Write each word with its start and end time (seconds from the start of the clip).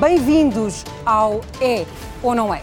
Bem-vindos 0.00 0.82
ao 1.04 1.42
É 1.60 1.84
ou 2.22 2.34
Não 2.34 2.54
É. 2.54 2.62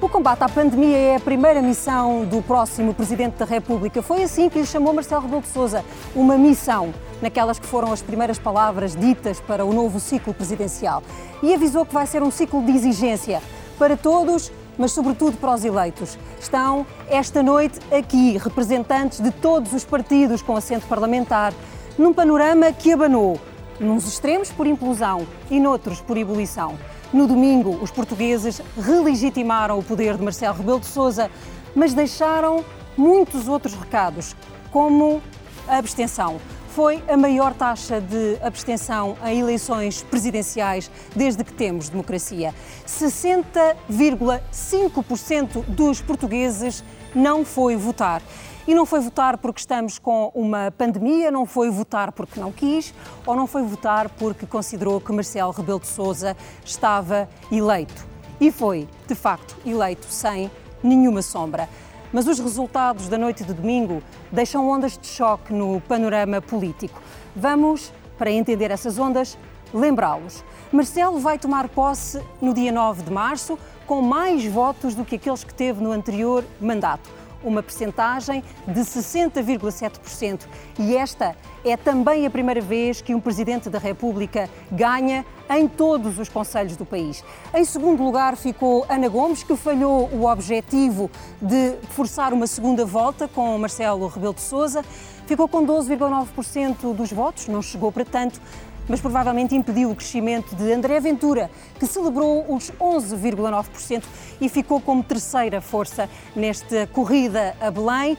O 0.00 0.08
combate 0.08 0.44
à 0.44 0.48
pandemia 0.48 0.96
é 0.96 1.16
a 1.16 1.20
primeira 1.20 1.60
missão 1.60 2.24
do 2.24 2.40
próximo 2.40 2.94
Presidente 2.94 3.34
da 3.34 3.44
República. 3.44 4.00
Foi 4.00 4.22
assim 4.22 4.48
que 4.48 4.60
lhe 4.60 4.66
chamou 4.66 4.94
Marcelo 4.94 5.22
Rebelo 5.22 5.42
de 5.42 5.48
Sousa, 5.48 5.84
uma 6.14 6.38
missão, 6.38 6.94
naquelas 7.20 7.58
que 7.58 7.66
foram 7.66 7.90
as 7.90 8.00
primeiras 8.00 8.38
palavras 8.38 8.94
ditas 8.94 9.40
para 9.40 9.64
o 9.64 9.72
novo 9.72 9.98
ciclo 9.98 10.32
presidencial. 10.32 11.02
E 11.42 11.52
avisou 11.52 11.84
que 11.84 11.92
vai 11.92 12.06
ser 12.06 12.22
um 12.22 12.30
ciclo 12.30 12.64
de 12.64 12.70
exigência 12.70 13.42
para 13.76 13.96
todos, 13.96 14.52
mas 14.78 14.92
sobretudo 14.92 15.36
para 15.38 15.54
os 15.54 15.64
eleitos. 15.64 16.16
Estão 16.38 16.86
esta 17.08 17.42
noite 17.42 17.80
aqui 17.90 18.38
representantes 18.38 19.18
de 19.18 19.32
todos 19.32 19.72
os 19.72 19.84
partidos 19.84 20.42
com 20.42 20.56
assento 20.56 20.86
parlamentar, 20.86 21.52
num 21.98 22.12
panorama 22.12 22.70
que 22.72 22.92
abanou, 22.92 23.36
nos 23.82 24.06
extremos 24.06 24.50
por 24.50 24.66
implosão 24.66 25.26
e 25.50 25.58
noutros 25.58 26.00
por 26.00 26.16
ebulição. 26.16 26.78
No 27.12 27.26
domingo, 27.26 27.76
os 27.82 27.90
portugueses 27.90 28.62
relegitimaram 28.80 29.78
o 29.78 29.82
poder 29.82 30.16
de 30.16 30.22
Marcelo 30.22 30.56
Rebelo 30.56 30.80
de 30.80 30.86
Sousa, 30.86 31.30
mas 31.74 31.92
deixaram 31.92 32.64
muitos 32.96 33.48
outros 33.48 33.74
recados, 33.74 34.34
como 34.70 35.20
a 35.68 35.76
abstenção. 35.76 36.40
Foi 36.68 37.04
a 37.06 37.18
maior 37.18 37.52
taxa 37.52 38.00
de 38.00 38.38
abstenção 38.40 39.14
em 39.26 39.40
eleições 39.40 40.02
presidenciais 40.02 40.90
desde 41.14 41.44
que 41.44 41.52
temos 41.52 41.90
democracia. 41.90 42.54
60,5% 42.86 45.66
dos 45.66 46.00
portugueses 46.00 46.82
não 47.14 47.44
foi 47.44 47.76
votar. 47.76 48.22
E 48.66 48.76
não 48.76 48.86
foi 48.86 49.00
votar 49.00 49.38
porque 49.38 49.58
estamos 49.58 49.98
com 49.98 50.30
uma 50.32 50.70
pandemia, 50.70 51.32
não 51.32 51.44
foi 51.44 51.68
votar 51.68 52.12
porque 52.12 52.38
não 52.38 52.52
quis, 52.52 52.94
ou 53.26 53.34
não 53.34 53.44
foi 53.44 53.64
votar 53.64 54.08
porque 54.10 54.46
considerou 54.46 55.00
que 55.00 55.12
Marcelo 55.12 55.50
Rebelo 55.50 55.80
de 55.80 55.88
Sousa 55.88 56.36
estava 56.64 57.28
eleito. 57.50 58.06
E 58.40 58.52
foi, 58.52 58.88
de 59.08 59.16
facto, 59.16 59.56
eleito 59.66 60.06
sem 60.08 60.48
nenhuma 60.80 61.22
sombra. 61.22 61.68
Mas 62.12 62.28
os 62.28 62.38
resultados 62.38 63.08
da 63.08 63.18
noite 63.18 63.42
de 63.42 63.52
domingo 63.52 64.00
deixam 64.30 64.68
ondas 64.68 64.96
de 64.96 65.08
choque 65.08 65.52
no 65.52 65.80
panorama 65.80 66.40
político. 66.40 67.02
Vamos, 67.34 67.92
para 68.16 68.30
entender 68.30 68.70
essas 68.70 68.96
ondas, 68.96 69.36
lembrá-los. 69.74 70.44
Marcelo 70.70 71.18
vai 71.18 71.36
tomar 71.36 71.68
posse 71.68 72.22
no 72.40 72.54
dia 72.54 72.70
9 72.70 73.02
de 73.02 73.10
março, 73.10 73.58
com 73.88 74.00
mais 74.00 74.44
votos 74.46 74.94
do 74.94 75.04
que 75.04 75.16
aqueles 75.16 75.42
que 75.42 75.52
teve 75.52 75.82
no 75.82 75.90
anterior 75.90 76.44
mandato 76.60 77.21
uma 77.44 77.62
percentagem 77.62 78.42
de 78.66 78.80
60,7%. 78.80 80.40
E 80.78 80.96
esta 80.96 81.36
é 81.64 81.76
também 81.76 82.26
a 82.26 82.30
primeira 82.30 82.60
vez 82.60 83.00
que 83.00 83.14
um 83.14 83.20
Presidente 83.20 83.70
da 83.70 83.78
República 83.78 84.48
ganha 84.70 85.24
em 85.50 85.68
todos 85.68 86.18
os 86.18 86.28
conselhos 86.28 86.76
do 86.76 86.84
país. 86.84 87.24
Em 87.54 87.64
segundo 87.64 88.02
lugar 88.02 88.36
ficou 88.36 88.86
Ana 88.88 89.08
Gomes, 89.08 89.42
que 89.42 89.56
falhou 89.56 90.08
o 90.12 90.26
objetivo 90.26 91.10
de 91.40 91.76
forçar 91.90 92.32
uma 92.32 92.46
segunda 92.46 92.84
volta 92.84 93.28
com 93.28 93.58
Marcelo 93.58 94.06
Rebelo 94.08 94.34
de 94.34 94.40
Sousa. 94.40 94.84
Ficou 95.26 95.46
com 95.46 95.64
12,9% 95.64 96.94
dos 96.94 97.12
votos, 97.12 97.48
não 97.48 97.62
chegou 97.62 97.92
para 97.92 98.04
tanto, 98.04 98.40
mas 98.88 99.00
provavelmente 99.00 99.54
impediu 99.54 99.90
o 99.90 99.96
crescimento 99.96 100.54
de 100.54 100.72
André 100.72 101.00
Ventura, 101.00 101.50
que 101.78 101.86
celebrou 101.86 102.44
os 102.54 102.70
11,9% 102.72 104.02
e 104.40 104.48
ficou 104.48 104.80
como 104.80 105.02
terceira 105.02 105.60
força 105.60 106.08
nesta 106.34 106.86
corrida 106.88 107.54
a 107.60 107.70
Belém. 107.70 108.16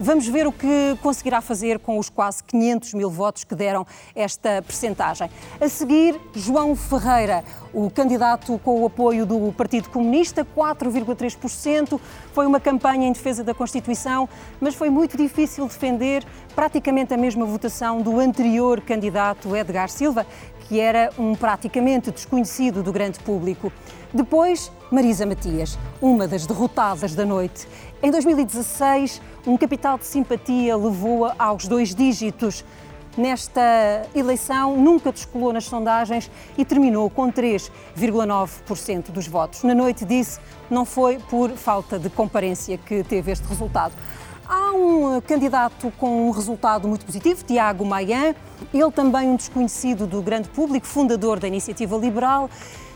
Vamos 0.00 0.28
ver 0.28 0.46
o 0.46 0.52
que 0.52 0.96
conseguirá 1.02 1.40
fazer 1.40 1.80
com 1.80 1.98
os 1.98 2.08
quase 2.08 2.44
500 2.44 2.94
mil 2.94 3.10
votos 3.10 3.42
que 3.42 3.52
deram 3.52 3.84
esta 4.14 4.62
percentagem. 4.62 5.28
A 5.60 5.68
seguir, 5.68 6.20
João 6.36 6.76
Ferreira, 6.76 7.42
o 7.74 7.90
candidato 7.90 8.60
com 8.62 8.80
o 8.80 8.86
apoio 8.86 9.26
do 9.26 9.52
Partido 9.52 9.90
Comunista, 9.90 10.46
4,3%. 10.56 12.00
Foi 12.32 12.46
uma 12.46 12.60
campanha 12.60 13.08
em 13.08 13.12
defesa 13.12 13.42
da 13.42 13.52
Constituição, 13.52 14.28
mas 14.60 14.76
foi 14.76 14.88
muito 14.88 15.16
difícil 15.16 15.66
defender 15.66 16.24
praticamente 16.54 17.12
a 17.12 17.16
mesma 17.16 17.44
votação 17.44 18.00
do 18.00 18.20
anterior 18.20 18.80
candidato 18.80 19.56
Edgar 19.56 19.88
Silva, 19.88 20.24
que 20.68 20.78
era 20.78 21.10
um 21.18 21.34
praticamente 21.34 22.12
desconhecido 22.12 22.82
do 22.82 22.92
grande 22.92 23.18
público. 23.18 23.72
Depois, 24.12 24.70
Marisa 24.90 25.26
Matias, 25.26 25.78
uma 26.00 26.26
das 26.26 26.46
derrotadas 26.46 27.14
da 27.14 27.24
noite. 27.24 27.66
Em 28.00 28.12
2016, 28.12 29.20
um 29.44 29.56
capital 29.56 29.98
de 29.98 30.06
simpatia 30.06 30.76
levou-a 30.76 31.34
aos 31.36 31.66
dois 31.66 31.92
dígitos. 31.92 32.64
Nesta 33.16 34.06
eleição, 34.14 34.76
nunca 34.76 35.10
descolou 35.10 35.52
nas 35.52 35.64
sondagens 35.64 36.30
e 36.56 36.64
terminou 36.64 37.10
com 37.10 37.32
3,9% 37.32 39.10
dos 39.10 39.26
votos. 39.26 39.64
Na 39.64 39.74
noite 39.74 40.04
disse, 40.04 40.38
não 40.70 40.84
foi 40.84 41.18
por 41.18 41.50
falta 41.50 41.98
de 41.98 42.08
comparência 42.08 42.78
que 42.78 43.02
teve 43.02 43.32
este 43.32 43.48
resultado. 43.48 43.94
Há 44.48 44.70
um 44.70 45.20
candidato 45.20 45.92
com 45.98 46.28
um 46.28 46.30
resultado 46.30 46.86
muito 46.86 47.04
positivo, 47.04 47.42
Tiago 47.42 47.84
Maian, 47.84 48.32
ele 48.72 48.92
também 48.92 49.28
um 49.28 49.34
desconhecido 49.34 50.06
do 50.06 50.22
grande 50.22 50.48
público, 50.50 50.86
fundador 50.86 51.40
da 51.40 51.48
Iniciativa 51.48 51.96
Liberal, 51.96 52.48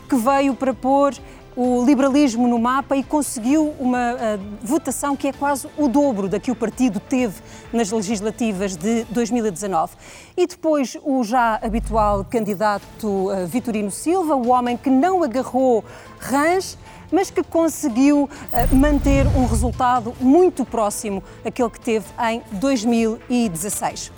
que 0.07 0.15
veio 0.15 0.55
para 0.55 0.73
pôr 0.73 1.13
o 1.55 1.83
liberalismo 1.85 2.47
no 2.47 2.57
mapa 2.57 2.95
e 2.95 3.03
conseguiu 3.03 3.73
uma 3.79 4.13
uh, 4.13 4.17
votação 4.61 5.15
que 5.15 5.27
é 5.27 5.33
quase 5.33 5.67
o 5.77 5.87
dobro 5.87 6.27
da 6.27 6.39
que 6.39 6.51
o 6.51 6.55
partido 6.55 6.99
teve 6.99 7.35
nas 7.71 7.91
legislativas 7.91 8.75
de 8.75 9.03
2019. 9.05 9.93
E 10.35 10.47
depois 10.47 10.97
o 11.03 11.23
já 11.23 11.59
habitual 11.61 12.25
candidato 12.25 13.07
uh, 13.07 13.45
Vitorino 13.47 13.91
Silva, 13.91 14.35
o 14.35 14.49
homem 14.49 14.75
que 14.75 14.89
não 14.89 15.23
agarrou 15.23 15.83
rãs, 16.19 16.77
mas 17.11 17.29
que 17.29 17.43
conseguiu 17.43 18.23
uh, 18.23 18.75
manter 18.75 19.27
um 19.27 19.45
resultado 19.45 20.13
muito 20.19 20.65
próximo 20.65 21.23
àquele 21.45 21.69
que 21.69 21.79
teve 21.79 22.05
em 22.31 22.41
2016. 22.53 24.11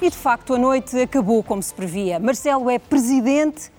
E 0.00 0.08
de 0.08 0.16
facto 0.16 0.54
a 0.54 0.58
noite 0.58 0.96
acabou 1.00 1.42
como 1.42 1.60
se 1.60 1.74
previa. 1.74 2.20
Marcelo 2.20 2.70
é 2.70 2.78
presidente 2.78 3.72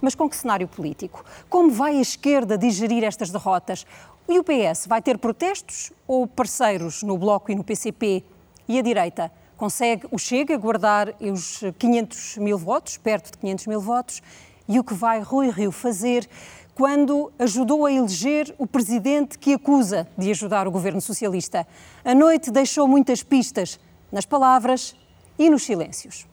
mas 0.00 0.14
com 0.14 0.28
que 0.28 0.36
cenário 0.36 0.66
político? 0.66 1.24
Como 1.48 1.70
vai 1.70 1.96
a 1.96 2.00
esquerda 2.00 2.56
digerir 2.56 3.04
estas 3.04 3.30
derrotas? 3.30 3.86
E 4.28 4.38
o 4.38 4.44
PS 4.44 4.86
vai 4.86 5.02
ter 5.02 5.18
protestos 5.18 5.92
ou 6.06 6.26
parceiros 6.26 7.02
no 7.02 7.18
Bloco 7.18 7.50
e 7.50 7.54
no 7.54 7.64
PCP? 7.64 8.24
E 8.68 8.78
a 8.78 8.82
direita 8.82 9.32
consegue 9.56 10.06
o 10.10 10.18
Chega 10.18 10.56
guardar 10.56 11.12
os 11.20 11.60
500 11.78 12.38
mil 12.38 12.56
votos, 12.56 12.96
perto 12.96 13.32
de 13.32 13.38
500 13.38 13.66
mil 13.66 13.80
votos? 13.80 14.22
E 14.68 14.78
o 14.78 14.84
que 14.84 14.94
vai 14.94 15.20
Rui 15.20 15.50
Rio 15.50 15.72
fazer 15.72 16.28
quando 16.74 17.32
ajudou 17.38 17.84
a 17.84 17.92
eleger 17.92 18.54
o 18.56 18.66
presidente 18.66 19.36
que 19.36 19.52
acusa 19.52 20.08
de 20.16 20.30
ajudar 20.30 20.68
o 20.68 20.70
governo 20.70 21.00
socialista? 21.00 21.66
A 22.04 22.14
noite 22.14 22.50
deixou 22.50 22.86
muitas 22.86 23.22
pistas 23.22 23.80
nas 24.12 24.24
palavras 24.24 24.94
e 25.38 25.50
nos 25.50 25.64
silêncios. 25.64 26.26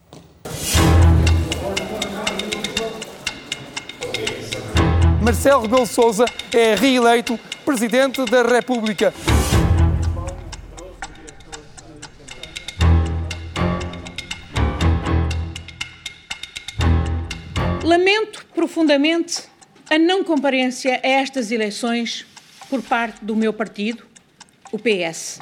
Marcelo 5.27 5.63
Rebelo 5.63 5.85
Sousa 5.85 6.23
é 6.53 6.73
reeleito 6.73 7.37
Presidente 7.65 8.23
da 8.23 8.43
República. 8.43 9.13
Lamento 17.83 18.45
profundamente 18.55 19.43
a 19.89 19.99
não 19.99 20.23
comparência 20.23 21.01
a 21.03 21.05
estas 21.05 21.51
eleições 21.51 22.25
por 22.69 22.81
parte 22.81 23.25
do 23.25 23.35
meu 23.35 23.51
partido, 23.51 24.03
o 24.71 24.79
PS. 24.79 25.41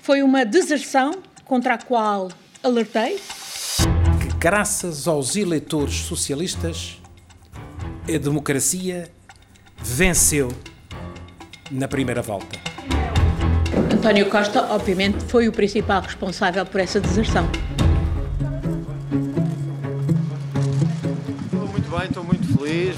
Foi 0.00 0.24
uma 0.24 0.44
deserção 0.44 1.22
contra 1.44 1.74
a 1.74 1.78
qual 1.78 2.32
alertei. 2.64 3.20
Que, 4.20 4.36
graças 4.40 5.06
aos 5.06 5.36
eleitores 5.36 5.94
socialistas, 6.00 6.98
a 8.14 8.18
democracia 8.18 9.10
venceu 9.82 10.48
na 11.70 11.86
primeira 11.86 12.22
volta. 12.22 12.58
António 13.92 14.30
Costa, 14.30 14.72
obviamente, 14.72 15.22
foi 15.24 15.46
o 15.46 15.52
principal 15.52 16.00
responsável 16.00 16.64
por 16.64 16.80
essa 16.80 17.00
deserção. 17.00 17.46
Estou 21.44 21.68
muito 21.68 21.90
bem, 21.90 22.04
estou 22.04 22.24
muito 22.24 22.58
feliz. 22.58 22.96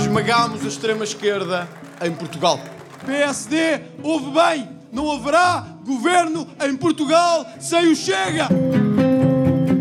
Esmagámos 0.00 0.64
a 0.64 0.68
extrema-esquerda 0.68 1.68
em 2.04 2.12
Portugal. 2.12 2.60
PSD, 3.04 3.80
ouve 4.02 4.30
bem, 4.30 4.68
não 4.92 5.10
haverá 5.10 5.75
governo 5.86 6.46
em 6.60 6.76
Portugal 6.76 7.46
sem 7.60 7.92
o 7.92 7.96
Chega. 7.96 8.48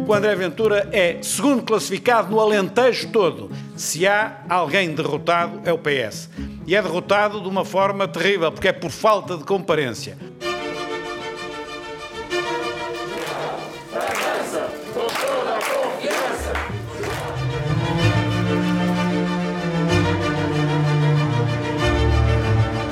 O 0.07 0.13
André 0.13 0.36
Ventura 0.36 0.88
é 0.92 1.18
segundo 1.24 1.63
classificado 1.63 2.30
no 2.30 2.40
Alentejo 2.40 3.10
todo. 3.10 3.50
Se 3.75 4.06
há 4.06 4.44
alguém 4.48 4.94
derrotado, 4.94 5.62
é 5.66 5.74
o 5.74 5.80
PS. 5.80 6.30
E 6.68 6.75
é 6.75 6.81
derrotado 6.81 7.42
de 7.42 7.50
uma 7.50 7.66
forma 7.66 8.07
terrível, 8.07 8.52
porque 8.52 8.68
é 8.68 8.74
por 8.74 8.92
falta 8.92 9.36
de 9.36 9.44
comparência. 9.44 10.16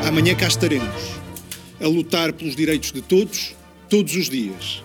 Amanhã 0.08 0.36
cá 0.36 0.48
estaremos 0.48 1.13
a 1.84 1.88
lutar 1.88 2.32
pelos 2.32 2.56
direitos 2.56 2.94
de 2.94 3.02
todos, 3.02 3.54
todos 3.90 4.16
os 4.16 4.30
dias. 4.30 4.82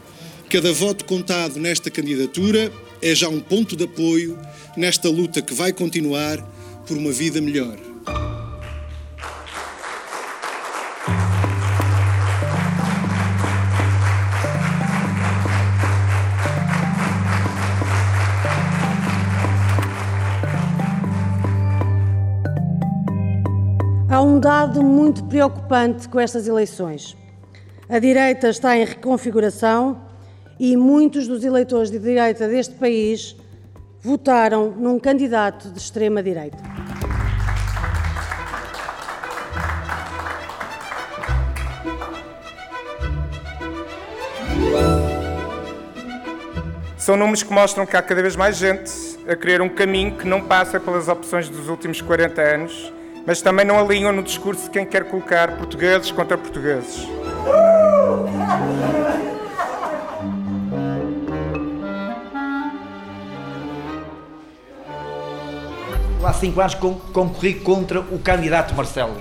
Cada 0.50 0.73
voto 0.73 1.05
contado 1.05 1.61
nesta 1.61 1.91
candidatura 1.91 2.73
é 3.00 3.15
já 3.15 3.29
um 3.29 3.39
ponto 3.39 3.77
de 3.77 3.85
apoio 3.85 4.37
nesta 4.77 5.09
luta 5.09 5.41
que 5.41 5.55
vai 5.55 5.73
continuar 5.73 6.43
por 6.87 6.97
uma 6.97 7.12
vida 7.12 7.41
melhor. 7.41 7.88
Há 24.19 24.20
um 24.20 24.41
dado 24.41 24.82
muito 24.82 25.23
preocupante 25.23 26.09
com 26.09 26.19
estas 26.19 26.49
eleições. 26.49 27.17
A 27.88 28.00
direita 28.00 28.49
está 28.49 28.76
em 28.76 28.85
reconfiguração 28.85 29.97
e 30.59 30.76
muitos 30.76 31.29
dos 31.29 31.44
eleitores 31.44 31.88
de 31.88 32.00
direita 32.00 32.49
deste 32.49 32.75
país 32.75 33.37
votaram 34.03 34.73
num 34.73 34.99
candidato 34.99 35.70
de 35.70 35.79
extrema-direita. 35.79 36.59
São 46.97 47.17
números 47.17 47.44
que 47.44 47.53
mostram 47.53 47.87
que 47.87 47.97
há 47.97 48.03
cada 48.03 48.20
vez 48.20 48.35
mais 48.35 48.56
gente 48.56 48.91
a 49.29 49.37
querer 49.37 49.62
um 49.62 49.69
caminho 49.69 50.17
que 50.17 50.26
não 50.26 50.43
passa 50.43 50.81
pelas 50.81 51.06
opções 51.06 51.49
dos 51.49 51.69
últimos 51.69 52.03
40 52.03 52.43
anos, 52.43 52.98
mas 53.29 53.43
também 53.43 53.63
não 53.63 53.79
alinham 53.79 54.11
no 54.11 54.23
discurso 54.23 54.65
de 54.65 54.71
quem 54.71 54.87
quer 54.87 55.05
colocar 55.05 55.55
portugueses 55.59 56.11
contra 56.11 56.39
portugueses. 56.39 57.07
Há 66.25 66.33
cinco 66.33 66.59
anos 66.59 66.75
concorri 66.75 67.57
contra 67.57 68.01
o 68.01 68.19
candidato 68.19 68.75
Marcelo. 68.75 69.21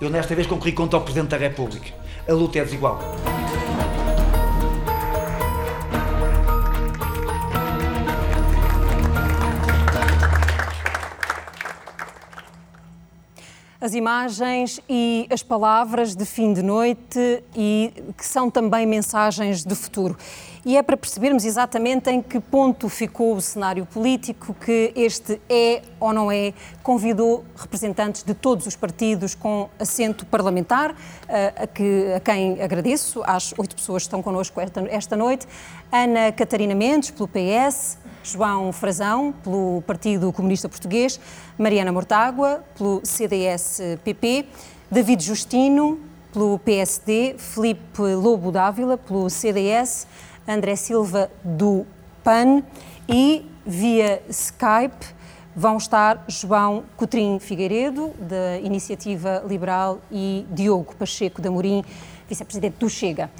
Eu 0.00 0.08
nesta 0.08 0.36
vez 0.36 0.46
concorri 0.46 0.70
contra 0.70 1.00
o 1.00 1.02
Presidente 1.02 1.30
da 1.30 1.36
República. 1.36 1.92
A 2.28 2.32
luta 2.32 2.60
é 2.60 2.64
desigual. 2.64 3.00
As 13.82 13.94
imagens 13.94 14.80
e 14.88 15.26
as 15.28 15.42
palavras 15.42 16.14
de 16.14 16.24
fim 16.24 16.52
de 16.52 16.62
noite 16.62 17.42
e 17.52 17.92
que 18.16 18.24
são 18.24 18.48
também 18.48 18.86
mensagens 18.86 19.64
de 19.64 19.74
futuro. 19.74 20.16
E 20.64 20.76
é 20.76 20.82
para 20.84 20.96
percebermos 20.96 21.44
exatamente 21.44 22.08
em 22.08 22.22
que 22.22 22.38
ponto 22.38 22.88
ficou 22.88 23.34
o 23.34 23.40
cenário 23.40 23.84
político 23.84 24.54
que 24.54 24.92
este 24.94 25.40
é 25.48 25.82
ou 25.98 26.12
não 26.12 26.30
é 26.30 26.54
convidou 26.84 27.44
representantes 27.56 28.22
de 28.22 28.34
todos 28.34 28.68
os 28.68 28.76
partidos 28.76 29.34
com 29.34 29.68
assento 29.80 30.24
parlamentar, 30.26 30.94
eh, 31.28 31.52
a, 31.56 31.66
que, 31.66 32.12
a 32.14 32.20
quem 32.20 32.62
agradeço, 32.62 33.20
às 33.24 33.52
oito 33.58 33.74
pessoas 33.74 34.04
que 34.04 34.06
estão 34.06 34.22
connosco 34.22 34.60
esta, 34.60 34.80
esta 34.88 35.16
noite, 35.16 35.48
Ana 35.90 36.30
Catarina 36.30 36.76
Mendes, 36.76 37.10
pelo 37.10 37.26
PS, 37.26 37.98
João 38.22 38.72
Frazão, 38.72 39.34
pelo 39.42 39.82
Partido 39.86 40.32
Comunista 40.32 40.68
Português, 40.68 41.18
Mariana 41.58 41.92
Mortágua, 41.92 42.64
pelo 42.76 43.00
CDS-PP, 43.04 44.46
David 44.90 45.24
Justino, 45.24 45.98
pelo 46.32 46.58
PSD, 46.58 47.34
Felipe 47.38 48.02
Lobo 48.14 48.50
Dávila, 48.50 48.96
pelo 48.96 49.28
CDS, 49.28 50.06
André 50.46 50.76
Silva, 50.76 51.30
do 51.44 51.86
PAN 52.24 52.62
e, 53.08 53.44
via 53.66 54.22
Skype, 54.28 55.06
vão 55.54 55.76
estar 55.76 56.24
João 56.28 56.84
Coutrinho 56.96 57.38
Figueiredo, 57.38 58.12
da 58.18 58.58
Iniciativa 58.58 59.42
Liberal, 59.46 60.00
e 60.10 60.46
Diogo 60.50 60.94
Pacheco 60.96 61.42
da 61.42 61.50
Morim, 61.50 61.84
vice-presidente 62.28 62.76
do 62.78 62.88
Chega. 62.88 63.30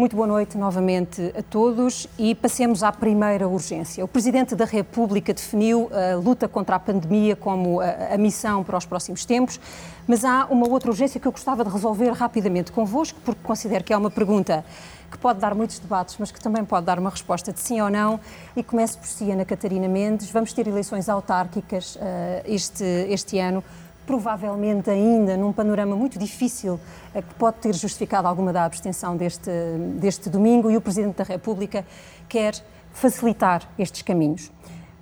Muito 0.00 0.16
boa 0.16 0.26
noite 0.26 0.56
novamente 0.56 1.30
a 1.38 1.42
todos 1.42 2.08
e 2.18 2.34
passemos 2.34 2.82
à 2.82 2.90
primeira 2.90 3.46
urgência. 3.46 4.02
O 4.02 4.08
Presidente 4.08 4.56
da 4.56 4.64
República 4.64 5.34
definiu 5.34 5.90
a 5.92 6.16
luta 6.16 6.48
contra 6.48 6.76
a 6.76 6.78
pandemia 6.78 7.36
como 7.36 7.80
a, 7.80 8.14
a, 8.14 8.16
missão 8.16 8.64
para 8.64 8.78
os 8.78 8.86
próximos 8.86 9.26
tempos, 9.26 9.60
mas 10.08 10.24
há 10.24 10.46
uma 10.46 10.66
outra 10.66 10.90
urgência 10.90 11.20
que 11.20 11.28
eu 11.28 11.32
gostava 11.32 11.62
de 11.62 11.70
resolver 11.70 12.12
rapidamente 12.12 12.72
convosco, 12.72 13.20
porque 13.22 13.42
considero 13.42 13.84
que 13.84 13.92
é 13.92 13.96
uma 13.98 14.10
pergunta 14.10 14.64
que 15.10 15.18
pode 15.18 15.38
dar 15.38 15.54
muitos 15.54 15.78
debates, 15.78 16.16
mas 16.18 16.32
que 16.32 16.40
também 16.40 16.64
pode 16.64 16.86
dar 16.86 16.98
uma 16.98 17.10
resposta 17.10 17.52
de 17.52 17.60
sim 17.60 17.78
ou 17.82 17.90
não. 17.90 18.18
E 18.56 18.62
começo 18.62 18.96
por 18.96 19.06
si, 19.06 19.30
Ana 19.30 19.44
Catarina 19.44 19.86
Mendes. 19.86 20.30
Vamos 20.30 20.54
ter 20.54 20.66
eleições 20.66 21.10
autárquicas 21.10 21.96
uh, 21.96 22.00
este, 22.46 22.84
este 22.84 23.38
ano 23.38 23.62
provavelmente 24.06 24.90
ainda 24.90 25.36
num 25.36 25.52
panorama 25.52 25.94
muito 25.94 26.18
difícil 26.18 26.80
eh, 27.14 27.22
que 27.22 27.34
pode 27.34 27.58
ter 27.58 27.74
justificado 27.74 28.26
alguma 28.26 28.52
da 28.52 28.64
abstenção 28.64 29.16
deste, 29.16 29.50
deste 29.98 30.28
domingo 30.28 30.70
e 30.70 30.76
o 30.76 30.80
Presidente 30.80 31.16
da 31.16 31.24
República 31.24 31.84
quer 32.28 32.54
facilitar 32.92 33.68
estes 33.78 34.02
caminhos. 34.02 34.50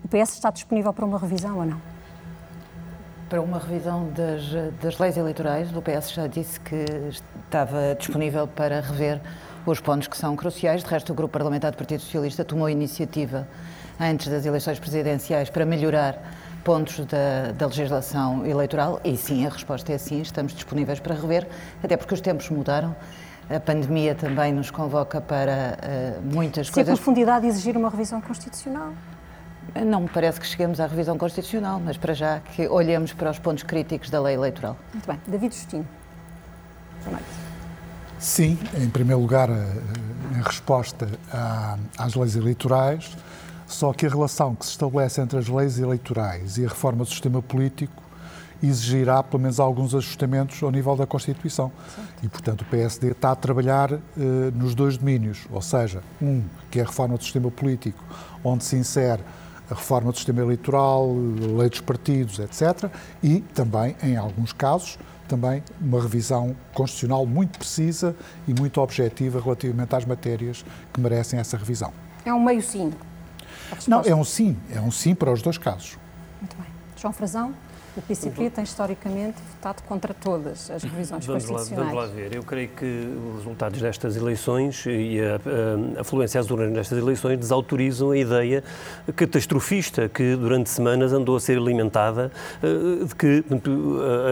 O 0.04 0.08
PS 0.08 0.34
está 0.34 0.50
disponível 0.50 0.92
para 0.92 1.04
uma 1.04 1.18
revisão 1.18 1.58
ou 1.58 1.64
não? 1.64 1.80
Para 3.28 3.42
uma 3.42 3.58
revisão 3.58 4.08
das, 4.10 4.42
das 4.80 4.98
leis 4.98 5.16
eleitorais, 5.16 5.74
o 5.74 5.82
PS 5.82 6.12
já 6.12 6.26
disse 6.26 6.58
que 6.60 6.84
estava 7.10 7.94
disponível 7.98 8.46
para 8.46 8.80
rever 8.80 9.20
os 9.66 9.80
pontos 9.80 10.08
que 10.08 10.16
são 10.16 10.34
cruciais. 10.34 10.82
De 10.82 10.88
resto, 10.88 11.12
o 11.12 11.14
Grupo 11.14 11.32
Parlamentar 11.32 11.72
do 11.72 11.76
Partido 11.76 12.00
Socialista 12.00 12.44
tomou 12.44 12.70
iniciativa 12.70 13.46
antes 14.00 14.28
das 14.28 14.46
eleições 14.46 14.78
presidenciais 14.78 15.50
para 15.50 15.66
melhorar 15.66 16.18
pontos 16.68 16.98
da, 17.06 17.52
da, 17.56 17.66
legislação 17.66 18.44
eleitoral 18.44 19.00
e 19.02 19.16
sim, 19.16 19.46
a 19.46 19.48
resposta 19.48 19.90
é 19.90 19.96
sim, 19.96 20.20
estamos 20.20 20.52
disponíveis 20.52 21.00
para 21.00 21.14
rever, 21.14 21.48
até 21.82 21.96
porque 21.96 22.12
os 22.12 22.20
tempos 22.20 22.50
mudaram. 22.50 22.94
A 23.48 23.58
pandemia 23.58 24.14
também 24.14 24.52
nos 24.52 24.70
convoca 24.70 25.18
para 25.18 25.78
uh, 25.78 26.34
muitas 26.34 26.66
Se 26.66 26.72
coisas. 26.74 26.86
Se 26.86 26.92
a 26.92 27.02
profundidade 27.02 27.46
exigir 27.46 27.74
uma 27.74 27.88
revisão 27.88 28.20
constitucional? 28.20 28.92
Não 29.86 30.02
me 30.02 30.10
parece 30.10 30.38
que 30.38 30.46
cheguemos 30.46 30.78
à 30.78 30.86
revisão 30.86 31.16
constitucional, 31.16 31.80
mas 31.82 31.96
para 31.96 32.12
já 32.12 32.40
que 32.40 32.68
olhemos 32.68 33.14
para 33.14 33.30
os 33.30 33.38
pontos 33.38 33.62
críticos 33.62 34.10
da 34.10 34.20
lei 34.20 34.34
eleitoral. 34.34 34.76
Muito 34.92 35.06
bem. 35.06 35.18
David 35.26 35.54
Justino. 35.54 35.88
Sim, 38.18 38.58
em 38.74 38.90
primeiro 38.90 39.22
lugar, 39.22 39.48
eh, 39.48 39.54
em 40.36 40.42
resposta 40.42 41.08
às 41.96 42.14
leis 42.14 42.36
eleitorais, 42.36 43.16
só 43.68 43.92
que 43.92 44.06
a 44.06 44.08
relação 44.08 44.54
que 44.54 44.64
se 44.64 44.72
estabelece 44.72 45.20
entre 45.20 45.38
as 45.38 45.46
leis 45.46 45.78
eleitorais 45.78 46.56
e 46.56 46.64
a 46.64 46.68
reforma 46.68 47.04
do 47.04 47.10
sistema 47.10 47.42
político 47.42 48.02
exigirá 48.62 49.22
pelo 49.22 49.42
menos 49.42 49.60
alguns 49.60 49.94
ajustamentos 49.94 50.60
ao 50.62 50.70
nível 50.70 50.96
da 50.96 51.06
Constituição. 51.06 51.70
Certo. 51.94 52.24
E, 52.24 52.28
portanto, 52.28 52.62
o 52.62 52.64
PSD 52.64 53.12
está 53.12 53.30
a 53.30 53.36
trabalhar 53.36 53.92
eh, 53.92 54.00
nos 54.54 54.74
dois 54.74 54.96
domínios, 54.96 55.46
ou 55.52 55.62
seja, 55.62 56.02
um, 56.20 56.42
que 56.70 56.80
é 56.80 56.82
a 56.82 56.86
reforma 56.86 57.16
do 57.16 57.22
sistema 57.22 57.50
político, 57.50 58.02
onde 58.42 58.64
se 58.64 58.74
insere 58.74 59.22
a 59.70 59.74
reforma 59.74 60.10
do 60.10 60.16
sistema 60.16 60.40
eleitoral, 60.40 61.14
lei 61.56 61.68
dos 61.68 61.82
partidos, 61.82 62.38
etc. 62.38 62.90
E 63.22 63.40
também, 63.54 63.94
em 64.02 64.16
alguns 64.16 64.52
casos, 64.52 64.98
também 65.28 65.62
uma 65.78 66.00
revisão 66.00 66.56
constitucional 66.72 67.26
muito 67.26 67.58
precisa 67.58 68.16
e 68.48 68.54
muito 68.54 68.80
objetiva 68.80 69.38
relativamente 69.38 69.94
às 69.94 70.06
matérias 70.06 70.64
que 70.92 71.00
merecem 71.00 71.38
essa 71.38 71.56
revisão. 71.56 71.92
É 72.24 72.32
um 72.32 72.42
meio 72.42 72.62
sim. 72.62 72.92
Não, 73.86 74.02
é 74.02 74.14
um 74.14 74.24
sim, 74.24 74.56
é 74.70 74.80
um 74.80 74.90
sim 74.90 75.14
para 75.14 75.32
os 75.32 75.42
dois 75.42 75.58
casos. 75.58 75.98
Muito 76.40 76.56
bem. 76.56 76.66
João 76.96 77.12
Frazão? 77.12 77.54
O 77.96 78.02
PCP 78.02 78.50
tem 78.50 78.64
historicamente 78.64 79.36
votado 79.54 79.82
contra 79.82 80.14
todas 80.14 80.70
as 80.70 80.82
revisões 80.82 81.26
vamos 81.26 81.44
constitucionais. 81.44 81.94
Lá, 81.94 82.02
vamos 82.02 82.16
lá 82.16 82.22
ver. 82.22 82.34
Eu 82.34 82.42
creio 82.42 82.68
que 82.68 83.08
os 83.30 83.38
resultados 83.38 83.80
destas 83.80 84.16
eleições 84.16 84.84
e 84.86 85.18
a, 85.20 85.98
a 85.98 86.00
afluência 86.00 86.40
às 86.40 86.50
urnas 86.50 86.70
nestas 86.70 86.98
eleições 86.98 87.38
desautorizam 87.38 88.10
a 88.10 88.18
ideia 88.18 88.62
catastrofista 89.16 90.08
que 90.08 90.36
durante 90.36 90.70
semanas 90.70 91.12
andou 91.12 91.36
a 91.36 91.40
ser 91.40 91.58
alimentada 91.58 92.30
eh, 92.62 93.04
de 93.04 93.14
que 93.14 93.44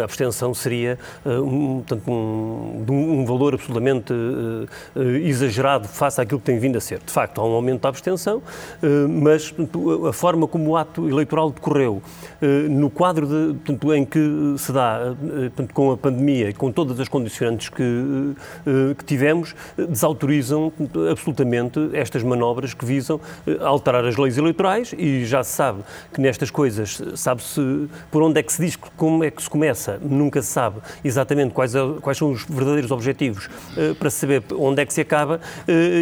a 0.00 0.04
abstenção 0.04 0.54
seria 0.54 0.98
eh, 1.24 1.38
um, 1.38 1.82
portanto, 1.86 2.10
um, 2.10 3.20
um 3.20 3.24
valor 3.24 3.54
absolutamente 3.54 4.12
uh, 4.12 5.00
exagerado 5.00 5.88
face 5.88 6.20
àquilo 6.20 6.40
que 6.40 6.46
tem 6.46 6.58
vindo 6.58 6.76
a 6.76 6.80
ser. 6.80 7.00
De 7.00 7.10
facto, 7.10 7.40
há 7.40 7.44
um 7.44 7.52
aumento 7.52 7.82
da 7.82 7.88
abstenção, 7.88 8.42
mas 9.08 9.54
a 10.08 10.12
forma 10.12 10.46
como 10.46 10.70
o 10.70 10.76
ato 10.76 11.08
eleitoral 11.08 11.50
decorreu 11.50 12.02
no 12.68 12.90
quadro 12.90 13.26
de 13.26 13.45
portanto, 13.54 13.94
em 13.94 14.04
que 14.04 14.54
se 14.58 14.72
dá, 14.72 15.14
portanto, 15.54 15.74
com 15.74 15.92
a 15.92 15.96
pandemia 15.96 16.50
e 16.50 16.52
com 16.52 16.70
todas 16.72 16.98
as 17.00 17.08
condicionantes 17.08 17.68
que, 17.68 18.34
que 18.98 19.04
tivemos, 19.04 19.54
desautorizam 19.76 20.72
absolutamente 21.10 21.90
estas 21.92 22.22
manobras 22.22 22.74
que 22.74 22.84
visam 22.84 23.20
alterar 23.60 24.04
as 24.04 24.16
leis 24.16 24.38
eleitorais 24.38 24.94
e 24.96 25.24
já 25.24 25.42
se 25.42 25.52
sabe 25.52 25.82
que 26.12 26.20
nestas 26.20 26.50
coisas 26.50 27.00
sabe-se 27.14 27.88
por 28.10 28.22
onde 28.22 28.40
é 28.40 28.42
que 28.42 28.52
se 28.52 28.64
diz 28.64 28.76
como 28.96 29.24
é 29.24 29.30
que 29.30 29.42
se 29.42 29.50
começa, 29.50 29.98
nunca 30.02 30.42
se 30.42 30.48
sabe 30.48 30.80
exatamente 31.04 31.52
quais, 31.52 31.72
quais 32.00 32.18
são 32.18 32.30
os 32.30 32.44
verdadeiros 32.44 32.90
objetivos 32.90 33.48
para 33.98 34.10
saber 34.10 34.42
onde 34.54 34.82
é 34.82 34.86
que 34.86 34.92
se 34.92 35.00
acaba, 35.00 35.40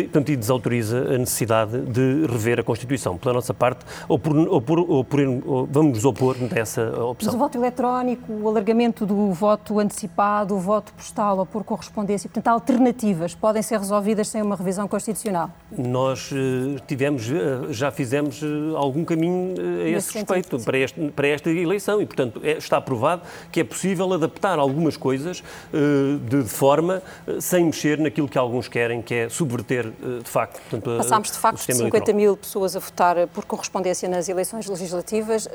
portanto, 0.04 0.30
e 0.30 0.36
desautoriza 0.36 1.14
a 1.14 1.18
necessidade 1.18 1.80
de 1.82 2.26
rever 2.26 2.60
a 2.60 2.62
Constituição. 2.62 3.16
Pela 3.16 3.34
nossa 3.34 3.54
parte, 3.54 3.84
ou 4.08 4.18
por, 4.18 4.36
ou 4.36 4.60
por, 4.60 4.78
ou 4.78 5.04
por 5.04 5.20
vamos 5.70 5.94
nos 5.94 6.04
opor 6.04 6.36
dessa 6.36 6.82
opção. 7.02 7.33
Mas 7.34 7.40
o 7.40 7.44
voto 7.44 7.58
eletrónico, 7.58 8.32
o 8.32 8.48
alargamento 8.48 9.04
do 9.04 9.32
voto 9.32 9.80
antecipado, 9.80 10.54
o 10.54 10.58
voto 10.60 10.92
postal 10.92 11.38
ou 11.38 11.44
por 11.44 11.64
correspondência, 11.64 12.30
portanto, 12.30 12.46
alternativas 12.46 13.34
podem 13.34 13.60
ser 13.60 13.80
resolvidas 13.80 14.28
sem 14.28 14.40
uma 14.40 14.54
revisão 14.54 14.86
constitucional? 14.86 15.50
Nós 15.76 16.30
uh, 16.30 16.78
tivemos, 16.86 17.28
uh, 17.28 17.72
já 17.72 17.90
fizemos 17.90 18.40
uh, 18.40 18.76
algum 18.76 19.04
caminho 19.04 19.54
a 19.84 19.88
esse 19.88 20.14
respeito 20.14 20.50
sentido, 20.50 20.64
para, 20.64 20.78
este, 20.78 21.10
para 21.10 21.26
esta 21.26 21.50
eleição 21.50 22.00
e, 22.00 22.06
portanto, 22.06 22.40
é, 22.44 22.52
está 22.52 22.80
provado 22.80 23.22
que 23.50 23.58
é 23.58 23.64
possível 23.64 24.12
adaptar 24.12 24.58
algumas 24.58 24.96
coisas 24.96 25.42
de 26.28 26.42
forma 26.44 27.02
sem 27.40 27.64
mexer 27.64 27.98
naquilo 27.98 28.28
que 28.28 28.38
alguns 28.38 28.68
querem, 28.68 29.02
que 29.02 29.14
é 29.14 29.28
subverter, 29.28 29.90
de 30.22 30.28
facto, 30.28 30.60
portanto, 30.68 30.98
Passámos, 30.98 31.30
de 31.30 31.38
facto, 31.38 31.58
de 31.58 31.74
50 31.74 31.96
eleitoral. 31.96 32.16
mil 32.16 32.36
pessoas 32.36 32.76
a 32.76 32.78
votar 32.78 33.26
por 33.28 33.44
correspondência 33.44 34.08
nas 34.08 34.28
eleições 34.28 34.66
legislativas 34.66 35.48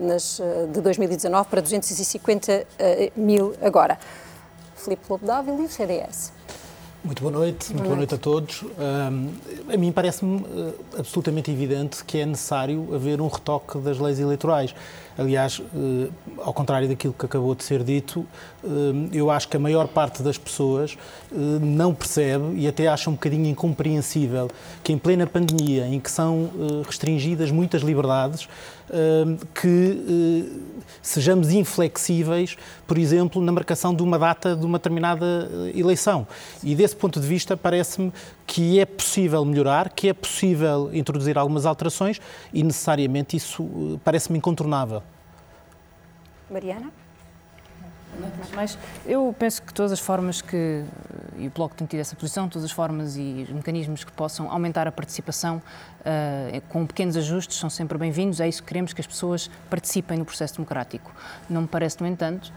nas, 0.00 0.40
de 0.72 0.80
2019 0.96 1.48
para 1.48 1.60
250 1.60 2.66
mil 3.16 3.54
agora. 3.60 3.98
Filipe 4.76 5.02
Lobo 5.08 5.26
Dávila 5.26 5.60
e 5.60 5.64
o 5.64 5.68
CDS. 5.68 6.32
Muito 7.06 7.22
boa 7.22 7.32
noite, 7.32 7.72
muito 7.72 7.84
boa 7.84 7.96
noite, 7.96 8.14
a 8.16 8.18
todos. 8.18 8.62
Um, 8.62 9.32
a 9.72 9.76
mim 9.76 9.92
parece-me 9.92 10.40
uh, 10.40 10.74
absolutamente 10.98 11.52
evidente 11.52 12.04
que 12.04 12.18
é 12.18 12.26
necessário 12.26 12.92
haver 12.92 13.20
um 13.20 13.28
retoque 13.28 13.78
das 13.78 13.98
leis 14.00 14.18
eleitorais. 14.18 14.74
Aliás, 15.18 15.58
uh, 15.58 16.12
ao 16.38 16.52
contrário 16.52 16.88
daquilo 16.88 17.14
que 17.14 17.24
acabou 17.24 17.54
de 17.54 17.64
ser 17.64 17.82
dito, 17.82 18.20
uh, 18.62 19.08
eu 19.12 19.30
acho 19.30 19.48
que 19.48 19.56
a 19.56 19.60
maior 19.60 19.88
parte 19.88 20.22
das 20.22 20.36
pessoas 20.36 20.96
não 21.32 21.94
percebe 21.94 22.54
e 22.56 22.68
até 22.68 22.86
acha 22.88 23.08
um 23.10 23.14
bocadinho 23.14 23.46
incompreensível 23.46 24.50
que 24.82 24.92
em 24.92 24.98
plena 24.98 25.26
pandemia, 25.26 25.86
em 25.86 25.98
que 25.98 26.10
são 26.10 26.50
restringidas 26.84 27.50
muitas 27.50 27.82
liberdades, 27.82 28.48
que 29.54 30.52
sejamos 31.02 31.50
inflexíveis, 31.50 32.56
por 32.86 32.96
exemplo, 32.96 33.42
na 33.42 33.52
marcação 33.52 33.94
de 33.94 34.02
uma 34.02 34.18
data 34.18 34.54
de 34.56 34.64
uma 34.64 34.78
determinada 34.78 35.50
eleição. 35.74 36.26
E 36.62 36.74
desse 36.74 36.96
ponto 36.96 37.20
de 37.20 37.26
vista, 37.26 37.56
parece-me 37.56 38.12
que 38.46 38.78
é 38.78 38.86
possível 38.86 39.44
melhorar, 39.44 39.90
que 39.90 40.08
é 40.08 40.14
possível 40.14 40.94
introduzir 40.94 41.36
algumas 41.36 41.66
alterações 41.66 42.20
e 42.52 42.62
necessariamente 42.62 43.36
isso 43.36 43.64
eh, 43.64 44.00
parece-me 44.04 44.38
incontornável. 44.38 45.02
Mariana? 46.50 46.92
Mas 48.54 48.78
eu 49.04 49.34
penso 49.38 49.60
que 49.62 49.74
todas 49.74 49.92
as 49.92 50.00
formas 50.00 50.40
que, 50.40 50.84
e 51.36 51.48
o 51.48 51.50
Bloco 51.50 51.74
tem 51.74 51.86
tido 51.86 52.00
essa 52.00 52.16
posição, 52.16 52.48
todas 52.48 52.64
as 52.64 52.72
formas 52.72 53.16
e 53.16 53.44
os 53.46 53.50
mecanismos 53.50 54.04
que 54.04 54.12
possam 54.12 54.50
aumentar 54.50 54.86
a 54.88 54.92
participação 54.92 55.60
uh, 56.00 56.60
com 56.68 56.86
pequenos 56.86 57.16
ajustes 57.16 57.58
são 57.58 57.68
sempre 57.68 57.98
bem-vindos. 57.98 58.40
É 58.40 58.48
isso 58.48 58.62
que 58.62 58.68
queremos, 58.68 58.92
que 58.94 59.00
as 59.00 59.06
pessoas 59.06 59.50
participem 59.68 60.18
no 60.18 60.24
processo 60.24 60.54
democrático. 60.54 61.12
Não 61.50 61.62
me 61.62 61.68
parece, 61.68 62.00
no 62.00 62.06
entanto, 62.06 62.52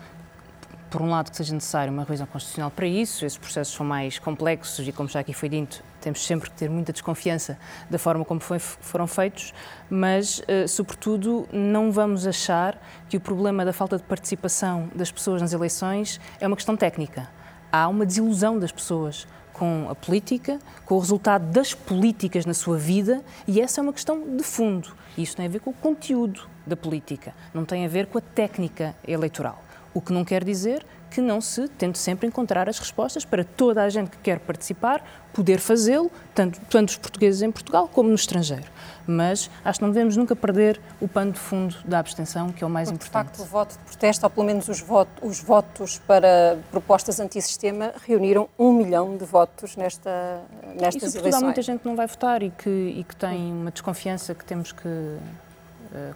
por 0.89 1.01
um 1.01 1.09
lado, 1.09 1.29
que 1.29 1.37
seja 1.37 1.53
necessária 1.53 1.91
uma 1.91 2.03
revisão 2.03 2.25
constitucional 2.27 2.71
para 2.71 2.87
isso, 2.87 3.25
esses 3.25 3.37
processos 3.37 3.73
são 3.73 3.85
mais 3.85 4.17
complexos 4.17 4.87
e, 4.87 4.91
como 4.91 5.07
já 5.07 5.19
aqui 5.19 5.33
foi 5.33 5.49
dito, 5.49 5.83
temos 6.01 6.25
sempre 6.25 6.49
que 6.49 6.55
ter 6.55 6.69
muita 6.69 6.91
desconfiança 6.91 7.57
da 7.89 7.99
forma 7.99 8.25
como 8.25 8.39
foi, 8.39 8.59
foram 8.59 9.05
feitos, 9.05 9.53
mas, 9.89 10.39
uh, 10.39 10.67
sobretudo, 10.67 11.47
não 11.51 11.91
vamos 11.91 12.25
achar 12.25 12.81
que 13.07 13.17
o 13.17 13.19
problema 13.19 13.63
da 13.63 13.73
falta 13.73 13.97
de 13.97 14.03
participação 14.03 14.89
das 14.95 15.11
pessoas 15.11 15.41
nas 15.41 15.53
eleições 15.53 16.19
é 16.39 16.47
uma 16.47 16.55
questão 16.55 16.75
técnica. 16.75 17.29
Há 17.71 17.87
uma 17.87 18.05
desilusão 18.05 18.57
das 18.57 18.71
pessoas 18.71 19.27
com 19.53 19.87
a 19.89 19.95
política, 19.95 20.57
com 20.85 20.95
o 20.95 20.99
resultado 20.99 21.45
das 21.51 21.73
políticas 21.73 22.45
na 22.45 22.53
sua 22.53 22.77
vida, 22.77 23.21
e 23.45 23.59
essa 23.61 23.79
é 23.79 23.83
uma 23.83 23.93
questão 23.93 24.37
de 24.37 24.43
fundo. 24.43 24.95
Isso 25.17 25.35
tem 25.35 25.45
a 25.45 25.49
ver 25.49 25.59
com 25.59 25.69
o 25.69 25.73
conteúdo 25.73 26.47
da 26.65 26.77
política, 26.77 27.33
não 27.53 27.65
tem 27.65 27.85
a 27.85 27.89
ver 27.89 28.07
com 28.07 28.17
a 28.17 28.21
técnica 28.21 28.95
eleitoral. 29.05 29.68
O 29.93 30.01
que 30.01 30.13
não 30.13 30.23
quer 30.23 30.43
dizer 30.43 30.85
que 31.09 31.21
não 31.21 31.41
se 31.41 31.67
tente 31.67 31.97
sempre 31.97 32.27
encontrar 32.27 32.69
as 32.69 32.77
respostas 32.77 33.25
para 33.25 33.43
toda 33.43 33.83
a 33.83 33.89
gente 33.89 34.11
que 34.11 34.17
quer 34.19 34.39
participar, 34.39 35.03
poder 35.33 35.59
fazê-lo, 35.59 36.11
tanto, 36.35 36.59
tanto 36.69 36.89
os 36.89 36.97
portugueses 36.97 37.41
em 37.41 37.51
Portugal 37.51 37.89
como 37.91 38.09
no 38.09 38.15
estrangeiro. 38.15 38.65
Mas 39.07 39.49
acho 39.65 39.79
que 39.79 39.85
não 39.85 39.91
devemos 39.91 40.15
nunca 40.15 40.35
perder 40.35 40.79
o 41.01 41.07
pano 41.07 41.31
de 41.31 41.39
fundo 41.39 41.75
da 41.83 41.99
abstenção, 41.99 42.51
que 42.51 42.63
é 42.63 42.67
o 42.67 42.69
mais 42.69 42.91
Porque, 42.91 43.07
importante. 43.07 43.31
De 43.31 43.37
facto, 43.37 43.47
o 43.47 43.51
voto 43.51 43.71
de 43.71 43.79
protesto, 43.85 44.25
ou 44.25 44.29
pelo 44.29 44.45
menos 44.45 44.67
os, 44.67 44.81
voto, 44.81 45.25
os 45.25 45.39
votos 45.39 45.99
para 46.05 46.59
propostas 46.69 47.19
antissistema, 47.19 47.91
reuniram 48.05 48.47
um 48.57 48.71
milhão 48.71 49.17
de 49.17 49.25
votos 49.25 49.75
nesta, 49.75 50.41
nestas 50.79 51.15
e, 51.15 51.17
eleições. 51.17 51.41
há 51.41 51.45
muita 51.45 51.61
gente 51.61 51.79
que 51.79 51.87
não 51.87 51.95
vai 51.95 52.05
votar 52.05 52.43
e 52.43 52.51
que, 52.51 52.69
e 52.69 53.03
que 53.03 53.15
tem 53.15 53.51
uma 53.51 53.71
desconfiança 53.71 54.35
que 54.35 54.45
temos 54.45 54.71
que 54.71 54.87
uh, 54.87 55.19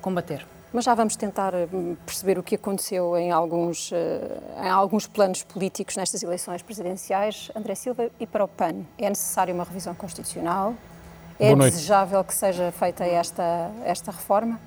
combater. 0.02 0.46
Mas 0.74 0.86
já 0.86 0.96
vamos 0.96 1.16
tentar 1.16 1.54
hum, 1.72 1.96
perceber 2.04 2.40
o 2.40 2.44
que 2.44 2.56
aconteceu 2.56 3.16
em 3.16 3.32
alguns, 3.32 3.92
eh, 3.94 4.40
em 4.64 4.70
alguns 4.70 5.06
planos 5.06 5.44
políticos 5.44 5.96
nestas 5.96 6.24
eleições 6.24 6.64
presidenciais. 6.64 7.52
André 7.56 7.76
Silva, 7.76 8.10
e 8.20 8.26
para 8.26 8.44
o 8.44 8.48
PAN, 8.48 8.78
é 8.98 9.08
necessária 9.08 9.54
uma 9.54 9.64
revisão 9.64 9.94
constitucional? 9.94 10.74
É 11.40 11.56
desejável 11.56 12.24
que 12.24 12.34
seja 12.34 12.72
feita 12.72 13.04
esta, 13.04 13.70
esta 13.86 14.12
reforma? 14.12 14.60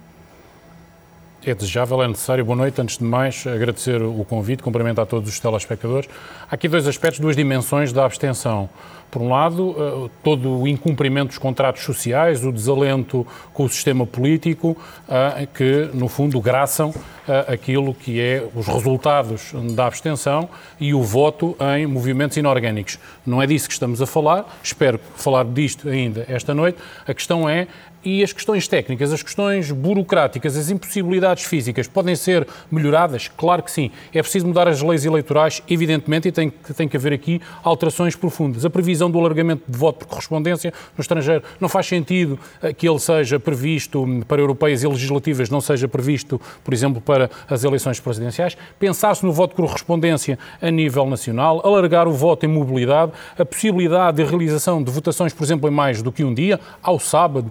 É 1.45 1.55
desejável, 1.55 2.03
é 2.03 2.09
necessário. 2.09 2.45
Boa 2.45 2.57
noite. 2.57 2.81
Antes 2.81 2.99
de 2.99 3.05
mais, 3.05 3.47
agradecer 3.47 4.01
o 4.03 4.25
convite, 4.25 4.63
cumprimentar 4.63 5.07
todos 5.07 5.29
os 5.29 5.39
telespectadores. 5.39 6.09
Há 6.51 6.55
aqui 6.55 6.69
dois 6.69 6.87
aspectos, 6.87 7.21
duas 7.21 7.37
dimensões 7.37 7.93
da 7.93 8.05
abstenção. 8.05 8.69
Por 9.11 9.23
um 9.23 9.29
lado, 9.31 9.75
eh, 9.79 10.11
todo 10.23 10.61
o 10.61 10.69
incumprimento 10.69 11.29
dos 11.29 11.39
contratos 11.39 11.83
sociais, 11.83 12.45
o 12.45 12.53
desalento 12.53 13.27
com 13.53 13.65
o 13.65 13.69
sistema 13.69 14.07
político, 14.07 14.77
eh, 15.09 15.49
que, 15.55 15.91
no 15.95 16.09
fundo, 16.09 16.41
graçam 16.41 16.93
eh, 17.29 17.45
aquilo 17.49 17.95
que 17.95 18.21
é 18.21 18.47
os 18.55 18.67
resultados 18.67 19.53
da 19.75 19.87
abstenção 19.87 20.49
e 20.79 20.93
o 20.93 21.03
voto 21.03 21.57
em 21.77 21.87
movimentos 21.87 22.37
inorgânicos. 22.37 22.99
Não 23.25 23.43
é 23.43 23.47
disso 23.47 23.69
que 23.69 23.73
estamos 23.75 24.03
a 24.03 24.07
falar, 24.07 24.45
espero 24.63 25.01
falar 25.15 25.45
disto 25.45 25.89
ainda 25.89 26.25
esta 26.29 26.55
noite. 26.55 26.79
A 27.07 27.15
questão 27.15 27.49
é 27.49 27.69
e 28.07 28.23
as 28.23 28.33
questões 28.33 28.69
técnicas, 28.69 29.13
as 29.13 29.21
questões 29.21 29.73
burocráticas, 29.73 30.57
as 30.57 30.71
impossibilidades 30.71 31.43
físicas 31.43 31.89
podem 31.89 32.15
ser 32.15 32.47
melhoradas? 32.71 33.27
Claro 33.37 33.65
que 33.65 33.71
sim. 33.71 33.91
É 34.15 34.23
preciso 34.23 34.47
mudar 34.47 34.69
as 34.69 34.81
leis 34.81 35.05
eleitorais, 35.05 35.61
evidentemente, 35.69 36.29
e 36.29 36.33
tem, 36.33 36.49
tem 36.49 36.87
que 36.87 36.97
haver 36.97 37.13
aqui 37.13 37.43
alterações 37.65 38.15
profundas. 38.15 38.65
A 38.65 38.71
previsão 38.71 39.11
do 39.11 39.19
alargamento 39.19 39.65
de 39.67 39.77
voto 39.77 39.99
por 39.99 40.07
correspondência 40.07 40.73
no 40.97 41.03
estrangeiro 41.03 41.43
não 41.61 41.69
faz 41.69 41.87
sentido 41.87 42.39
eh, 42.63 42.73
que 42.73 42.89
ele 42.89 43.01
seja 43.01 43.41
previsto 43.41 44.07
para 44.29 44.41
europeias 44.41 44.85
e 44.85 44.87
legislativas, 44.87 45.51
não 45.51 45.61
seja 45.61 45.89
previsto, 45.89 46.41
por 46.63 46.73
exemplo, 46.73 47.01
para 47.01 47.29
as 47.51 47.65
eleições 47.65 47.99
presidenciais. 47.99 48.57
Pensar-se 48.79 49.27
no 49.27 49.33
voto 49.33 49.57
por 49.57 49.67
correspondência 49.67 50.39
a 50.63 50.71
nível 50.71 51.07
nacional, 51.07 51.61
alargar 51.65 52.07
o 52.07 52.13
voto 52.13 52.47
em 52.47 52.49
mobilidade, 52.49 53.11
a 53.37 53.45
possibilidade 53.45 54.19
de 54.19 54.25
realização 54.31 54.81
de 54.81 54.93
votações, 54.93 55.33
por 55.33 55.43
exemplo, 55.43 55.69
em 55.69 55.73
mais 55.73 56.03
do 56.03 56.13
que 56.13 56.23
um 56.23 56.33
dia, 56.33 56.61
ao 56.81 57.01
sábado, 57.01 57.51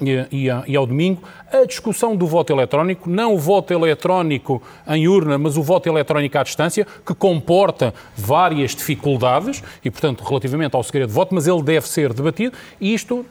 e, 0.00 0.76
ao 0.76 0.86
domingo, 0.86 1.22
a 1.52 1.64
discussão 1.64 2.16
do 2.16 2.26
voto 2.26 2.52
eletrónico, 2.52 3.08
não 3.08 3.34
o 3.34 3.38
voto 3.38 3.72
eletrónico 3.72 4.62
em 4.86 5.08
urna, 5.08 5.38
mas 5.38 5.56
o 5.56 5.62
voto 5.62 5.88
eletrónico 5.88 6.38
à 6.38 6.42
distância, 6.42 6.86
que 7.04 7.14
comporta 7.14 7.94
várias 8.16 8.74
dificuldades 8.74 9.62
e, 9.84 9.90
portanto, 9.90 10.22
relativamente 10.24 10.74
ao 10.74 10.82
segredo 10.82 11.08
de 11.08 11.14
voto, 11.14 11.34
mas 11.34 11.46
ele 11.46 11.62
deve 11.62 11.88
ser 11.88 12.12
debatido. 12.12 12.56
E 12.80 12.92
isto 12.92 13.24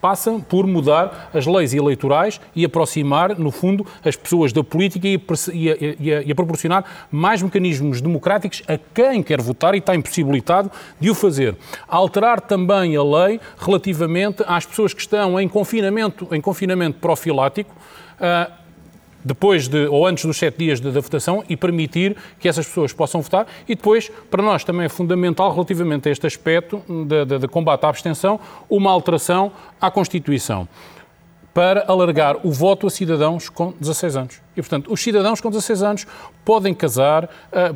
passa 0.00 0.38
por 0.48 0.66
mudar 0.66 1.30
as 1.34 1.46
leis 1.46 1.74
eleitorais 1.74 2.40
e 2.54 2.64
aproximar, 2.64 3.38
no 3.38 3.50
fundo, 3.50 3.86
as 4.04 4.16
pessoas 4.16 4.52
da 4.52 4.62
política 4.62 5.06
e 5.06 5.16
a, 5.16 5.76
e 5.98 6.12
a, 6.12 6.22
e 6.22 6.32
a 6.32 6.34
proporcionar 6.34 6.84
mais 7.10 7.42
mecanismos 7.42 8.00
democráticos 8.00 8.62
a 8.68 8.78
quem 8.94 9.22
quer 9.22 9.40
votar 9.40 9.74
e 9.74 9.78
está 9.78 9.94
impossibilitado 9.94 10.70
de 11.00 11.10
o 11.10 11.14
fazer. 11.14 11.56
Alterar 11.86 12.40
também 12.40 12.96
a 12.96 13.02
lei 13.02 13.40
relativamente 13.58 14.42
às 14.46 14.64
pessoas 14.64 14.92
que 14.94 15.00
estão 15.00 15.40
em 15.40 15.48
confinamento, 15.48 16.28
em 16.32 16.40
confinamento 16.40 16.98
profilático, 16.98 17.74
uh, 18.18 18.57
depois 19.28 19.68
de, 19.68 19.86
ou 19.86 20.06
antes 20.06 20.24
dos 20.24 20.38
sete 20.38 20.58
dias 20.58 20.80
da 20.80 20.90
votação 21.00 21.44
e 21.48 21.56
permitir 21.56 22.16
que 22.40 22.48
essas 22.48 22.66
pessoas 22.66 22.92
possam 22.92 23.20
votar. 23.20 23.46
E 23.68 23.74
depois, 23.74 24.10
para 24.30 24.42
nós 24.42 24.64
também 24.64 24.86
é 24.86 24.88
fundamental, 24.88 25.52
relativamente 25.52 26.08
a 26.08 26.12
este 26.12 26.26
aspecto 26.26 26.82
de 27.40 27.48
combate 27.48 27.84
à 27.84 27.88
abstenção, 27.88 28.40
uma 28.68 28.90
alteração 28.90 29.52
à 29.80 29.90
Constituição 29.90 30.66
para 31.52 31.84
alargar 31.88 32.36
o 32.44 32.52
voto 32.52 32.86
a 32.86 32.90
cidadãos 32.90 33.48
com 33.48 33.74
16 33.80 34.16
anos. 34.16 34.40
E, 34.58 34.62
portanto, 34.62 34.92
os 34.92 35.00
cidadãos 35.00 35.40
com 35.40 35.50
16 35.50 35.82
anos 35.84 36.06
podem 36.44 36.74
casar, 36.74 37.30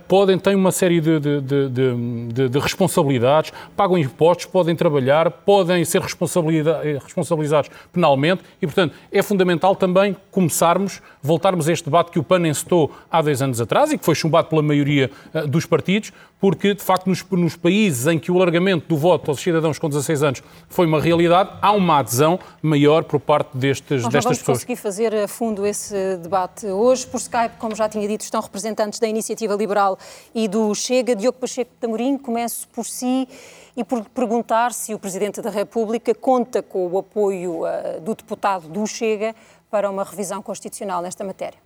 podem, 0.08 0.36
têm 0.36 0.56
uma 0.56 0.72
série 0.72 1.00
de, 1.00 1.20
de, 1.20 1.40
de, 1.40 2.48
de, 2.48 2.58
responsabilidades, 2.58 3.52
pagam 3.76 3.96
impostos, 3.96 4.46
podem 4.46 4.74
trabalhar, 4.74 5.30
podem 5.30 5.84
ser 5.84 6.00
responsabilizados 6.00 7.70
penalmente 7.92 8.42
e, 8.60 8.66
portanto, 8.66 8.96
é 9.12 9.22
fundamental 9.22 9.76
também 9.76 10.16
começarmos, 10.32 11.00
voltarmos 11.22 11.68
a 11.68 11.72
este 11.72 11.84
debate 11.84 12.10
que 12.10 12.18
o 12.18 12.24
PAN 12.24 12.48
encetou 12.48 12.90
há 13.08 13.22
dois 13.22 13.40
anos 13.40 13.60
atrás 13.60 13.92
e 13.92 13.98
que 13.98 14.04
foi 14.04 14.16
chumbado 14.16 14.48
pela 14.48 14.62
maioria 14.62 15.08
dos 15.48 15.64
partidos, 15.64 16.12
porque, 16.42 16.74
de 16.74 16.82
facto, 16.82 17.06
nos, 17.06 17.24
nos, 17.30 17.54
países 17.54 18.08
em 18.08 18.18
que 18.18 18.32
o 18.32 18.34
alargamento 18.34 18.88
do 18.88 18.96
voto 18.96 19.30
aos 19.30 19.40
cidadãos 19.40 19.78
com 19.78 19.88
16 19.88 20.22
anos 20.24 20.42
foi 20.68 20.86
uma 20.86 21.00
realidade, 21.00 21.50
há 21.62 21.70
uma 21.70 22.00
adesão 22.00 22.36
maior 22.60 23.04
por 23.04 23.20
parte 23.20 23.56
destes, 23.56 24.02
Nós 24.02 24.12
destas 24.12 24.24
vamos 24.24 24.38
pessoas. 24.38 24.58
conseguir 24.58 24.74
fazer 24.74 25.14
a 25.14 25.28
fundo 25.28 25.64
esse 25.64 26.16
debate 26.16 26.66
hoje. 26.72 27.06
Por 27.06 27.18
Skype, 27.18 27.56
como 27.58 27.74
já 27.74 27.88
tinha 27.88 28.06
dito, 28.06 28.22
estão 28.22 28.40
representantes 28.40 28.98
da 28.98 29.06
Iniciativa 29.06 29.54
Liberal 29.54 29.98
e 30.34 30.48
do 30.48 30.74
Chega. 30.74 31.14
Diogo 31.14 31.38
Pacheco 31.38 31.70
de 31.78 31.86
Amorim, 31.86 32.18
começo 32.18 32.68
por 32.68 32.84
si 32.84 33.28
e 33.76 33.82
por 33.84 34.04
perguntar 34.10 34.72
se 34.72 34.94
o 34.94 34.98
Presidente 34.98 35.40
da 35.40 35.50
República 35.50 36.14
conta 36.14 36.62
com 36.62 36.86
o 36.86 36.98
apoio 36.98 37.64
uh, 37.64 38.00
do 38.00 38.14
deputado 38.14 38.68
do 38.68 38.86
Chega 38.86 39.34
para 39.70 39.90
uma 39.90 40.04
revisão 40.04 40.42
constitucional 40.42 41.02
nesta 41.02 41.24
matéria. 41.24 41.58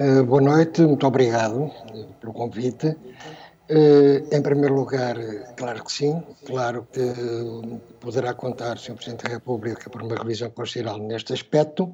Uh, 0.00 0.24
boa 0.24 0.40
noite, 0.40 0.82
muito 0.82 1.06
obrigado 1.06 1.70
pelo 2.20 2.32
convite. 2.32 2.96
Uh, 3.68 4.22
em 4.30 4.40
primeiro 4.40 4.76
lugar, 4.76 5.16
claro 5.56 5.82
que 5.82 5.90
sim, 5.90 6.22
claro 6.44 6.86
que 6.92 7.00
poderá 7.98 8.32
contar, 8.32 8.78
Sr. 8.78 8.94
Presidente 8.94 9.24
da 9.24 9.30
República, 9.30 9.90
por 9.90 10.02
uma 10.02 10.14
revisão 10.14 10.48
constitucional 10.50 10.98
neste 10.98 11.32
aspecto. 11.32 11.92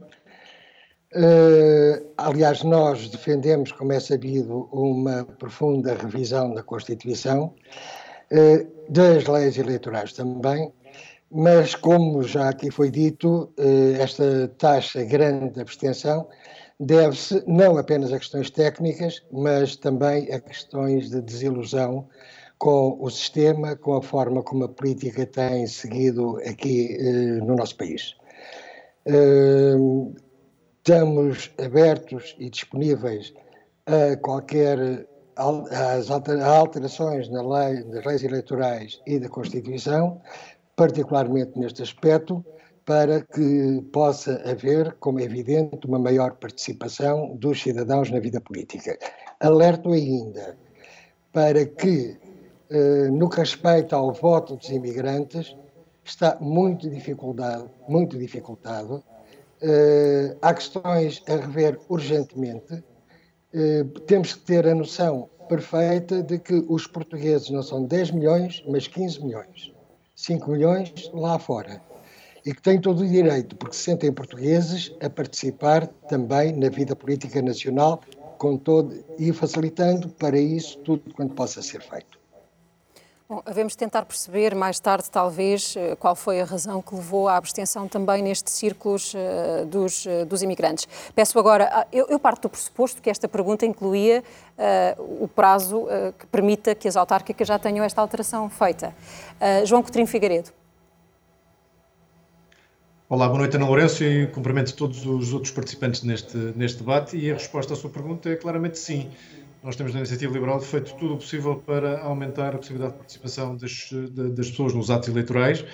Uh, 1.14 2.06
aliás, 2.16 2.62
nós 2.62 3.08
defendemos, 3.10 3.70
como 3.72 3.92
é 3.92 4.00
sabido, 4.00 4.68
uma 4.72 5.24
profunda 5.24 5.94
revisão 5.94 6.54
da 6.54 6.62
Constituição, 6.62 7.54
das 8.88 9.26
leis 9.26 9.58
eleitorais 9.58 10.14
também, 10.14 10.72
mas 11.30 11.74
como 11.74 12.22
já 12.22 12.48
aqui 12.48 12.70
foi 12.70 12.90
dito, 12.90 13.52
esta 14.00 14.48
taxa 14.56 15.04
grande 15.04 15.50
de 15.50 15.60
abstenção 15.60 16.26
deve-se 16.80 17.42
não 17.46 17.76
apenas 17.76 18.10
a 18.10 18.18
questões 18.18 18.50
técnicas, 18.50 19.22
mas 19.30 19.76
também 19.76 20.32
a 20.32 20.40
questões 20.40 21.10
de 21.10 21.20
desilusão 21.20 22.08
com 22.58 22.96
o 23.00 23.10
sistema, 23.10 23.76
com 23.76 23.96
a 23.96 24.02
forma 24.02 24.42
como 24.42 24.64
a 24.64 24.68
política 24.68 25.26
tem 25.26 25.66
seguido 25.66 26.38
aqui 26.46 26.96
no 27.44 27.54
nosso 27.54 27.76
país. 27.76 28.14
Estamos 30.84 31.52
abertos 31.64 32.34
e 32.40 32.50
disponíveis 32.50 33.32
a 33.86 34.16
qualquer 34.16 35.06
às 35.36 36.10
alterações 36.10 37.28
na 37.28 37.40
lei, 37.40 37.84
nas 37.84 38.04
leis 38.04 38.24
eleitorais 38.24 39.00
e 39.06 39.20
da 39.20 39.28
Constituição, 39.28 40.20
particularmente 40.74 41.56
neste 41.56 41.82
aspecto, 41.82 42.44
para 42.84 43.20
que 43.20 43.80
possa 43.92 44.42
haver, 44.44 44.96
como 44.98 45.20
é 45.20 45.22
evidente, 45.22 45.86
uma 45.86 46.00
maior 46.00 46.32
participação 46.32 47.36
dos 47.36 47.62
cidadãos 47.62 48.10
na 48.10 48.18
vida 48.18 48.40
política. 48.40 48.98
Alerto 49.38 49.92
ainda 49.92 50.58
para 51.32 51.64
que, 51.64 52.18
eh, 52.70 53.08
no 53.08 53.30
que 53.30 53.36
respeita 53.38 53.94
ao 53.94 54.12
voto 54.12 54.56
dos 54.56 54.68
imigrantes, 54.68 55.56
está 56.04 56.36
muito 56.40 56.90
dificultado, 56.90 57.70
muito 57.88 58.18
dificultado. 58.18 59.04
Eh, 59.62 60.36
há 60.42 60.52
questões 60.52 61.22
a 61.28 61.36
rever 61.36 61.78
urgentemente. 61.88 62.82
Eh, 63.54 63.84
temos 64.06 64.34
que 64.34 64.40
ter 64.40 64.66
a 64.66 64.74
noção 64.74 65.28
perfeita 65.48 66.22
de 66.22 66.38
que 66.38 66.64
os 66.68 66.86
portugueses 66.86 67.50
não 67.50 67.62
são 67.62 67.84
10 67.84 68.10
milhões, 68.10 68.62
mas 68.68 68.88
15 68.88 69.22
milhões. 69.22 69.72
5 70.16 70.50
milhões 70.50 71.10
lá 71.14 71.38
fora 71.38 71.80
e 72.44 72.52
que 72.52 72.60
têm 72.60 72.80
todo 72.80 73.02
o 73.02 73.08
direito, 73.08 73.56
porque 73.56 73.76
se 73.76 73.82
sentem 73.82 74.12
portugueses, 74.12 74.92
a 75.00 75.08
participar 75.08 75.86
também 76.08 76.52
na 76.52 76.68
vida 76.68 76.94
política 76.96 77.40
nacional 77.40 78.00
com 78.36 78.56
todo, 78.56 78.92
e 79.18 79.32
facilitando 79.32 80.08
para 80.08 80.38
isso 80.38 80.78
tudo 80.78 81.14
quanto 81.14 81.34
possa 81.34 81.62
ser 81.62 81.80
feito. 81.80 82.21
Bom, 83.28 83.42
devemos 83.46 83.74
tentar 83.74 84.04
perceber 84.04 84.54
mais 84.54 84.78
tarde, 84.78 85.10
talvez, 85.10 85.74
eh, 85.76 85.96
qual 85.96 86.14
foi 86.14 86.40
a 86.40 86.44
razão 86.44 86.82
que 86.82 86.94
levou 86.94 87.28
à 87.28 87.36
abstenção 87.36 87.88
também 87.88 88.22
nestes 88.22 88.52
círculos 88.52 89.14
uh, 89.14 89.64
dos, 89.64 90.04
uh, 90.04 90.26
dos 90.26 90.42
imigrantes. 90.42 90.86
Peço 91.14 91.38
agora, 91.38 91.70
ah, 91.72 91.86
eu, 91.92 92.06
eu, 92.08 92.18
parto 92.18 92.42
do 92.42 92.50
pressuposto 92.50 93.00
que 93.00 93.08
esta 93.08 93.28
pergunta 93.28 93.64
incluía 93.64 94.22
uh, 94.98 95.24
o 95.24 95.28
prazo 95.28 95.86
que 96.18 96.26
permita 96.26 96.74
que 96.74 96.88
as 96.88 96.96
autárquicas 96.96 97.46
já 97.48 97.58
tenham 97.58 97.84
esta 97.84 98.00
alteração 98.00 98.50
feita. 98.50 98.94
João 99.64 99.82
Coutinho 99.82 100.06
Figueiredo. 100.06 100.50
Olá, 103.08 103.26
boa 103.28 103.40
noite 103.40 103.56
Ana 103.56 103.66
Lourenço 103.66 104.02
e 104.04 104.26
cumprimento 104.28 104.74
todos 104.74 105.04
os 105.04 105.32
outros 105.32 105.52
participantes 105.52 106.02
neste, 106.02 106.36
neste 106.56 106.78
debate 106.78 107.16
e 107.16 107.30
a 107.30 107.34
resposta 107.34 107.74
à 107.74 107.76
sua 107.76 107.90
pergunta 107.90 108.28
é 108.30 108.36
claramente 108.36 108.78
sim. 108.78 109.10
Nós 109.62 109.76
temos 109.76 109.92
na 109.92 110.00
Iniciativa 110.00 110.32
Liberal 110.32 110.60
feito 110.60 110.94
tudo 110.96 111.14
o 111.14 111.16
possível 111.18 111.56
para 111.64 112.00
aumentar 112.00 112.54
a 112.54 112.58
possibilidade 112.58 112.94
de 112.94 112.98
participação 112.98 113.56
das, 113.56 113.90
das 114.34 114.50
pessoas 114.50 114.74
nos 114.74 114.90
atos 114.90 115.08
eleitorais 115.08 115.64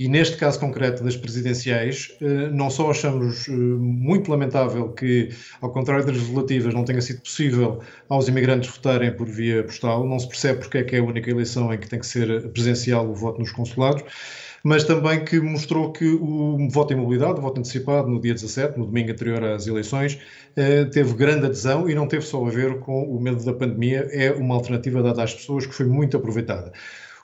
e 0.00 0.08
neste 0.08 0.36
caso 0.38 0.58
concreto 0.58 1.04
das 1.04 1.14
presidenciais, 1.14 2.16
eh, 2.22 2.48
não 2.50 2.70
só 2.70 2.90
achamos 2.90 3.48
eh, 3.48 3.52
muito 3.52 4.30
lamentável 4.30 4.88
que, 4.92 5.28
ao 5.60 5.70
contrário 5.70 6.06
das 6.06 6.16
legislativas, 6.16 6.72
não 6.72 6.84
tenha 6.84 7.02
sido 7.02 7.20
possível 7.20 7.82
aos 8.08 8.26
imigrantes 8.26 8.70
votarem 8.70 9.14
por 9.14 9.26
via 9.26 9.62
postal, 9.62 10.06
não 10.06 10.18
se 10.18 10.26
percebe 10.26 10.60
porque 10.60 10.78
é 10.78 10.84
que 10.84 10.96
é 10.96 11.00
a 11.00 11.04
única 11.04 11.30
eleição 11.30 11.72
em 11.72 11.78
que 11.78 11.86
tem 11.86 11.98
que 11.98 12.06
ser 12.06 12.48
presencial 12.48 13.06
o 13.10 13.14
voto 13.14 13.40
nos 13.40 13.52
consulados, 13.52 14.02
mas 14.62 14.84
também 14.84 15.24
que 15.24 15.40
mostrou 15.40 15.92
que 15.92 16.04
o 16.04 16.68
voto 16.68 16.92
em 16.92 16.96
mobilidade, 16.96 17.38
o 17.38 17.42
voto 17.42 17.58
antecipado 17.60 18.08
no 18.08 18.20
dia 18.20 18.34
17, 18.34 18.78
no 18.78 18.86
domingo 18.86 19.10
anterior 19.10 19.42
às 19.44 19.66
eleições, 19.66 20.18
eh, 20.56 20.84
teve 20.84 21.14
grande 21.14 21.46
adesão 21.46 21.88
e 21.88 21.94
não 21.94 22.06
teve 22.06 22.24
só 22.24 22.44
a 22.44 22.50
ver 22.50 22.78
com 22.80 23.02
o 23.04 23.20
medo 23.20 23.44
da 23.44 23.52
pandemia, 23.52 24.08
é 24.10 24.32
uma 24.32 24.54
alternativa 24.54 25.02
dada 25.02 25.22
às 25.22 25.34
pessoas 25.34 25.66
que 25.66 25.74
foi 25.74 25.86
muito 25.86 26.16
aproveitada 26.16 26.72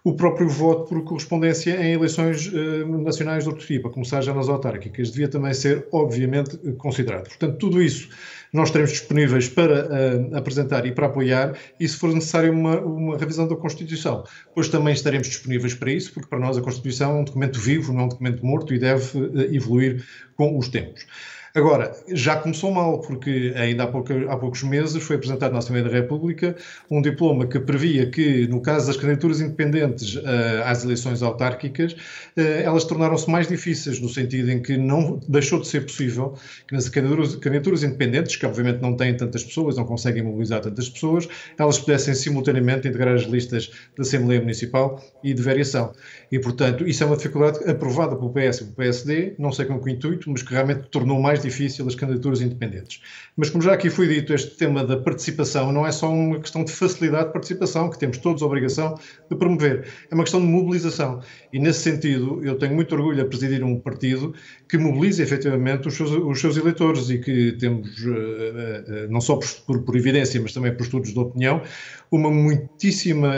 o 0.07 0.15
próprio 0.15 0.49
voto 0.49 0.89
por 0.89 1.03
correspondência 1.03 1.83
em 1.83 1.95
eleições 1.95 2.47
uh, 2.47 2.87
nacionais 3.03 3.43
de 3.43 3.51
outro 3.51 3.67
tipo, 3.67 3.89
a 3.89 3.91
começar 3.91 4.21
já 4.21 4.33
nas 4.33 4.49
autárquicas, 4.49 5.11
devia 5.11 5.27
também 5.27 5.53
ser, 5.53 5.89
obviamente, 5.91 6.57
considerado. 6.79 7.25
Portanto, 7.27 7.59
tudo 7.59 7.83
isso 7.83 8.09
nós 8.57 8.71
estaremos 8.71 8.93
disponíveis 8.93 9.49
para 9.49 9.85
uh, 9.85 10.37
apresentar 10.37 10.87
e 10.87 10.93
para 10.93 11.07
apoiar, 11.07 11.57
e 11.79 11.87
se 11.87 11.97
for 11.97 12.13
necessário 12.13 12.53
uma, 12.53 12.81
uma 12.81 13.19
revisão 13.19 13.47
da 13.47 13.55
Constituição, 13.55 14.25
pois 14.55 14.69
também 14.69 14.95
estaremos 14.95 15.29
disponíveis 15.29 15.75
para 15.75 15.93
isso, 15.93 16.13
porque 16.13 16.29
para 16.29 16.39
nós 16.39 16.57
a 16.57 16.63
Constituição 16.63 17.19
é 17.19 17.21
um 17.21 17.25
documento 17.25 17.61
vivo, 17.61 17.93
não 17.93 18.01
é 18.01 18.05
um 18.05 18.09
documento 18.09 18.45
morto 18.45 18.73
e 18.73 18.79
deve 18.79 19.19
uh, 19.19 19.55
evoluir 19.55 20.03
com 20.35 20.59
os 20.59 20.69
tempos. 20.69 21.07
Agora, 21.57 21.97
já 22.13 22.37
começou 22.37 22.71
mal, 22.71 23.01
porque 23.01 23.55
ainda 23.57 23.85
há, 23.85 23.87
pouca, 23.87 24.15
há, 24.31 24.37
poucos 24.37 24.63
meses 24.63 25.03
foi 25.03 25.17
apresentado 25.17 25.53
na 25.53 25.59
Assembleia 25.61 25.89
da 25.89 25.91
República 25.91 26.55
um 26.91 27.01
diploma 27.01 27.47
que 27.47 27.59
previa 27.59 28.11
que, 28.11 28.47
no 28.47 28.61
caso 28.61 28.89
das 28.89 28.99
candidaturas 28.99 29.41
independentes 29.41 30.17
uh, 30.17 30.21
às 30.67 30.85
eleições 30.85 31.23
autárquicas, 31.23 31.95
uh, 31.95 32.41
elas 32.63 32.85
tornaram-se 32.85 33.31
mais 33.31 33.49
difíceis, 33.49 33.99
no 33.99 34.09
sentido 34.11 34.51
em 34.51 34.61
que 34.61 34.77
não 34.77 35.19
deixou 35.27 35.59
de 35.59 35.67
ser 35.67 35.81
possível 35.87 36.35
que 36.69 36.75
nas 36.75 36.91
candidaturas, 36.91 37.37
candidaturas 37.37 37.83
independentes, 37.83 38.37
que 38.37 38.45
obviamente 38.45 38.83
não 38.83 38.95
têm 38.95 39.17
tantas 39.17 39.43
pessoas, 39.43 39.79
não 39.79 39.87
conseguem 39.87 40.23
mobilizar 40.23 40.61
tantas 40.61 40.91
pessoas, 40.91 41.27
elas 41.57 41.79
pudessem 41.79 42.13
simultaneamente 42.13 42.87
integrar 42.87 43.15
as 43.15 43.23
listas 43.23 43.71
da 43.97 44.03
Assembleia 44.03 44.43
Municipal 44.43 45.03
e 45.25 45.33
de 45.33 45.41
variação. 45.41 45.95
E, 46.31 46.39
portanto, 46.39 46.87
isso 46.87 47.03
é 47.03 47.07
uma 47.07 47.17
dificuldade 47.17 47.65
aprovada 47.67 48.15
pelo 48.15 48.29
PS 48.29 48.59
e 48.59 48.65
pelo 48.65 48.77
PSD, 48.77 49.35
não 49.39 49.51
sei 49.51 49.65
com 49.65 49.81
que 49.81 49.91
intuito, 49.91 50.31
mas 50.31 50.43
que 50.43 50.53
realmente 50.53 50.83
tornou 50.91 51.19
mais 51.19 51.46
difícil 51.47 51.87
as 51.87 51.95
candidaturas 51.95 52.41
independentes. 52.41 53.01
Mas, 53.37 53.51
como 53.51 53.63
já 53.63 53.73
aqui 53.73 53.91
foi 53.91 54.09
dito, 54.09 54.33
este 54.35 54.57
tema 54.57 54.85
da 54.85 54.97
participação 54.97 55.73
não 55.73 55.87
é 55.87 55.93
só 55.93 56.11
uma 56.11 56.41
questão 56.41 56.65
de 56.65 56.73
facilidade 56.73 57.27
de 57.27 57.33
participação, 57.33 57.89
que 57.91 57.99
temos 57.99 58.19
todos 58.19 58.43
a 58.43 58.47
obrigação 58.47 58.99
de 59.31 59.37
promover, 59.37 59.87
é 60.11 60.15
uma 60.15 60.25
questão 60.25 60.41
de 60.41 60.47
mobilização. 60.47 61.21
E, 61.53 61.59
nesse 61.59 61.81
sentido, 61.81 62.41
eu 62.45 62.57
tenho 62.59 62.75
muito 62.75 62.95
orgulho 62.95 63.23
a 63.23 63.25
presidir 63.25 63.63
um 63.65 63.79
partido 63.79 64.35
que 64.69 64.77
mobiliza 64.77 65.23
efetivamente 65.23 65.89
os 65.89 65.95
seus, 65.95 66.11
os 66.11 66.41
seus 66.41 66.57
eleitores 66.57 67.09
e 67.11 67.19
que 67.19 67.53
temos, 67.53 67.89
uh, 68.05 68.11
uh, 68.11 69.11
não 69.11 69.21
só 69.21 69.37
por, 69.37 69.49
por, 69.67 69.83
por, 69.83 69.97
evidência, 69.97 70.41
mas 70.41 70.53
também 70.53 70.75
por 70.75 70.83
estudos 70.83 71.13
de 71.13 71.19
opinião, 71.19 71.63
uma 72.11 72.31
muitíssima, 72.31 73.33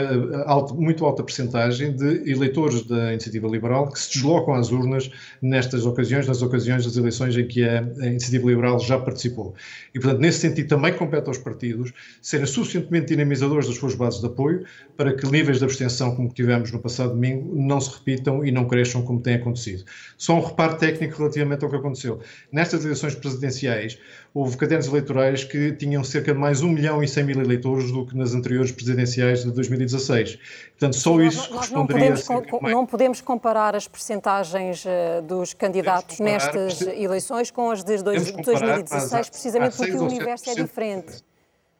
alta, 0.45 0.73
muito 0.73 1.05
alta 1.05 1.23
percentagem 1.23 1.95
de 1.95 2.29
eleitores 2.29 2.83
da 2.83 3.11
Iniciativa 3.11 3.47
Liberal 3.47 3.89
que 3.89 3.99
se 3.99 4.13
deslocam 4.13 4.53
às 4.53 4.71
urnas 4.71 5.09
nestas 5.41 5.85
ocasiões, 5.85 6.27
nas 6.27 6.41
ocasiões 6.41 6.85
das 6.85 6.95
eleições 6.95 7.35
em 7.37 7.47
que 7.47 7.63
a, 7.63 7.81
a 7.99 8.05
Iniciativa 8.05 8.47
Liberal 8.47 8.79
já 8.79 8.99
participou. 8.99 9.55
E, 9.93 9.99
portanto, 9.99 10.21
nesse 10.21 10.39
sentido, 10.39 10.67
também 10.67 10.93
compete 10.93 11.27
aos 11.27 11.37
partidos 11.37 11.91
serem 12.21 12.45
suficientemente 12.45 13.07
dinamizadores 13.07 13.67
das 13.67 13.77
suas 13.77 13.95
bases 13.95 14.19
de 14.19 14.27
apoio 14.27 14.65
para 14.95 15.13
que 15.13 15.25
níveis 15.27 15.59
de 15.59 15.63
abstenção, 15.63 16.15
como 16.15 16.29
tivemos 16.29 16.71
no 16.71 16.79
passado 16.79 17.11
domingo, 17.11 17.53
não 17.55 17.81
se 17.81 17.91
repitam 17.91 18.45
e 18.45 18.51
não 18.51 18.65
cresçam 18.65 19.01
como 19.01 19.19
tem 19.19 19.35
acontecido. 19.35 19.83
Só 20.17 20.35
um 20.35 20.41
reparo 20.41 20.77
técnico 20.77 21.17
relativamente 21.17 21.63
ao 21.63 21.69
que 21.69 21.75
aconteceu. 21.75 22.19
Nestas 22.51 22.83
eleições 22.83 23.15
presidenciais, 23.15 23.97
houve 24.33 24.57
cadernos 24.57 24.87
eleitorais 24.87 25.43
que 25.43 25.71
tinham 25.73 26.03
cerca 26.03 26.33
de 26.33 26.39
mais 26.39 26.61
1 26.61 26.69
milhão 26.69 27.03
e 27.03 27.07
100 27.07 27.23
mil 27.23 27.41
eleitores 27.41 27.91
do 27.91 28.05
que 28.05 28.15
nas 28.15 28.33
anteriores 28.33 28.71
presidenciais 28.71 29.43
de 29.43 29.51
2016. 29.51 30.39
Portanto, 30.71 30.95
só 30.95 31.17
nós, 31.17 31.33
isso 31.33 31.53
nós 31.53 31.61
responderia 31.61 32.09
não 32.09 32.41
podemos, 32.43 32.61
não 32.61 32.85
podemos 32.85 33.21
comparar 33.21 33.75
as 33.75 33.87
percentagens 33.87 34.85
uh, 34.85 35.21
dos 35.23 35.53
candidatos 35.53 36.19
nestas 36.19 36.81
eleições 36.81 37.51
com 37.51 37.71
as 37.71 37.83
de 37.83 38.01
dois, 38.03 38.31
2016, 38.31 39.29
precisamente 39.29 39.77
porque 39.77 39.93
o 39.93 40.03
universo 40.03 40.49
é 40.49 40.55
diferente. 40.55 41.23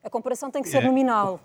A 0.04 0.10
comparação 0.10 0.50
tem 0.50 0.62
que 0.62 0.70
ser 0.70 0.78
é. 0.78 0.86
nominal. 0.86 1.40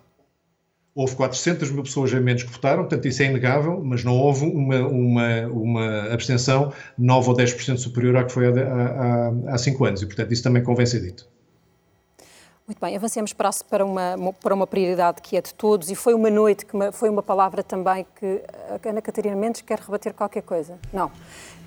Houve 0.94 1.16
400 1.16 1.70
mil 1.72 1.82
pessoas 1.82 2.14
a 2.14 2.20
menos 2.20 2.44
que 2.44 2.50
votaram, 2.50 2.82
portanto 2.82 3.06
isso 3.06 3.22
é 3.22 3.26
inegável, 3.26 3.82
mas 3.82 4.04
não 4.04 4.16
houve 4.16 4.44
uma, 4.44 4.86
uma, 4.86 5.46
uma 5.48 6.12
abstenção 6.12 6.72
9 6.96 7.30
ou 7.30 7.36
10% 7.36 7.78
superior 7.78 8.16
à 8.16 8.24
que 8.24 8.32
foi 8.32 8.46
há, 8.46 8.50
há, 8.50 9.54
há 9.54 9.58
5 9.58 9.84
anos, 9.84 10.02
e 10.02 10.06
portanto 10.06 10.32
isso 10.32 10.42
também 10.42 10.62
convém 10.62 10.86
ser 10.86 11.00
dito. 11.00 11.26
Muito 12.66 12.80
bem, 12.80 12.96
avancemos 12.96 13.34
para 13.34 13.84
uma, 13.84 14.32
para 14.42 14.54
uma 14.54 14.66
prioridade 14.66 15.20
que 15.20 15.36
é 15.36 15.42
de 15.42 15.52
todos 15.52 15.90
e 15.90 15.94
foi 15.94 16.14
uma 16.14 16.30
noite, 16.30 16.64
que 16.64 16.72
foi 16.92 17.10
uma 17.10 17.22
palavra 17.22 17.62
também 17.62 18.06
que 18.18 18.40
a 18.70 18.88
Ana 18.88 19.02
Catarina 19.02 19.36
Mendes 19.36 19.60
quer 19.60 19.78
rebater 19.78 20.14
qualquer 20.14 20.42
coisa. 20.42 20.78
Não. 20.90 21.10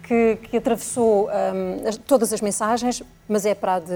Que, 0.02 0.40
que 0.42 0.58
atravessou 0.58 1.28
um, 1.28 1.88
as, 1.88 1.98
todas 1.98 2.34
as 2.34 2.42
mensagens, 2.42 3.04
mas 3.30 3.46
é 3.46 3.54
para 3.54 3.76
a 3.76 3.80
de 3.80 3.94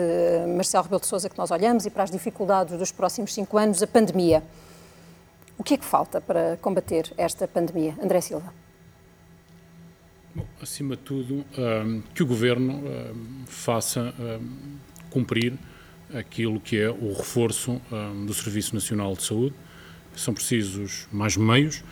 Marcelo 0.55 0.83
Rebelo 0.83 1.01
de 1.01 1.07
Sousa 1.07 1.27
que 1.27 1.37
nós 1.39 1.49
olhamos 1.49 1.87
e 1.87 1.89
para 1.89 2.03
as 2.03 2.11
dificuldades 2.11 2.77
dos 2.77 2.91
próximos 2.91 3.33
cinco 3.33 3.57
anos, 3.57 3.81
a 3.81 3.87
pandemia. 3.87 4.43
O 5.61 5.63
que 5.63 5.75
é 5.75 5.77
que 5.77 5.85
falta 5.85 6.19
para 6.19 6.57
combater 6.57 7.13
esta 7.15 7.47
pandemia? 7.47 7.95
André 8.01 8.19
Silva. 8.19 8.51
Bom, 10.33 10.43
acima 10.59 10.95
de 10.95 11.03
tudo, 11.03 11.45
um, 11.55 12.01
que 12.15 12.23
o 12.23 12.25
Governo 12.25 12.77
um, 12.77 13.45
faça 13.45 14.11
um, 14.19 14.77
cumprir 15.11 15.53
aquilo 16.15 16.59
que 16.59 16.81
é 16.81 16.89
o 16.89 17.13
reforço 17.13 17.79
do 18.25 18.33
Serviço 18.33 18.73
Nacional 18.73 19.13
de 19.13 19.21
Saúde. 19.21 19.53
São 20.15 20.33
precisos 20.33 21.07
mais 21.11 21.37
meios, 21.37 21.83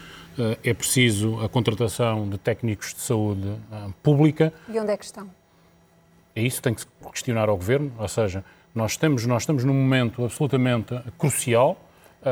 é 0.63 0.73
preciso 0.73 1.39
a 1.39 1.47
contratação 1.47 2.27
de 2.27 2.39
técnicos 2.39 2.95
de 2.95 3.01
saúde 3.01 3.55
pública. 4.01 4.51
E 4.67 4.79
onde 4.79 4.93
é 4.93 4.97
que 4.97 5.05
estão? 5.05 5.29
É 6.36 6.41
isso 6.41 6.58
que 6.58 6.63
tem 6.63 6.73
que 6.73 6.82
se 6.82 6.88
questionar 7.12 7.49
ao 7.49 7.55
Governo, 7.55 7.93
ou 7.99 8.08
seja, 8.08 8.43
nós 8.73 8.93
estamos, 8.93 9.27
nós 9.27 9.43
estamos 9.43 9.63
num 9.63 9.75
momento 9.75 10.25
absolutamente 10.25 10.99
crucial 11.19 11.86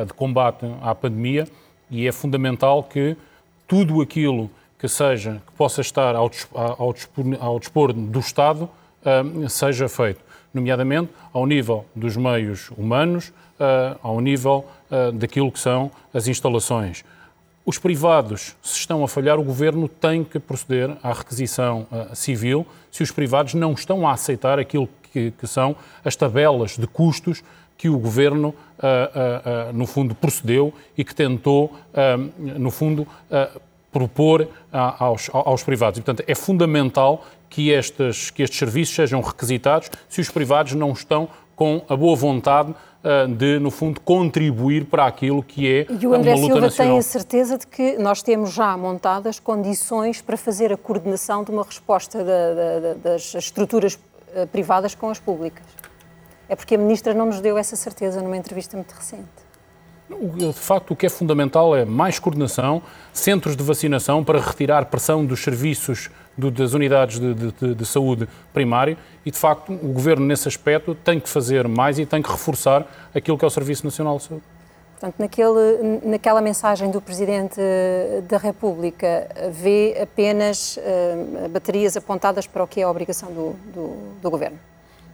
de 0.06 0.14
combate 0.14 0.66
à 0.82 0.94
pandemia 0.94 1.48
e 1.90 2.08
é 2.08 2.12
fundamental 2.12 2.84
que 2.84 3.16
tudo 3.68 4.02
aquilo 4.02 4.50
que 4.78 4.88
seja, 4.88 5.42
que 5.46 5.54
possa 5.54 5.82
estar 5.82 6.16
ao, 6.16 6.30
ao, 6.54 6.94
dispor, 6.94 7.26
ao 7.40 7.60
dispor 7.60 7.94
do 7.94 8.20
Estado, 8.20 8.70
uh, 9.02 9.50
seja 9.50 9.90
feito, 9.90 10.22
nomeadamente 10.54 11.12
ao 11.34 11.46
nível 11.46 11.86
dos 11.96 12.16
meios 12.16 12.70
humanos, 12.78 13.30
uh, 13.60 13.98
ao 14.04 14.20
nível 14.20 14.66
daquilo 15.16 15.52
que 15.52 15.60
são 15.60 15.92
as 16.14 16.30
instalações. 16.30 17.04
Os 17.66 17.78
privados, 17.78 18.56
se 18.64 18.80
estão 18.80 19.04
a 19.04 19.08
falhar, 19.10 19.38
o 19.38 19.44
Governo 19.44 19.90
tem 19.90 20.24
que 20.24 20.40
proceder 20.40 20.96
à 21.04 21.12
requisição 21.12 21.86
civil 22.14 22.66
se 22.90 23.04
os 23.04 23.12
privados 23.12 23.54
não 23.54 23.74
estão 23.74 24.08
a 24.08 24.14
aceitar 24.14 24.58
aquilo 24.58 24.88
que, 25.12 25.32
que 25.32 25.46
são 25.46 25.76
as 26.06 26.16
tabelas 26.16 26.78
de 26.78 26.88
custos 26.88 27.44
que 27.78 27.88
o 27.88 27.98
Governo, 27.98 28.50
uh, 28.50 29.70
uh, 29.70 29.74
no 29.74 29.86
fundo, 29.86 30.16
procedeu 30.16 30.74
e 30.98 31.04
que 31.04 31.14
tentou, 31.14 31.74
no 32.38 32.72
fundo, 32.72 33.08
propor 33.92 34.48
aos, 34.72 35.30
aos, 35.32 35.64
privados. 35.64 36.00
E, 36.00 36.02
portanto, 36.02 36.26
é 36.28 36.36
fundamental 36.36 37.26
que, 37.50 37.70
estes, 37.70 38.32
que 38.32 38.42
estes 38.42 38.58
serviços 38.58 38.96
sejam 38.96 39.22
requisitados 39.22 39.90
se 40.10 40.22
os 40.22 40.30
privados 40.30 40.74
não 40.74 40.92
estão 40.92 41.30
com 41.56 41.82
a 41.88 41.96
boa 41.96 42.16
vontade 42.16 42.74
de, 43.38 43.60
no 43.60 43.72
fundo, 43.72 44.02
contribuir 44.02 44.86
para 44.86 45.06
aquilo 45.06 45.42
que 45.42 45.68
é 45.68 45.86
e 45.90 46.06
o 46.06 46.14
André 46.14 46.32
uma 46.32 46.42
luta 46.42 46.54
Silva 46.54 46.62
nacional. 46.62 46.94
tem 46.94 47.00
a 47.00 47.02
certeza 47.02 47.58
de 47.58 47.68
que 47.68 47.98
nós 47.98 48.22
temos 48.22 48.54
já 48.54 48.76
montadas 48.76 49.40
condições 49.40 50.22
para 50.22 50.36
fazer 50.36 50.74
a 50.74 50.78
coordenação 50.78 51.44
de 51.44 51.52
uma 51.52 51.64
resposta 51.64 52.24
da, 52.24 52.54
da, 52.54 52.94
das 52.96 53.34
estruturas 53.36 53.98
privadas 54.52 54.94
com 54.94 55.10
as 55.10 55.20
públicas? 55.20 55.64
É 56.50 56.56
porque 56.56 56.76
a 56.76 56.78
Ministra 56.78 57.14
não 57.14 57.26
nos 57.26 57.42
deu 57.42 57.58
essa 57.58 57.76
certeza 57.76 58.22
numa 58.22 58.38
entrevista 58.38 58.78
muito 58.78 58.94
recente. 58.94 59.48
De 60.10 60.54
facto, 60.54 60.92
o 60.92 60.96
que 60.96 61.06
é 61.06 61.10
fundamental 61.10 61.76
é 61.76 61.84
mais 61.84 62.18
coordenação, 62.18 62.82
centros 63.12 63.58
de 63.58 63.64
vacinação 63.64 64.24
para 64.24 64.40
retirar 64.40 64.86
pressão 64.86 65.26
dos 65.26 65.44
serviços 65.44 66.10
do, 66.38 66.50
das 66.50 66.74
unidades 66.74 67.20
de, 67.20 67.34
de, 67.34 67.76
de, 67.76 67.86
saúde 67.86 68.28
primário 68.54 68.98
e, 69.26 69.32
de 69.32 69.38
facto, 69.38 69.74
o 69.74 69.92
Governo, 69.92 70.26
nesse 70.26 70.48
aspecto, 70.48 70.96
tem 70.96 71.20
que 71.20 71.28
fazer 71.28 71.68
mais 71.68 72.00
e 72.00 72.06
tem 72.06 72.22
que 72.22 72.32
reforçar 72.32 72.88
aquilo 73.14 73.38
que 73.38 73.44
é 73.44 73.48
o 73.48 73.52
Serviço 73.52 73.84
Nacional 73.84 74.18
de 74.18 74.24
Saúde. 74.24 74.44
Portanto, 74.94 75.16
naquele, 75.20 76.00
naquela 76.06 76.42
mensagem 76.42 76.90
do 76.90 77.02
Presidente 77.02 77.60
da 78.30 78.38
República, 78.38 79.28
vê 79.52 79.96
apenas 80.02 80.78
uh, 80.78 81.50
baterias 81.50 81.98
apontadas 81.98 82.48
para 82.48 82.64
o 82.64 82.68
que 82.68 82.80
é 82.80 82.84
a 82.84 82.90
obrigação 82.90 83.30
do, 83.32 83.54
do, 83.74 83.98
do 84.22 84.32
Governo? 84.32 84.58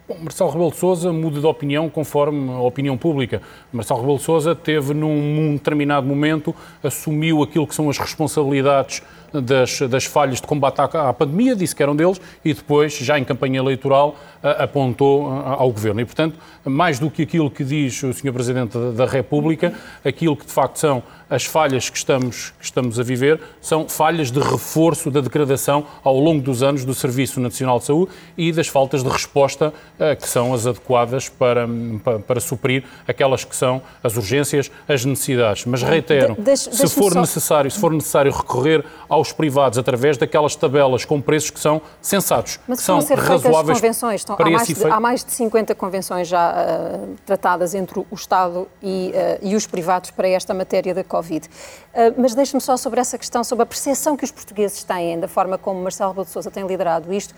Bom, 0.06 0.18
Marcelo 0.22 0.50
Rebelo 0.50 0.70
de 0.70 0.76
Sousa 0.76 1.13
muda 1.13 1.39
de 1.39 1.46
opinião 1.46 1.89
conforme 1.89 2.52
a 2.52 2.60
opinião 2.60 2.98
pública. 2.98 3.42
Marcelo 3.72 4.02
Rebelo 4.02 4.18
de 4.18 4.24
Sousa 4.26 4.54
teve 4.54 4.94
num 4.94 5.54
determinado 5.54 6.06
momento, 6.06 6.54
assumiu 6.84 7.42
aquilo 7.42 7.66
que 7.66 7.74
são 7.74 7.89
as 7.89 7.98
responsabilidades 7.98 9.02
das, 9.34 9.80
das 9.82 10.06
falhas 10.06 10.39
de 10.39 10.48
combate 10.48 10.80
à, 10.80 11.10
à, 11.10 11.13
pandemia, 11.13 11.56
disse 11.56 11.76
que 11.76 11.82
eram 11.82 11.96
deles, 11.96 12.19
e 12.43 12.54
depois, 12.54 12.93
já 12.93 13.17
em 13.17 13.24
campanha 13.24 13.60
eleitoral, 13.60 14.15
apontou 14.41 15.32
ao 15.32 15.72
Governo. 15.72 16.02
E, 16.02 16.06
portanto, 16.06 16.38
mais 16.65 17.00
do 17.00 17.10
que 17.10 17.24
aquilo 17.24 17.50
que 17.50 17.63
diz 17.63 18.04
o 18.04 18.13
Sr. 18.13 18.34
Presidente 18.34 18.78
da 18.96 19.06
República, 19.06 19.74
aquilo 20.04 20.36
que 20.36 20.46
de 20.46 20.52
facto 20.52 20.78
são 20.78 21.04
as 21.30 21.46
falhas 21.46 21.89
que 21.89 21.98
estamos, 21.98 22.54
que 22.60 22.65
estamos 22.65 23.00
a 23.00 23.04
viver 23.04 23.41
são 23.60 23.89
falhas 23.89 24.30
de 24.30 24.39
reforço 24.39 25.10
da 25.10 25.19
degradação 25.19 25.84
ao 26.04 26.19
longo 26.19 26.43
dos 26.43 26.62
anos 26.62 26.86
do 26.86 26.93
Serviço 26.93 27.39
Nacional 27.39 27.80
de 27.80 27.86
Saúde 27.86 28.12
e 28.38 28.52
das 28.52 28.67
faltas 28.67 29.04
de 29.04 29.10
resposta 29.10 29.74
que 30.19 30.28
são 30.28 30.54
as 30.54 30.67
adequadas 30.67 31.30
para, 31.30 31.67
para, 32.04 32.19
para, 32.19 32.39
suprir 32.39 32.84
aquelas 33.08 33.43
que 33.43 33.56
são 33.56 33.82
as 34.04 34.15
urgências, 34.15 34.69
as 34.88 35.04
necessidades. 35.06 35.65
Mas 35.65 35.82
reitero, 35.82 36.36
de, 36.38 36.56
se, 36.56 36.88
for 36.88 37.13
só... 37.13 37.22
necessário, 37.22 37.72
se 37.72 37.80
for 37.80 37.91
necessário 37.91 38.32
recorrer 38.32 38.86
aos 39.23 39.31
privados 39.31 39.79
através 39.79 40.17
daquelas 40.17 40.53
tabelas 40.55 41.05
com 41.05 41.21
preços 41.21 41.49
que 41.49 41.59
são 41.59 41.81
sensatos, 42.01 42.59
Mas 42.67 42.79
que 42.79 42.86
são 42.86 42.99
razoáveis. 42.99 43.79
Convenções, 43.79 44.21
estão, 44.21 44.36
há, 44.38 44.49
mais 44.49 44.67
de, 44.67 44.86
há 44.86 44.99
mais 44.99 45.23
de 45.23 45.31
50 45.31 45.73
convenções 45.75 46.27
já 46.27 46.51
uh, 46.51 47.15
tratadas 47.25 47.73
entre 47.73 47.99
o 47.99 48.05
Estado 48.13 48.67
e, 48.81 49.13
uh, 49.15 49.39
e 49.41 49.55
os 49.55 49.65
privados 49.65 50.12
para 50.12 50.27
esta 50.27 50.53
matéria 50.53 50.93
da 50.93 51.03
Covid. 51.03 51.47
Uh, 51.47 52.13
mas 52.17 52.36
deixe-me 52.36 52.59
só 52.59 52.75
sobre 52.75 52.99
essa 52.99 53.17
questão, 53.17 53.43
sobre 53.43 53.63
a 53.63 53.65
percepção 53.65 54.17
que 54.17 54.25
os 54.25 54.31
portugueses 54.31 54.83
têm 54.83 55.19
da 55.19 55.27
forma 55.27 55.57
como 55.57 55.81
Marcelo 55.81 56.09
Rebelo 56.09 56.25
de 56.25 56.31
Sousa 56.31 56.51
tem 56.51 56.67
liderado 56.67 57.13
isto, 57.13 57.33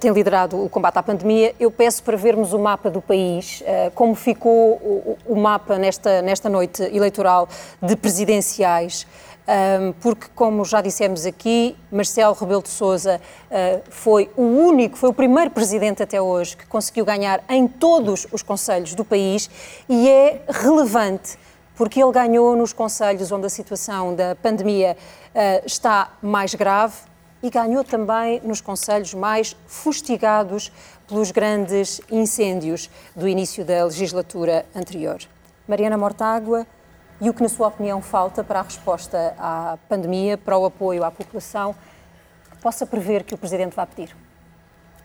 tem 0.00 0.10
liderado 0.12 0.62
o 0.62 0.68
combate 0.68 0.98
à 0.98 1.02
pandemia. 1.02 1.54
Eu 1.58 1.70
peço 1.70 2.02
para 2.02 2.16
vermos 2.16 2.52
o 2.52 2.58
mapa 2.58 2.90
do 2.90 3.00
país, 3.00 3.62
como 3.94 4.14
ficou 4.14 4.74
o, 4.74 5.18
o 5.26 5.36
mapa 5.36 5.78
nesta, 5.78 6.22
nesta 6.22 6.48
noite 6.48 6.82
eleitoral 6.82 7.48
de 7.80 7.96
presidenciais 7.96 9.06
porque, 10.00 10.28
como 10.34 10.64
já 10.64 10.80
dissemos 10.80 11.26
aqui, 11.26 11.76
Marcelo 11.90 12.34
Rebelo 12.34 12.62
de 12.62 12.68
Sousa 12.68 13.20
ah, 13.50 13.80
foi 13.90 14.30
o 14.36 14.42
único, 14.42 14.96
foi 14.96 15.10
o 15.10 15.12
primeiro 15.12 15.50
presidente 15.50 16.02
até 16.02 16.20
hoje 16.20 16.56
que 16.56 16.66
conseguiu 16.66 17.04
ganhar 17.04 17.42
em 17.48 17.66
todos 17.66 18.26
os 18.30 18.42
conselhos 18.42 18.94
do 18.94 19.04
país 19.04 19.50
e 19.88 20.08
é 20.08 20.42
relevante 20.48 21.36
porque 21.74 22.02
ele 22.02 22.12
ganhou 22.12 22.54
nos 22.54 22.72
conselhos 22.72 23.32
onde 23.32 23.46
a 23.46 23.50
situação 23.50 24.14
da 24.14 24.36
pandemia 24.36 24.96
ah, 25.34 25.62
está 25.66 26.12
mais 26.22 26.54
grave 26.54 26.94
e 27.42 27.50
ganhou 27.50 27.82
também 27.82 28.40
nos 28.44 28.60
conselhos 28.60 29.12
mais 29.14 29.56
fustigados 29.66 30.70
pelos 31.08 31.32
grandes 31.32 32.00
incêndios 32.10 32.88
do 33.16 33.26
início 33.26 33.64
da 33.64 33.84
legislatura 33.84 34.64
anterior. 34.74 35.18
Mariana 35.66 35.98
Mortágua, 35.98 36.66
e 37.22 37.30
o 37.30 37.34
que, 37.34 37.40
na 37.40 37.48
sua 37.48 37.68
opinião, 37.68 38.02
falta 38.02 38.42
para 38.42 38.58
a 38.58 38.62
resposta 38.62 39.32
à 39.38 39.78
pandemia, 39.88 40.36
para 40.36 40.58
o 40.58 40.64
apoio 40.64 41.04
à 41.04 41.10
população, 41.10 41.72
que 42.50 42.56
possa 42.56 42.84
prever 42.84 43.22
que 43.22 43.32
o 43.32 43.38
Presidente 43.38 43.76
vai 43.76 43.86
pedir? 43.86 44.16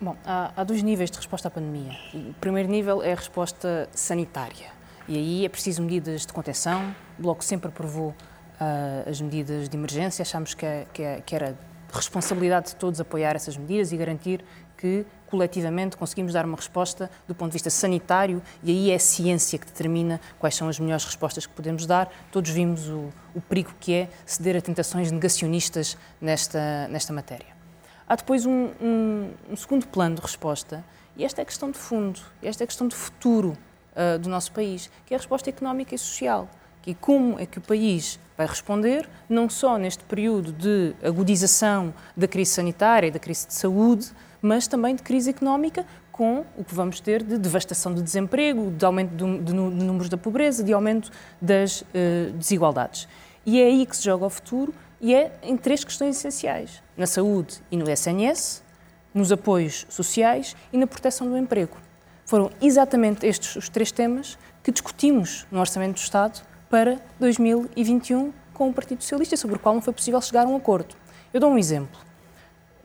Bom, 0.02 0.16
há, 0.26 0.52
há 0.58 0.64
dois 0.64 0.82
níveis 0.82 1.12
de 1.12 1.18
resposta 1.18 1.48
à 1.48 1.52
pandemia. 1.52 1.96
O 2.16 2.34
primeiro 2.42 2.68
nível 2.70 3.04
é 3.04 3.12
a 3.12 3.16
resposta 3.16 3.88
sanitária. 3.94 4.72
E 5.08 5.16
aí 5.16 5.46
é 5.46 5.50
preciso 5.50 5.84
medidas 5.84 6.26
de 6.26 6.34
contenção. 6.34 6.96
O 7.20 7.22
Bloco 7.22 7.44
sempre 7.44 7.70
aprovou 7.70 8.10
uh, 8.10 9.08
as 9.08 9.22
medidas 9.22 9.70
de 9.70 9.78
emergência, 9.78 10.24
achamos 10.24 10.56
que, 10.56 10.66
é, 10.66 10.88
que, 10.92 11.04
é, 11.04 11.22
que 11.22 11.36
era 11.36 11.56
responsabilidade 11.94 12.70
de 12.70 12.78
todos 12.78 13.00
apoiar 13.00 13.36
essas 13.36 13.56
medidas 13.56 13.92
e 13.92 13.98
garantir 13.98 14.44
que 14.78 15.06
coletivamente 15.28 15.98
conseguimos 15.98 16.34
dar 16.34 16.46
uma 16.46 16.56
resposta 16.56 17.10
do 17.28 17.36
ponto 17.36 17.50
de 17.50 17.54
vista 17.54 17.70
sanitário 17.70 18.42
e 18.64 18.72
aí 18.72 18.92
é 18.92 18.96
a 18.96 19.00
ciência 19.00 19.60
que 19.60 19.66
determina 19.66 20.22
quais 20.40 20.56
são 20.56 20.70
as 20.70 20.80
melhores 20.80 21.04
respostas 21.04 21.46
que 21.46 21.54
podemos 21.54 21.86
dar. 21.86 22.10
Todos 22.32 22.50
vimos 22.50 22.88
o, 22.88 23.10
o 23.36 23.42
perigo 23.42 23.74
que 23.80 23.94
é 23.94 24.10
ceder 24.26 24.56
a 24.56 24.62
tentações 24.62 25.12
negacionistas 25.12 25.98
nesta, 26.22 26.88
nesta 26.88 27.12
matéria. 27.12 27.58
Há 28.08 28.16
depois 28.16 28.46
um, 28.46 28.70
um, 28.82 29.34
um 29.50 29.56
segundo 29.56 29.86
plano 29.88 30.16
de 30.16 30.22
resposta 30.22 30.84
e 31.18 31.26
esta 31.26 31.42
é 31.42 31.44
a 31.44 31.46
questão 31.46 31.72
de 31.72 31.78
fundo, 31.78 32.22
esta 32.42 32.64
é 32.64 32.66
a 32.66 32.68
questão 32.68 32.88
de 32.88 32.96
futuro 32.96 33.58
uh, 33.94 34.18
do 34.20 34.30
nosso 34.30 34.52
país, 34.52 34.90
que 35.06 35.14
é 35.14 35.18
a 35.18 35.20
resposta 35.20 35.50
económica 35.50 35.94
e 35.94 35.98
social. 35.98 36.48
E 36.86 36.96
como 36.96 37.38
é 37.38 37.46
que 37.46 37.58
o 37.58 37.62
país 37.62 38.18
vai 38.38 38.48
responder, 38.48 39.10
não 39.28 39.50
só 39.50 39.78
neste 39.78 40.06
período 40.06 40.54
de 40.54 40.96
agudização 41.04 41.94
da 42.16 42.30
crise 42.30 42.52
sanitária 42.52 43.08
e 43.08 43.12
da 43.12 43.20
crise 43.20 43.46
de 43.48 43.54
saúde, 43.54 44.10
mas 44.42 44.68
também 44.68 44.96
de 44.96 45.04
crise 45.04 45.30
económica, 45.30 45.86
com 46.12 46.44
o 46.58 46.64
que 46.64 46.74
vamos 46.74 47.00
ter 47.00 47.24
de 47.24 47.38
devastação 47.38 47.94
do 47.94 48.02
desemprego, 48.02 48.72
de 48.72 48.86
aumento 48.86 49.12
de, 49.12 49.38
de, 49.40 49.52
de 49.52 49.54
números 49.54 50.10
da 50.10 50.18
pobreza, 50.18 50.64
de 50.64 50.74
aumento 50.74 51.12
das 51.42 51.82
uh, 51.82 51.86
desigualdades. 52.34 53.08
E 53.46 53.62
é 53.62 53.66
aí 53.66 53.86
que 53.86 53.96
se 53.96 54.04
joga 54.04 54.26
o 54.26 54.30
futuro 54.30 54.74
e 55.00 55.14
é 55.14 55.32
em 55.44 55.56
três 55.56 55.84
questões 55.84 56.18
essenciais: 56.18 56.82
na 56.98 57.06
saúde 57.06 57.62
e 57.72 57.78
no 57.78 57.90
SNS, 57.90 58.64
nos 59.14 59.32
apoios 59.32 59.86
sociais 59.90 60.56
e 60.74 60.78
na 60.78 60.88
proteção 60.88 61.30
do 61.30 61.38
emprego. 61.38 61.78
Foram 62.26 62.50
exatamente 62.62 63.26
estes 63.26 63.56
os 63.56 63.70
três 63.70 63.92
temas 63.92 64.38
que 64.64 64.72
discutimos 64.72 65.46
no 65.52 65.60
Orçamento 65.60 65.94
do 65.94 66.00
Estado 66.00 66.42
para 66.70 67.00
2021 67.20 68.34
com 68.54 68.70
o 68.70 68.74
Partido 68.74 69.02
Socialista, 69.02 69.38
sobre 69.38 69.56
o 69.56 69.60
qual 69.60 69.76
não 69.76 69.82
foi 69.82 69.94
possível 69.94 70.20
chegar 70.20 70.46
a 70.46 70.50
um 70.50 70.56
acordo. 70.56 70.96
Eu 71.34 71.40
dou 71.40 71.52
um 71.52 71.58
exemplo. 71.58 72.07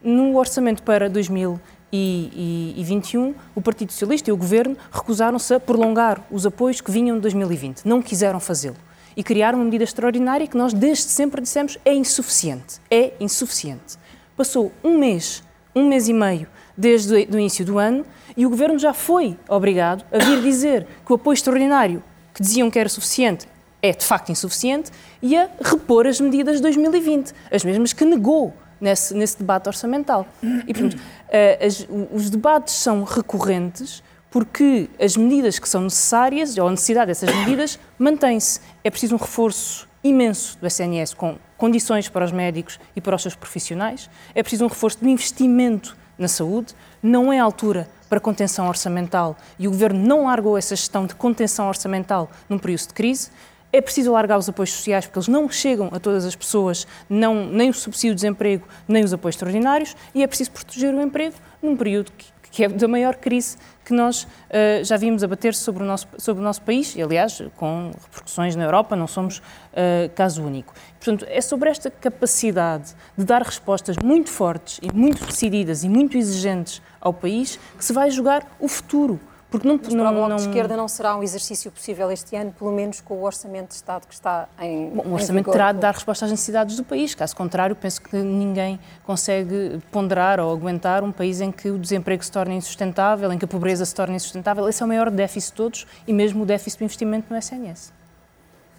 No 0.04 0.36
orçamento 0.36 0.82
para 0.82 1.08
2021, 1.08 3.36
o 3.54 3.62
Partido 3.62 3.92
Socialista 3.92 4.30
e 4.30 4.32
o 4.32 4.36
Governo 4.36 4.76
recusaram-se 4.90 5.54
a 5.54 5.60
prolongar 5.60 6.26
os 6.28 6.44
apoios 6.44 6.80
que 6.80 6.90
vinham 6.90 7.14
de 7.14 7.22
2020. 7.22 7.84
Não 7.84 8.02
quiseram 8.02 8.40
fazê-lo. 8.40 8.74
E 9.16 9.22
criaram 9.22 9.60
uma 9.60 9.64
medida 9.64 9.84
extraordinária 9.84 10.48
que 10.48 10.56
nós 10.56 10.72
desde 10.72 11.04
sempre 11.04 11.40
dissemos 11.40 11.78
é 11.84 11.94
insuficiente. 11.94 12.80
É 12.90 13.12
insuficiente. 13.20 13.96
Passou 14.36 14.72
um 14.82 14.98
mês, 14.98 15.44
um 15.72 15.86
mês 15.86 16.08
e 16.08 16.12
meio, 16.12 16.48
desde 16.76 17.14
o 17.14 17.38
início 17.38 17.64
do 17.64 17.78
ano, 17.78 18.04
e 18.36 18.44
o 18.44 18.50
Governo 18.50 18.80
já 18.80 18.92
foi 18.92 19.38
obrigado 19.48 20.04
a 20.12 20.18
vir 20.18 20.42
dizer 20.42 20.84
que 21.06 21.12
o 21.12 21.14
apoio 21.14 21.34
extraordinário 21.34 22.02
que 22.34 22.42
diziam 22.42 22.68
que 22.72 22.78
era 22.78 22.88
suficiente 22.88 23.46
é 23.80 23.92
de 23.92 24.04
facto 24.04 24.32
insuficiente 24.32 24.90
e 25.20 25.36
a 25.36 25.48
repor 25.60 26.08
as 26.08 26.20
medidas 26.20 26.56
de 26.56 26.62
2020, 26.62 27.32
as 27.52 27.64
mesmas 27.64 27.92
que 27.92 28.04
negou 28.04 28.52
nesse, 28.82 29.14
nesse 29.14 29.38
debate 29.38 29.68
orçamental. 29.68 30.26
E, 30.66 30.74
portanto, 30.74 30.94
uh, 30.94 31.64
as, 31.64 31.86
os 32.12 32.28
debates 32.28 32.74
são 32.74 33.04
recorrentes 33.04 34.02
porque 34.30 34.88
as 34.98 35.16
medidas 35.16 35.58
que 35.58 35.68
são 35.68 35.82
necessárias, 35.82 36.56
ou 36.56 36.66
a 36.66 36.70
necessidade 36.70 37.08
dessas 37.08 37.34
medidas, 37.34 37.78
mantém-se. 37.98 38.60
É 38.82 38.90
preciso 38.90 39.14
um 39.14 39.18
reforço 39.18 39.86
imenso 40.02 40.58
do 40.58 40.66
SNS 40.66 41.14
com 41.14 41.36
condições 41.56 42.08
para 42.08 42.24
os 42.24 42.32
médicos 42.32 42.80
e 42.96 43.00
para 43.00 43.14
os 43.14 43.22
seus 43.22 43.34
profissionais. 43.34 44.08
É 44.34 44.42
preciso 44.42 44.64
um 44.64 44.68
reforço 44.68 44.98
do 45.00 45.08
investimento 45.08 45.96
na 46.18 46.28
saúde. 46.28 46.74
Não 47.02 47.30
é 47.30 47.38
altura 47.38 47.88
para 48.08 48.18
contenção 48.18 48.68
orçamental 48.68 49.36
e 49.58 49.68
o 49.68 49.70
Governo 49.70 50.00
não 50.00 50.24
largou 50.24 50.56
essa 50.56 50.74
gestão 50.74 51.06
de 51.06 51.14
contenção 51.14 51.68
orçamental 51.68 52.30
num 52.48 52.58
período 52.58 52.88
de 52.88 52.94
crise. 52.94 53.30
É 53.72 53.80
preciso 53.80 54.10
alargar 54.10 54.38
os 54.38 54.48
apoios 54.48 54.70
sociais, 54.70 55.06
porque 55.06 55.18
eles 55.18 55.28
não 55.28 55.48
chegam 55.48 55.88
a 55.92 55.98
todas 55.98 56.26
as 56.26 56.36
pessoas, 56.36 56.86
não, 57.08 57.46
nem 57.46 57.70
o 57.70 57.74
subsídio 57.74 58.10
de 58.10 58.16
desemprego, 58.16 58.68
nem 58.86 59.02
os 59.02 59.14
apoios 59.14 59.34
extraordinários, 59.34 59.96
e 60.14 60.22
é 60.22 60.26
preciso 60.26 60.50
proteger 60.50 60.94
o 60.94 61.00
emprego 61.00 61.34
num 61.62 61.74
período 61.74 62.12
que, 62.12 62.26
que 62.50 62.64
é 62.64 62.68
da 62.68 62.86
maior 62.86 63.16
crise 63.16 63.56
que 63.82 63.94
nós 63.94 64.24
uh, 64.24 64.84
já 64.84 64.98
vimos 64.98 65.24
abater 65.24 65.54
sobre 65.54 65.82
o, 65.82 65.86
nosso, 65.86 66.06
sobre 66.18 66.42
o 66.42 66.44
nosso 66.44 66.60
país, 66.60 66.94
e 66.94 67.02
aliás, 67.02 67.42
com 67.56 67.92
repercussões 68.02 68.54
na 68.54 68.64
Europa, 68.64 68.94
não 68.94 69.06
somos 69.06 69.38
uh, 69.38 70.10
caso 70.14 70.42
único. 70.42 70.74
Portanto, 71.00 71.26
é 71.28 71.40
sobre 71.40 71.70
esta 71.70 71.90
capacidade 71.90 72.94
de 73.16 73.24
dar 73.24 73.40
respostas 73.40 73.96
muito 74.04 74.30
fortes 74.30 74.80
e 74.82 74.94
muito 74.94 75.24
decididas 75.24 75.82
e 75.82 75.88
muito 75.88 76.16
exigentes 76.16 76.82
ao 77.00 77.12
país 77.12 77.58
que 77.76 77.84
se 77.84 77.92
vai 77.92 78.10
jogar 78.10 78.46
o 78.60 78.68
futuro 78.68 79.18
porque 79.52 79.68
não, 79.68 79.76
Mas 79.76 79.94
para 79.94 80.10
o 80.10 80.14
Bloco 80.14 80.28
não... 80.30 80.36
de 80.36 80.42
Esquerda 80.42 80.76
não 80.78 80.88
será 80.88 81.14
um 81.14 81.22
exercício 81.22 81.70
possível 81.70 82.10
este 82.10 82.34
ano, 82.34 82.52
pelo 82.52 82.72
menos 82.72 83.02
com 83.02 83.14
o 83.14 83.22
Orçamento 83.22 83.68
de 83.68 83.74
Estado 83.74 84.06
que 84.06 84.14
está 84.14 84.48
em. 84.58 84.88
Bom, 84.88 85.02
o 85.04 85.12
Orçamento 85.12 85.50
em 85.50 85.52
terá 85.52 85.72
de 85.72 85.78
dar 85.78 85.92
resposta 85.92 86.24
às 86.24 86.30
necessidades 86.30 86.74
do 86.74 86.82
país. 86.82 87.14
Caso 87.14 87.36
contrário, 87.36 87.76
penso 87.76 88.00
que 88.00 88.16
ninguém 88.16 88.80
consegue 89.04 89.78
ponderar 89.92 90.40
ou 90.40 90.50
aguentar 90.50 91.04
um 91.04 91.12
país 91.12 91.42
em 91.42 91.52
que 91.52 91.68
o 91.68 91.78
desemprego 91.78 92.24
se 92.24 92.32
torne 92.32 92.54
insustentável, 92.54 93.30
em 93.30 93.38
que 93.38 93.44
a 93.44 93.48
pobreza 93.48 93.84
se 93.84 93.94
torne 93.94 94.16
insustentável. 94.16 94.66
Esse 94.66 94.82
é 94.82 94.86
o 94.86 94.88
maior 94.88 95.10
déficit 95.10 95.50
de 95.50 95.56
todos 95.56 95.86
e 96.06 96.14
mesmo 96.14 96.44
o 96.44 96.46
déficit 96.46 96.78
do 96.78 96.84
investimento 96.84 97.26
no 97.28 97.36
SNS. 97.36 97.92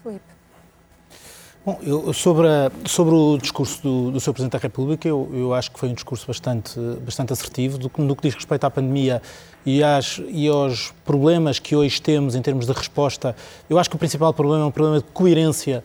Filipe. 0.02 0.34
Bom, 1.64 1.78
eu, 1.82 2.12
sobre, 2.12 2.46
a, 2.46 2.70
sobre 2.84 3.14
o 3.14 3.38
discurso 3.38 3.82
do, 3.82 4.10
do 4.10 4.20
Sr. 4.20 4.32
Presidente 4.32 4.52
da 4.52 4.58
República, 4.58 5.08
eu, 5.08 5.30
eu, 5.32 5.54
acho 5.54 5.70
que 5.70 5.78
foi 5.78 5.88
um 5.88 5.94
discurso 5.94 6.26
bastante, 6.26 6.78
bastante 7.00 7.32
assertivo. 7.32 7.78
Do, 7.78 7.90
no 7.96 8.14
que 8.14 8.22
diz 8.22 8.34
respeito 8.34 8.64
à 8.64 8.70
pandemia 8.70 9.22
e, 9.64 9.82
às, 9.82 10.20
e 10.28 10.48
aos 10.48 10.92
problemas 11.04 11.58
que 11.58 11.74
hoje 11.74 12.00
temos 12.00 12.34
em 12.34 12.42
termos 12.42 12.66
de 12.66 12.72
resposta, 12.72 13.34
eu 13.68 13.78
acho 13.78 13.88
que 13.88 13.96
o 13.96 13.98
principal 13.98 14.32
problema 14.32 14.64
é 14.64 14.66
um 14.66 14.70
problema 14.70 14.98
de 14.98 15.06
coerência 15.12 15.82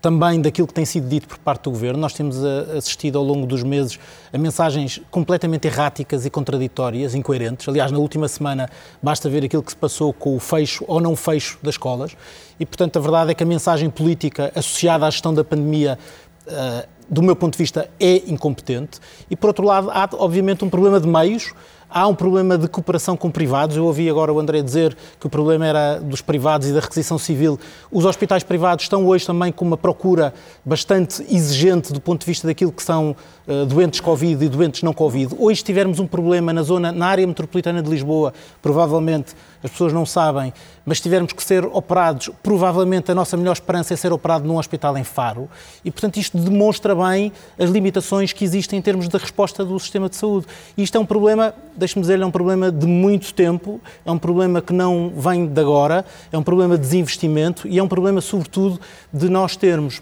também 0.00 0.40
daquilo 0.40 0.66
que 0.66 0.72
tem 0.72 0.84
sido 0.84 1.08
dito 1.08 1.28
por 1.28 1.38
parte 1.38 1.64
do 1.64 1.70
Governo. 1.70 2.00
Nós 2.00 2.14
temos 2.14 2.42
eh, 2.42 2.78
assistido 2.78 3.18
ao 3.18 3.24
longo 3.24 3.46
dos 3.46 3.62
meses 3.62 3.98
a 4.32 4.38
mensagens 4.38 5.00
completamente 5.10 5.66
erráticas 5.66 6.24
e 6.24 6.30
contraditórias, 6.30 7.14
incoerentes. 7.14 7.68
Aliás, 7.68 7.92
na 7.92 7.98
última 7.98 8.26
semana 8.26 8.70
basta 9.02 9.28
ver 9.28 9.44
aquilo 9.44 9.62
que 9.62 9.70
se 9.70 9.76
passou 9.76 10.12
com 10.12 10.34
o 10.34 10.40
fecho 10.40 10.84
ou 10.88 11.00
não 11.00 11.14
fecho 11.14 11.58
das 11.62 11.74
escolas. 11.74 12.16
E, 12.58 12.64
portanto, 12.64 12.96
a 12.96 13.00
verdade 13.00 13.30
é 13.32 13.34
que 13.34 13.42
a 13.42 13.46
mensagem 13.46 13.90
política 13.90 14.50
associada 14.54 15.06
à 15.06 15.10
gestão 15.10 15.34
da 15.34 15.44
pandemia 15.44 15.98
Uh, 16.46 16.88
do 17.08 17.22
meu 17.22 17.36
ponto 17.36 17.52
de 17.52 17.58
vista, 17.58 17.88
é 18.00 18.16
incompetente. 18.28 18.98
E, 19.28 19.36
por 19.36 19.48
outro 19.48 19.64
lado, 19.64 19.90
há, 19.90 20.08
obviamente, 20.14 20.64
um 20.64 20.70
problema 20.70 20.98
de 20.98 21.06
meios 21.06 21.52
Há 21.92 22.06
um 22.06 22.14
problema 22.14 22.56
de 22.56 22.68
cooperação 22.68 23.16
com 23.16 23.28
privados. 23.32 23.76
Eu 23.76 23.84
ouvi 23.84 24.08
agora 24.08 24.32
o 24.32 24.38
André 24.38 24.62
dizer 24.62 24.96
que 25.18 25.26
o 25.26 25.30
problema 25.30 25.66
era 25.66 25.98
dos 25.98 26.20
privados 26.20 26.68
e 26.68 26.72
da 26.72 26.78
requisição 26.78 27.18
civil. 27.18 27.58
Os 27.90 28.04
hospitais 28.04 28.44
privados 28.44 28.84
estão 28.84 29.04
hoje 29.08 29.26
também 29.26 29.50
com 29.50 29.64
uma 29.64 29.76
procura 29.76 30.32
bastante 30.64 31.20
exigente 31.28 31.92
do 31.92 32.00
ponto 32.00 32.20
de 32.20 32.26
vista 32.26 32.46
daquilo 32.46 32.70
que 32.70 32.84
são 32.84 33.16
uh, 33.48 33.66
doentes 33.66 33.98
Covid 33.98 34.44
e 34.44 34.48
doentes 34.48 34.84
não 34.84 34.92
Covid. 34.92 35.34
Hoje, 35.36 35.64
tivermos 35.64 35.98
um 35.98 36.06
problema 36.06 36.52
na 36.52 36.62
zona, 36.62 36.92
na 36.92 37.08
área 37.08 37.26
metropolitana 37.26 37.82
de 37.82 37.90
Lisboa, 37.90 38.32
provavelmente 38.62 39.34
as 39.62 39.70
pessoas 39.70 39.92
não 39.92 40.06
sabem, 40.06 40.54
mas 40.86 41.00
tivermos 41.00 41.32
que 41.32 41.42
ser 41.42 41.64
operados, 41.66 42.30
provavelmente 42.42 43.10
a 43.10 43.14
nossa 43.14 43.36
melhor 43.36 43.52
esperança 43.52 43.92
é 43.92 43.96
ser 43.96 44.12
operado 44.12 44.46
num 44.46 44.56
hospital 44.56 44.96
em 44.96 45.04
Faro. 45.04 45.50
E, 45.84 45.90
portanto, 45.90 46.16
isto 46.16 46.38
demonstra 46.38 46.94
bem 46.94 47.32
as 47.58 47.68
limitações 47.68 48.32
que 48.32 48.44
existem 48.44 48.78
em 48.78 48.82
termos 48.82 49.06
de 49.06 49.16
resposta 49.18 49.64
do 49.64 49.78
sistema 49.78 50.08
de 50.08 50.16
saúde. 50.16 50.46
E 50.76 50.82
isto 50.82 50.96
é 50.96 51.00
um 51.00 51.04
problema 51.04 51.54
deixe-me 51.80 52.02
dizer, 52.02 52.20
é 52.20 52.24
um 52.26 52.30
problema 52.30 52.70
de 52.70 52.86
muito 52.86 53.34
tempo, 53.34 53.80
é 54.04 54.10
um 54.10 54.18
problema 54.18 54.62
que 54.62 54.72
não 54.72 55.10
vem 55.10 55.46
de 55.46 55.60
agora, 55.60 56.04
é 56.30 56.38
um 56.38 56.42
problema 56.42 56.76
de 56.76 56.82
desinvestimento 56.82 57.66
e 57.66 57.78
é 57.78 57.82
um 57.82 57.88
problema, 57.88 58.20
sobretudo, 58.20 58.80
de 59.12 59.28
nós 59.28 59.56
termos 59.56 59.98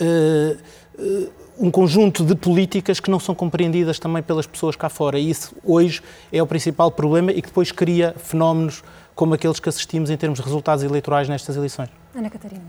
uh, 0.00 0.56
uh, 0.98 1.32
um 1.58 1.70
conjunto 1.70 2.24
de 2.24 2.34
políticas 2.34 3.00
que 3.00 3.10
não 3.10 3.18
são 3.18 3.34
compreendidas 3.34 3.98
também 3.98 4.22
pelas 4.22 4.46
pessoas 4.46 4.76
cá 4.76 4.88
fora. 4.88 5.18
E 5.18 5.28
isso, 5.28 5.54
hoje, 5.64 6.00
é 6.32 6.42
o 6.42 6.46
principal 6.46 6.90
problema 6.90 7.32
e 7.32 7.42
que 7.42 7.48
depois 7.48 7.72
cria 7.72 8.14
fenómenos 8.16 8.82
como 9.14 9.34
aqueles 9.34 9.60
que 9.60 9.68
assistimos 9.68 10.08
em 10.08 10.16
termos 10.16 10.38
de 10.38 10.44
resultados 10.44 10.82
eleitorais 10.84 11.28
nestas 11.28 11.56
eleições. 11.56 11.90
Ana 12.14 12.30
Catarina 12.30 12.62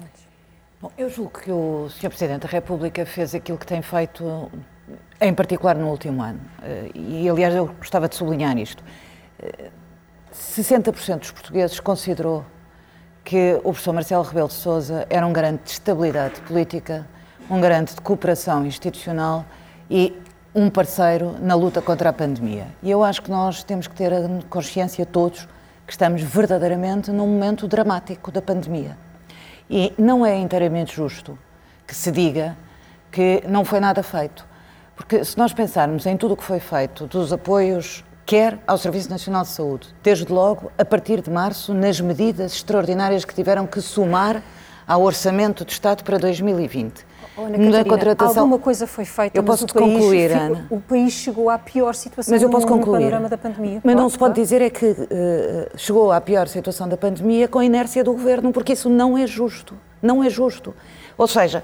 Bom, 0.81 0.91
eu 0.97 1.09
julgo 1.11 1.39
que 1.39 1.51
o 1.51 1.87
Sr. 1.89 2.09
Presidente 2.09 2.41
da 2.41 2.47
República 2.47 3.05
fez 3.05 3.35
aquilo 3.35 3.55
que 3.55 3.67
tem 3.67 3.83
feito 3.83 4.51
em 5.19 5.33
particular 5.33 5.75
no 5.75 5.89
último 5.89 6.21
ano. 6.21 6.39
Eh, 6.63 6.91
e, 6.95 7.29
aliás, 7.29 7.53
eu 7.53 7.67
gostava 7.67 8.09
de 8.09 8.15
sublinhar 8.15 8.57
isto. 8.57 8.83
60% 10.33 11.15
eh, 11.15 11.17
dos 11.17 11.31
portugueses 11.31 11.79
considerou 11.79 12.45
que 13.23 13.53
o 13.59 13.71
professor 13.71 13.93
Marcelo 13.93 14.23
Rebelo 14.23 14.47
de 14.47 14.55
Sousa 14.55 15.05
era 15.09 15.25
um 15.25 15.33
garante 15.33 15.63
de 15.63 15.71
estabilidade 15.71 16.41
política, 16.41 17.07
um 17.49 17.61
garante 17.61 17.93
de 17.93 18.01
cooperação 18.01 18.65
institucional 18.65 19.45
e 19.89 20.17
um 20.53 20.69
parceiro 20.69 21.37
na 21.39 21.55
luta 21.55 21.81
contra 21.81 22.09
a 22.09 22.13
pandemia. 22.13 22.67
E 22.81 22.89
eu 22.89 23.03
acho 23.03 23.21
que 23.21 23.29
nós 23.29 23.63
temos 23.63 23.87
que 23.87 23.95
ter 23.95 24.11
a 24.11 24.27
consciência 24.49 25.05
todos 25.05 25.47
que 25.85 25.93
estamos 25.93 26.21
verdadeiramente 26.21 27.11
num 27.11 27.27
momento 27.27 27.67
dramático 27.67 28.31
da 28.31 28.41
pandemia. 28.41 28.97
E 29.69 29.93
não 29.97 30.25
é 30.25 30.37
inteiramente 30.37 30.95
justo 30.95 31.37
que 31.87 31.95
se 31.95 32.11
diga 32.11 32.57
que 33.11 33.43
não 33.47 33.63
foi 33.63 33.79
nada 33.79 34.01
feito. 34.03 34.45
Porque 35.01 35.25
se 35.25 35.35
nós 35.35 35.51
pensarmos 35.51 36.05
em 36.05 36.15
tudo 36.15 36.35
o 36.35 36.37
que 36.37 36.43
foi 36.43 36.59
feito, 36.59 37.07
dos 37.07 37.33
apoios 37.33 38.05
quer 38.23 38.59
ao 38.67 38.77
Serviço 38.77 39.09
Nacional 39.09 39.41
de 39.41 39.49
Saúde, 39.49 39.87
desde 40.03 40.31
logo 40.31 40.71
a 40.77 40.85
partir 40.85 41.21
de 41.21 41.29
março, 41.29 41.73
nas 41.73 41.99
medidas 41.99 42.53
extraordinárias 42.53 43.25
que 43.25 43.33
tiveram 43.33 43.65
que 43.65 43.81
somar 43.81 44.43
ao 44.87 45.01
Orçamento 45.01 45.65
de 45.65 45.71
Estado 45.71 46.03
para 46.03 46.19
2020. 46.19 47.03
Ana 47.35 47.49
Catarina, 47.49 47.85
contratação... 47.85 48.43
alguma 48.43 48.59
coisa 48.59 48.85
foi 48.85 49.05
feita, 49.05 49.35
eu 49.35 49.43
posso 49.43 49.63
mas 49.63 49.71
o 49.71 49.73
país, 49.73 49.93
concluir, 49.93 50.31
Ana. 50.33 50.67
o 50.69 50.79
país 50.79 51.13
chegou 51.13 51.49
à 51.49 51.57
pior 51.57 51.95
situação 51.95 52.31
mas 52.31 52.43
eu 52.43 52.49
posso 52.49 52.67
concluir. 52.67 52.99
no 52.99 53.05
panorama 53.05 53.29
da 53.29 53.37
pandemia. 53.37 53.81
Mas 53.83 53.95
não 53.95 54.07
se 54.07 54.19
pode 54.19 54.35
dizer 54.35 54.61
é 54.61 54.69
que 54.69 54.85
uh, 54.85 54.97
chegou 55.77 56.11
à 56.11 56.21
pior 56.21 56.47
situação 56.47 56.87
da 56.87 56.97
pandemia 56.97 57.47
com 57.47 57.57
a 57.57 57.65
inércia 57.65 58.03
do 58.03 58.11
governo, 58.11 58.51
porque 58.51 58.73
isso 58.73 58.87
não 58.87 59.17
é 59.17 59.25
justo. 59.25 59.75
Não 59.99 60.23
é 60.23 60.29
justo. 60.29 60.75
Ou 61.21 61.27
seja, 61.27 61.63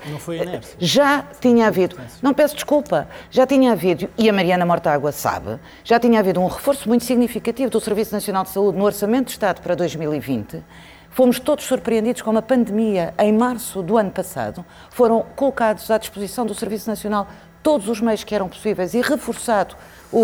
já 0.77 1.23
tinha 1.41 1.65
havido, 1.65 1.97
não 2.21 2.31
peço 2.31 2.53
desculpa, 2.53 3.07
já 3.31 3.47
tinha 3.47 3.71
havido, 3.71 4.07
e 4.15 4.29
a 4.29 4.33
Mariana 4.33 4.67
Mortágua 4.67 5.11
sabe, 5.11 5.57
já 5.83 5.99
tinha 5.99 6.19
havido 6.19 6.39
um 6.39 6.45
reforço 6.45 6.87
muito 6.87 7.03
significativo 7.03 7.71
do 7.71 7.81
Serviço 7.81 8.13
Nacional 8.13 8.43
de 8.43 8.51
Saúde 8.51 8.77
no 8.77 8.85
Orçamento 8.85 9.25
de 9.25 9.31
Estado 9.31 9.59
para 9.61 9.73
2020 9.73 10.63
Fomos 11.09 11.39
todos 11.39 11.65
surpreendidos 11.65 12.21
com 12.21 12.37
a 12.37 12.41
pandemia. 12.43 13.11
Em 13.17 13.33
março 13.33 13.81
do 13.81 13.97
ano 13.97 14.11
passado, 14.11 14.63
foram 14.91 15.25
colocados 15.35 15.89
à 15.89 15.97
disposição 15.97 16.45
do 16.45 16.53
Serviço 16.53 16.87
Nacional 16.87 17.27
todos 17.63 17.89
os 17.89 17.99
meios 17.99 18.23
que 18.23 18.35
eram 18.35 18.47
possíveis 18.47 18.93
e 18.93 19.01
reforçado 19.01 19.75
o, 20.11 20.19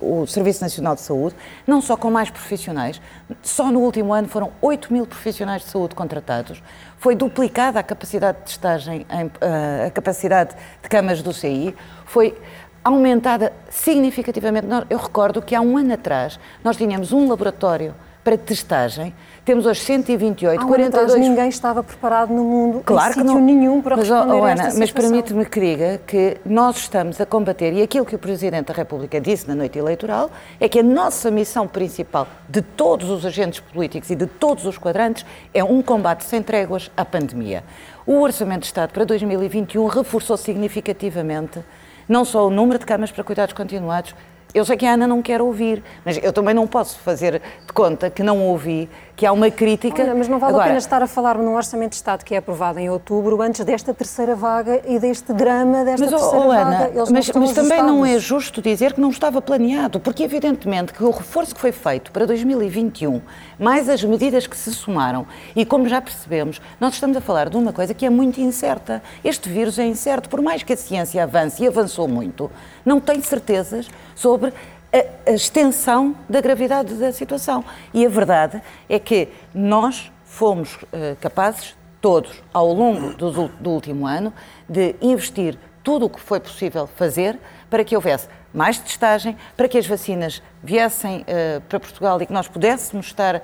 o, 0.00 0.22
o, 0.22 0.26
Serviço 0.26 0.62
Nacional 0.62 0.94
de 0.94 1.00
Saúde, 1.00 1.34
não 1.66 1.80
só 1.80 1.96
com 1.96 2.10
mais 2.10 2.28
profissionais, 2.28 3.00
só 3.42 3.70
no 3.70 3.80
último 3.80 4.12
ano 4.12 4.28
foram 4.28 4.50
8 4.60 4.92
mil 4.92 5.06
profissionais 5.06 5.62
de 5.62 5.68
saúde 5.68 5.94
contratados, 5.94 6.62
foi 6.98 7.14
duplicada 7.14 7.78
a 7.80 7.82
capacidade 7.82 8.38
de 8.38 8.44
testagem, 8.44 9.06
eh, 9.40 9.86
a 9.86 9.90
capacidade 9.90 10.54
de 10.82 10.88
camas 10.88 11.22
do 11.22 11.32
CI, 11.32 11.74
foi 12.04 12.36
aumentada 12.82 13.52
significativamente. 13.70 14.66
Eu 14.90 14.98
recordo 14.98 15.42
que 15.42 15.54
há 15.54 15.60
um 15.60 15.76
ano 15.76 15.94
atrás 15.94 16.38
nós 16.62 16.76
tínhamos 16.76 17.12
um 17.12 17.28
laboratório 17.28 17.94
para 18.24 18.36
testagem 18.36 19.14
temos 19.48 19.64
hoje 19.64 19.80
128, 19.80 20.60
Há 20.60 20.62
um 20.62 20.68
42. 20.68 21.10
Atrás, 21.10 21.26
ninguém 21.26 21.48
estava 21.48 21.82
preparado 21.82 22.34
no 22.34 22.44
mundo, 22.44 22.82
claro 22.84 23.14
que 23.14 23.24
não. 23.24 23.40
nenhum 23.40 23.80
para 23.80 23.96
mas, 23.96 24.06
responder 24.06 24.34
oh, 24.34 24.44
Ana, 24.44 24.74
Mas 24.76 24.92
permite-me 24.92 25.46
que 25.46 25.58
diga 25.58 25.98
que 26.06 26.36
nós 26.44 26.76
estamos 26.76 27.18
a 27.18 27.24
combater, 27.24 27.72
e 27.72 27.80
aquilo 27.80 28.04
que 28.04 28.14
o 28.14 28.18
Presidente 28.18 28.66
da 28.66 28.74
República 28.74 29.18
disse 29.18 29.48
na 29.48 29.54
noite 29.54 29.78
eleitoral, 29.78 30.30
é 30.60 30.68
que 30.68 30.80
a 30.80 30.82
nossa 30.82 31.30
missão 31.30 31.66
principal 31.66 32.28
de 32.46 32.60
todos 32.60 33.08
os 33.08 33.24
agentes 33.24 33.60
políticos 33.60 34.10
e 34.10 34.14
de 34.14 34.26
todos 34.26 34.66
os 34.66 34.76
quadrantes 34.76 35.24
é 35.54 35.64
um 35.64 35.80
combate 35.80 36.24
sem 36.24 36.42
tréguas 36.42 36.90
à 36.94 37.02
pandemia. 37.02 37.64
O 38.04 38.20
Orçamento 38.20 38.60
de 38.60 38.66
Estado 38.66 38.92
para 38.92 39.06
2021 39.06 39.86
reforçou 39.86 40.36
significativamente 40.36 41.60
não 42.06 42.22
só 42.22 42.46
o 42.46 42.50
número 42.50 42.78
de 42.78 42.84
camas 42.84 43.10
para 43.10 43.24
cuidados 43.24 43.54
continuados, 43.54 44.14
eu 44.54 44.64
sei 44.64 44.78
que 44.78 44.86
a 44.86 44.94
Ana 44.94 45.06
não 45.06 45.20
quer 45.20 45.42
ouvir, 45.42 45.82
mas 46.04 46.18
eu 46.22 46.32
também 46.32 46.54
não 46.54 46.66
posso 46.66 46.98
fazer 47.00 47.42
de 47.66 47.72
conta 47.72 48.08
que 48.08 48.22
não 48.22 48.42
ouvi 48.46 48.88
que 49.18 49.26
há 49.26 49.32
uma 49.32 49.50
crítica. 49.50 50.00
Olha, 50.00 50.14
mas 50.14 50.28
não 50.28 50.38
vale 50.38 50.52
Agora, 50.52 50.64
a 50.64 50.68
pena 50.68 50.78
estar 50.78 51.02
a 51.02 51.06
falar 51.08 51.36
num 51.36 51.56
orçamento 51.56 51.90
de 51.90 51.96
Estado 51.96 52.24
que 52.24 52.36
é 52.36 52.38
aprovado 52.38 52.78
em 52.78 52.88
outubro, 52.88 53.42
antes 53.42 53.64
desta 53.64 53.92
terceira 53.92 54.36
vaga 54.36 54.80
e 54.86 55.00
deste 55.00 55.32
drama 55.32 55.84
desta 55.84 56.04
mas, 56.04 56.14
terceira 56.14 56.46
oh, 56.46 56.48
vaga. 56.48 56.62
Ana, 56.62 56.90
Eles 56.94 57.10
mas, 57.10 57.30
mas 57.32 57.52
também 57.52 57.82
não 57.82 58.06
é 58.06 58.16
justo 58.20 58.62
dizer 58.62 58.92
que 58.92 59.00
não 59.00 59.10
estava 59.10 59.42
planeado, 59.42 59.98
porque 59.98 60.22
evidentemente 60.22 60.92
que 60.92 61.02
o 61.02 61.10
reforço 61.10 61.52
que 61.52 61.60
foi 61.60 61.72
feito 61.72 62.12
para 62.12 62.26
2021, 62.26 63.20
mais 63.58 63.88
as 63.88 64.04
medidas 64.04 64.46
que 64.46 64.56
se 64.56 64.72
somaram, 64.72 65.26
e 65.56 65.66
como 65.66 65.88
já 65.88 66.00
percebemos, 66.00 66.62
nós 66.78 66.94
estamos 66.94 67.16
a 67.16 67.20
falar 67.20 67.48
de 67.48 67.56
uma 67.56 67.72
coisa 67.72 67.92
que 67.92 68.06
é 68.06 68.10
muito 68.10 68.40
incerta. 68.40 69.02
Este 69.24 69.48
vírus 69.48 69.80
é 69.80 69.84
incerto, 69.84 70.28
por 70.28 70.40
mais 70.40 70.62
que 70.62 70.72
a 70.72 70.76
ciência 70.76 71.24
avance 71.24 71.60
e 71.60 71.66
avançou 71.66 72.06
muito, 72.06 72.48
não 72.86 73.00
tem 73.00 73.20
certezas 73.20 73.88
sobre 74.14 74.52
a, 74.92 75.30
a 75.30 75.34
extensão 75.34 76.16
da 76.28 76.40
gravidade 76.40 76.94
da 76.94 77.12
situação. 77.12 77.64
E 77.92 78.04
a 78.04 78.08
verdade 78.08 78.62
é 78.88 78.98
que 78.98 79.28
nós 79.54 80.10
fomos 80.24 80.74
uh, 80.74 81.16
capazes, 81.20 81.76
todos, 82.00 82.42
ao 82.52 82.72
longo 82.72 83.14
do, 83.14 83.48
do 83.48 83.70
último 83.70 84.06
ano, 84.06 84.32
de 84.68 84.94
investir 85.00 85.58
tudo 85.82 86.06
o 86.06 86.10
que 86.10 86.20
foi 86.20 86.38
possível 86.38 86.86
fazer 86.86 87.38
para 87.68 87.82
que 87.82 87.96
houvesse 87.96 88.28
mais 88.52 88.78
testagem, 88.78 89.36
para 89.56 89.68
que 89.68 89.76
as 89.76 89.86
vacinas 89.86 90.42
viessem 90.62 91.20
uh, 91.20 91.60
para 91.62 91.78
Portugal 91.78 92.20
e 92.20 92.26
que 92.26 92.32
nós 92.32 92.48
pudéssemos 92.48 93.06
estar 93.06 93.36
uh, 93.36 93.40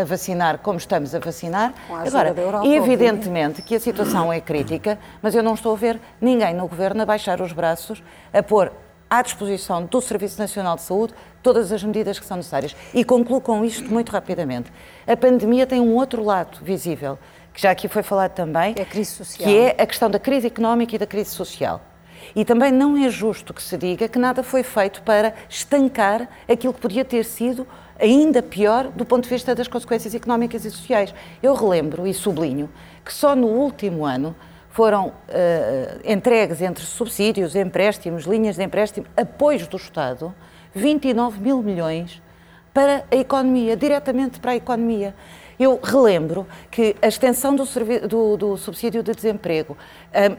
a 0.00 0.04
vacinar 0.04 0.58
como 0.58 0.78
estamos 0.78 1.14
a 1.14 1.18
vacinar. 1.18 1.72
a 1.90 2.02
Agora, 2.02 2.34
Europa, 2.36 2.66
evidentemente 2.66 3.62
que 3.62 3.74
a 3.74 3.80
situação 3.80 4.32
é 4.32 4.40
crítica, 4.40 4.98
mas 5.22 5.34
eu 5.34 5.42
não 5.42 5.54
estou 5.54 5.72
a 5.72 5.76
ver 5.76 6.00
ninguém 6.20 6.54
no 6.54 6.68
Governo 6.68 7.02
a 7.02 7.06
baixar 7.06 7.40
os 7.40 7.52
braços, 7.52 8.02
a 8.32 8.42
pôr 8.42 8.72
à 9.08 9.22
disposição 9.22 9.84
do 9.84 10.00
Serviço 10.00 10.38
Nacional 10.38 10.76
de 10.76 10.82
Saúde 10.82 11.14
todas 11.42 11.70
as 11.70 11.82
medidas 11.84 12.18
que 12.18 12.26
são 12.26 12.36
necessárias. 12.36 12.74
E 12.92 13.04
concluo 13.04 13.40
com 13.40 13.64
isto 13.64 13.84
muito 13.84 14.10
rapidamente. 14.10 14.72
A 15.06 15.16
pandemia 15.16 15.66
tem 15.66 15.80
um 15.80 15.94
outro 15.94 16.24
lado 16.24 16.58
visível, 16.62 17.18
que 17.54 17.62
já 17.62 17.70
aqui 17.70 17.88
foi 17.88 18.02
falado 18.02 18.32
também, 18.32 18.74
é 18.76 18.84
que 18.84 19.56
é 19.56 19.76
a 19.80 19.86
questão 19.86 20.10
da 20.10 20.18
crise 20.18 20.48
económica 20.48 20.96
e 20.96 20.98
da 20.98 21.06
crise 21.06 21.30
social. 21.30 21.80
E 22.34 22.44
também 22.44 22.72
não 22.72 22.96
é 22.96 23.08
justo 23.08 23.54
que 23.54 23.62
se 23.62 23.76
diga 23.76 24.08
que 24.08 24.18
nada 24.18 24.42
foi 24.42 24.62
feito 24.62 25.02
para 25.02 25.34
estancar 25.48 26.28
aquilo 26.48 26.74
que 26.74 26.80
podia 26.80 27.04
ter 27.04 27.24
sido 27.24 27.66
ainda 27.98 28.42
pior 28.42 28.88
do 28.88 29.04
ponto 29.04 29.24
de 29.24 29.30
vista 29.30 29.54
das 29.54 29.68
consequências 29.68 30.14
económicas 30.14 30.64
e 30.64 30.70
sociais. 30.70 31.14
Eu 31.42 31.54
relembro 31.54 32.06
e 32.06 32.12
sublinho 32.12 32.68
que 33.04 33.12
só 33.12 33.36
no 33.36 33.46
último 33.46 34.04
ano 34.04 34.34
foram 34.76 35.06
uh, 35.06 35.12
entregues 36.04 36.60
entre 36.60 36.84
subsídios, 36.84 37.56
empréstimos, 37.56 38.24
linhas 38.24 38.56
de 38.56 38.62
empréstimo, 38.62 39.06
apoios 39.16 39.66
do 39.66 39.78
Estado, 39.78 40.34
29 40.74 41.40
mil 41.40 41.62
milhões 41.62 42.22
para 42.74 43.02
a 43.10 43.16
economia, 43.16 43.74
diretamente 43.74 44.38
para 44.38 44.50
a 44.50 44.56
economia. 44.56 45.14
Eu 45.58 45.80
relembro 45.82 46.46
que 46.70 46.94
a 47.00 47.08
extensão 47.08 47.54
do, 47.54 47.64
do, 48.06 48.36
do 48.36 48.56
subsídio 48.56 49.02
de 49.02 49.12
desemprego, 49.14 49.76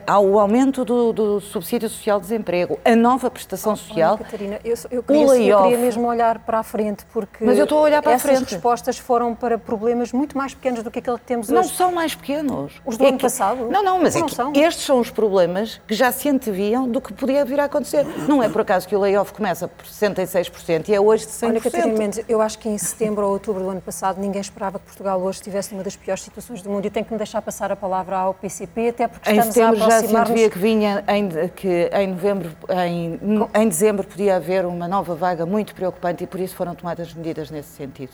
um, 0.08 0.32
o 0.32 0.38
aumento 0.38 0.84
do, 0.84 1.12
do, 1.12 1.40
subsídio 1.40 1.88
social 1.88 2.18
de 2.18 2.26
desemprego, 2.26 2.78
a 2.84 2.94
nova 2.94 3.30
prestação 3.30 3.74
social. 3.74 4.14
Olha, 4.14 4.24
Catarina, 4.24 4.60
eu, 4.64 4.74
eu, 4.90 5.02
queria, 5.02 5.22
eu, 5.22 5.62
queria, 5.62 5.78
mesmo 5.78 6.06
olhar 6.06 6.38
para 6.40 6.60
a 6.60 6.62
frente, 6.62 7.04
porque 7.12 7.44
Mas 7.44 7.58
eu 7.58 7.64
estou 7.64 7.78
a 7.78 7.82
olhar 7.82 8.02
para 8.02 8.12
essas 8.12 8.30
a 8.30 8.34
frente. 8.34 8.52
respostas 8.52 8.98
foram 8.98 9.34
para 9.34 9.58
problemas 9.58 10.12
muito 10.12 10.36
mais 10.36 10.54
pequenos 10.54 10.82
do 10.82 10.90
que 10.90 10.98
aquele 10.98 11.18
que 11.18 11.24
temos 11.24 11.48
não 11.48 11.60
hoje. 11.60 11.68
Não 11.68 11.76
são 11.76 11.92
mais 11.92 12.14
pequenos. 12.14 12.80
Os 12.84 12.96
do 12.96 13.04
é 13.04 13.08
ano 13.08 13.18
que, 13.18 13.22
passado? 13.22 13.68
Não, 13.70 13.82
não, 13.82 14.00
mas 14.00 14.14
não 14.14 14.26
é 14.26 14.28
são. 14.28 14.52
estes 14.54 14.84
são 14.84 15.00
os 15.00 15.10
problemas 15.10 15.80
que 15.86 15.94
já 15.94 16.12
se 16.12 16.28
anteviam 16.28 16.88
do 16.88 17.00
que 17.00 17.12
podia 17.12 17.44
vir 17.44 17.60
a 17.60 17.64
acontecer. 17.64 18.06
Não 18.28 18.42
é 18.42 18.48
por 18.48 18.60
acaso 18.60 18.86
que 18.86 18.94
o 18.94 19.00
layoff 19.00 19.32
começa 19.32 19.68
por 19.68 19.86
66% 19.86 20.88
e 20.88 20.94
é 20.94 21.00
hoje 21.00 21.26
de 21.26 21.32
100%. 21.32 21.48
Olha, 21.48 21.60
Catarina 21.60 21.98
Mendes, 21.98 22.24
eu 22.28 22.40
acho 22.40 22.58
que 22.58 22.68
em 22.68 22.78
setembro 22.78 23.26
ou 23.26 23.32
outubro 23.32 23.62
do 23.62 23.70
ano 23.70 23.80
passado 23.80 24.20
ninguém 24.20 24.40
esperava 24.40 24.78
que 24.78 24.84
Portugal 24.84 25.07
hoje 25.16 25.38
estivesse 25.38 25.72
numa 25.72 25.82
das 25.82 25.96
piores 25.96 26.22
situações 26.22 26.62
do 26.62 26.70
mundo 26.70 26.86
e 26.86 26.90
tenho 26.90 27.04
que 27.04 27.12
me 27.12 27.18
deixar 27.18 27.42
passar 27.42 27.70
a 27.70 27.76
palavra 27.76 28.16
ao 28.16 28.34
PCP, 28.34 28.88
até 28.88 29.08
porque 29.08 29.30
em 29.30 29.38
estamos 29.38 29.56
a 29.56 29.60
já 29.60 29.90
se 29.90 29.96
aproximar-nos... 29.96 30.30
antevia 30.30 30.50
que 30.50 30.58
vinha 30.58 31.04
em, 31.08 31.48
que 31.48 31.90
em 31.92 32.06
novembro, 32.08 32.50
em, 32.84 33.20
em 33.54 33.68
dezembro 33.68 34.06
podia 34.06 34.36
haver 34.36 34.66
uma 34.66 34.88
nova 34.88 35.14
vaga 35.14 35.44
muito 35.44 35.74
preocupante 35.74 36.24
e 36.24 36.26
por 36.26 36.40
isso 36.40 36.54
foram 36.54 36.74
tomadas 36.74 37.12
medidas 37.14 37.50
nesse 37.50 37.70
sentido. 37.70 38.12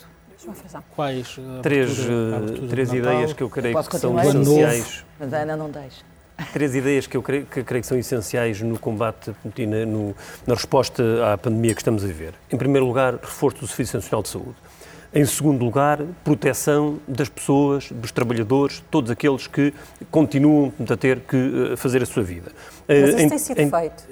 Quais? 0.94 1.38
Três, 1.62 1.98
uh, 2.00 2.68
três 2.68 2.92
ideias 2.92 3.32
que 3.32 3.42
eu 3.42 3.48
creio 3.48 3.78
eu 3.78 3.84
que 3.84 3.98
são 3.98 4.18
essenciais. 4.18 5.04
Mas 5.18 5.32
a 5.32 5.38
Ana 5.38 5.56
não 5.56 5.70
deixa. 5.70 6.04
Três 6.52 6.74
ideias 6.74 7.06
que 7.06 7.16
eu 7.16 7.22
creio 7.22 7.46
que, 7.46 7.62
creio 7.62 7.80
que 7.80 7.86
são 7.86 7.96
essenciais 7.96 8.60
no 8.60 8.78
combate 8.78 9.32
e 9.56 9.66
na, 9.66 9.86
no, 9.86 10.14
na 10.46 10.54
resposta 10.54 11.02
à 11.32 11.38
pandemia 11.38 11.74
que 11.74 11.80
estamos 11.80 12.02
a 12.02 12.06
viver. 12.06 12.34
Em 12.50 12.56
primeiro 12.56 12.86
lugar, 12.86 13.14
reforço 13.14 13.60
do 13.60 13.66
Serviço 13.68 13.96
Nacional 13.96 14.22
de 14.22 14.28
Saúde. 14.28 14.56
Em 15.16 15.24
segundo 15.24 15.64
lugar, 15.64 16.00
proteção 16.24 16.98
das 17.06 17.28
pessoas, 17.28 17.88
dos 17.92 18.10
trabalhadores, 18.10 18.82
todos 18.90 19.12
aqueles 19.12 19.46
que 19.46 19.72
continuam 20.10 20.72
a 20.90 20.96
ter 20.96 21.20
que 21.20 21.76
fazer 21.76 22.02
a 22.02 22.06
sua 22.06 22.24
vida. 22.24 22.50
Mas 22.86 23.08
isso 23.08 23.18
em, 23.18 23.28
tem 23.28 23.38
sido 23.38 23.60
em, 23.60 23.70
feito. 23.70 24.04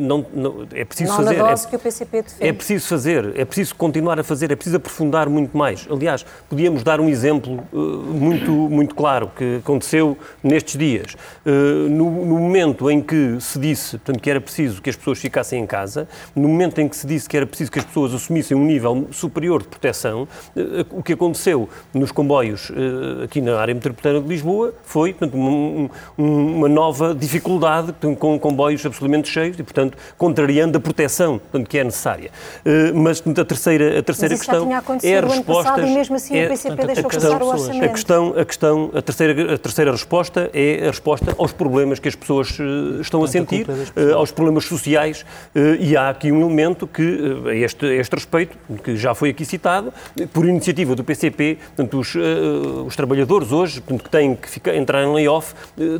Não, 0.00 0.26
não, 0.32 0.66
é 0.72 0.84
preciso 0.84 1.10
não 1.10 1.16
fazer. 1.16 1.36
Na 1.36 1.50
dose 1.50 1.66
é, 1.66 1.70
que 1.70 1.76
o 1.76 1.78
PCP 1.78 2.22
defende. 2.22 2.48
É 2.48 2.52
preciso 2.52 2.86
fazer, 2.86 3.32
é 3.36 3.44
preciso 3.44 3.74
continuar 3.74 4.20
a 4.20 4.24
fazer, 4.24 4.50
é 4.50 4.56
preciso 4.56 4.76
aprofundar 4.76 5.28
muito 5.28 5.56
mais. 5.56 5.86
Aliás, 5.90 6.24
podíamos 6.48 6.82
dar 6.82 7.00
um 7.00 7.08
exemplo 7.08 7.62
uh, 7.72 7.76
muito, 7.76 8.50
muito 8.50 8.94
claro 8.94 9.30
que 9.36 9.56
aconteceu 9.56 10.16
nestes 10.42 10.76
dias. 10.76 11.16
No, 11.44 12.24
no, 12.24 12.38
momento 12.38 12.90
em 12.90 13.00
que 13.00 13.36
se 13.40 13.58
disse 13.58 13.98
portanto, 13.98 14.20
que 14.20 14.30
era 14.30 14.40
preciso 14.40 14.80
que 14.80 14.90
as 14.90 14.96
pessoas 14.96 15.18
ficassem 15.18 15.62
em 15.62 15.66
casa, 15.66 16.08
no 16.34 16.48
momento 16.48 16.80
em 16.80 16.88
que 16.88 16.96
se 16.96 17.06
disse 17.06 17.28
que 17.28 17.36
era 17.36 17.46
preciso 17.46 17.70
que 17.70 17.78
as 17.78 17.84
pessoas 17.84 18.14
assumissem 18.14 18.56
um 18.56 18.64
nível 18.64 19.08
superior 19.10 19.62
de 19.62 19.68
proteção, 19.68 20.26
eh, 20.56 20.84
o 20.90 21.02
que 21.02 21.12
aconteceu 21.12 21.68
nos 21.92 22.12
comboios 22.12 22.70
eh, 22.70 23.24
aqui 23.24 23.40
na 23.40 23.58
área 23.58 23.74
metropolitana 23.74 24.20
de 24.20 24.28
Lisboa 24.28 24.74
foi 24.84 25.12
portanto, 25.12 25.36
um, 25.36 25.88
um, 26.18 26.56
uma 26.56 26.68
nova 26.68 27.14
dificuldade 27.14 27.92
portanto, 27.92 28.18
com 28.20 28.38
comboios 28.38 28.86
absolutamente 28.86 29.28
cheios 29.28 29.58
e, 29.58 29.62
portanto, 29.62 29.98
contrariando 30.16 30.78
a 30.78 30.80
proteção 30.80 31.38
portanto, 31.38 31.68
que 31.68 31.78
é 31.78 31.84
necessária. 31.84 32.30
Mas 32.94 33.20
portanto, 33.20 33.40
a 33.40 33.44
terceira, 33.44 33.98
a 33.98 34.02
terceira 34.02 34.34
Mas 34.34 34.40
isso 34.40 34.50
questão 34.50 34.60
já 34.60 34.66
tinha 34.66 34.78
acontecido 34.78 35.12
é 35.12 35.18
a 35.18 35.20
resposta. 35.20 35.70
passado 35.70 35.86
e 35.86 35.94
mesmo 35.94 36.16
assim 36.16 36.36
é, 36.36 36.46
o 36.46 36.48
PCP 36.48 36.76
portanto, 36.76 36.86
deixou 36.86 37.06
a 37.06 37.10
questão, 37.10 37.32
passar 37.32 37.44
o 37.44 37.48
orçamento. 37.48 37.84
A 37.84 37.88
questão, 37.88 38.34
a 38.36 38.44
questão, 38.44 38.90
a 38.94 39.02
terceira, 39.02 39.54
a 39.54 39.58
terceira 39.58 39.90
resposta 39.90 40.50
é 40.52 40.86
a 40.86 40.90
resposta 40.90 41.34
aos 41.38 41.52
problemas 41.52 41.98
que 41.98 42.08
as 42.08 42.14
pessoas 42.14 42.58
uh, 42.58 43.00
estão 43.00 43.22
a 43.24 43.28
sentir, 43.28 43.66
uh, 43.68 44.14
aos 44.14 44.30
problemas 44.30 44.64
sociais, 44.64 45.24
uh, 45.54 45.76
e 45.78 45.96
há 45.96 46.10
aqui 46.10 46.30
um 46.30 46.40
elemento 46.40 46.86
que, 46.86 47.42
a 47.46 47.54
este, 47.54 47.86
a 47.86 47.94
este 47.94 48.14
respeito, 48.14 48.56
que 48.82 48.96
já 48.96 49.14
foi 49.14 49.30
aqui 49.30 49.44
citado, 49.44 49.92
por 50.32 50.46
iniciativa 50.46 50.94
do 50.94 51.02
PCP, 51.02 51.58
portanto, 51.76 51.98
os, 51.98 52.14
os 52.86 52.96
trabalhadores 52.96 53.52
hoje, 53.52 53.80
portanto, 53.80 54.04
que 54.04 54.10
têm 54.10 54.34
que 54.34 54.48
ficar, 54.48 54.74
entrar 54.74 55.02
em 55.02 55.12
layoff, 55.12 55.54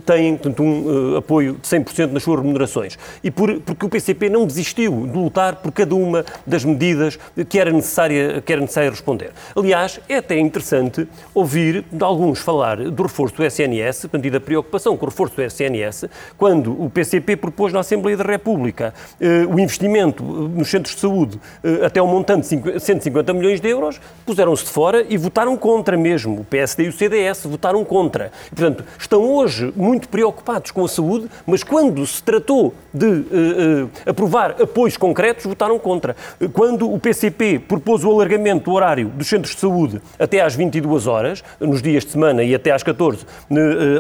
têm 0.05 0.37
portanto, 0.37 0.62
um 0.62 1.16
apoio 1.16 1.55
de 1.55 1.68
100% 1.68 2.09
nas 2.12 2.22
suas 2.22 2.40
remunerações. 2.40 2.98
E 3.22 3.30
por, 3.30 3.61
porque 3.61 3.86
o 3.86 3.88
PCP 3.88 4.28
não 4.28 4.46
desistiu 4.46 5.06
de 5.06 5.16
lutar 5.16 5.56
por 5.56 5.72
cada 5.72 5.94
uma 5.94 6.24
das 6.46 6.64
medidas 6.64 7.18
que 7.48 7.58
era 7.58 7.70
necessária, 7.70 8.40
que 8.40 8.52
era 8.52 8.61
necessária 8.61 8.90
responder. 8.90 9.30
Aliás, 9.56 10.00
é 10.08 10.16
até 10.16 10.38
interessante 10.38 11.06
ouvir 11.34 11.84
de 11.90 12.04
alguns 12.04 12.40
falar 12.40 12.76
do 12.76 13.02
reforço 13.02 13.36
do 13.36 13.44
SNS, 13.44 14.02
portanto, 14.02 14.30
da 14.30 14.40
preocupação 14.40 14.96
com 14.96 15.06
o 15.06 15.08
reforço 15.08 15.36
do 15.36 15.42
SNS, 15.42 16.04
quando 16.36 16.72
o 16.82 16.88
PCP 16.90 17.36
propôs 17.36 17.72
na 17.72 17.80
Assembleia 17.80 18.16
da 18.16 18.24
República 18.24 18.94
eh, 19.20 19.46
o 19.46 19.58
investimento 19.58 20.22
eh, 20.22 20.58
nos 20.58 20.68
centros 20.68 20.94
de 20.94 21.00
saúde 21.00 21.40
eh, 21.62 21.84
até 21.84 22.02
um 22.02 22.06
montante 22.06 22.56
de 22.56 22.80
150 22.80 23.32
milhões 23.32 23.61
de 23.61 23.68
euros, 23.68 24.00
puseram-se 24.24 24.64
de 24.64 24.70
fora 24.70 25.04
e 25.08 25.16
votaram 25.16 25.56
contra 25.56 25.96
mesmo. 25.96 26.40
O 26.40 26.44
PSD 26.44 26.84
e 26.84 26.88
o 26.88 26.92
CDS 26.92 27.44
votaram 27.44 27.84
contra. 27.84 28.30
Portanto, 28.48 28.84
estão 28.98 29.22
hoje 29.22 29.72
muito 29.76 30.08
preocupados 30.08 30.70
com 30.70 30.84
a 30.84 30.88
saúde, 30.88 31.28
mas 31.46 31.62
quando 31.62 31.99
se 32.07 32.22
tratou 32.22 32.74
de 32.92 33.07
uh, 33.07 33.11
uh, 33.11 33.90
aprovar 34.07 34.57
apoios 34.62 34.96
concretos, 34.96 35.44
votaram 35.44 35.78
contra. 35.78 36.16
Quando 36.53 36.92
o 36.92 36.98
PCP 36.98 37.59
propôs 37.59 38.05
o 38.05 38.11
alargamento 38.11 38.64
do 38.64 38.72
horário 38.72 39.09
dos 39.09 39.28
centros 39.28 39.55
de 39.55 39.61
saúde 39.61 40.01
até 40.18 40.40
às 40.40 40.55
22 40.55 41.07
horas, 41.07 41.42
nos 41.59 41.82
dias 41.82 42.05
de 42.05 42.12
semana 42.12 42.42
e 42.42 42.55
até 42.55 42.70
às 42.72 42.82
14 42.82 43.24
uh, 43.24 43.26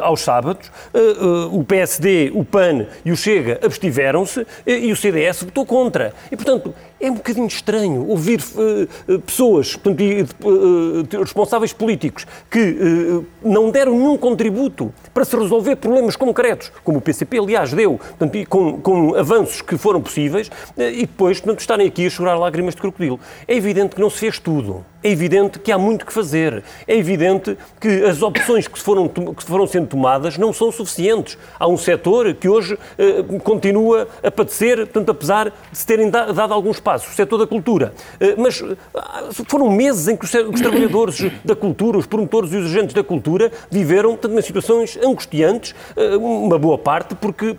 aos 0.02 0.20
sábados, 0.20 0.70
o 1.52 1.64
PSD, 1.64 2.32
o 2.34 2.44
PAN 2.44 2.86
e 3.04 3.12
o 3.12 3.16
Chega 3.16 3.58
abstiveram-se 3.62 4.46
e 4.66 4.90
o 4.92 4.96
CDS 4.96 5.42
votou 5.42 5.64
contra. 5.64 6.12
E, 6.30 6.36
portanto, 6.36 6.74
é 7.00 7.10
um 7.10 7.14
bocadinho 7.14 7.46
estranho 7.46 8.06
ouvir 8.06 8.40
uh, 8.40 9.18
pessoas, 9.20 9.74
portanto, 9.74 10.02
uh, 10.02 11.20
responsáveis 11.20 11.72
políticos, 11.72 12.26
que 12.50 12.60
uh, 12.60 13.26
não 13.42 13.70
deram 13.70 13.92
nenhum 13.92 14.18
contributo 14.18 14.92
para 15.14 15.24
se 15.24 15.36
resolver 15.36 15.76
problemas 15.76 16.14
concretos, 16.14 16.70
como 16.84 16.98
o 16.98 17.00
PCP, 17.00 17.38
aliás, 17.38 17.72
deu, 17.72 17.98
portanto, 17.98 18.48
com, 18.48 18.80
com 18.80 19.14
avanços 19.14 19.62
que 19.62 19.78
foram 19.78 20.00
possíveis, 20.00 20.50
e 20.76 21.00
depois, 21.00 21.40
portanto, 21.40 21.60
estarem 21.60 21.86
aqui 21.86 22.06
a 22.06 22.10
chorar 22.10 22.36
lágrimas 22.36 22.74
de 22.74 22.80
crocodilo. 22.80 23.18
É 23.48 23.54
evidente 23.54 23.94
que 23.94 24.00
não 24.00 24.10
se 24.10 24.18
fez 24.18 24.38
tudo. 24.38 24.84
É 25.02 25.10
evidente 25.10 25.58
que 25.58 25.72
há 25.72 25.78
muito 25.78 26.06
que 26.06 26.12
fazer. 26.12 26.62
É 26.86 26.96
evidente 26.96 27.56
que 27.80 28.04
as 28.04 28.22
opções 28.22 28.66
que 28.66 28.78
foram, 28.78 29.08
que 29.08 29.42
foram 29.42 29.66
sendo 29.66 29.86
tomadas 29.86 30.36
não 30.38 30.52
são 30.52 30.70
suficientes. 30.70 31.36
Há 31.58 31.66
um 31.68 31.76
setor 31.76 32.32
que 32.34 32.48
hoje 32.48 32.78
continua 33.42 34.08
a 34.22 34.30
padecer, 34.30 34.78
portanto, 34.78 35.10
apesar 35.10 35.50
de 35.50 35.78
se 35.78 35.86
terem 35.86 36.10
dado 36.10 36.52
alguns 36.52 36.80
passos 36.80 37.10
o 37.10 37.14
setor 37.14 37.38
da 37.38 37.46
cultura. 37.46 37.92
Eh, 38.18 38.34
mas 38.36 38.62
ah, 38.94 39.28
foram 39.46 39.70
meses 39.70 40.08
em 40.08 40.16
que 40.16 40.24
os, 40.24 40.30
trabalhadores 40.60 41.30
da 41.44 41.54
cultura, 41.54 41.98
os 41.98 42.06
promotores 42.06 42.52
e 42.52 42.56
os 42.56 42.66
agentes 42.66 42.94
da 42.94 43.02
cultura 43.02 43.50
viveram 43.70 44.10
portanto, 44.10 44.38
em 44.38 44.42
situações 44.42 44.98
angustiantes, 45.02 45.74
eh, 45.96 46.16
uma 46.16 46.58
boa 46.58 46.78
parte, 46.78 47.14
porque, 47.14 47.56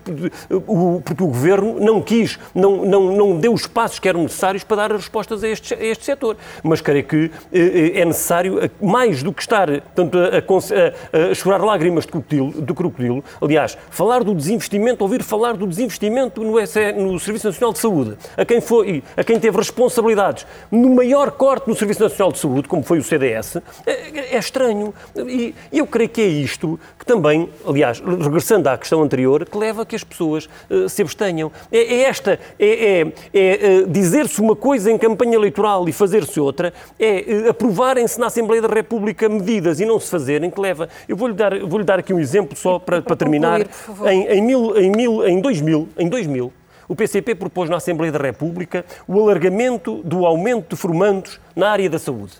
porque 1.04 1.22
o 1.22 1.26
governo 1.26 1.78
não 1.80 2.00
quis, 2.00 2.38
não, 2.54 2.84
não, 2.84 3.16
não 3.16 3.38
deu 3.38 3.52
os 3.52 3.66
passos 3.66 3.98
que 3.98 4.08
eram 4.08 4.22
necessários 4.22 4.64
para 4.64 4.76
dar 4.76 4.92
as 4.92 5.02
respostas 5.02 5.44
a 5.44 5.48
este, 5.48 5.74
a 5.74 5.84
este 5.84 6.04
setor. 6.04 6.36
Mas 6.62 6.80
creio 6.80 7.04
que 7.04 7.24
eh, 7.26 7.30
é 7.52 8.04
necessário, 8.04 8.70
mais 8.80 9.22
do 9.22 9.32
que 9.32 9.42
estar 9.42 9.68
portanto, 9.68 10.18
a, 10.18 11.18
a, 11.18 11.30
a 11.30 11.34
chorar 11.34 11.62
lágrimas 11.62 12.04
de 12.04 12.12
crocodilo, 12.12 12.62
de 12.62 12.74
crocodilo, 12.74 13.24
aliás, 13.40 13.76
falar 13.90 14.24
do 14.24 14.34
desinvestimento, 14.34 15.02
ouvir 15.02 15.22
falar 15.22 15.56
do 15.56 15.66
desinvestimento 15.66 16.42
no, 16.42 16.52
no 16.52 17.20
Serviço 17.20 17.46
Nacional 17.46 17.72
de 17.72 17.78
Saúde, 17.78 18.16
a 18.36 18.44
quem 18.44 18.60
foi, 18.60 19.02
a 19.16 19.24
quem 19.24 19.38
teve 19.38 19.56
responsabilidades 19.56 20.46
no 20.70 20.90
maior 20.94 21.30
corte 21.32 21.68
no 21.68 21.74
Serviço 21.74 22.02
Nacional 22.02 22.32
de 22.32 22.38
Saúde, 22.38 22.68
como 22.68 22.82
foi 22.82 22.98
o 22.98 23.02
CDS, 23.02 23.56
é, 23.86 24.36
é 24.36 24.38
estranho. 24.38 24.94
E 25.16 25.54
eu 25.72 25.86
creio 25.86 26.08
que 26.08 26.20
é 26.20 26.26
isto 26.26 26.78
que 26.98 27.04
também, 27.04 27.48
aliás, 27.66 28.00
regressando 28.00 28.68
à 28.68 28.78
questão 28.78 29.02
anterior, 29.02 29.44
que 29.44 29.56
leva 29.56 29.82
a 29.82 29.86
que 29.86 29.96
as 29.96 30.04
pessoas 30.04 30.48
uh, 30.70 30.88
se 30.88 31.02
abstenham. 31.02 31.50
É, 31.70 31.78
é 31.78 32.00
esta, 32.02 32.38
é, 32.58 33.00
é, 33.02 33.12
é 33.32 33.82
dizer-se 33.86 34.40
uma 34.40 34.56
coisa 34.56 34.90
em 34.90 34.98
campanha 34.98 35.34
eleitoral 35.34 35.88
e 35.88 35.92
fazer-se 35.92 36.38
outra, 36.38 36.72
é 36.98 37.21
uh, 37.26 37.50
aprovarem-se 37.50 38.18
na 38.18 38.26
Assembleia 38.26 38.62
da 38.62 38.68
República 38.68 39.28
medidas 39.28 39.80
e 39.80 39.84
não 39.84 39.98
se 39.98 40.10
fazerem, 40.10 40.50
que 40.50 40.60
leva. 40.60 40.88
Eu 41.08 41.16
vou-lhe 41.16 41.34
dar, 41.34 41.58
vou 41.60 41.82
dar 41.82 41.98
aqui 41.98 42.12
um 42.12 42.20
exemplo 42.20 42.56
só 42.56 42.78
para, 42.78 43.02
para 43.02 43.16
terminar. 43.16 43.60
Em, 44.08 44.26
em, 44.26 44.42
mil, 44.42 44.76
em, 44.76 44.90
mil, 44.90 45.26
em 45.26 45.40
2000, 45.40 45.88
em 45.98 46.08
2000 46.08 46.52
o 46.88 46.96
PCP 46.96 47.34
propôs 47.34 47.70
na 47.70 47.76
Assembleia 47.76 48.12
da 48.12 48.18
República 48.18 48.84
o 49.08 49.18
alargamento 49.18 50.02
do 50.04 50.26
aumento 50.26 50.70
de 50.70 50.76
formandos 50.76 51.40
na 51.56 51.70
área 51.70 51.88
da 51.88 51.98
saúde 51.98 52.34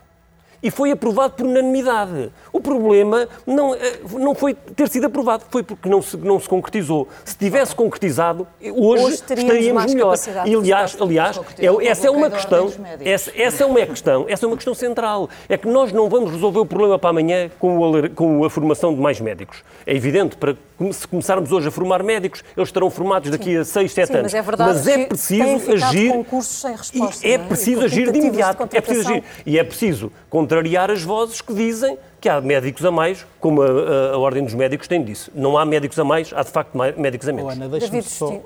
e 0.63 0.71
foi 0.71 0.91
aprovado 0.91 1.35
por 1.35 1.47
unanimidade. 1.47 2.31
O 2.53 2.61
problema 2.61 3.29
não, 3.47 3.75
eh, 3.75 3.99
não 4.13 4.35
foi 4.35 4.55
ter 4.55 4.89
sido 4.89 5.07
aprovado, 5.07 5.45
foi 5.51 5.63
porque 5.63 5.89
não 5.89 6.01
se, 6.01 6.17
não 6.17 6.39
se 6.39 6.49
concretizou. 6.49 7.09
Se 7.25 7.37
tivesse 7.37 7.75
concretizado, 7.75 8.47
hoje, 8.61 9.05
hoje 9.05 9.15
estaríamos 9.15 9.93
melhor. 9.93 10.15
E 10.47 10.55
aliás, 10.55 10.97
aliás 11.01 11.41
é, 11.59 11.87
essa 11.87 12.07
é 12.07 12.11
uma 12.11 12.31
questão, 12.31 12.73
essa, 13.01 13.33
essa, 13.35 13.63
é 13.65 13.67
uma 13.67 13.87
questão, 13.87 14.27
essa 14.29 14.45
é 14.45 14.47
uma 14.47 14.57
questão 14.57 14.75
central. 14.75 15.29
É 15.49 15.57
que 15.57 15.69
nós 15.69 15.93
não 15.93 16.09
vamos 16.09 16.31
resolver 16.31 16.61
o 16.61 16.67
problema 16.67 16.99
para 16.99 17.11
amanhã 17.11 17.51
com, 17.59 17.97
a, 17.97 18.09
com 18.09 18.45
a 18.45 18.51
formação 18.51 18.95
de 18.95 19.01
mais 19.01 19.21
médicos. 19.21 19.65
É 19.87 19.95
evidente, 19.95 20.37
para 20.37 20.57
se 20.91 21.07
começarmos 21.07 21.53
hoje 21.53 21.69
a 21.69 21.71
formar 21.71 22.03
médicos, 22.03 22.43
eles 22.57 22.69
estarão 22.69 22.89
formados 22.89 23.31
daqui 23.31 23.57
a 23.59 23.65
6, 23.65 23.93
7 23.93 24.13
anos. 24.13 24.23
Mas 24.23 24.35
é, 24.35 24.43
verdade 24.43 24.73
mas 24.73 24.87
é 24.87 25.07
preciso 25.07 25.73
agir. 25.73 26.13
concursos 26.13 26.61
sem 26.61 26.75
resposta, 26.75 27.27
é, 27.27 27.33
é 27.33 27.39
preciso 27.39 27.83
agir 27.83 28.11
de 28.11 28.19
imediato. 28.19 28.67
De 28.67 28.77
é 28.77 28.81
preciso 28.81 29.11
agir. 29.11 29.25
E 29.45 29.59
é 29.59 29.65
preciso 29.65 30.13
contrariar 30.31 30.91
as 30.91 31.03
vozes 31.03 31.41
que 31.41 31.53
dizem 31.53 31.99
que 32.21 32.29
há 32.29 32.41
médicos 32.41 32.85
a 32.85 32.91
mais, 32.91 33.27
como 33.41 33.63
a, 33.63 33.67
a, 33.67 34.15
a 34.15 34.19
Ordem 34.19 34.45
dos 34.45 34.55
Médicos 34.55 34.87
tem 34.87 35.03
dito. 35.03 35.31
Não 35.35 35.59
há 35.59 35.67
médicos 35.67 35.99
a 35.99 36.05
mais, 36.05 36.33
há 36.33 36.43
de 36.43 36.51
facto 36.51 36.79
médicos 36.97 37.29
a 37.29 37.33
menos. 37.33 37.51
Oh, 37.51 37.53
Ana, 37.53 37.69
deixa-me 37.69 38.03
só, 38.03 38.41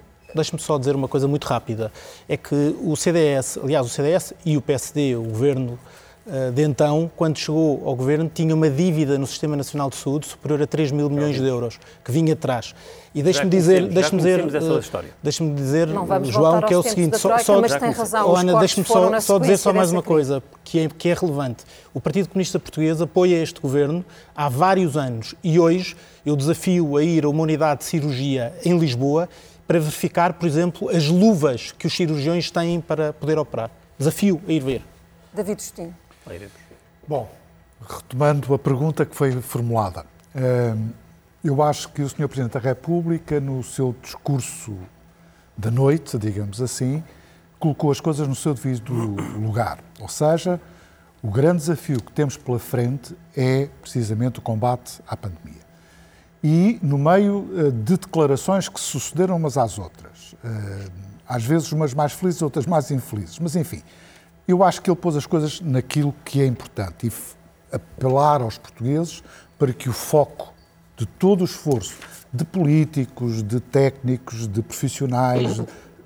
só 0.58 0.78
dizer 0.78 0.96
uma 0.96 1.08
coisa 1.08 1.28
muito 1.28 1.44
rápida. 1.44 1.92
É 2.28 2.36
que 2.36 2.74
o 2.82 2.96
CDS, 2.96 3.58
aliás, 3.62 3.86
o 3.86 3.90
CDS 3.90 4.32
e 4.44 4.56
o 4.56 4.62
PSD, 4.62 5.14
o 5.14 5.22
Governo 5.22 5.78
de 6.52 6.62
então, 6.62 7.08
quando 7.14 7.38
chegou 7.38 7.86
ao 7.86 7.94
governo, 7.94 8.28
tinha 8.32 8.52
uma 8.52 8.68
dívida 8.68 9.16
no 9.16 9.26
Sistema 9.26 9.54
Nacional 9.56 9.88
de 9.88 9.96
Saúde 9.96 10.26
superior 10.26 10.60
a 10.60 10.66
3 10.66 10.90
mil 10.90 11.08
milhões 11.08 11.36
de 11.36 11.46
euros, 11.46 11.78
que 12.04 12.10
vinha 12.10 12.32
atrás. 12.32 12.74
E 13.14 13.22
deixe-me 13.22 13.48
dizer, 13.48 13.86
deixe-me 13.88 14.18
dizer, 14.18 14.44
uh, 14.44 15.04
deixe-me 15.22 15.54
dizer, 15.54 15.88
João, 16.24 16.60
que 16.60 16.74
é 16.74 16.76
o 16.76 16.82
seguinte, 16.82 17.16
só, 17.16 17.38
só, 17.38 17.60
mas 17.60 17.76
tem 17.76 17.90
razão, 17.90 18.28
oh, 18.28 18.36
Ana, 18.36 18.58
deixe-me 18.58 18.84
só, 18.84 19.20
só 19.20 19.38
dizer 19.38 19.56
só 19.56 19.72
mais 19.72 19.92
uma 19.92 20.02
coisa 20.02 20.42
que 20.64 20.80
é, 20.80 20.88
que 20.88 21.08
é 21.08 21.14
relevante. 21.14 21.64
O 21.94 22.00
Partido 22.00 22.28
Comunista 22.28 22.58
Português 22.58 23.00
apoia 23.00 23.40
este 23.40 23.60
governo 23.60 24.04
há 24.34 24.48
vários 24.48 24.96
anos 24.96 25.34
e 25.42 25.58
hoje 25.58 25.96
eu 26.26 26.36
desafio 26.36 26.96
a 26.96 27.02
ir 27.02 27.24
a 27.24 27.28
uma 27.28 27.42
unidade 27.42 27.78
de 27.80 27.84
cirurgia 27.86 28.52
em 28.64 28.76
Lisboa 28.76 29.28
para 29.66 29.78
verificar, 29.78 30.34
por 30.34 30.46
exemplo, 30.46 30.90
as 30.90 31.06
luvas 31.06 31.72
que 31.72 31.86
os 31.86 31.94
cirurgiões 31.94 32.50
têm 32.50 32.80
para 32.80 33.12
poder 33.12 33.38
operar. 33.38 33.70
Desafio 33.96 34.40
a 34.46 34.52
ir 34.52 34.62
ver. 34.62 34.82
David 35.32 35.62
Justino. 35.62 35.94
Bom, 37.06 37.30
retomando 37.88 38.52
a 38.52 38.58
pergunta 38.58 39.06
que 39.06 39.14
foi 39.14 39.40
formulada, 39.40 40.04
hum, 40.34 40.90
eu 41.44 41.62
acho 41.62 41.88
que 41.90 42.02
o 42.02 42.08
Sr. 42.08 42.28
Presidente 42.28 42.54
da 42.54 42.60
República, 42.60 43.40
no 43.40 43.62
seu 43.62 43.94
discurso 44.02 44.76
da 45.56 45.70
noite, 45.70 46.18
digamos 46.18 46.60
assim, 46.60 47.02
colocou 47.58 47.90
as 47.90 48.00
coisas 48.00 48.26
no 48.26 48.34
seu 48.34 48.52
devido 48.52 48.92
lugar. 48.92 49.78
Ou 50.00 50.08
seja, 50.08 50.60
o 51.22 51.30
grande 51.30 51.58
desafio 51.58 52.02
que 52.02 52.12
temos 52.12 52.36
pela 52.36 52.58
frente 52.58 53.16
é 53.36 53.68
precisamente 53.80 54.38
o 54.38 54.42
combate 54.42 55.00
à 55.06 55.16
pandemia. 55.16 55.64
E 56.42 56.78
no 56.82 56.98
meio 56.98 57.48
eh, 57.56 57.70
de 57.70 57.96
declarações 57.96 58.68
que 58.68 58.78
sucederam 58.78 59.36
umas 59.36 59.56
às 59.56 59.78
outras, 59.78 60.34
eh, 60.44 60.88
às 61.26 61.44
vezes 61.44 61.72
umas 61.72 61.94
mais 61.94 62.12
felizes, 62.12 62.42
outras 62.42 62.66
mais 62.66 62.90
infelizes, 62.90 63.38
mas 63.38 63.56
enfim, 63.56 63.82
eu 64.46 64.62
acho 64.62 64.80
que 64.80 64.90
ele 64.90 64.96
pôs 64.96 65.16
as 65.16 65.26
coisas 65.26 65.60
naquilo 65.60 66.14
que 66.24 66.40
é 66.40 66.46
importante 66.46 67.08
e 67.08 67.12
apelar 67.74 68.40
aos 68.40 68.56
portugueses 68.58 69.22
para 69.58 69.72
que 69.72 69.88
o 69.88 69.92
foco 69.92 70.52
de 70.96 71.04
todo 71.04 71.42
o 71.42 71.44
esforço 71.44 71.98
de 72.32 72.44
políticos, 72.44 73.42
de 73.42 73.60
técnicos, 73.60 74.46
de 74.46 74.62
profissionais, 74.62 75.62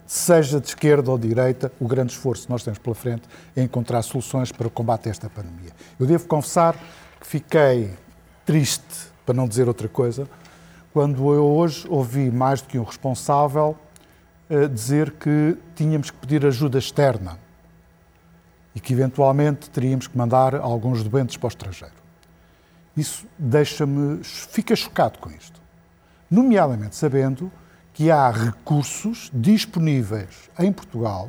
seja 0.07 0.61
de 0.61 0.69
esquerda 0.69 1.11
ou 1.11 1.19
de 1.19 1.29
direita, 1.29 1.73
o 1.79 1.87
grande 1.87 2.13
esforço 2.13 2.45
que 2.47 2.51
nós 2.51 2.63
temos 2.63 2.79
pela 2.79 2.95
frente 2.95 3.23
é 3.55 3.63
encontrar 3.63 4.03
soluções 4.03 4.51
para 4.51 4.67
o 4.67 4.71
combate 4.71 5.09
a 5.09 5.11
esta 5.11 5.29
pandemia. 5.29 5.71
Eu 5.99 6.07
devo 6.07 6.27
confessar 6.27 6.77
que 7.21 7.27
fiquei 7.27 7.95
triste, 8.45 9.11
para 9.25 9.35
não 9.35 9.47
dizer 9.47 9.69
outra 9.69 9.89
coisa, 9.89 10.29
quando 10.93 11.33
eu 11.33 11.45
hoje 11.45 11.87
ouvi 11.89 12.31
mais 12.31 12.61
do 12.61 12.69
que 12.69 12.79
um 12.79 12.85
responsável 12.85 13.77
uh, 14.49 14.69
dizer 14.69 15.13
que 15.13 15.57
tínhamos 15.77 16.11
que 16.11 16.17
pedir 16.17 16.45
ajuda 16.45 16.79
externa 16.79 17.39
e 18.75 18.81
que 18.81 18.93
eventualmente 18.93 19.69
teríamos 19.71 20.07
que 20.07 20.17
mandar 20.17 20.55
alguns 20.55 21.03
doentes 21.03 21.37
para 21.37 21.47
o 21.47 21.49
estrangeiro. 21.49 21.95
Isso 22.97 23.27
deixa-me, 23.39 24.23
fica 24.23 24.75
chocado 24.77 25.19
com 25.19 25.31
isto. 25.31 25.61
Nomeadamente 26.31 26.95
sabendo 26.97 27.51
que 27.93 28.11
há 28.11 28.31
recursos 28.31 29.31
disponíveis 29.33 30.49
em 30.59 30.73
Portugal 30.73 31.29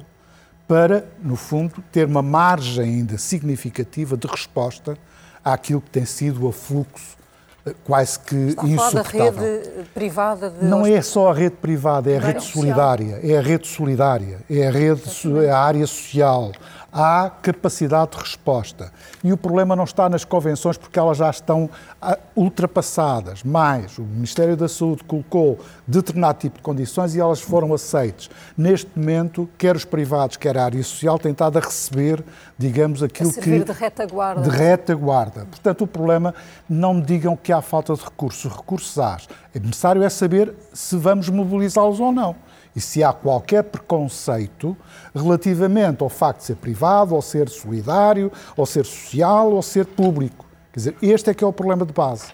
para, 0.68 1.06
no 1.22 1.36
fundo, 1.36 1.84
ter 1.92 2.08
uma 2.08 2.22
margem 2.22 2.84
ainda 2.84 3.18
significativa 3.18 4.16
de 4.16 4.28
resposta 4.28 4.98
àquilo 5.44 5.82
que 5.82 5.90
tem 5.90 6.06
sido 6.06 6.46
o 6.46 6.50
afluxo 6.50 7.18
eh, 7.66 7.74
quase 7.84 8.20
que 8.20 8.36
Está 8.36 8.64
insuportável. 8.64 9.30
Está 9.30 9.42
a 9.42 9.76
rede 9.76 9.90
privada 9.94 10.50
de 10.50 10.66
Não 10.66 10.86
é 10.86 11.02
só 11.02 11.32
a 11.32 11.34
rede 11.34 11.58
privada, 11.58 12.10
é 12.10 12.18
a 12.18 12.22
rede 12.22 12.44
solidária, 12.44 13.20
é 13.22 13.38
a 13.38 13.42
rede 13.42 13.68
solidária, 13.68 14.40
é 14.50 14.68
a 14.68 14.72
rede, 14.72 15.04
é 15.46 15.50
a 15.50 15.60
área 15.60 15.86
social, 15.86 16.52
há 16.92 17.32
capacidade 17.42 18.12
de 18.12 18.18
resposta. 18.18 18.92
E 19.24 19.32
o 19.32 19.38
problema 19.38 19.76
não 19.76 19.86
está 19.86 20.10
nas 20.10 20.26
convenções, 20.26 20.78
porque 20.78 21.00
elas 21.00 21.18
já 21.18 21.30
estão 21.30 21.70
ah, 22.02 22.18
ultrapassadas. 22.36 23.44
Mas 23.44 23.98
o 23.98 24.04
Ministério 24.04 24.58
da 24.58 24.68
Saúde 24.68 25.04
colocou 25.04 25.60
determinado 25.88 26.40
tipo 26.40 26.58
de 26.58 26.64
condições 26.64 27.16
e 27.16 27.20
elas 27.20 27.40
foram 27.40 27.74
aceitas. 27.74 28.30
Neste 28.58 28.90
momento, 28.96 29.50
quer 29.58 29.76
os 29.76 29.86
privados, 29.86 30.36
quer 30.38 30.58
a 30.58 30.66
área 30.66 30.84
social, 30.84 31.18
têm 31.18 31.32
estado 31.32 31.58
a 31.58 31.62
receber, 31.62 32.24
digamos, 32.58 33.02
aquilo 33.02 33.34
que. 33.34 33.60
de 33.60 33.72
retaguarda. 33.72 34.42
De 34.42 34.50
retaguarda. 34.50 35.46
Portanto, 35.46 35.84
o 35.84 35.88
problema, 35.88 36.36
não 36.68 36.96
me 36.96 37.02
digam 37.02 37.38
que 37.38 37.54
há 37.54 37.62
falta 37.62 37.94
de 37.94 38.04
recursos. 38.04 38.52
Recursos 38.52 38.98
há. 39.00 39.18
É 39.54 39.60
necessário 39.60 40.04
é 40.04 40.10
saber 40.10 40.54
se 40.74 40.98
vamos 40.98 41.30
mobilizá-los 41.30 42.00
ou 42.00 42.12
não 42.12 42.36
e 42.76 42.82
se 42.82 43.04
há 43.04 43.12
qualquer 43.12 43.64
preconceito 43.64 44.78
relativamente 45.14 46.04
ao 46.04 46.10
facto 46.10 46.40
de 46.40 46.46
ser 46.46 46.56
privado, 46.56 47.16
ou 47.16 47.22
ser 47.22 47.50
solidário, 47.50 48.32
ou 48.56 48.66
ser 48.66 48.86
social, 48.86 49.52
ou 49.52 49.62
ser 49.62 49.86
público. 49.86 50.46
Quer 50.72 50.80
dizer, 50.80 50.96
este 51.02 51.30
é 51.30 51.34
que 51.34 51.44
é 51.44 51.48
o 51.48 51.52
problema 51.52 51.86
de 51.86 51.94
base. 51.94 52.28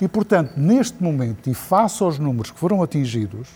E, 0.00 0.08
portanto, 0.08 0.54
neste 0.56 1.02
momento, 1.02 1.48
e 1.48 1.54
face 1.54 2.02
aos 2.02 2.18
números 2.18 2.50
que 2.50 2.58
foram 2.58 2.82
atingidos, 2.82 3.48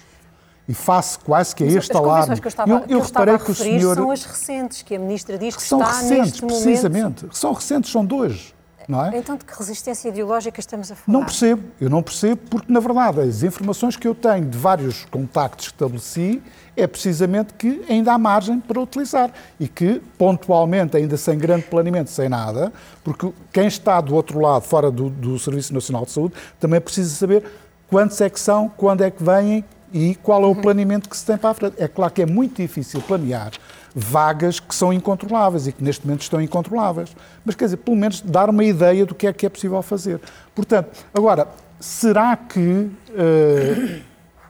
e 0.69 0.75
face 0.75 1.19
quase 1.19 1.55
que 1.55 1.65
a 1.65 1.67
este 1.67 1.97
alarme. 1.97 2.41
Que 2.41 2.47
eu, 2.47 2.49
estava, 2.49 2.71
eu, 2.71 2.77
eu 2.79 2.87
que 2.87 2.95
eu 2.95 3.01
reparei 3.01 3.39
que 3.39 3.51
o 3.51 3.55
senhor. 3.55 3.95
São 3.95 4.11
as 4.11 4.25
recentes, 4.25 4.83
que 4.83 4.97
a 4.97 4.99
ministra 4.99 5.39
diz 5.39 5.55
que, 5.55 5.63
que 5.63 5.69
são 5.69 5.81
está 5.81 5.93
recentes, 5.93 6.41
neste 6.41 6.47
precisamente. 6.47 7.23
Momento... 7.23 7.37
São 7.37 7.53
recentes, 7.53 7.91
são 7.91 8.05
dois. 8.05 8.56
Não 8.89 9.05
é? 9.05 9.19
Então, 9.19 9.37
de 9.37 9.45
que 9.45 9.53
resistência 9.59 10.09
ideológica 10.09 10.61
estamos 10.61 10.93
a 10.93 10.95
falar? 10.95 11.19
Não 11.19 11.25
percebo, 11.25 11.63
eu 11.81 11.91
não 11.91 12.03
percebo, 12.03 12.41
porque, 12.49 12.73
na 12.73 12.79
verdade, 12.79 13.21
as 13.21 13.43
informações 13.43 13.97
que 13.97 14.07
eu 14.07 14.15
tenho 14.15 14.47
de 14.47 14.57
vários 14.57 15.05
contactos 15.07 15.69
que 15.69 15.75
estabeleci 15.75 16.41
é 16.77 16.87
precisamente 16.87 17.55
que 17.55 17.85
ainda 17.89 18.13
há 18.13 18.19
margem 18.19 18.61
para 18.61 18.81
utilizar 18.81 19.33
e 19.59 19.67
que, 19.67 20.01
pontualmente, 20.17 20.97
ainda 20.97 21.17
sem 21.17 21.37
grande 21.37 21.65
planeamento, 21.65 22.11
sem 22.11 22.29
nada, 22.29 22.73
porque 23.03 23.33
quem 23.53 23.67
está 23.67 24.01
do 24.01 24.15
outro 24.15 24.39
lado, 24.39 24.63
fora 24.63 24.91
do, 24.91 25.11
do 25.11 25.39
Serviço 25.39 25.75
Nacional 25.75 26.05
de 26.05 26.13
Saúde, 26.13 26.35
também 26.61 26.81
precisa 26.81 27.13
saber 27.15 27.45
quantos 27.89 28.21
é 28.21 28.31
que 28.31 28.39
são, 28.39 28.69
quando 28.69 29.03
é 29.03 29.11
que 29.11 29.23
vêm 29.23 29.65
e 29.93 30.15
qual 30.17 30.43
é 30.43 30.47
o 30.47 30.55
planeamento 30.55 31.09
que 31.09 31.17
se 31.17 31.25
tem 31.25 31.37
para 31.37 31.51
a 31.51 31.55
frente. 31.55 31.75
É 31.79 31.89
claro 31.89 32.13
que 32.13 32.23
é 32.23 32.27
muito 32.27 32.61
difícil 32.61 33.01
planear 33.01 33.51
vagas 33.99 34.61
que 34.61 34.75
são 34.75 34.93
incontroláveis 34.93 35.67
e 35.67 35.73
que 35.73 35.83
neste 35.83 36.07
momento 36.07 36.21
estão 36.21 36.39
incontroláveis. 36.39 37.17
Mas, 37.43 37.55
quer 37.55 37.65
dizer, 37.65 37.79
pelo 37.79 37.97
menos 37.97 38.21
dar 38.21 38.51
uma 38.51 38.63
ideia 38.63 39.07
do 39.07 39.15
que 39.15 39.27
é 39.27 39.33
que 39.33 39.47
é 39.47 39.49
possível 39.49 39.81
fazer. 39.81 40.21
Portanto, 40.55 40.91
agora, 41.15 41.49
será 41.81 42.37
que 42.37 42.61
uh, 42.61 44.01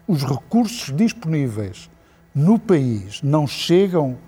os 0.08 0.24
recursos 0.24 0.92
disponíveis 0.96 1.88
no 2.34 2.58
país 2.58 3.22
não 3.22 3.46
chegam 3.46 4.18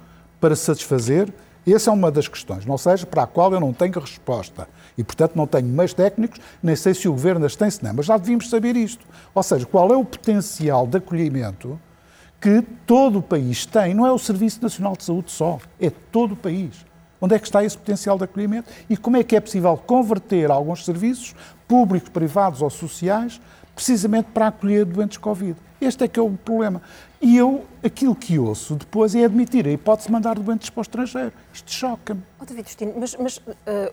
para 0.41 0.55
satisfazer? 0.55 1.33
Essa 1.67 1.91
é 1.91 1.93
uma 1.93 2.13
das 2.13 2.29
questões, 2.29 2.65
não 2.65 2.79
seja 2.79 3.05
para 3.05 3.25
a 3.25 3.27
qual 3.27 3.53
eu 3.53 3.59
não 3.59 3.73
tenho 3.73 3.99
resposta. 3.99 4.69
E, 4.97 5.03
portanto, 5.03 5.35
não 5.35 5.49
tenho 5.49 5.67
meios 5.67 5.93
técnicos, 5.93 6.41
nem 6.63 6.77
sei 6.77 6.95
se 6.95 7.09
o 7.09 7.13
Governo 7.13 7.45
as 7.45 7.57
tem, 7.57 7.69
se 7.69 7.83
não. 7.83 7.93
Mas 7.93 8.07
já 8.07 8.17
devíamos 8.17 8.49
saber 8.49 8.77
isto. 8.77 9.05
Ou 9.35 9.43
seja, 9.43 9.67
qual 9.67 9.93
é 9.93 9.97
o 9.97 10.05
potencial 10.05 10.87
de 10.87 10.97
acolhimento 10.97 11.79
que 12.41 12.63
todo 12.87 13.19
o 13.19 13.23
país 13.23 13.67
tem, 13.67 13.95
não 13.95 14.07
é 14.07 14.13
o 14.13 14.19
Serviço 14.19 14.63
Nacional 14.63 14.97
de 14.97 15.05
Saúde 15.05 15.31
só, 15.31 15.59
é 15.81 15.91
todo 15.91 16.33
o 16.33 16.37
país. 16.37 16.87
Onde 17.21 17.35
é 17.35 17.39
que 17.39 17.47
está 17.47 17.65
esse 17.65 17.77
potencial 17.77 18.17
de 18.17 18.25
acolhimento 18.25 18.71
e 18.89 18.97
como 18.97 19.17
é 19.17 19.25
que 19.25 19.35
é 19.35 19.41
possível 19.41 19.77
converter 19.77 20.51
alguns 20.51 20.85
serviços, 20.85 21.35
públicos, 21.67 22.09
privados 22.09 22.63
ou 22.63 22.71
sociais, 22.71 23.41
precisamente 23.79 24.27
para 24.35 24.49
acolher 24.49 24.85
doentes 24.85 25.19
Covid? 25.19 25.57
Este 25.81 26.03
é 26.03 26.09
que 26.09 26.19
é 26.19 26.23
o 26.23 26.31
problema. 26.31 26.83
E 27.21 27.37
eu, 27.37 27.65
aquilo 27.81 28.15
que 28.15 28.37
ouço 28.37 28.75
depois 28.75 29.15
é 29.15 29.25
admitir 29.25 29.67
a 29.69 29.71
hipótese 29.71 30.09
de 30.09 30.13
mandar 30.13 30.37
doentes 30.37 30.69
para 30.69 30.81
o 30.81 30.83
estrangeiro. 30.83 31.33
Isto 31.53 31.73
choca-me. 31.73 32.21
Oh, 32.41 32.45
David 32.45 32.67
Justino, 32.67 32.95
mas, 32.97 33.15
mas 33.15 33.37
uh, 33.37 33.43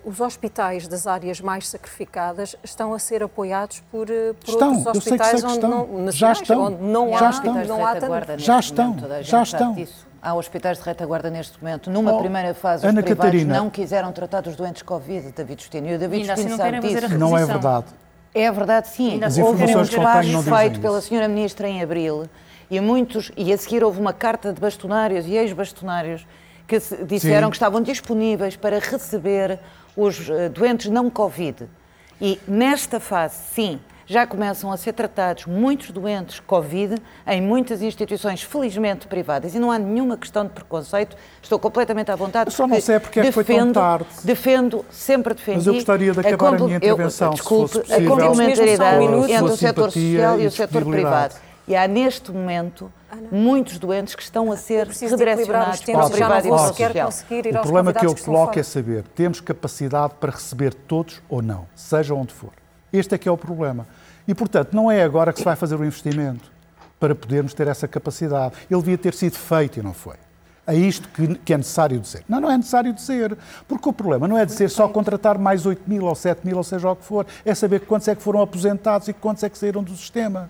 os 0.03 0.19
hospitais 0.19 0.87
das 0.87 1.05
áreas 1.05 1.39
mais 1.39 1.67
sacrificadas 1.67 2.55
estão 2.63 2.95
a 2.95 2.99
ser 2.99 3.21
apoiados 3.21 3.83
por, 3.91 4.09
uh, 4.09 4.33
por 4.43 4.49
estão, 4.49 4.75
outros 4.75 4.97
hospitais 4.97 5.43
onde 5.43 5.67
não, 5.67 6.11
já 6.11 6.31
estão, 6.31 6.63
onde 6.63 6.83
não 6.83 7.09
já 7.11 7.27
há, 7.27 7.29
estão, 7.29 7.53
não 7.53 7.85
há 7.85 8.37
já 8.37 8.59
estão, 8.59 8.97
já 9.21 9.43
estão. 9.43 9.87
Há 10.19 10.33
hospitais 10.33 10.79
de 10.79 10.83
retaguarda 10.83 11.29
neste 11.29 11.63
momento. 11.63 11.91
Numa 11.91 12.13
oh, 12.13 12.19
primeira 12.19 12.55
fase, 12.55 12.87
Ana 12.87 13.01
os 13.01 13.05
privados 13.05 13.31
Catarina. 13.31 13.57
não 13.59 13.69
quiseram 13.69 14.11
tratar 14.11 14.41
dos 14.41 14.55
doentes 14.55 14.81
Covid, 14.81 15.31
David 15.31 15.61
Justino. 15.61 15.87
E 15.87 15.95
o 15.95 15.99
David 15.99 16.21
Ainda 16.21 16.35
Justino 16.35 16.55
assim 16.55 16.63
não 16.63 16.79
sabe 16.81 16.99
disso. 16.99 17.17
Não 17.19 17.37
é 17.37 17.45
verdade. 17.45 17.85
É 18.35 18.51
verdade, 18.51 18.89
sim. 18.89 19.23
As 19.23 19.37
houve 19.37 19.63
um 19.63 19.81
despacho 19.81 20.27
dizem 20.29 20.53
feito 20.57 20.79
pela 20.81 20.99
senhora 20.99 21.25
Ministra 21.29 21.69
em 21.69 21.81
Abril 21.81 22.27
e, 22.69 22.81
muitos, 22.81 23.31
e 23.37 23.53
a 23.53 23.57
seguir 23.57 23.81
houve 23.81 23.97
uma 23.99 24.11
carta 24.11 24.51
de 24.51 24.59
bastonários 24.59 25.25
e 25.25 25.35
ex-bastonários 25.37 26.27
que 26.67 26.77
se- 26.79 27.01
disseram 27.05 27.47
Sim. 27.47 27.51
que 27.51 27.55
estavam 27.55 27.81
disponíveis 27.81 28.57
para 28.57 28.77
receber 28.79 29.57
os 29.95 30.29
eh, 30.29 30.49
doentes 30.49 30.89
não 30.91 31.09
Covid. 31.09 31.65
E 32.19 32.37
nesta 32.45 32.99
fase, 32.99 33.35
sim, 33.53 33.79
já 34.05 34.25
começam 34.27 34.71
a 34.71 34.77
ser 34.77 34.93
tratados 34.93 35.45
muitos 35.45 35.91
doentes 35.91 36.39
Covid 36.39 36.95
em 37.27 37.41
muitas 37.41 37.81
instituições, 37.81 38.41
felizmente 38.43 39.07
privadas. 39.07 39.55
E 39.55 39.59
não 39.59 39.71
há 39.71 39.79
nenhuma 39.79 40.15
questão 40.17 40.43
de 40.43 40.51
preconceito. 40.51 41.15
Estou 41.41 41.57
completamente 41.59 42.11
à 42.11 42.15
vontade. 42.15 42.49
Eu 42.49 42.51
só 42.55 42.67
não 42.67 42.79
sei 42.79 42.99
porque 42.99 43.19
é 43.19 43.23
que 43.23 43.31
foi 43.31 43.43
tão 43.43 43.55
defendo- 43.55 43.73
tarde. 43.73 44.05
Defendo, 44.23 44.85
sempre 44.91 45.33
defendi. 45.33 45.57
Mas 45.57 45.67
eu 45.67 45.73
gostaria 45.73 46.11
de 46.13 46.19
acabar 46.19 46.47
a 46.47 46.51
compl- 46.51 46.63
minha 46.65 46.75
eu- 46.81 46.93
intervenção, 46.93 47.31
se 47.31 47.37
desculpe, 47.37 47.73
fosse 47.73 47.79
possível, 47.87 48.13
a 48.13 48.31
um 48.31 48.35
minuto. 48.99 49.29
entre 49.29 49.43
o 49.51 49.57
setor 49.57 49.91
social 49.91 50.39
e 50.39 50.43
e 50.43 50.47
o 50.47 50.51
setor 50.51 50.85
privado. 50.85 51.35
E 51.67 51.75
há 51.75 51.87
neste 51.87 52.31
momento 52.31 52.93
muitos 53.31 53.79
doentes 53.79 54.13
que 54.13 54.21
estão 54.21 54.51
a 54.51 54.57
ser 54.57 54.85
redirecionados 54.87 55.81
para 55.81 56.05
o 56.05 56.15
já 56.15 56.29
não 56.29 56.41
privado 56.41 56.45
e 56.45 56.49
para 56.49 56.55
o 56.61 56.67
sequer 56.67 56.87
social. 56.87 57.05
conseguir 57.07 57.45
ir 57.47 57.57
O 57.57 57.61
problema 57.61 57.93
que 57.93 58.05
eu 58.05 58.15
coloco 58.15 58.59
é 58.59 58.61
saber, 58.63 59.03
temos 59.15 59.41
capacidade 59.41 60.13
para 60.19 60.31
receber 60.31 60.73
todos 60.75 61.23
ou 61.27 61.41
não, 61.41 61.65
seja 61.73 62.13
onde 62.13 62.33
for. 62.33 62.51
Este 62.97 63.15
é 63.15 63.17
que 63.17 63.27
é 63.27 63.31
o 63.31 63.37
problema. 63.37 63.87
E, 64.27 64.33
portanto, 64.33 64.73
não 64.73 64.91
é 64.91 65.03
agora 65.03 65.31
que 65.31 65.39
se 65.39 65.45
vai 65.45 65.55
fazer 65.55 65.75
o 65.75 65.85
investimento 65.85 66.51
para 66.99 67.13
podermos 67.13 67.53
ter 67.53 67.67
essa 67.67 67.87
capacidade. 67.87 68.55
Ele 68.69 68.79
devia 68.79 68.97
ter 68.97 69.13
sido 69.13 69.35
feito 69.35 69.79
e 69.79 69.83
não 69.83 69.93
foi. 69.93 70.15
É 70.67 70.73
isto 70.73 71.07
que, 71.09 71.35
que 71.35 71.53
é 71.53 71.57
necessário 71.57 71.99
dizer. 71.99 72.23
Não, 72.27 72.41
não 72.41 72.49
é 72.49 72.57
necessário 72.57 72.91
dizer. 72.91 73.37
Porque 73.67 73.87
o 73.87 73.93
problema 73.93 74.27
não 74.27 74.37
é 74.37 74.45
dizer 74.45 74.69
só 74.69 74.87
contratar 74.87 75.37
mais 75.37 75.65
8 75.65 75.83
mil 75.87 76.05
ou 76.05 76.15
7 76.15 76.45
mil, 76.45 76.57
ou 76.57 76.63
seja 76.63 76.89
o 76.89 76.95
que 76.95 77.03
for. 77.03 77.27
É 77.45 77.53
saber 77.53 77.81
quantos 77.81 78.07
é 78.07 78.15
que 78.15 78.21
foram 78.21 78.41
aposentados 78.41 79.07
e 79.07 79.13
quantos 79.13 79.43
é 79.43 79.49
que 79.49 79.57
saíram 79.57 79.83
do 79.83 79.95
sistema. 79.95 80.49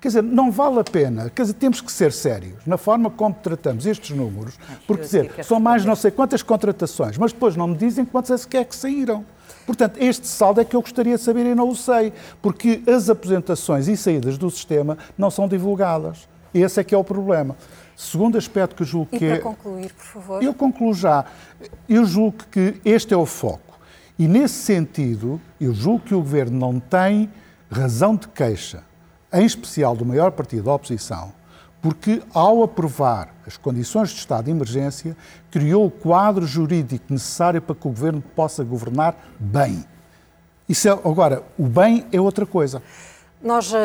Quer 0.00 0.08
dizer, 0.08 0.22
não 0.22 0.50
vale 0.50 0.80
a 0.80 0.84
pena. 0.84 1.30
Quer 1.30 1.42
dizer, 1.42 1.54
temos 1.54 1.80
que 1.80 1.92
ser 1.92 2.12
sérios 2.12 2.64
na 2.66 2.78
forma 2.78 3.10
como 3.10 3.34
tratamos 3.34 3.86
estes 3.86 4.16
números, 4.16 4.58
porque 4.86 5.02
dizer, 5.02 5.30
quero 5.30 5.46
são 5.46 5.60
mais 5.60 5.84
não 5.84 5.94
sei 5.94 6.10
quantas 6.10 6.42
contratações, 6.42 7.18
mas 7.18 7.32
depois 7.32 7.54
não 7.54 7.68
me 7.68 7.76
dizem 7.76 8.04
quantas 8.04 8.48
é 8.52 8.64
que 8.64 8.74
saíram. 8.74 9.24
Portanto, 9.70 9.98
este 10.00 10.26
saldo 10.26 10.60
é 10.60 10.64
que 10.64 10.74
eu 10.74 10.80
gostaria 10.80 11.16
de 11.16 11.22
saber 11.22 11.46
e 11.46 11.54
não 11.54 11.68
o 11.68 11.76
sei, 11.76 12.12
porque 12.42 12.82
as 12.92 13.08
aposentações 13.08 13.86
e 13.86 13.96
saídas 13.96 14.36
do 14.36 14.50
sistema 14.50 14.98
não 15.16 15.30
são 15.30 15.46
divulgadas. 15.46 16.28
Esse 16.52 16.80
é 16.80 16.84
que 16.84 16.92
é 16.92 16.98
o 16.98 17.04
problema. 17.04 17.56
Segundo 17.96 18.36
aspecto 18.36 18.74
que 18.74 18.82
eu 18.82 18.86
julgo 18.86 19.10
E 19.12 19.18
que 19.20 19.26
para 19.28 19.36
é. 19.36 19.38
concluir, 19.38 19.92
por 19.92 20.04
favor. 20.04 20.42
Eu 20.42 20.52
concluo 20.52 20.92
já. 20.92 21.24
Eu 21.88 22.04
julgo 22.04 22.38
que 22.50 22.80
este 22.84 23.14
é 23.14 23.16
o 23.16 23.24
foco. 23.24 23.78
E 24.18 24.26
nesse 24.26 24.54
sentido, 24.54 25.40
eu 25.60 25.72
julgo 25.72 26.00
que 26.00 26.14
o 26.16 26.18
Governo 26.18 26.58
não 26.58 26.80
tem 26.80 27.30
razão 27.70 28.16
de 28.16 28.26
queixa, 28.26 28.82
em 29.32 29.46
especial 29.46 29.94
do 29.94 30.04
maior 30.04 30.32
partido 30.32 30.64
da 30.64 30.74
oposição, 30.74 31.32
porque 31.82 32.22
ao 32.32 32.62
aprovar 32.62 33.34
as 33.46 33.56
condições 33.56 34.10
de 34.10 34.16
estado 34.16 34.44
de 34.44 34.50
emergência, 34.50 35.16
criou 35.50 35.86
o 35.86 35.90
quadro 35.90 36.46
jurídico 36.46 37.06
necessário 37.12 37.60
para 37.60 37.74
que 37.74 37.86
o 37.86 37.90
Governo 37.90 38.22
possa 38.34 38.62
governar 38.62 39.16
bem. 39.38 39.84
Isso 40.68 40.88
é, 40.88 40.92
agora, 40.92 41.42
o 41.58 41.66
bem 41.66 42.06
é 42.12 42.20
outra 42.20 42.46
coisa. 42.46 42.82
Nós 43.42 43.72
uh, 43.72 43.76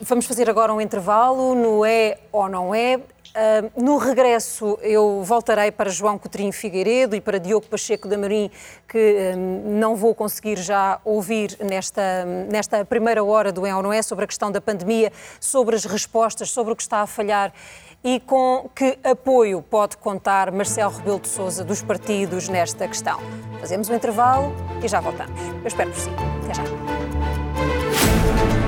vamos 0.00 0.26
fazer 0.26 0.50
agora 0.50 0.74
um 0.74 0.80
intervalo 0.80 1.54
no 1.54 1.84
é 1.84 2.18
ou 2.32 2.48
não 2.48 2.74
é. 2.74 2.96
Uh, 2.96 3.80
no 3.80 3.98
regresso, 3.98 4.78
eu 4.82 5.22
voltarei 5.22 5.70
para 5.70 5.90
João 5.90 6.18
Coutrinho 6.18 6.52
Figueiredo 6.52 7.14
e 7.14 7.20
para 7.20 7.38
Diogo 7.38 7.66
Pacheco 7.66 8.08
da 8.08 8.16
Marim, 8.16 8.50
que 8.88 9.34
não 9.64 9.94
vou 9.94 10.14
conseguir 10.14 10.58
já 10.58 10.98
ouvir 11.04 11.56
nesta, 11.60 12.24
nesta 12.50 12.84
primeira 12.84 13.22
hora 13.22 13.52
do 13.52 13.66
É 13.66 13.76
ou 13.76 13.82
Não 13.82 13.92
É, 13.92 14.02
sobre 14.02 14.24
a 14.24 14.26
questão 14.26 14.50
da 14.50 14.60
pandemia, 14.60 15.12
sobre 15.38 15.76
as 15.76 15.84
respostas, 15.84 16.50
sobre 16.50 16.72
o 16.72 16.76
que 16.76 16.82
está 16.82 17.02
a 17.02 17.06
falhar 17.06 17.52
e 18.02 18.20
com 18.20 18.70
que 18.74 18.98
apoio 19.04 19.60
pode 19.60 19.96
contar 19.96 20.50
Marcelo 20.50 20.92
Rebelo 20.92 21.20
de 21.20 21.28
Sousa 21.28 21.62
dos 21.62 21.82
partidos 21.82 22.48
nesta 22.48 22.88
questão. 22.88 23.20
Fazemos 23.60 23.90
um 23.90 23.94
intervalo 23.94 24.54
e 24.82 24.88
já 24.88 25.00
voltamos. 25.00 25.38
Eu 25.60 25.66
espero 25.66 25.90
por 25.90 26.00
si. 26.00 26.10
Até 26.44 26.54
já. 26.54 28.65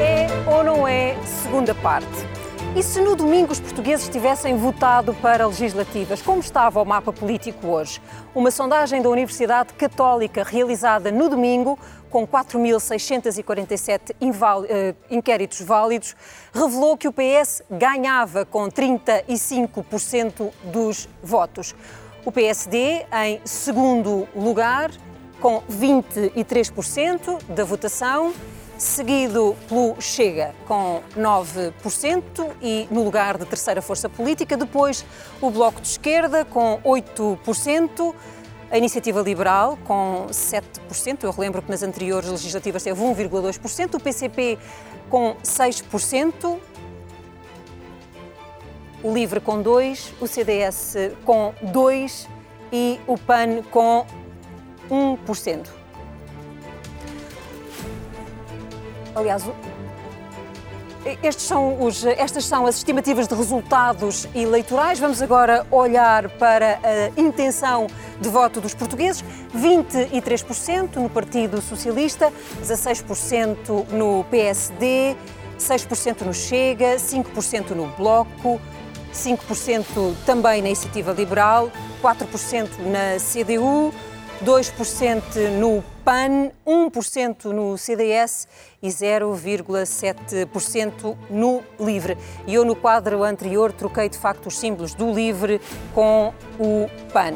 É 0.00 0.26
ou 0.50 0.62
não 0.62 0.86
é 0.86 1.16
segunda 1.24 1.74
parte? 1.74 2.28
E 2.76 2.82
se 2.82 3.00
no 3.00 3.16
domingo 3.16 3.50
os 3.50 3.58
portugueses 3.58 4.08
tivessem 4.08 4.56
votado 4.56 5.12
para 5.14 5.46
legislativas, 5.46 6.22
como 6.22 6.40
estava 6.40 6.80
o 6.80 6.84
mapa 6.84 7.12
político 7.12 7.66
hoje? 7.66 8.00
Uma 8.34 8.52
sondagem 8.52 9.02
da 9.02 9.08
Universidade 9.08 9.72
Católica 9.72 10.44
realizada 10.44 11.10
no 11.10 11.28
domingo, 11.28 11.78
com 12.08 12.26
4.647 12.26 14.12
uh, 14.12 14.96
inquéritos 15.10 15.60
válidos, 15.60 16.14
revelou 16.52 16.96
que 16.96 17.08
o 17.08 17.12
PS 17.12 17.62
ganhava 17.70 18.44
com 18.44 18.68
35% 18.68 20.52
dos 20.64 21.08
votos. 21.22 21.74
O 22.24 22.32
PSD, 22.32 23.06
em 23.26 23.40
segundo 23.44 24.28
lugar, 24.34 24.90
com 25.40 25.62
23% 25.70 27.42
da 27.48 27.64
votação 27.64 28.34
seguido 28.76 29.56
pelo 29.68 30.00
Chega 30.00 30.54
com 30.66 31.02
9% 31.16 32.50
e 32.62 32.86
no 32.90 33.02
lugar 33.02 33.36
de 33.36 33.44
terceira 33.44 33.82
força 33.82 34.08
política, 34.08 34.56
depois 34.56 35.04
o 35.40 35.50
Bloco 35.50 35.80
de 35.80 35.88
Esquerda 35.88 36.44
com 36.44 36.80
8%, 36.84 38.14
a 38.70 38.78
Iniciativa 38.78 39.20
Liberal 39.20 39.78
com 39.84 40.26
7%, 40.30 41.24
eu 41.24 41.30
relembro 41.32 41.60
que 41.60 41.70
nas 41.70 41.82
anteriores 41.82 42.28
legislativas 42.30 42.82
teve 42.82 43.00
1,2%, 43.00 43.94
o 43.94 44.00
PCP 44.00 44.58
com 45.10 45.34
6%, 45.42 46.58
o 49.02 49.12
Livre 49.12 49.40
com 49.40 49.62
2%, 49.62 50.12
o 50.20 50.26
CDS 50.26 50.94
com 51.24 51.52
2% 51.64 52.26
e 52.72 53.00
o 53.06 53.16
PAN 53.16 53.62
com 53.70 54.04
1%. 54.90 55.66
Aliás, 59.14 59.44
estes 61.22 61.44
são 61.44 61.82
os, 61.82 62.04
estas 62.04 62.44
são 62.44 62.66
as 62.66 62.76
estimativas 62.76 63.26
de 63.26 63.34
resultados 63.34 64.28
eleitorais. 64.34 64.98
Vamos 64.98 65.22
agora 65.22 65.66
olhar 65.70 66.28
para 66.30 66.78
a 66.84 67.20
intenção 67.20 67.86
de 68.20 68.28
voto 68.28 68.60
dos 68.60 68.74
portugueses. 68.74 69.24
23% 69.56 70.96
no 70.96 71.08
Partido 71.08 71.60
Socialista, 71.62 72.32
16% 72.62 73.88
no 73.90 74.24
PSD, 74.24 75.16
6% 75.58 76.22
no 76.22 76.34
Chega, 76.34 76.96
5% 76.96 77.70
no 77.70 77.86
Bloco, 77.96 78.60
5% 79.12 80.14
também 80.24 80.62
na 80.62 80.68
Iniciativa 80.68 81.12
Liberal, 81.12 81.70
4% 82.02 82.70
na 82.80 83.18
CDU, 83.18 83.92
2% 84.44 85.48
no 85.58 85.82
PAN, 86.04 86.52
1% 86.66 87.46
no 87.46 87.76
CDS 87.76 88.46
e 88.82 88.88
0,7% 88.88 91.16
no 91.28 91.62
LIVRE. 91.78 92.16
E 92.46 92.54
eu, 92.54 92.64
no 92.64 92.74
quadro 92.76 93.24
anterior, 93.24 93.72
troquei 93.72 94.08
de 94.08 94.16
facto 94.16 94.46
os 94.46 94.56
símbolos 94.58 94.94
do 94.94 95.12
LIVRE 95.12 95.60
com 95.94 96.32
o 96.58 96.88
PAN. 97.12 97.34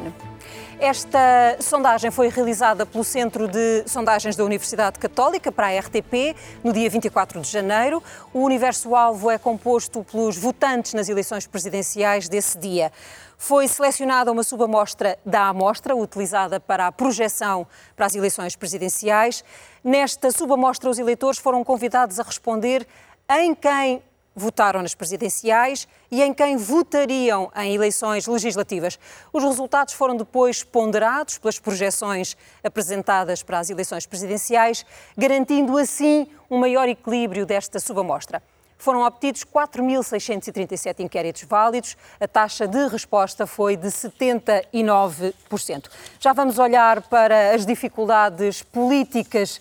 Esta 0.83 1.59
sondagem 1.61 2.11
foi 2.11 2.29
realizada 2.29 2.85
pelo 2.85 3.05
Centro 3.05 3.47
de 3.47 3.85
Sondagens 3.87 4.35
da 4.35 4.45
Universidade 4.45 4.99
Católica 4.99 5.53
para 5.53 5.69
a 5.69 5.79
RTP 5.79 6.35
no 6.65 6.73
dia 6.73 6.91
24 6.91 7.41
de 7.41 7.49
janeiro. 7.49 8.03
O 8.35 8.41
universo-alvo 8.41 9.31
é 9.31 9.39
composto 9.39 10.03
pelos 10.03 10.37
votantes 10.37 10.93
nas 10.93 11.09
eleições 11.09 11.47
presidenciais 11.47 12.29
desse 12.29 12.59
dia. 12.59 12.91
Foi 13.39 13.69
selecionada 13.69 14.33
uma 14.33 14.43
subamostra 14.43 15.17
da 15.25 15.47
amostra, 15.47 15.95
utilizada 15.95 16.59
para 16.59 16.89
a 16.89 16.91
projeção 16.91 17.65
para 17.95 18.07
as 18.07 18.17
eleições 18.17 18.57
presidenciais. 18.57 19.45
Nesta 19.85 20.33
subamostra, 20.33 20.91
os 20.91 20.99
eleitores 20.99 21.39
foram 21.39 21.63
convidados 21.63 22.19
a 22.19 22.25
responder 22.25 22.85
em 23.31 23.55
quem 23.55 24.03
votaram 24.35 24.83
nas 24.83 24.95
presidenciais 24.95 25.87
e 26.11 26.23
em 26.23 26.33
quem 26.33 26.57
votariam 26.57 27.51
em 27.57 27.75
eleições 27.75 28.27
legislativas. 28.27 28.99
Os 29.33 29.43
resultados 29.43 29.95
foram 29.95 30.17
depois 30.17 30.63
ponderados 30.63 31.39
pelas 31.39 31.59
projeções 31.59 32.37
apresentadas 32.63 33.43
para 33.43 33.59
as 33.59 33.71
eleições 33.71 34.07
presidenciais, 34.07 34.85
garantindo 35.17 35.77
assim 35.77 36.27
um 36.51 36.59
maior 36.59 36.89
equilíbrio 36.89 37.47
desta 37.47 37.79
subamostra. 37.79 38.43
Foram 38.83 39.03
obtidos 39.03 39.45
4.637 39.45 41.05
inquéritos 41.05 41.45
válidos, 41.45 41.97
a 42.19 42.27
taxa 42.27 42.67
de 42.67 42.89
resposta 42.89 43.47
foi 43.47 43.77
de 43.77 43.87
79%. 43.87 45.89
Já 46.19 46.33
vamos 46.33 46.59
olhar 46.59 47.01
para 47.03 47.55
as 47.55 47.65
dificuldades 47.65 48.65
políticas 48.65 49.59
uh, 49.59 49.61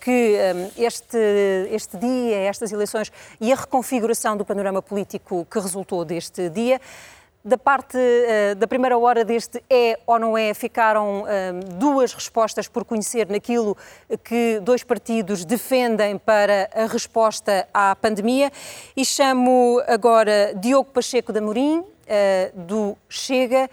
que 0.00 0.38
um, 0.54 0.70
este, 0.82 1.18
este 1.70 1.98
dia, 1.98 2.38
estas 2.48 2.72
eleições 2.72 3.12
e 3.38 3.52
a 3.52 3.56
reconfiguração 3.56 4.38
do 4.38 4.44
panorama 4.46 4.80
político 4.80 5.46
que 5.50 5.58
resultou 5.58 6.02
deste 6.02 6.48
dia. 6.48 6.80
Da 7.46 7.56
parte 7.56 7.96
uh, 7.96 8.56
da 8.56 8.66
primeira 8.66 8.98
hora 8.98 9.24
deste 9.24 9.62
é 9.70 10.00
ou 10.04 10.18
não 10.18 10.36
é, 10.36 10.52
ficaram 10.52 11.22
uh, 11.22 11.26
duas 11.74 12.12
respostas 12.12 12.66
por 12.66 12.84
conhecer 12.84 13.28
naquilo 13.28 13.76
que 14.24 14.58
dois 14.64 14.82
partidos 14.82 15.44
defendem 15.44 16.18
para 16.18 16.68
a 16.74 16.86
resposta 16.86 17.68
à 17.72 17.94
pandemia. 17.94 18.50
E 18.96 19.04
chamo 19.04 19.80
agora 19.86 20.56
Diogo 20.56 20.90
Pacheco 20.90 21.32
da 21.32 21.40
Morim, 21.40 21.78
uh, 21.78 21.86
do 22.52 22.98
Chega, 23.08 23.70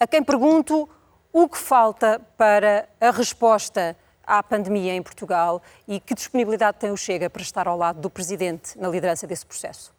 a 0.00 0.06
quem 0.08 0.20
pergunto 0.20 0.88
o 1.32 1.48
que 1.48 1.58
falta 1.58 2.20
para 2.36 2.88
a 3.00 3.12
resposta 3.12 3.96
à 4.26 4.42
pandemia 4.42 4.94
em 4.94 5.02
Portugal 5.02 5.62
e 5.86 6.00
que 6.00 6.12
disponibilidade 6.12 6.78
tem 6.80 6.90
o 6.90 6.96
Chega 6.96 7.30
para 7.30 7.42
estar 7.42 7.68
ao 7.68 7.78
lado 7.78 8.00
do 8.00 8.10
Presidente 8.10 8.76
na 8.76 8.88
liderança 8.88 9.28
desse 9.28 9.46
processo. 9.46 9.94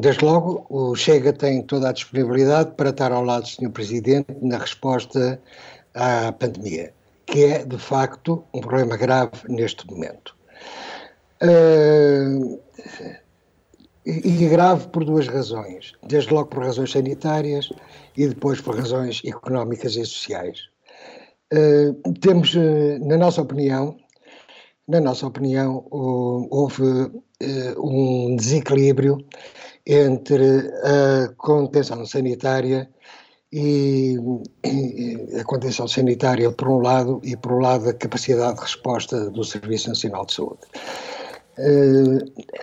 Desde 0.00 0.24
logo, 0.24 0.66
o 0.68 0.94
Chega 0.96 1.32
tem 1.32 1.62
toda 1.62 1.88
a 1.90 1.92
disponibilidade 1.92 2.72
para 2.72 2.90
estar 2.90 3.12
ao 3.12 3.24
lado 3.24 3.42
do 3.42 3.48
Sr. 3.48 3.70
Presidente 3.70 4.34
na 4.42 4.58
resposta 4.58 5.40
à 5.94 6.32
pandemia, 6.32 6.92
que 7.26 7.44
é, 7.44 7.64
de 7.64 7.78
facto, 7.78 8.44
um 8.52 8.60
problema 8.60 8.96
grave 8.96 9.30
neste 9.48 9.86
momento. 9.86 10.34
E 14.04 14.46
grave 14.48 14.88
por 14.88 15.04
duas 15.04 15.28
razões. 15.28 15.92
Desde 16.02 16.32
logo 16.32 16.48
por 16.48 16.64
razões 16.64 16.90
sanitárias 16.90 17.70
e 18.16 18.26
depois 18.26 18.60
por 18.60 18.76
razões 18.76 19.22
económicas 19.24 19.94
e 19.96 20.04
sociais. 20.04 20.58
Temos, 22.20 22.54
na 23.00 23.16
nossa 23.16 23.42
opinião, 23.42 23.96
na 24.88 25.00
nossa 25.00 25.26
opinião, 25.26 25.86
houve 25.90 27.10
eh, 27.40 27.74
um 27.78 28.36
desequilíbrio 28.36 29.18
entre 29.84 30.72
a 30.84 31.28
contenção 31.36 32.06
sanitária 32.06 32.88
e, 33.52 34.16
a 35.38 35.44
contenção 35.44 35.88
sanitária 35.88 36.50
por 36.52 36.68
um 36.68 36.78
lado 36.78 37.20
e 37.24 37.36
por 37.36 37.52
um 37.52 37.58
lado 37.60 37.88
a 37.88 37.94
capacidade 37.94 38.56
de 38.56 38.62
resposta 38.62 39.30
do 39.30 39.44
Serviço 39.44 39.88
Nacional 39.88 40.24
de 40.26 40.34
Saúde. 40.34 40.60
Eh, 41.58 42.54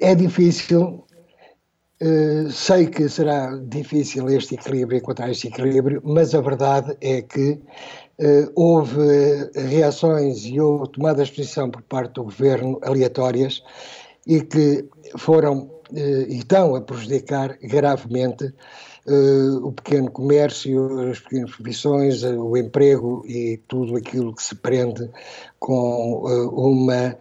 é 0.00 0.14
difícil, 0.14 1.04
eh, 2.00 2.46
sei 2.50 2.86
que 2.86 3.08
será 3.08 3.56
difícil 3.56 4.28
este 4.28 4.54
equilíbrio, 4.54 4.98
encontrar 4.98 5.30
este 5.30 5.48
equilíbrio, 5.48 6.00
mas 6.04 6.34
a 6.34 6.40
verdade 6.40 6.96
é 7.00 7.22
que 7.22 7.60
houve 8.54 9.50
reações 9.54 10.44
e 10.46 10.60
houve 10.60 10.90
tomadas 10.90 11.28
de 11.28 11.34
posição 11.34 11.70
por 11.70 11.82
parte 11.82 12.14
do 12.14 12.24
governo 12.24 12.78
aleatórias 12.82 13.62
e 14.26 14.40
que 14.40 14.88
foram 15.16 15.70
uh, 15.92 16.26
e 16.28 16.38
estão 16.38 16.74
a 16.74 16.80
prejudicar 16.80 17.58
gravemente 17.62 18.52
o 19.62 19.70
pequeno 19.70 20.10
comércio, 20.10 21.10
as 21.10 21.20
pequenas 21.20 21.54
profissões, 21.54 22.24
o 22.24 22.56
emprego 22.56 23.22
e 23.24 23.60
tudo 23.68 23.94
aquilo 23.96 24.34
que 24.34 24.42
se 24.42 24.56
prende 24.56 25.08
com 25.60 26.24
uma 26.52 27.16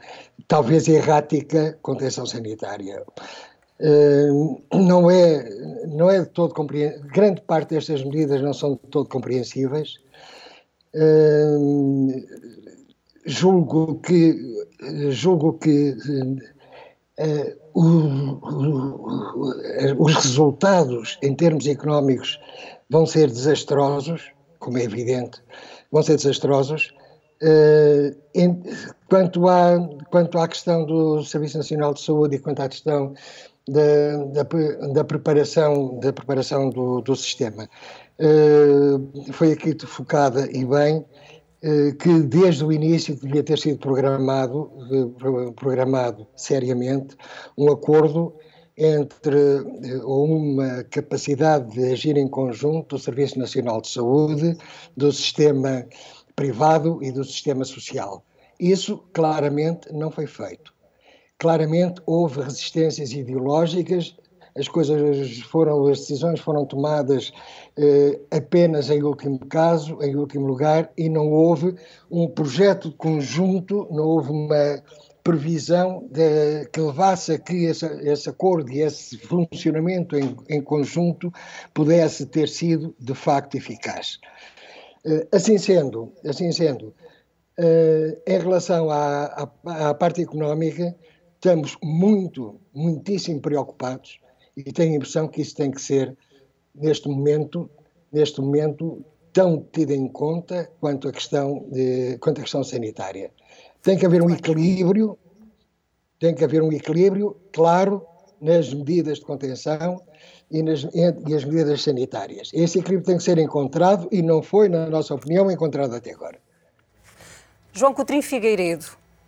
talvez 0.48 0.88
errática 0.88 1.78
contenção 1.84 2.26
sanitária. 2.26 3.04
não 4.74 5.12
é, 5.12 5.48
não 5.88 6.10
é 6.10 6.22
de 6.22 6.30
todo 6.30 6.56
compreensível, 6.56 7.08
grande 7.08 7.41
parte 7.41 7.76
destas 7.76 8.04
medidas 8.04 8.41
não 8.41 8.52
são 8.52 8.72
de 8.72 8.89
todo 8.89 9.08
compreensíveis. 9.08 10.00
Julgo 13.26 13.96
que, 13.96 14.36
julgo 15.10 15.54
que 15.54 15.96
uh, 17.20 17.66
os 19.98 20.16
resultados 20.16 21.18
em 21.22 21.36
termos 21.36 21.68
económicos 21.68 22.39
vão 22.89 23.06
ser 23.06 23.28
desastrosos, 23.28 24.32
como 24.60 24.78
é 24.78 24.84
evidente, 24.84 25.41
vão 25.91 26.02
ser 26.04 26.16
desastrosos. 26.16 26.93
Uh, 27.41 28.16
em, 28.34 28.64
quanto, 29.10 29.48
à, 29.50 29.78
quanto 30.10 30.38
à 30.39 30.48
questão 30.48 30.86
do 30.86 31.22
Serviço 31.24 31.58
Nacional 31.58 31.93
de 31.93 32.02
Saúde 32.02 32.38
e 32.38 32.39
quanto 32.39 32.62
à 32.62 32.70
questão 32.70 33.14
da, 33.68 34.43
da, 34.43 34.88
da 34.93 35.04
preparação, 35.04 36.00
da 36.00 36.14
preparação 36.14 36.70
do, 36.70 37.02
do 37.02 37.16
sistema, 37.16 37.70
foi 39.34 39.51
aqui 39.51 39.76
focada 39.86 40.49
e 40.51 40.66
bem 40.66 40.97
uh, 40.97 41.95
que 41.97 42.22
desde 42.22 42.63
o 42.63 42.72
início 42.72 43.16
devia 43.16 43.43
ter 43.43 43.59
sido 43.59 43.80
programado, 43.80 44.72
programado 45.55 46.28
seriamente 46.36 47.16
um 47.57 47.72
acordo 47.72 48.34
entre 48.78 49.38
ou 50.03 50.26
uma 50.26 50.84
capacidade 50.86 51.72
de 51.72 51.91
agir 51.91 52.18
em 52.18 52.28
conjunto 52.28 52.95
do 52.95 53.01
Serviço 53.01 53.39
Nacional 53.39 53.82
de 53.82 53.89
Saúde, 53.89 54.57
do 54.95 55.11
sistema 55.11 55.86
privado 56.36 57.01
e 57.01 57.11
do 57.11 57.24
sistema 57.24 57.63
social. 57.63 58.24
Isso 58.59 58.97
claramente 59.13 59.91
não 59.93 60.11
foi 60.11 60.28
feito. 60.28 60.74
Claramente 61.38 62.01
houve 62.05 62.41
resistências 62.41 63.11
ideológicas, 63.11 64.16
as 64.58 64.70
coisas 64.70 65.41
foram, 65.41 65.86
as 65.88 65.99
decisões 65.99 66.39
foram 66.39 66.66
tomadas 66.66 67.34
eh, 67.78 68.20
apenas 68.32 68.89
em 68.89 69.03
último 69.03 69.38
caso, 69.47 70.01
em 70.01 70.16
último 70.16 70.47
lugar, 70.47 70.89
e 70.97 71.10
não 71.10 71.30
houve 71.30 71.76
um 72.10 72.28
projeto 72.28 72.91
conjunto, 72.93 73.86
não 73.91 74.06
houve 74.06 74.32
uma 74.32 74.82
previsão 75.22 76.08
de, 76.10 76.68
que 76.72 76.80
levasse 76.80 77.34
a 77.34 77.39
que 77.39 77.66
esse, 77.66 77.86
esse 78.08 78.30
acordo 78.30 78.72
e 78.72 78.80
esse 78.80 79.18
funcionamento 79.18 80.16
em, 80.16 80.38
em 80.47 80.62
conjunto 80.62 81.34
pudesse 81.74 82.26
ter 82.26 82.47
sido 82.47 82.95
de 82.97 83.14
facto 83.14 83.56
eficaz. 83.56 84.20
Eh, 85.06 85.28
assim 85.34 85.58
sendo, 85.58 86.14
assim 86.26 86.49
sendo, 86.53 86.93
eh, 87.58 88.18
em 88.26 88.39
relação 88.39 88.89
à, 88.89 89.49
à, 89.66 89.89
à 89.89 89.93
parte 89.93 90.22
económica, 90.22 90.95
estamos 91.34 91.78
muito, 91.84 92.58
muitíssimo 92.74 93.41
preocupados 93.41 94.24
e 94.56 94.64
tenho 94.72 94.93
a 94.93 94.95
impressão 94.97 95.28
que 95.28 95.41
isso 95.41 95.56
tem 95.56 95.72
que 95.72 95.82
ser, 95.82 96.16
neste 96.74 97.08
momento, 97.08 97.70
neste 98.12 98.41
momento 98.41 99.03
tão 99.34 99.66
tido 99.72 99.91
em 99.91 100.08
conta 100.08 100.72
quanto 100.80 101.10
a 101.10 101.12
questão, 101.12 101.66
de, 101.70 102.18
quanto 102.20 102.39
a 102.39 102.43
questão 102.43 102.64
sanitária. 102.64 103.32
Tem 103.82 103.97
que 103.97 104.06
haver 104.06 104.22
um 104.22 104.30
equilíbrio, 104.30 105.18
tem 106.20 106.34
que 106.34 106.43
haver 106.43 106.62
um 106.62 106.72
equilíbrio, 106.72 107.36
claro, 107.51 108.06
nas 108.39 108.74
medidas 108.74 109.20
de 109.20 109.26
contenção 109.26 110.01
e, 110.49 110.64
nas, 110.64 110.88
e 110.93 111.34
as 111.34 111.43
medidas 111.43 111.82
sanitárias. 111.82 112.49
Esse 112.53 112.80
equilíbrio 112.80 113.06
tem 113.06 113.18
que 113.18 113.24
ser 113.24 113.38
encontrado 113.38 114.08
e 114.12 114.22
não 114.22 114.41
foi, 114.41 114.70
na 114.70 114.89
nossa 114.89 115.14
opinião, 115.14 115.51
encontrado 115.51 115.93
até 115.93 116.12
agora. 116.12 116.39
João 117.74 117.93
Coutrinho 117.93 118.24
Figueiredo, 118.24 118.86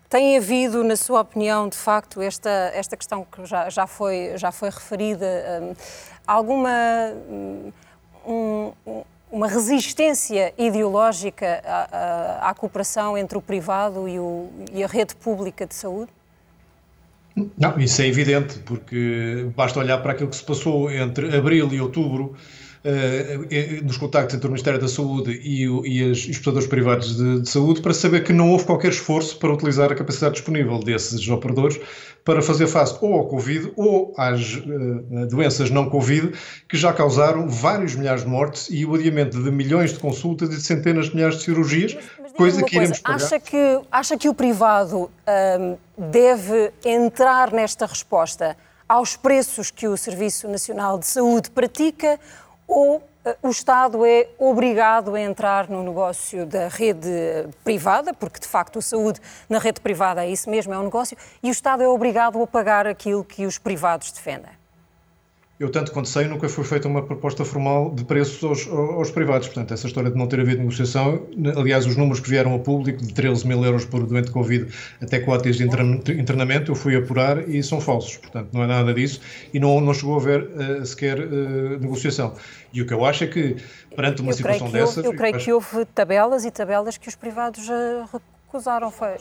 tem 0.09 0.37
havido, 0.37 0.83
na 0.83 0.95
sua 0.95 1.21
opinião, 1.21 1.67
de 1.67 1.77
facto, 1.77 2.21
esta, 2.21 2.49
esta 2.73 2.95
questão 2.95 3.25
que 3.25 3.45
já, 3.45 3.69
já, 3.69 3.85
foi, 3.85 4.33
já 4.37 4.51
foi 4.51 4.69
referida, 4.69 5.25
um, 5.61 5.73
alguma 6.25 7.13
um, 8.25 8.71
uma 9.31 9.47
resistência 9.47 10.53
ideológica 10.57 11.61
à, 11.65 12.47
à, 12.47 12.49
à, 12.49 12.53
cooperação 12.53 13.17
entre 13.17 13.37
o 13.37 13.41
privado 13.41 14.07
e, 14.07 14.17
o, 14.17 14.49
e 14.71 14.83
a 14.83 14.87
rede 14.87 15.15
pública 15.15 15.65
de 15.65 15.75
saúde? 15.75 16.11
Não, 17.57 17.77
isso 17.79 18.01
é 18.01 18.07
evidente, 18.07 18.59
porque 18.59 19.47
basta 19.55 19.79
olhar 19.79 19.99
para 19.99 20.13
aquilo 20.13 20.29
que 20.29 20.35
se 20.37 20.43
passou 20.43 20.89
entre 20.89 21.35
abril 21.35 21.71
e 21.71 21.79
outubro 21.79 22.35
uh, 22.87 23.85
nos 23.85 23.97
contactos 23.97 24.35
entre 24.35 24.47
o 24.47 24.49
Ministério 24.49 24.79
da 24.79 24.87
Saúde 24.87 25.39
e, 25.43 25.67
o, 25.67 25.85
e 25.85 26.03
os 26.09 26.25
prestadores 26.25 26.67
privados 26.67 27.15
de, 27.17 27.41
de, 27.41 27.49
saúde 27.49 27.81
para 27.81 27.93
saber 27.93 28.23
que 28.23 28.31
não 28.31 28.51
houve 28.51 28.65
qualquer 28.65 28.89
esforço 28.89 29.37
para 29.37 29.51
utilizar 29.51 29.91
a 29.91 29.95
capacidade 29.95 30.35
disponível 30.35 30.79
desses 30.79 31.27
operadores 31.27 31.79
para 32.23 32.41
fazer 32.41 32.67
face 32.67 32.97
ou 33.01 33.13
ao 33.13 33.27
Covid 33.27 33.73
ou 33.75 34.13
às 34.17 34.55
uh, 34.55 35.27
doenças 35.29 35.69
não 35.69 35.89
Covid 35.89 36.33
que 36.67 36.77
já 36.77 36.93
causaram 36.93 37.49
vários 37.49 37.95
milhares 37.95 38.23
de 38.23 38.29
mortes 38.29 38.67
e 38.69 38.85
o 38.85 38.95
adiamento 38.95 39.41
de 39.41 39.51
milhões 39.51 39.93
de 39.93 39.99
consultas 39.99 40.49
e 40.49 40.55
de 40.55 40.61
centenas 40.61 41.07
de 41.07 41.15
milhares 41.15 41.37
de 41.37 41.43
cirurgias, 41.43 41.93
mas, 41.95 42.05
mas 42.21 42.31
coisa 42.33 42.63
que 42.63 42.75
iremos 42.75 42.99
pagar. 42.99 43.15
Acha 43.15 43.39
que, 43.39 43.79
acha 43.91 44.17
que 44.17 44.29
o 44.29 44.33
privado 44.33 45.09
um, 45.59 45.77
deve 45.97 46.71
entrar 46.85 47.51
nesta 47.51 47.85
resposta 47.85 48.55
aos 48.87 49.17
preços 49.17 49.69
que 49.69 49.87
o 49.87 49.97
Serviço 49.97 50.47
Nacional 50.47 50.97
de 50.97 51.05
Saúde 51.05 51.49
pratica 51.49 52.19
ou 52.67 53.01
o 53.41 53.49
Estado 53.49 54.05
é 54.05 54.27
obrigado 54.37 55.15
a 55.15 55.19
entrar 55.19 55.69
no 55.69 55.83
negócio 55.83 56.45
da 56.45 56.67
rede 56.67 57.09
privada, 57.63 58.13
porque 58.13 58.39
de 58.39 58.47
facto 58.47 58.79
a 58.79 58.81
saúde 58.81 59.19
na 59.49 59.59
rede 59.59 59.81
privada 59.81 60.25
é 60.25 60.29
isso 60.29 60.49
mesmo, 60.49 60.73
é 60.73 60.77
um 60.77 60.83
negócio, 60.83 61.17
e 61.43 61.49
o 61.49 61.51
Estado 61.51 61.83
é 61.83 61.87
obrigado 61.87 62.41
a 62.41 62.47
pagar 62.47 62.87
aquilo 62.87 63.23
que 63.23 63.45
os 63.45 63.57
privados 63.57 64.11
defendem? 64.11 64.56
Eu, 65.59 65.71
tanto 65.71 65.91
quanto 65.91 66.07
sei, 66.07 66.27
nunca 66.27 66.47
foi 66.47 66.63
feita 66.63 66.87
uma 66.87 67.01
proposta 67.01 67.43
formal 67.43 67.89
de 67.91 68.05
preços 68.05 68.43
aos, 68.43 68.67
aos, 68.67 69.09
privados. 69.09 69.47
Portanto, 69.47 69.73
essa 69.73 69.87
história 69.87 70.11
de 70.11 70.15
não 70.15 70.27
ter 70.27 70.39
havido 70.39 70.59
negociação, 70.59 71.25
aliás, 71.55 71.87
os 71.87 71.95
números 71.95 72.19
que 72.19 72.29
vieram 72.29 72.51
ao 72.51 72.59
público, 72.59 73.03
de 73.03 73.11
13 73.11 73.47
mil 73.47 73.65
euros 73.65 73.83
por 73.83 74.05
doente 74.05 74.29
Covid 74.29 74.67
até 75.01 75.19
4 75.19 75.51
dias 75.51 75.57
de 75.57 75.63
internamento, 76.13 76.71
eu 76.71 76.75
fui 76.75 76.95
apurar 76.95 77.49
e 77.49 77.63
são 77.63 77.81
falsos. 77.81 78.17
Portanto, 78.17 78.49
não 78.53 78.63
é 78.63 78.67
nada 78.67 78.93
disso 78.93 79.19
e 79.51 79.59
não, 79.59 79.81
não 79.81 79.95
chegou 79.95 80.13
a 80.13 80.21
haver 80.21 80.43
uh, 80.43 80.85
sequer 80.85 81.19
uh, 81.19 81.79
negociação. 81.79 82.35
E 82.71 82.79
o 82.83 82.85
que 82.85 82.93
eu 82.93 83.03
acho 83.03 83.23
é 83.23 83.27
que, 83.27 83.55
perante 83.95 84.21
uma 84.21 84.31
eu 84.31 84.35
situação 84.35 84.69
dessa. 84.69 85.01
eu 85.01 85.13
creio 85.13 85.39
que 85.39 85.51
houve 85.51 85.85
tabelas 85.85 86.45
e 86.45 86.51
tabelas 86.51 86.97
que 86.97 87.09
os 87.09 87.15
privados 87.15 87.67
uh, 87.67 88.21
recusaram. 88.45 88.91
Foi. 88.91 89.15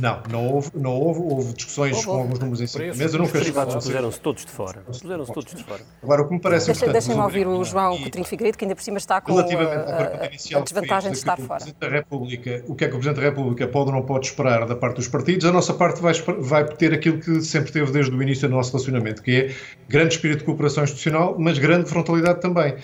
Não, 0.00 0.22
não 0.30 0.46
houve, 0.46 0.70
não 0.74 0.92
houve, 0.92 1.20
houve 1.20 1.52
discussões 1.54 1.96
houve, 1.96 2.06
com 2.06 2.12
alguns 2.12 2.38
números 2.38 2.60
em 2.60 2.66
cima 2.66 2.84
da 2.86 2.94
mesa. 2.94 3.18
Nunca 3.18 3.38
os 3.38 3.44
privados 3.44 3.74
puseram-se 3.74 4.20
todos 4.20 4.44
de 4.44 4.52
fora. 4.52 4.80
Puseram-se 4.80 5.32
todos 5.32 5.54
de 5.54 5.64
fora. 5.64 5.80
Agora, 6.02 6.22
o 6.22 6.28
que 6.28 6.34
me 6.34 6.40
parece 6.40 6.66
Deixa, 6.66 6.84
importante... 6.84 7.04
Deixem-me 7.04 7.22
ouvir 7.22 7.46
o 7.46 7.64
João 7.64 7.98
Coutinho 7.98 8.24
Figueiredo, 8.24 8.58
que 8.58 8.64
ainda 8.64 8.76
por 8.76 8.82
cima 8.82 8.98
está 8.98 9.20
com 9.20 9.38
a, 9.38 9.42
a, 9.42 10.58
a 10.58 10.60
desvantagem 10.60 11.10
de 11.10 11.18
estar 11.18 11.38
fora. 11.38 11.64
Da 11.80 11.88
República, 11.88 12.62
o 12.68 12.74
que 12.74 12.84
é 12.84 12.88
que 12.88 12.94
o 12.94 12.98
Presidente 12.98 13.16
da 13.16 13.28
República 13.30 13.66
pode 13.66 13.90
ou 13.90 13.96
não 13.96 14.02
pode 14.02 14.26
esperar 14.26 14.66
da 14.66 14.76
parte 14.76 14.96
dos 14.96 15.08
partidos? 15.08 15.46
A 15.46 15.52
nossa 15.52 15.72
parte 15.72 16.02
vai, 16.02 16.12
vai 16.38 16.64
ter 16.66 16.92
aquilo 16.92 17.18
que 17.18 17.40
sempre 17.40 17.72
teve 17.72 17.90
desde 17.90 18.14
o 18.14 18.22
início 18.22 18.46
do 18.46 18.54
nosso 18.54 18.72
relacionamento, 18.72 19.22
que 19.22 19.30
é 19.34 19.54
grande 19.88 20.14
espírito 20.14 20.40
de 20.40 20.44
cooperação 20.44 20.84
institucional, 20.84 21.34
mas 21.38 21.58
grande 21.58 21.88
frontalidade 21.88 22.40
também. 22.42 22.76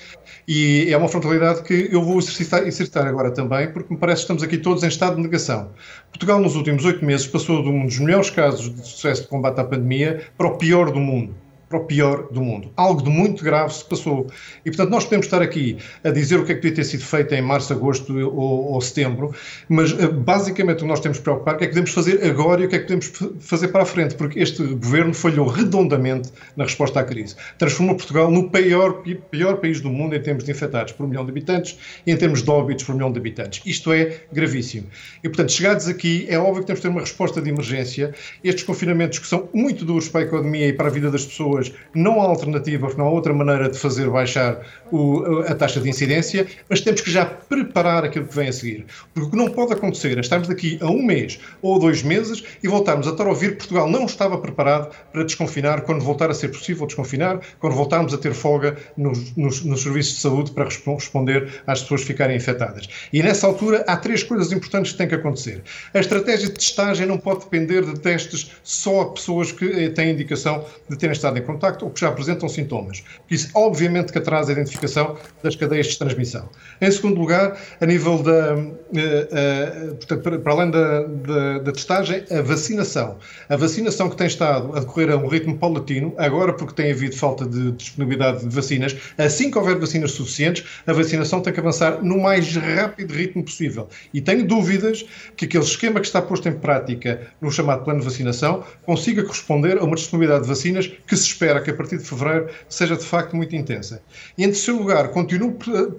E 0.49 0.89
é 0.91 0.97
uma 0.97 1.09
frontalidade 1.09 1.63
que 1.63 1.89
eu 1.93 2.03
vou 2.03 2.19
exercitar, 2.19 2.67
exercitar 2.67 3.07
agora 3.07 3.31
também, 3.31 3.71
porque 3.71 3.93
me 3.93 4.01
parece 4.01 4.21
que 4.21 4.23
estamos 4.23 4.43
aqui 4.43 4.57
todos 4.57 4.83
em 4.83 4.89
estado 4.89 5.17
de 5.17 5.23
negação. 5.23 5.71
Portugal, 6.11 6.41
nos 6.41 6.55
últimos 6.57 6.85
oito 6.85 6.94
meses, 7.03 7.27
passou 7.27 7.63
de 7.63 7.69
um 7.71 7.87
dos 7.87 7.99
melhores 7.99 8.29
casos 8.29 8.75
de 8.75 8.87
sucesso 8.87 9.23
de 9.23 9.29
combate 9.29 9.59
à 9.61 9.65
pandemia 9.65 10.23
para 10.37 10.49
o 10.49 10.59
pior 10.59 10.91
do 10.91 11.01
mundo 11.01 11.35
para 11.75 11.79
o 11.79 11.85
pior 11.85 12.29
do 12.31 12.41
mundo. 12.41 12.71
Algo 12.77 13.03
de 13.03 13.11
muito 13.11 13.43
grave 13.43 13.75
se 13.75 13.85
passou. 13.85 14.29
E, 14.65 14.71
portanto, 14.71 14.91
nós 14.91 15.05
podemos 15.05 15.27
estar 15.27 15.43
aqui 15.43 15.79
a 16.05 16.11
dizer 16.11 16.39
o 16.39 16.45
que 16.45 16.53
é 16.53 16.55
que 16.55 16.61
podia 16.61 16.77
ter 16.77 16.85
sido 16.85 17.05
feito 17.05 17.35
em 17.35 17.43
março, 17.43 17.73
agosto 17.73 18.17
ou, 18.17 18.73
ou 18.73 18.81
setembro, 18.81 19.35
mas 19.69 19.93
eh, 19.93 20.07
basicamente 20.09 20.79
o 20.79 20.81
que 20.81 20.87
nós 20.87 21.01
temos 21.01 21.19
que 21.19 21.25
preocupar 21.25 21.55
é 21.55 21.57
o 21.57 21.59
que 21.59 21.65
é 21.65 21.67
que 21.69 21.73
podemos 21.73 21.91
fazer 21.91 22.25
agora 22.25 22.63
e 22.63 22.67
o 22.67 22.69
que 22.69 22.77
é 22.77 22.79
que 22.79 22.85
podemos 22.85 23.13
fazer 23.41 23.69
para 23.69 23.83
a 23.83 23.87
frente, 23.87 24.15
porque 24.15 24.39
este 24.39 24.63
governo 24.63 25.15
falhou 25.15 25.47
redondamente 25.47 26.31
na 26.57 26.65
resposta 26.65 27.01
à 27.01 27.05
crise. 27.05 27.35
Transformou 27.59 27.97
Portugal 27.97 28.31
no 28.31 28.51
pior, 28.51 29.03
pior 29.31 29.57
país 29.57 29.81
do 29.81 29.91
mundo 29.91 30.15
em 30.15 30.23
termos 30.23 30.45
de 30.45 30.51
infectados 30.51 30.93
por 30.93 31.05
um 31.05 31.09
milhão 31.09 31.25
de 31.25 31.31
habitantes 31.31 31.79
e 32.07 32.13
em 32.13 32.17
termos 32.17 32.43
de 32.43 32.51
óbitos 32.51 32.85
por 32.85 32.93
um 32.93 32.97
milhão 32.97 33.13
de 33.13 33.19
habitantes. 33.19 33.63
Isto 33.67 33.93
é 33.93 34.21
gravíssimo. 34.33 34.87
E, 35.23 35.29
portanto, 35.29 35.51
chegados 35.51 35.89
aqui, 35.89 36.27
é 36.29 36.39
óbvio 36.39 36.61
que 36.61 36.67
temos 36.67 36.81
que 36.81 36.87
ter 36.87 36.93
uma 36.93 37.01
resposta 37.01 37.41
de 37.41 37.51
emergência. 37.51 38.15
Estes 38.43 38.65
confinamentos 38.65 39.19
que 39.19 39.27
são 39.27 39.49
muito 39.53 39.85
duros 39.85 40.09
para 40.09 40.21
a 40.21 40.25
economia 40.25 40.69
e 40.69 40.73
para 40.73 40.89
a 40.89 40.91
vida 40.91 41.11
das 41.11 41.25
pessoas 41.25 41.64
não 41.95 42.21
há 42.21 42.25
alternativa, 42.25 42.91
não 42.97 43.07
há 43.07 43.11
outra 43.11 43.33
maneira 43.33 43.69
de 43.69 43.79
fazer 43.79 44.09
baixar 44.11 44.61
o, 44.91 45.23
a 45.47 45.55
taxa 45.55 45.81
de 45.81 45.89
incidência, 45.89 46.47
mas 46.69 46.81
temos 46.81 47.01
que 47.01 47.11
já 47.11 47.25
preparar 47.25 48.05
aquilo 48.05 48.27
que 48.27 48.35
vem 48.35 48.49
a 48.49 48.53
seguir. 48.53 48.87
Porque 49.13 49.29
o 49.29 49.31
que 49.31 49.37
não 49.37 49.51
pode 49.51 49.73
acontecer 49.73 50.17
é 50.17 50.21
estarmos 50.21 50.49
daqui 50.49 50.79
a 50.81 50.87
um 50.87 51.03
mês 51.03 51.39
ou 51.63 51.79
dois 51.79 52.03
meses 52.03 52.43
e 52.63 52.69
voltarmos 52.69 53.07
a 53.07 53.11
estar 53.11 53.25
a 53.25 53.29
ouvir 53.29 53.57
Portugal 53.57 53.89
não 53.89 54.07
estava 54.07 54.39
preparado 54.39 54.95
para 55.13 55.25
desconfinar 55.25 55.83
quando 55.83 56.03
voltar 56.03 56.31
a 56.31 56.35
ser 56.35 56.49
possível 56.49 56.87
desconfinar, 56.87 57.41
quando 57.59 57.75
voltarmos 57.75 58.13
a 58.13 58.19
ter 58.19 58.35
folga 58.35 58.77
nos, 58.97 59.35
nos, 59.37 59.65
nos 59.65 59.83
serviços 59.83 60.15
de 60.15 60.21
saúde 60.21 60.51
para 60.53 60.65
responder 60.65 61.63
às 61.67 61.83
pessoas 61.83 62.03
ficarem 62.03 62.37
infectadas. 62.37 62.89
E 63.13 63.23
nessa 63.23 63.47
altura 63.47 63.85
há 63.87 63.97
três 63.97 64.23
coisas 64.23 64.53
importantes 64.53 64.93
que 64.93 64.99
têm 64.99 65.09
que 65.09 65.15
acontecer. 65.15 65.63
A 65.93 66.01
estratégia 66.01 66.49
de 66.49 66.55
testagem 66.55 67.07
não 67.07 67.19
pode 67.19 67.41
depender 67.41 67.85
de 67.85 67.99
testes 67.99 68.53
só 68.63 69.03
a 69.03 69.13
pessoas 69.13 69.53
que 69.53 69.65
eh, 69.65 69.89
têm 69.91 70.11
indicação 70.11 70.65
de 70.89 70.97
terem 70.97 71.13
estado 71.13 71.39
em 71.39 71.43
contacto 71.55 71.85
ou 71.85 71.91
que 71.91 72.01
já 72.01 72.09
apresentam 72.09 72.49
sintomas. 72.49 73.03
Isso, 73.31 73.51
obviamente, 73.55 74.13
que 74.13 74.19
atrasa 74.19 74.51
a 74.51 74.53
identificação 74.53 75.17
das 75.43 75.57
cadeias 75.57 75.87
de 75.87 75.99
transmissão. 75.99 76.49
Em 76.81 76.91
segundo 76.91 77.19
lugar, 77.19 77.57
a 77.81 77.87
nível 77.87 78.23
da. 78.23 78.57
Eh, 78.95 79.29
eh, 79.31 79.95
portanto, 79.95 80.41
para 80.41 80.53
além 80.53 80.71
da, 80.71 81.03
da, 81.03 81.59
da 81.59 81.73
testagem, 81.73 82.25
a 82.31 82.43
vacinação. 82.43 83.19
A 83.49 83.57
vacinação 83.57 84.11
que 84.11 84.17
tem 84.17 84.27
estado 84.27 84.77
a 84.77 84.81
decorrer 84.81 85.11
a 85.11 85.17
um 85.17 85.27
ritmo 85.27 85.57
paulatino, 85.57 86.15
agora 86.19 86.53
porque 86.53 86.75
tem 86.75 86.91
havido 86.91 87.17
falta 87.17 87.47
de 87.47 87.73
disponibilidade 87.73 88.47
de 88.47 88.55
vacinas, 88.55 88.97
assim 89.19 89.51
que 89.51 89.59
houver 89.59 89.79
vacinas 89.79 90.13
suficientes, 90.13 90.65
a 90.87 90.93
vacinação 90.93 91.41
tem 91.41 91.53
que 91.53 91.61
avançar 91.61 92.03
no 92.03 92.21
mais 92.21 92.55
rápido 92.57 93.13
ritmo 93.13 93.45
possível. 93.45 93.89
E 94.13 94.21
tenho 94.21 94.47
dúvidas 94.47 95.05
que 95.37 95.45
aquele 95.45 95.65
esquema 95.65 96.01
que 96.01 96.07
está 96.07 96.21
posto 96.21 96.49
em 96.49 96.53
prática 96.53 97.21
no 97.41 97.51
chamado 97.51 97.85
plano 97.85 98.01
de 98.01 98.05
vacinação 98.05 98.65
consiga 98.85 99.23
corresponder 99.23 99.79
a 99.79 99.85
uma 99.85 99.97
disponibilidade 99.97 100.43
de 100.43 100.49
vacinas 100.49 100.91
que 101.07 101.17
se 101.17 101.27
espera 101.35 101.61
que 101.61 101.71
a 101.71 101.75
partir 101.75 101.99
de 101.99 102.05
fevereiro 102.05 102.49
seja 102.69 102.97
de 102.97 103.05
facto 103.05 103.37
muito 103.37 103.55
intensa. 103.55 104.03
E 104.39 104.45
em 104.45 104.49
terceiro 104.49 104.81
lugar, 104.81 105.09
continuo 105.09 105.57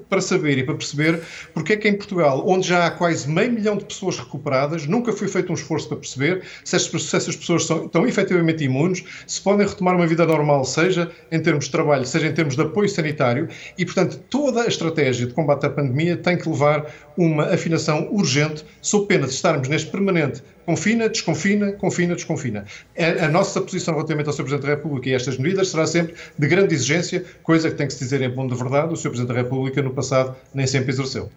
para 0.10 0.22
saber 0.22 0.58
e 0.58 0.64
para 0.64 0.76
perceber 0.76 1.22
porque 1.54 1.74
é 1.74 1.78
que 1.78 1.88
em 1.88 1.96
Portugal, 1.96 2.44
onde 2.48 2.68
já 2.68 2.88
há 2.88 2.92
quase 2.92 3.30
meio 3.30 3.52
milhão 3.52 3.78
de 3.78 3.86
pessoas 3.86 4.18
recuperadas, 4.18 4.88
nunca 4.88 5.12
foi 5.12 5.28
feito 5.28 5.52
um 5.52 5.56
esforço 5.56 5.88
para 5.88 5.98
perceber 5.98 6.44
se 6.64 6.76
essas, 6.76 7.36
pessoas 7.36 7.66
são, 7.66 7.86
estão 7.86 8.08
efetivamente 8.08 8.64
imunes, 8.64 9.04
se 9.28 9.42
podem 9.42 9.68
retomar 9.68 9.96
uma 9.96 10.08
vida 10.08 10.26
normal, 10.26 10.66
seja 10.66 11.12
em 11.32 11.40
termos 11.40 11.66
de 11.66 11.72
trabalho, 11.72 12.06
seja 12.06 12.28
em 12.28 12.34
termos 12.34 12.56
de 12.56 12.62
apoio 12.62 12.90
sanitário, 12.90 13.48
e 13.78 13.86
portanto 13.86 14.20
toda 14.30 14.64
a 14.64 14.68
estratégia 14.68 15.28
de 15.28 15.34
combate 15.34 15.66
à 15.66 15.70
pandemia 15.70 16.18
tem 16.18 16.38
que 16.38 16.50
levar 16.50 16.92
uma 17.18 17.46
afinação 17.46 18.10
urgente, 18.12 18.66
sob 18.82 19.08
pena 19.08 19.28
de 19.28 19.34
estarmos 19.34 19.68
neste 19.68 19.90
permanente 19.92 20.44
confina, 20.66 21.08
desconfina, 21.08 21.72
confina, 21.74 22.16
desconfina. 22.16 22.66
A, 22.98 23.26
a, 23.26 23.30
nossa 23.30 23.62
posição 23.62 23.94
relativamente 23.94 24.28
ao 24.28 24.34
Sr. 24.34 24.44
Presidente 24.44 24.68
da 24.68 24.76
República 24.76 25.10
e 25.10 25.14
estas 25.14 25.38
medidas 25.38 25.70
será 25.70 25.86
sempre 25.86 26.16
de 26.38 26.48
grande 26.48 26.74
exigência, 26.74 27.24
coisa 27.44 27.70
que 27.70 27.76
tem 27.76 27.88
que 27.88 27.94
se 27.94 28.00
dizer 28.00 28.22
em 28.22 28.30
bom 28.30 28.48
de 28.48 28.56
verdade, 28.56 28.94
o 28.94 28.96
Sr. 28.96 29.10
Presidente 29.10 29.34
da 29.34 29.42
República 29.42 29.82
no 29.82 29.94
passado 29.94 30.36
nem 30.54 30.66
sempre 30.66 30.92
exerceu. 30.92 31.30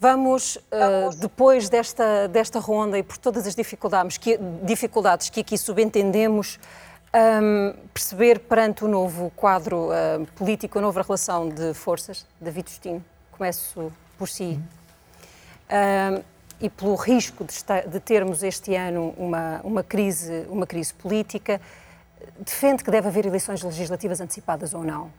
Vamos, 0.00 0.56
uh, 0.56 1.16
depois 1.16 1.68
desta, 1.68 2.28
desta 2.28 2.60
ronda 2.60 2.96
e 2.96 3.02
por 3.02 3.18
todas 3.18 3.46
as 3.48 3.54
dificuldades 3.56 4.16
que, 4.16 4.38
dificuldades 4.62 5.28
que 5.28 5.40
aqui 5.40 5.58
subentendemos, 5.58 6.60
um, 7.42 7.74
perceber 7.92 8.38
perante 8.38 8.84
o 8.84 8.88
novo 8.88 9.32
quadro 9.34 9.88
uh, 9.88 10.24
político, 10.36 10.78
a 10.78 10.82
nova 10.82 11.02
relação 11.02 11.48
de 11.48 11.74
forças, 11.74 12.24
David 12.40 12.68
Justino, 12.68 13.04
começo 13.32 13.92
por 14.16 14.28
si, 14.28 14.60
uh, 15.68 16.22
e 16.60 16.68
pelo 16.68 16.94
risco 16.96 17.44
de, 17.44 17.52
estar, 17.52 17.86
de, 17.86 18.00
termos 18.00 18.42
este 18.42 18.74
ano 18.74 19.14
uma, 19.16 19.60
uma, 19.62 19.82
crise, 19.82 20.46
uma 20.48 20.66
crise 20.66 20.92
política, 20.92 21.60
defende 22.38 22.82
que 22.82 22.90
deve 22.90 23.08
haver 23.08 23.26
eleições 23.26 23.62
legislativas 23.62 24.20
antecipadas 24.20 24.74
ou 24.74 24.82
não? 24.82 25.10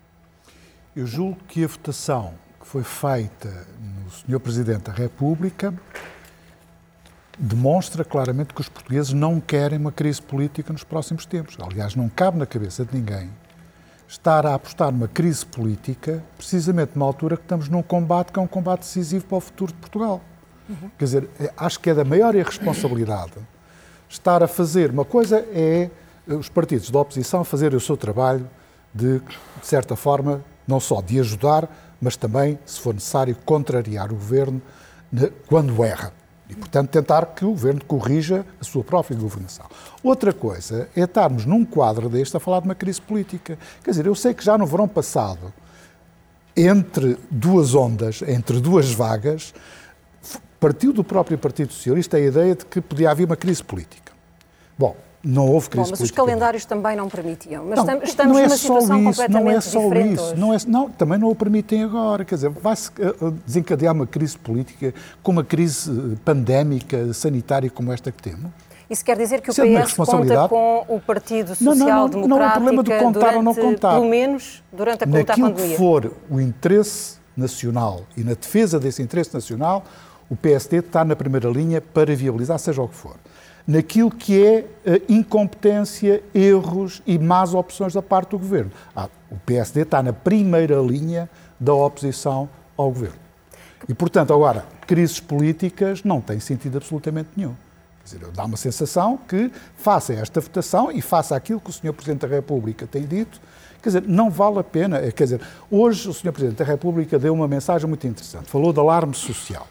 Eu 0.96 1.06
julgo 1.06 1.38
que 1.48 1.64
a 1.64 1.68
votação 1.68 2.34
que 2.60 2.68
foi 2.68 2.84
feita 2.84 3.68
no 3.80 4.12
Sr. 4.12 4.40
Presidente 4.40 4.84
da 4.84 4.92
República 4.92 5.74
demonstra 7.38 8.04
claramente 8.04 8.54
que 8.54 8.60
os 8.60 8.68
portugueses 8.68 9.14
não 9.14 9.40
querem 9.40 9.80
uma 9.80 9.94
crise 9.94 10.22
política 10.22 10.74
nos 10.74 10.84
próximos 10.84 11.26
tempos. 11.26 11.56
Aliás, 11.62 11.96
não 11.96 12.10
cabe 12.10 12.38
na 12.38 12.46
cabeça 12.46 12.84
de 12.84 12.94
ninguém 12.94 13.30
estar 14.10 14.46
a 14.46 14.56
apostar 14.56 14.92
numa 14.92 15.08
crise 15.08 15.46
política 15.46 16.22
precisamente 16.36 16.94
numa 16.96 17.06
altura 17.06 17.38
que 17.38 17.44
estamos 17.44 17.70
num 17.70 17.82
combate 17.82 18.34
que 18.34 18.40
é 18.40 18.42
um 18.42 18.48
combate 18.48 18.80
decisivo 18.80 19.26
para 19.26 19.38
o 19.38 19.42
futuro 19.42 19.72
de 19.72 19.78
Portugal. 19.78 20.22
Uhum. 20.70 20.91
Quer 20.97 21.05
dizer, 21.05 21.30
é, 21.39 21.51
acho 21.57 21.80
que 21.80 21.89
é 21.89 21.93
da 21.93 22.05
maior 22.05 22.36
irresponsabilidade 22.36 23.34
estar 24.07 24.43
a 24.43 24.47
fazer. 24.47 24.91
Uma 24.91 25.05
coisa 25.05 25.39
é 25.51 25.89
os 26.28 26.47
partidos 26.47 26.91
da 26.91 26.99
oposição 26.99 27.43
fazerem 27.43 27.76
o 27.76 27.82
seu 27.82 27.97
trabalho 27.97 28.47
de, 28.93 29.20
de 29.20 29.67
certa 29.67 29.95
forma, 29.95 30.43
não 30.67 30.80
só 30.80 31.01
de 31.01 31.20
ajudar, 31.20 31.67
mas 32.01 32.15
também, 32.15 32.59
se 32.65 32.80
for 32.80 32.93
necessário, 32.93 33.36
contrariar 33.45 34.11
o 34.11 34.15
governo 34.15 34.61
quando 35.47 35.84
erra. 35.84 36.13
E, 36.49 36.55
portanto, 36.55 36.89
tentar 36.89 37.26
que 37.28 37.45
o 37.45 37.49
governo 37.49 37.84
corrija 37.86 38.45
a 38.59 38.63
sua 38.63 38.84
própria 38.84 39.15
governação. 39.15 39.65
Outra 40.01 40.34
coisa 40.34 40.89
é 40.95 41.01
estarmos 41.01 41.45
num 41.45 41.63
quadro 41.63 42.09
deste 42.09 42.36
a 42.36 42.39
falar 42.39 42.59
de 42.61 42.67
uma 42.67 42.76
crise 42.76 42.99
política. 42.99 43.57
Quer 43.84 43.91
dizer, 43.91 44.05
eu 44.07 44.15
sei 44.15 44.34
que 44.34 44.43
já 44.43 44.57
no 44.57 44.65
verão 44.65 44.88
passado, 44.88 45.53
entre 46.57 47.17
duas 47.30 47.76
ondas, 47.76 48.24
entre 48.24 48.59
duas 48.59 48.91
vagas, 48.91 49.53
partiu 50.60 50.91
do 50.91 51.03
próprio 51.03 51.38
Partido 51.38 51.72
Socialista 51.72 52.18
a 52.18 52.20
ideia 52.20 52.55
de 52.55 52.66
que 52.66 52.82
podia 52.82 53.12
haver 53.12 53.26
uma 53.26 53.36
crise 53.38 53.64
política. 53.64 54.12
Bom, 54.78 54.95
não 55.24 55.47
houve 55.47 55.70
crise 55.70 55.86
Bom, 55.86 55.91
mas 55.91 55.99
política. 55.99 56.22
os 56.22 56.28
calendários 56.28 56.66
também 56.66 56.95
não 56.95 57.10
permitiam. 57.10 57.66
Mas 57.66 57.84
não, 57.84 58.01
estamos 58.03 58.34
não 58.34 58.39
é 58.39 58.43
numa 58.43 58.57
situação 58.57 58.97
isso, 58.97 59.10
completamente 59.10 59.43
não 59.43 59.51
é 59.51 59.62
só 59.62 59.80
isso, 59.80 60.24
hoje. 60.24 60.36
Não, 60.38 60.53
é, 60.53 60.57
não, 60.68 60.89
também 60.89 61.18
não 61.18 61.30
o 61.30 61.36
permitem 61.36 61.84
agora. 61.84 62.24
Quer 62.24 62.36
dizer, 62.36 62.49
vai-se 62.49 62.89
eh, 62.99 63.07
eh, 63.07 63.32
desencadear 63.45 63.93
uma 63.93 64.07
crise 64.07 64.38
política 64.38 64.93
com 65.22 65.32
uma 65.32 65.43
crise 65.43 65.91
eh, 65.91 66.18
pandémica, 66.24 67.14
sanitária 67.14 67.70
como 67.70 67.91
esta 67.91 68.12
que 68.12 68.22
temos? 68.22 68.51
Isso 68.89 69.05
quer 69.05 69.18
dizer 69.18 69.41
que 69.41 69.51
o 69.51 69.53
é 69.66 69.84
PS 69.84 69.93
conta 69.93 70.47
com 70.47 70.86
o 70.88 70.99
Partido 70.99 71.53
Não, 71.62 71.74
não, 71.76 71.80
Social 71.80 72.07
não, 72.07 72.22
não, 72.22 72.28
não 72.28 72.43
é 72.43 72.51
problema 72.51 72.84
de 72.84 72.97
contar 72.97 73.36
ou 73.36 73.43
não 73.43 73.53
durante, 73.53 73.74
contar. 73.74 73.93
pelo 73.93 74.10
menos 74.10 74.64
durante 74.74 75.03
a 75.03 75.07
conta 75.07 75.20
Naquilo 75.20 75.47
pandemia. 75.49 75.72
que 75.72 75.78
for 75.78 76.12
o 76.30 76.41
interesse 76.41 77.20
nacional 77.38 78.01
e 78.18 78.24
na 78.24 78.34
defesa 78.34 78.80
desse 78.80 79.01
interesse 79.03 79.32
nacional, 79.34 79.84
o 80.30 80.36
PSD 80.36 80.78
está 80.78 81.04
na 81.04 81.16
primeira 81.16 81.50
linha 81.50 81.82
para 81.82 82.16
viabilizar 82.16 82.60
seja 82.60 82.82
o 82.82 82.88
que 82.88 82.96
for. 82.96 83.16
Naquilo 83.68 84.12
que 84.12 84.44
é 84.44 84.66
a 84.86 85.12
incompetência, 85.12 86.24
erros 86.34 87.02
e 87.06 87.18
más 87.18 87.54
opções 87.54 87.94
da 87.94 88.02
parte 88.02 88.32
do 88.32 88.40
governo. 88.40 88.72
Ah, 88.96 89.10
o 89.30 89.38
PSD 89.38 89.82
está 89.82 90.02
na 90.02 90.14
primeira 90.14 90.80
linha 90.82 91.30
da 91.60 91.74
oposição 91.74 92.50
ao 92.78 92.90
governo. 92.90 93.18
E, 93.88 93.94
portanto, 93.94 94.34
agora, 94.34 94.66
crises 94.88 95.20
políticas 95.20 96.04
não 96.04 96.22
têm 96.22 96.40
sentido 96.40 96.78
absolutamente 96.78 97.30
nenhum. 97.36 97.56
Quer 98.04 98.18
dizer, 98.18 98.32
dá 98.32 98.46
uma 98.46 98.58
sensação 98.58 99.18
que, 99.18 99.52
faça 99.76 100.14
esta 100.14 100.42
votação 100.42 100.92
e 100.92 101.02
faça 101.02 101.36
aquilo 101.36 101.60
que 101.60 101.70
o 101.70 101.74
Sr. 101.74 101.94
Presidente 101.94 102.22
da 102.22 102.28
República 102.28 102.88
tem 102.88 103.04
dito, 103.04 103.40
quer 103.82 103.90
dizer, 103.90 104.04
não 104.08 104.30
vale 104.30 104.60
a 104.60 104.64
pena. 104.64 105.00
Quer 105.12 105.24
dizer, 105.26 105.42
hoje 105.70 106.10
o 106.10 106.14
Sr. 106.14 106.32
Presidente 106.32 106.58
da 106.58 106.66
República 106.66 107.20
deu 107.20 107.34
uma 107.34 107.48
mensagem 107.48 107.88
muito 107.88 108.06
interessante. 108.08 108.50
Falou 108.50 108.74
de 108.74 108.80
alarme 108.80 109.14
social 109.14 109.68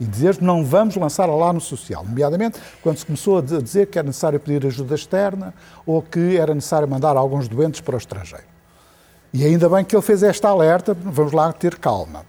e 0.00 0.04
dizer 0.04 0.40
não 0.40 0.64
vamos 0.64 0.96
lançar 0.96 1.28
alarme 1.28 1.60
social, 1.60 2.04
nomeadamente 2.04 2.58
quando 2.82 2.98
se 2.98 3.06
começou 3.06 3.38
a 3.38 3.40
dizer 3.40 3.86
que 3.86 3.98
era 3.98 4.06
necessário 4.06 4.40
pedir 4.40 4.66
ajuda 4.66 4.94
externa 4.94 5.54
ou 5.86 6.02
que 6.02 6.36
era 6.36 6.54
necessário 6.54 6.88
mandar 6.88 7.16
alguns 7.16 7.48
doentes 7.48 7.80
para 7.80 7.94
o 7.94 7.98
estrangeiro. 7.98 8.44
E 9.32 9.44
ainda 9.44 9.68
bem 9.68 9.84
que 9.84 9.94
ele 9.94 10.02
fez 10.02 10.22
esta 10.22 10.48
alerta, 10.48 10.94
vamos 10.94 11.32
lá 11.32 11.52
ter 11.52 11.76
calma. 11.76 12.24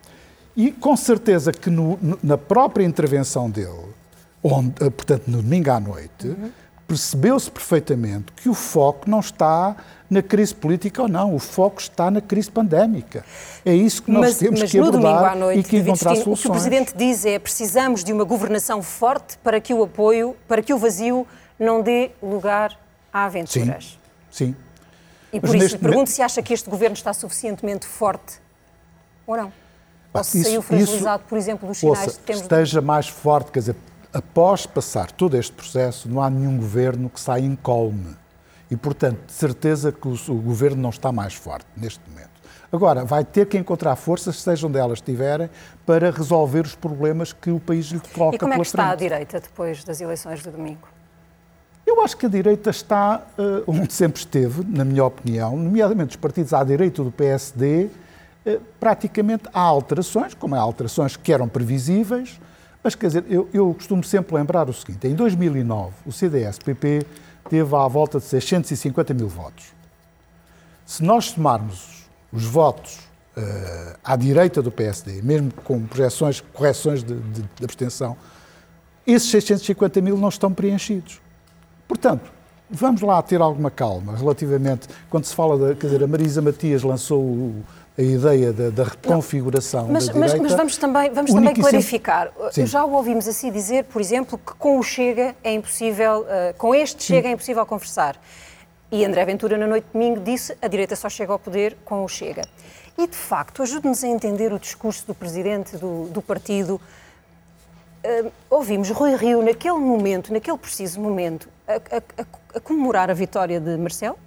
E 0.56 0.72
com 0.72 0.96
certeza 0.96 1.52
que 1.52 1.70
no, 1.70 2.00
na 2.24 2.38
própria 2.38 2.84
intervenção 2.84 3.50
dele, 3.50 3.94
onde, 4.42 4.72
portanto 4.92 5.24
no 5.28 5.42
domingo 5.42 5.70
à 5.70 5.80
noite, 5.80 6.28
uhum. 6.28 6.52
Percebeu-se 6.88 7.50
perfeitamente 7.50 8.32
que 8.34 8.48
o 8.50 8.54
foco 8.54 9.10
não 9.10 9.20
está 9.20 9.76
na 10.10 10.22
crise 10.22 10.54
política 10.54 11.02
ou 11.02 11.08
não, 11.08 11.34
o 11.34 11.40
foco 11.40 11.82
está 11.82 12.12
na 12.12 12.22
crise 12.22 12.52
pandémica. 12.52 13.26
É 13.66 13.74
isso 13.74 14.04
que 14.04 14.12
nós 14.12 14.22
mas, 14.22 14.38
temos 14.38 14.60
mas 14.62 14.72
que 14.72 14.78
abordar 14.80 15.32
à 15.32 15.36
noite, 15.36 15.60
e 15.60 15.64
que 15.64 15.78
encontrar 15.78 16.12
David 16.12 16.24
soluções. 16.24 16.40
O 16.40 16.44
que 16.44 16.48
o 16.50 16.52
Presidente 16.52 16.94
diz 16.96 17.26
é 17.26 17.40
precisamos 17.40 18.04
de 18.04 18.14
uma 18.14 18.24
governação 18.24 18.84
forte 18.84 19.38
para 19.40 19.60
que 19.60 19.74
o 19.74 19.84
apoio, 19.84 20.36
para 20.48 20.62
que 20.62 20.74
o 20.74 20.78
vazio 20.78 21.26
não 21.60 21.82
dê 21.82 22.12
lugar 22.22 22.78
a 23.12 23.26
aventuras. 23.26 23.98
Sim, 24.30 24.48
sim. 24.54 24.56
E 25.34 25.40
Mas 25.42 25.50
por 25.50 25.56
isso 25.56 25.64
neste 25.66 25.78
pergunto 25.80 26.10
se 26.12 26.22
acha 26.22 26.42
que 26.42 26.54
este 26.54 26.70
governo 26.70 26.94
está 26.96 27.12
suficientemente 27.12 27.86
forte 27.88 28.40
ou 29.26 29.36
não. 29.36 29.52
Ou 30.14 30.24
se 30.24 30.38
isso- 30.40 30.50
saiu 30.50 30.62
fragilizado, 30.62 31.22
isso- 31.24 31.30
por 31.30 31.38
exemplo, 31.38 31.68
dos 31.68 31.78
sinais 31.80 32.00
Ouça, 32.06 32.20
que 32.20 32.26
temos. 32.26 32.42
esteja 32.44 32.80
mais 32.80 33.08
forte, 33.10 33.52
quer 33.52 33.60
dizer, 33.60 33.76
após 34.16 34.66
passar 34.66 35.12
todo 35.12 35.36
este 35.36 35.52
processo, 35.52 36.08
não 36.08 36.22
há 36.22 36.30
nenhum 36.30 36.58
governo 36.58 37.10
que 37.10 37.20
saia 37.20 37.44
incólume. 37.44 38.16
E, 38.72 38.76
portanto, 38.76 39.20
de 39.28 39.34
certeza 39.34 39.92
que 39.92 40.08
o, 40.08 40.14
o 40.30 40.42
governo 40.42 40.82
não 40.82 40.90
está 40.90 41.12
mais 41.12 41.34
forte 41.34 41.68
neste 41.76 42.00
momento. 42.10 42.30
Agora, 42.72 43.04
vai 43.06 43.24
ter 43.24 43.46
que 43.46 43.58
encontrar 43.58 43.96
forças, 43.96 44.42
seja 44.42 44.66
onde 44.66 44.80
elas 44.80 45.00
estiverem, 45.00 45.50
para 45.86 46.10
resolver 46.12 46.62
os 46.62 46.76
problemas 46.76 47.32
que 47.34 47.52
o 47.52 47.60
país 47.60 47.88
lhe 47.88 48.00
coloca 48.00 48.38
E 48.38 48.40
como 48.40 48.54
é 48.54 48.56
pela 48.56 48.64
que 48.64 48.68
está 48.68 48.84
a 48.84 48.88
frente. 48.88 49.00
direita 49.00 49.40
depois 49.40 49.84
das 49.84 50.02
eleições 50.02 50.42
de 50.42 50.50
domingo? 50.50 50.88
Eu 51.86 51.96
Eu 51.96 52.02
acho 52.04 52.18
que 52.18 52.26
a 52.26 52.30
direita 52.30 52.70
está 52.70 53.26
uh, 53.40 53.64
onde 53.66 53.94
sempre 53.94 54.20
esteve, 54.20 54.66
na 54.68 54.84
minha 54.84 55.06
opinião, 55.06 55.56
nomeadamente 55.56 56.10
os 56.10 56.16
partidos 56.18 56.54
à 56.54 56.62
direita 56.62 57.02
do 57.02 57.10
PSD, 57.10 57.86
uh, 58.46 58.62
praticamente 58.80 59.46
há 59.54 59.62
alterações, 59.62 60.34
como 60.34 60.56
há 60.56 60.60
alterações 60.60 61.16
que 61.16 61.32
eram 61.32 61.48
previsíveis, 61.48 62.38
mas 62.86 62.94
quer 62.94 63.08
dizer, 63.08 63.26
eu, 63.28 63.50
eu 63.52 63.74
costumo 63.74 64.04
sempre 64.04 64.36
lembrar 64.36 64.70
o 64.70 64.74
seguinte: 64.74 65.08
em 65.08 65.16
2009, 65.16 65.92
o 66.06 66.12
CDS-PP 66.12 67.04
teve 67.50 67.76
à 67.76 67.88
volta 67.88 68.20
de 68.20 68.26
650 68.26 69.12
mil 69.12 69.28
votos. 69.28 69.74
Se 70.86 71.02
nós 71.04 71.32
somarmos 71.32 72.08
os 72.32 72.46
votos 72.46 73.00
uh, 73.36 73.98
à 74.04 74.16
direita 74.16 74.62
do 74.62 74.72
PSD, 74.72 75.24
mesmo 75.24 75.52
com 75.64 75.84
projeções, 75.88 76.42
correções 76.54 77.04
de, 77.04 77.16
de, 77.16 77.42
de 77.42 77.64
abstenção, 77.64 78.16
esses 79.08 79.32
650 79.32 80.00
mil 80.02 80.16
não 80.16 80.30
estão 80.30 80.54
preenchidos. 80.54 81.20
Portanto, 81.88 82.32
vamos 82.70 83.02
lá 83.02 83.20
ter 83.24 83.42
alguma 83.42 83.72
calma 83.72 84.16
relativamente, 84.16 84.88
quando 85.10 85.26
se 85.26 85.34
fala 85.34 85.58
da, 85.58 85.74
quer 85.74 85.88
dizer, 85.88 86.04
a 86.04 86.08
Marisa 86.08 86.40
Matias 86.40 86.84
lançou 86.84 87.20
o, 87.20 87.64
a 87.98 88.02
ideia 88.02 88.52
da, 88.52 88.70
da 88.70 88.84
reconfiguração 88.84 89.88
mas, 89.90 90.08
da 90.08 90.14
direita. 90.14 90.38
Mas, 90.38 90.52
mas 90.52 90.58
vamos 90.58 90.78
também, 90.78 91.12
vamos 91.12 91.34
também 91.34 91.54
clarificar. 91.54 92.32
Já 92.52 92.84
o 92.84 92.92
ouvimos 92.92 93.28
assim 93.28 93.52
dizer, 93.52 93.86
por 93.86 94.02
exemplo, 94.02 94.38
que 94.38 94.54
com 94.56 94.78
o 94.78 94.84
Chega 94.84 95.34
é 95.44 95.54
impossível, 95.54 96.22
uh, 96.22 96.54
com 96.58 96.76
este 96.76 97.02
Sim. 97.02 97.14
Chega 97.14 97.30
é 97.30 97.32
impossível 97.32 97.66
conversar. 97.66 98.20
E 98.92 99.04
André 99.04 99.26
Ventura, 99.26 99.58
na 99.58 99.66
noite 99.66 99.86
de 99.86 99.94
domingo, 99.94 100.20
disse 100.20 100.56
a 100.62 100.68
direita 100.68 100.96
só 100.96 101.10
chega 101.10 101.32
ao 101.32 101.40
poder 101.40 101.78
com 101.86 102.04
o 102.04 102.08
Chega. 102.08 102.44
E, 102.98 103.08
de 103.08 103.16
facto, 103.16 103.62
ajude-nos 103.62 104.04
a 104.04 104.08
entender 104.08 104.54
o 104.54 104.60
discurso 104.60 105.06
do 105.08 105.14
presidente 105.14 105.78
do, 105.78 106.08
do 106.08 106.22
partido. 106.22 106.80
Uh, 108.04 108.32
ouvimos 108.50 108.90
Rui 108.90 109.16
Rio, 109.16 109.42
naquele 109.42 109.80
momento, 109.80 110.32
naquele 110.32 110.58
preciso 110.58 111.00
momento, 111.00 111.50
a, 111.68 111.74
a, 111.74 111.98
a, 111.98 112.58
a, 112.58 112.60
comemorar 112.60 113.10
a 113.10 113.14
vitória 113.14 113.60
de 113.60 113.76
Marcel 113.78 114.18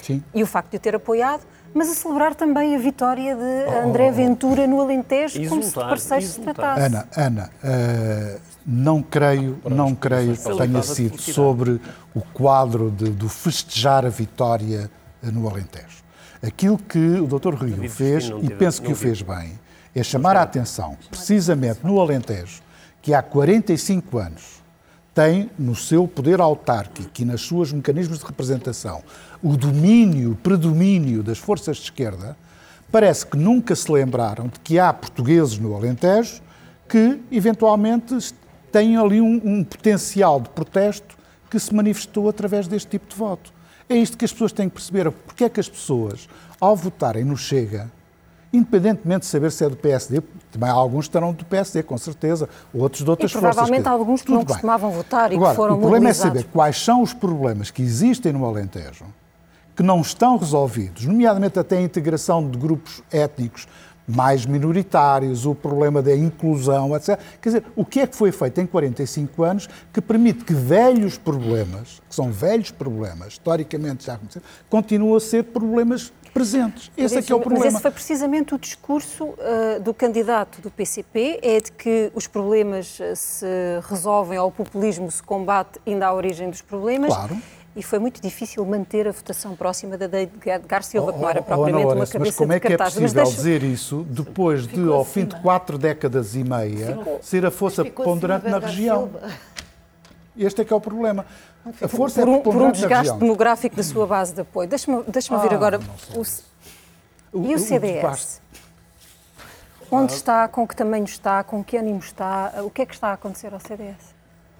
Sim. 0.00 0.24
e 0.34 0.42
o 0.42 0.46
facto 0.46 0.70
de 0.70 0.76
o 0.78 0.80
ter 0.80 0.94
apoiado, 0.94 1.42
mas 1.76 1.90
a 1.90 1.94
celebrar 1.94 2.34
também 2.34 2.74
a 2.74 2.78
vitória 2.78 3.36
de 3.36 3.42
oh, 3.42 3.86
André 3.86 4.10
Ventura 4.10 4.66
no 4.66 4.80
Alentejo, 4.80 5.38
exultar, 5.38 5.50
como 5.50 5.62
se 5.62 5.68
de 5.68 5.74
parceiros 5.74 6.28
se 6.30 6.40
tratasse. 6.40 6.80
Ana, 6.80 7.08
Ana 7.14 7.50
uh, 7.62 8.40
não 8.66 9.02
creio, 9.02 9.58
não 9.62 9.94
creio 9.94 10.34
que 10.34 10.56
tenha 10.56 10.82
sido 10.82 11.20
sobre 11.20 11.78
o 12.14 12.22
quadro 12.32 12.90
de, 12.90 13.10
do 13.10 13.28
festejar 13.28 14.06
a 14.06 14.08
vitória 14.08 14.90
no 15.22 15.46
Alentejo. 15.46 16.02
Aquilo 16.42 16.78
que 16.78 16.98
o 16.98 17.26
Dr. 17.26 17.54
Rio 17.54 17.90
fez, 17.90 18.32
e 18.42 18.48
penso 18.48 18.80
que 18.80 18.92
o 18.92 18.96
fez 18.96 19.20
bem, 19.20 19.58
é 19.94 20.02
chamar 20.02 20.34
a 20.34 20.42
atenção, 20.42 20.96
precisamente 21.10 21.80
no 21.84 22.00
Alentejo, 22.00 22.62
que 23.02 23.12
há 23.12 23.22
45 23.22 24.16
anos 24.16 24.62
tem 25.14 25.50
no 25.58 25.74
seu 25.74 26.08
poder 26.08 26.40
autárquico 26.40 27.10
e 27.18 27.24
nas 27.24 27.40
suas 27.42 27.72
mecanismos 27.72 28.18
de 28.18 28.24
representação 28.24 29.02
o 29.42 29.56
domínio, 29.56 30.32
o 30.32 30.36
predomínio 30.36 31.22
das 31.22 31.38
forças 31.38 31.76
de 31.78 31.84
esquerda, 31.84 32.36
parece 32.90 33.26
que 33.26 33.36
nunca 33.36 33.74
se 33.74 33.90
lembraram 33.90 34.46
de 34.48 34.58
que 34.60 34.78
há 34.78 34.92
portugueses 34.92 35.58
no 35.58 35.74
Alentejo 35.74 36.40
que, 36.88 37.20
eventualmente, 37.32 38.16
têm 38.70 38.96
ali 38.96 39.20
um, 39.20 39.40
um 39.44 39.64
potencial 39.64 40.40
de 40.40 40.48
protesto 40.50 41.16
que 41.50 41.58
se 41.58 41.74
manifestou 41.74 42.28
através 42.28 42.66
deste 42.68 42.88
tipo 42.88 43.08
de 43.08 43.16
voto. 43.16 43.52
É 43.88 43.96
isto 43.96 44.16
que 44.16 44.24
as 44.24 44.32
pessoas 44.32 44.52
têm 44.52 44.68
que 44.68 44.74
perceber. 44.74 45.10
Porque 45.10 45.44
é 45.44 45.48
que 45.48 45.60
as 45.60 45.68
pessoas, 45.68 46.28
ao 46.60 46.74
votarem 46.76 47.24
no 47.24 47.36
Chega, 47.36 47.90
independentemente 48.52 49.20
de 49.20 49.26
saber 49.26 49.52
se 49.52 49.64
é 49.64 49.68
do 49.68 49.76
PSD, 49.76 50.22
também 50.50 50.70
alguns 50.70 51.04
estarão 51.04 51.32
do 51.32 51.44
PSD, 51.44 51.82
com 51.82 51.98
certeza, 51.98 52.48
outros 52.72 53.02
de 53.04 53.10
outras 53.10 53.30
e 53.30 53.34
provavelmente 53.34 53.82
forças. 53.84 53.92
alguns 54.00 54.20
que 54.20 54.26
Tudo 54.26 54.34
não 54.36 54.44
bem. 54.44 54.48
costumavam 54.54 54.90
votar 54.90 55.32
e 55.32 55.36
Agora, 55.36 55.50
que 55.50 55.56
foram 55.56 55.74
o 55.74 55.78
problema 55.80 56.04
mobilizados. 56.04 56.36
é 56.36 56.40
saber 56.40 56.52
quais 56.52 56.82
são 56.82 57.02
os 57.02 57.12
problemas 57.12 57.70
que 57.70 57.82
existem 57.82 58.32
no 58.32 58.44
Alentejo, 58.46 59.04
que 59.76 59.82
não 59.82 60.00
estão 60.00 60.38
resolvidos, 60.38 61.04
nomeadamente 61.04 61.58
até 61.58 61.76
a 61.76 61.80
integração 61.82 62.48
de 62.48 62.56
grupos 62.56 63.02
étnicos 63.12 63.68
mais 64.06 64.46
minoritários, 64.46 65.44
o 65.44 65.54
problema 65.54 66.00
da 66.00 66.14
inclusão, 66.14 66.94
etc. 66.94 67.18
Quer 67.40 67.48
dizer, 67.48 67.64
o 67.74 67.84
que 67.84 68.00
é 68.00 68.06
que 68.06 68.14
foi 68.14 68.30
feito 68.30 68.60
em 68.60 68.66
45 68.66 69.42
anos 69.42 69.68
que 69.92 70.00
permite 70.00 70.44
que 70.44 70.54
velhos 70.54 71.18
problemas, 71.18 72.00
que 72.08 72.14
são 72.14 72.30
velhos 72.30 72.70
problemas, 72.70 73.32
historicamente 73.32 74.06
já 74.06 74.16
conhecidos, 74.16 74.48
continuam 74.70 75.16
a 75.16 75.20
ser 75.20 75.44
problemas 75.44 76.12
presentes. 76.32 76.90
Esse 76.96 77.16
é 77.16 77.22
que 77.22 77.32
é 77.32 77.34
o 77.34 77.40
problema. 77.40 77.64
Mas 77.64 77.74
esse 77.74 77.82
foi 77.82 77.90
precisamente 77.90 78.54
o 78.54 78.58
discurso 78.58 79.24
uh, 79.24 79.80
do 79.82 79.92
candidato 79.92 80.60
do 80.60 80.70
PCP, 80.70 81.40
é 81.42 81.60
de 81.60 81.72
que 81.72 82.12
os 82.14 82.26
problemas 82.26 83.00
uh, 83.00 83.16
se 83.16 83.46
resolvem, 83.88 84.38
ou 84.38 84.48
o 84.48 84.52
populismo 84.52 85.10
se 85.10 85.22
combate 85.22 85.80
ainda 85.86 86.06
à 86.06 86.14
origem 86.14 86.48
dos 86.48 86.62
problemas. 86.62 87.12
Claro. 87.12 87.36
E 87.76 87.82
foi 87.82 87.98
muito 87.98 88.22
difícil 88.22 88.64
manter 88.64 89.06
a 89.06 89.12
votação 89.12 89.54
próxima 89.54 89.98
da 89.98 90.06
de 90.06 90.30
Edgar 90.46 90.82
Silva, 90.82 91.12
que 91.12 91.18
não 91.18 91.28
era 91.28 91.40
Oh, 91.40 91.42
oh, 91.42 91.44
propriamente 91.44 91.74
Ana 91.76 91.78
uma 91.78 91.92
Lourenço, 91.92 92.12
cabeça 92.12 92.30
Mas 92.30 92.36
como 92.38 92.52
é 92.54 92.58
que 92.60 92.72
é 92.72 92.76
possível 92.78 93.08
deixa... 93.24 93.30
dizer 93.36 93.62
isso 93.62 94.06
depois 94.08 94.66
de, 94.66 94.88
ao 94.90 95.04
fim 95.04 95.26
de 95.26 95.38
quatro 95.42 95.76
décadas 95.76 96.34
e 96.34 96.42
meia, 96.42 96.96
Ficou. 96.96 97.18
ser 97.22 97.44
a 97.44 97.50
força 97.50 97.84
preponderante 97.84 98.48
na 98.48 98.58
região? 98.58 99.10
Este 100.34 100.62
é 100.62 100.64
que 100.64 100.72
é 100.72 100.76
o 100.76 100.80
problema. 100.80 101.26
A 101.82 101.86
força 101.88 102.22
por, 102.22 102.28
é 102.28 102.32
um, 102.32 102.40
por 102.40 102.56
um 102.56 102.70
desgaste 102.72 103.14
demográfico 103.18 103.76
da 103.76 103.82
sua 103.82 104.06
base 104.06 104.32
de 104.32 104.40
apoio. 104.40 104.66
Deixa-me 104.68 105.02
deixa 105.04 105.34
Ah, 105.34 105.54
agora 105.54 105.78
não 105.78 106.24
sei. 106.24 106.44
o, 107.32 107.38
O- 107.38 107.46
e 107.46 107.52
o 107.52 107.56
o 107.56 107.58
CDS. 107.58 108.40
Onde 109.90 110.14
está, 110.14 110.48
com 110.48 110.66
que 110.66 110.74
tamanho 110.74 111.04
está, 111.04 111.44
com 111.44 111.62
que 111.62 111.76
ânimo 111.76 111.98
está, 112.00 112.54
o 112.64 112.70
que 112.70 112.82
é 112.82 112.86
que 112.86 112.94
está 112.94 113.08
a 113.08 113.12
acontecer 113.12 113.52
ao 113.52 113.60
CDS? 113.60 114.15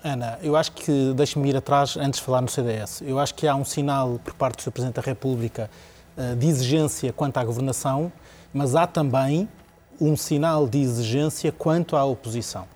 Ana, 0.07 0.39
eu 0.41 0.55
acho 0.55 0.71
que, 0.71 1.13
deixe-me 1.17 1.49
ir 1.49 1.57
atrás 1.57 1.97
antes 1.97 2.21
de 2.21 2.25
falar 2.25 2.41
no 2.41 2.49
CDS, 2.49 3.03
eu 3.05 3.19
acho 3.19 3.35
que 3.35 3.45
há 3.49 3.57
um 3.57 3.65
sinal 3.65 4.21
por 4.23 4.35
parte 4.35 4.59
do 4.59 4.63
Sr. 4.63 4.71
Presidente 4.71 4.95
da 4.95 5.03
República 5.03 5.69
eh, 6.17 6.37
de 6.37 6.47
exigência 6.47 7.13
quanto 7.13 7.39
à 7.39 7.45
governação, 7.45 8.13
mas 8.55 8.77
há 8.77 8.87
também 8.87 9.49
um 10.01 10.17
sinal 10.17 10.69
de 10.69 10.79
exigência 10.79 11.51
quanto 11.51 11.97
à 11.97 12.05
oposição. 12.05 12.67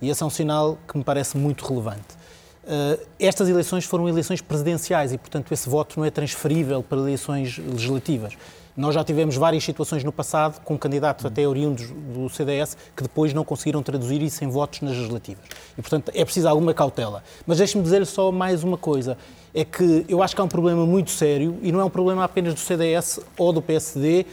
E 0.00 0.08
esse 0.08 0.22
é 0.22 0.26
um 0.26 0.30
sinal 0.30 0.78
que 0.86 0.96
me 0.96 1.02
parece 1.02 1.36
muito 1.36 1.66
relevante. 1.66 2.16
Eh, 2.64 3.00
Estas 3.18 3.48
eleições 3.48 3.84
foram 3.84 4.08
eleições 4.08 4.40
presidenciais 4.40 5.12
e, 5.12 5.18
portanto, 5.18 5.50
esse 5.50 5.68
voto 5.68 5.98
não 5.98 6.06
é 6.06 6.10
transferível 6.12 6.84
para 6.84 6.98
eleições 6.98 7.58
legislativas. 7.58 8.34
Nós 8.76 8.94
já 8.94 9.02
tivemos 9.02 9.36
várias 9.36 9.64
situações 9.64 10.04
no 10.04 10.12
passado 10.12 10.60
com 10.62 10.76
candidatos 10.76 11.24
até 11.24 11.48
oriundos 11.48 11.88
do 11.90 12.28
CDS 12.28 12.76
que 12.94 13.02
depois 13.02 13.32
não 13.32 13.42
conseguiram 13.42 13.82
traduzir 13.82 14.20
isso 14.20 14.44
em 14.44 14.48
votos 14.48 14.82
nas 14.82 14.92
legislativas. 14.92 15.44
E, 15.78 15.80
portanto, 15.80 16.12
é 16.14 16.24
preciso 16.24 16.46
alguma 16.46 16.74
cautela. 16.74 17.22
Mas 17.46 17.58
deixe-me 17.58 17.82
dizer-lhe 17.82 18.04
só 18.04 18.30
mais 18.30 18.62
uma 18.62 18.76
coisa. 18.76 19.16
É 19.54 19.64
que 19.64 20.04
eu 20.08 20.22
acho 20.22 20.34
que 20.34 20.40
há 20.42 20.44
um 20.44 20.48
problema 20.48 20.84
muito 20.84 21.10
sério 21.10 21.58
e 21.62 21.72
não 21.72 21.80
é 21.80 21.84
um 21.84 21.90
problema 21.90 22.22
apenas 22.22 22.52
do 22.52 22.60
CDS 22.60 23.20
ou 23.38 23.50
do 23.50 23.62
PSD 23.62 24.26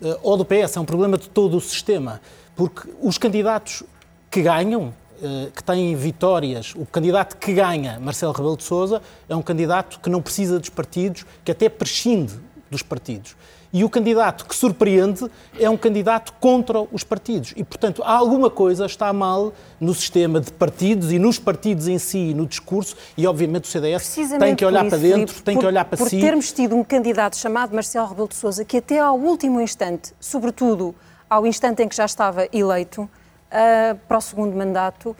eh, 0.00 0.18
ou 0.22 0.36
do 0.36 0.44
PS, 0.44 0.76
é 0.76 0.80
um 0.80 0.84
problema 0.84 1.18
de 1.18 1.28
todo 1.28 1.56
o 1.56 1.60
sistema. 1.60 2.20
Porque 2.54 2.88
os 3.02 3.18
candidatos 3.18 3.82
que 4.30 4.42
ganham, 4.42 4.94
eh, 5.22 5.48
que 5.54 5.62
têm 5.62 5.96
vitórias, 5.96 6.72
o 6.76 6.86
candidato 6.86 7.36
que 7.36 7.52
ganha, 7.52 7.98
Marcelo 7.98 8.32
Rebelo 8.32 8.56
de 8.56 8.62
Sousa, 8.62 9.02
é 9.28 9.34
um 9.34 9.42
candidato 9.42 9.98
que 10.00 10.08
não 10.08 10.22
precisa 10.22 10.58
dos 10.58 10.68
partidos, 10.68 11.26
que 11.44 11.50
até 11.50 11.68
prescinde 11.68 12.34
dos 12.70 12.82
partidos. 12.82 13.34
E 13.72 13.84
o 13.84 13.90
candidato 13.90 14.46
que 14.46 14.54
surpreende 14.54 15.30
é 15.58 15.68
um 15.68 15.76
candidato 15.76 16.32
contra 16.40 16.80
os 16.92 17.04
partidos. 17.04 17.52
E, 17.56 17.62
portanto, 17.62 18.02
há 18.02 18.12
alguma 18.12 18.48
coisa 18.48 18.86
está 18.86 19.12
mal 19.12 19.52
no 19.80 19.94
sistema 19.94 20.40
de 20.40 20.50
partidos 20.52 21.12
e 21.12 21.18
nos 21.18 21.38
partidos 21.38 21.86
em 21.86 21.98
si, 21.98 22.32
no 22.32 22.46
discurso, 22.46 22.96
e 23.16 23.26
obviamente 23.26 23.64
o 23.64 23.68
CDS 23.68 24.16
tem 24.38 24.56
que 24.56 24.64
olhar 24.64 24.84
por 24.84 24.90
para 24.90 24.98
isso, 24.98 25.06
dentro, 25.06 25.34
Filipe, 25.34 25.42
tem 25.42 25.54
por, 25.54 25.60
que 25.60 25.66
olhar 25.66 25.84
para 25.84 25.98
por 25.98 26.08
si. 26.08 26.20
termos 26.20 26.52
tido 26.52 26.76
um 26.76 26.82
candidato 26.82 27.36
chamado 27.36 27.74
Marcelo 27.74 28.08
Rebelo 28.08 28.28
de 28.28 28.36
Sousa 28.36 28.64
que 28.64 28.78
até 28.78 28.98
ao 28.98 29.18
último 29.18 29.60
instante, 29.60 30.12
sobretudo 30.18 30.94
ao 31.28 31.46
instante 31.46 31.82
em 31.82 31.88
que 31.88 31.94
já 31.96 32.06
estava 32.06 32.48
eleito 32.52 33.08
ah, 33.50 33.96
para 34.06 34.18
o 34.18 34.20
segundo 34.20 34.56
mandato, 34.56 35.16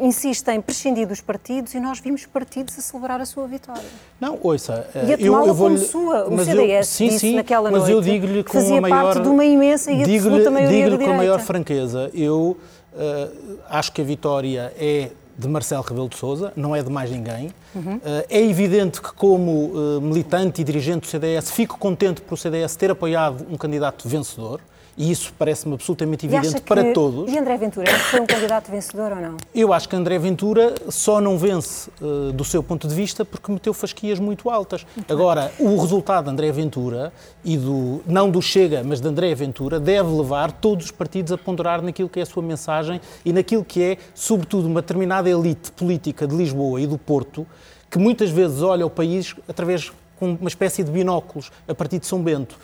insiste 0.00 0.48
em 0.48 0.60
prescindir 0.60 1.06
dos 1.06 1.20
partidos 1.20 1.74
e 1.74 1.80
nós 1.80 2.00
vimos 2.00 2.26
partidos 2.26 2.78
a 2.78 2.82
celebrar 2.82 3.20
a 3.20 3.26
sua 3.26 3.46
vitória. 3.46 3.82
Não, 4.20 4.38
ouça, 4.42 4.88
E 4.94 4.98
a 4.98 5.16
eu, 5.16 5.32
tomá-la 5.32 5.54
como 5.54 5.78
sua. 5.78 6.28
O 6.28 6.38
CDS 6.44 6.70
eu, 6.70 6.84
sim, 6.84 7.08
disse 7.08 7.18
sim, 7.18 7.36
naquela 7.36 7.70
mas 7.70 7.82
noite 7.82 7.92
eu 7.92 8.00
digo-lhe 8.00 8.44
com 8.44 8.52
fazia 8.52 8.78
a 8.78 8.80
maior 8.80 9.02
parte 9.04 9.22
de 9.22 9.28
uma 9.28 9.44
imensa 9.44 9.90
e 9.90 10.02
absoluta 10.02 10.50
maioria 10.50 10.84
digo-lhe 10.84 11.04
com 11.04 11.12
a 11.12 11.16
maior 11.16 11.40
franqueza, 11.40 12.10
eu 12.14 12.56
eh, 12.96 13.28
acho 13.70 13.92
que 13.92 14.00
a 14.00 14.04
vitória 14.04 14.72
é 14.78 15.10
de 15.38 15.46
Marcelo 15.46 15.82
Rebelo 15.82 16.08
de 16.08 16.16
Sousa, 16.16 16.52
não 16.56 16.74
é 16.74 16.82
de 16.82 16.90
mais 16.90 17.10
ninguém. 17.10 17.50
Uhum. 17.74 18.00
Eh, 18.04 18.26
é 18.28 18.42
evidente 18.44 19.00
que 19.00 19.12
como 19.12 19.72
eh, 19.72 20.00
militante 20.00 20.60
e 20.60 20.64
dirigente 20.64 21.00
do 21.00 21.06
CDS 21.06 21.50
fico 21.52 21.78
contente 21.78 22.20
por 22.20 22.34
o 22.34 22.36
CDS 22.36 22.74
ter 22.74 22.90
apoiado 22.90 23.46
um 23.48 23.56
candidato 23.56 24.08
vencedor 24.08 24.60
E 25.00 25.12
isso 25.12 25.32
parece-me 25.38 25.74
absolutamente 25.74 26.26
evidente 26.26 26.56
que- 26.56 26.60
para 26.62 26.92
todos. 26.92 27.32
E 27.32 27.38
André 27.38 27.56
Ventura 27.56 27.86
foi 27.86 28.20
um 28.20 28.26
candidato 28.26 28.68
vencedor 28.68 29.12
ou 29.12 29.20
não? 29.20 29.36
Eu 29.54 29.72
acho 29.72 29.88
que 29.88 29.94
André 29.94 30.18
Ventura 30.18 30.74
só 30.88 31.20
não 31.20 31.38
vence 31.38 31.88
eh, 32.02 32.32
do 32.32 32.44
seu 32.44 32.64
ponto 32.64 32.88
de 32.88 32.94
vista 32.96 33.24
porque 33.24 33.52
meteu 33.52 33.72
fasquias 33.72 34.18
muito 34.18 34.50
altas. 34.50 34.84
Agora, 35.08 35.52
o 35.60 35.76
resultado 35.80 36.24
de 36.24 36.30
André 36.32 36.50
Ventura 36.50 37.12
e 37.44 37.56
do 37.56 38.00
não 38.06 38.28
do 38.28 38.42
Chega, 38.42 38.82
mas 38.84 39.00
de 39.00 39.06
André 39.06 39.32
Ventura 39.36 39.78
deve 39.78 40.08
levar 40.10 40.50
todos 40.50 40.86
os 40.86 40.90
partidos 40.90 41.30
a 41.30 41.38
ponderar 41.38 41.80
naquilo 41.80 42.08
que 42.08 42.18
é 42.18 42.24
a 42.24 42.26
sua 42.26 42.42
mensagem 42.42 43.00
e 43.24 43.32
naquilo 43.32 43.64
que 43.64 43.80
é, 43.80 43.98
sobretudo, 44.16 44.66
uma 44.66 44.80
determinada 44.80 45.30
elite 45.30 45.70
política 45.70 46.26
de 46.26 46.34
Lisboa 46.34 46.80
e 46.80 46.86
do 46.88 46.98
Porto 46.98 47.46
que 47.88 47.98
muitas 47.98 48.30
vezes 48.30 48.62
olha 48.62 48.84
o 48.84 48.90
país 48.90 49.34
através 49.46 49.92
com 50.18 50.32
uma 50.32 50.48
espécie 50.48 50.82
de 50.82 50.90
binóculos 50.90 51.52
a 51.68 51.74
partir 51.74 52.00
de 52.00 52.06
São 52.06 52.20
Bento 52.20 52.58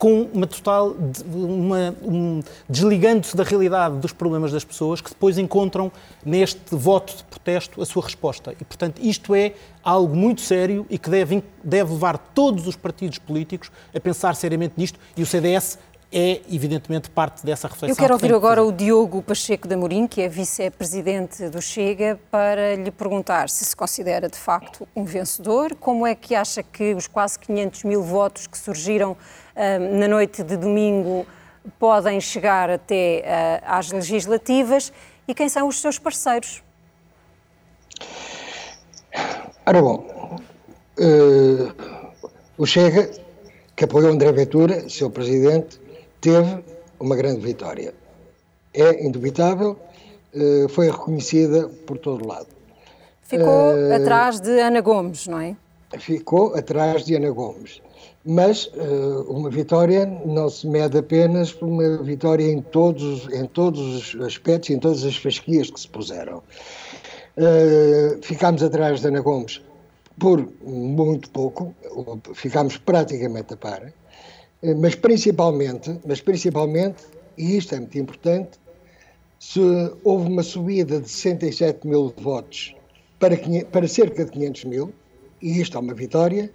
com 0.00 0.22
uma 0.32 0.46
total 0.46 0.96
uma, 1.26 1.94
um, 2.02 2.42
desligando-se 2.66 3.36
da 3.36 3.44
realidade 3.44 3.98
dos 3.98 4.14
problemas 4.14 4.50
das 4.50 4.64
pessoas 4.64 5.02
que 5.02 5.10
depois 5.10 5.36
encontram 5.36 5.92
neste 6.24 6.74
voto 6.74 7.14
de 7.18 7.22
protesto 7.24 7.82
a 7.82 7.84
sua 7.84 8.02
resposta. 8.04 8.54
E, 8.58 8.64
portanto, 8.64 8.98
isto 9.02 9.34
é 9.34 9.52
algo 9.84 10.16
muito 10.16 10.40
sério 10.40 10.86
e 10.88 10.98
que 10.98 11.10
deve, 11.10 11.44
deve 11.62 11.92
levar 11.92 12.16
todos 12.16 12.66
os 12.66 12.76
partidos 12.76 13.18
políticos 13.18 13.70
a 13.94 14.00
pensar 14.00 14.34
seriamente 14.36 14.72
nisto 14.78 14.98
e 15.14 15.22
o 15.22 15.26
CDS 15.26 15.78
é, 16.12 16.40
evidentemente, 16.50 17.08
parte 17.10 17.44
dessa 17.44 17.68
reflexão. 17.68 17.90
Eu 17.90 17.96
quero 17.96 18.08
que 18.08 18.12
ouvir 18.14 18.28
que 18.28 18.34
agora 18.34 18.64
o 18.64 18.72
Diogo 18.72 19.22
Pacheco 19.22 19.68
da 19.68 19.76
Morim, 19.76 20.06
que 20.06 20.20
é 20.22 20.28
vice-presidente 20.28 21.48
do 21.48 21.62
Chega, 21.62 22.18
para 22.30 22.74
lhe 22.74 22.90
perguntar 22.90 23.48
se 23.48 23.64
se 23.64 23.76
considera 23.76 24.28
de 24.28 24.36
facto 24.36 24.88
um 24.96 25.04
vencedor, 25.04 25.74
como 25.76 26.06
é 26.06 26.14
que 26.14 26.34
acha 26.34 26.62
que 26.62 26.94
os 26.94 27.06
quase 27.06 27.38
500 27.38 27.84
mil 27.84 28.02
votos 28.02 28.46
que 28.46 28.58
surgiram 28.58 29.16
na 29.78 30.08
noite 30.08 30.42
de 30.42 30.56
domingo 30.56 31.26
podem 31.78 32.20
chegar 32.20 32.70
até 32.70 33.22
ah, 33.26 33.78
às 33.78 33.90
legislativas 33.90 34.92
e 35.28 35.34
quem 35.34 35.48
são 35.48 35.68
os 35.68 35.80
seus 35.80 35.98
parceiros. 35.98 36.62
Ora 39.66 39.82
bom, 39.82 40.38
eh, 40.98 41.72
o 42.58 42.66
Chega, 42.66 43.10
que 43.76 43.84
apoiou 43.84 44.10
André 44.10 44.32
Ventura, 44.32 44.88
seu 44.88 45.10
presidente, 45.10 45.80
teve 46.20 46.64
uma 46.98 47.14
grande 47.14 47.40
vitória. 47.40 47.94
É 48.74 49.04
indubitável, 49.04 49.78
eh, 50.34 50.66
foi 50.68 50.90
reconhecida 50.90 51.68
por 51.86 51.98
todo 51.98 52.26
lado. 52.26 52.48
Ficou 53.22 53.76
Eh, 53.76 53.94
atrás 53.94 54.40
de 54.40 54.60
Ana 54.60 54.80
Gomes, 54.80 55.26
não 55.26 55.40
é? 55.40 55.54
Ficou 55.98 56.54
atrás 56.56 57.04
de 57.04 57.14
Ana 57.14 57.30
Gomes. 57.30 57.80
Mas 58.24 58.70
eh, 58.74 59.24
uma 59.28 59.48
vitória 59.48 60.04
não 60.04 60.50
se 60.50 60.66
mede 60.66 60.98
apenas 60.98 61.52
por 61.52 61.66
uma 61.66 62.02
vitória 62.02 62.44
em 62.44 62.60
todos, 62.60 63.26
em 63.32 63.46
todos 63.46 64.14
os 64.14 64.20
aspectos, 64.20 64.70
em 64.70 64.78
todas 64.78 65.04
as 65.04 65.16
fasquias 65.16 65.70
que 65.70 65.80
se 65.80 65.88
puseram. 65.88 66.42
Eh, 67.36 68.18
ficámos 68.20 68.62
atrás 68.62 69.00
de 69.00 69.08
Ana 69.08 69.20
Gomes 69.20 69.62
por 70.18 70.46
muito 70.62 71.30
pouco, 71.30 71.74
ficámos 72.34 72.76
praticamente 72.76 73.54
a 73.54 73.56
par, 73.56 73.90
eh, 74.62 74.74
mas 74.74 74.94
principalmente, 74.94 75.98
mas 76.04 76.20
principalmente, 76.20 77.04
e 77.38 77.56
isto 77.56 77.74
é 77.74 77.80
muito 77.80 77.98
importante, 77.98 78.58
se 79.38 79.60
houve 80.04 80.28
uma 80.28 80.42
subida 80.42 81.00
de 81.00 81.08
67 81.08 81.86
mil 81.86 82.12
votos 82.18 82.74
para, 83.18 83.34
500 83.34 83.70
para 83.70 83.88
cerca 83.88 84.24
de 84.26 84.30
500 84.32 84.64
mil, 84.64 84.92
e 85.40 85.58
isto 85.58 85.78
é 85.78 85.80
uma 85.80 85.94
vitória, 85.94 86.52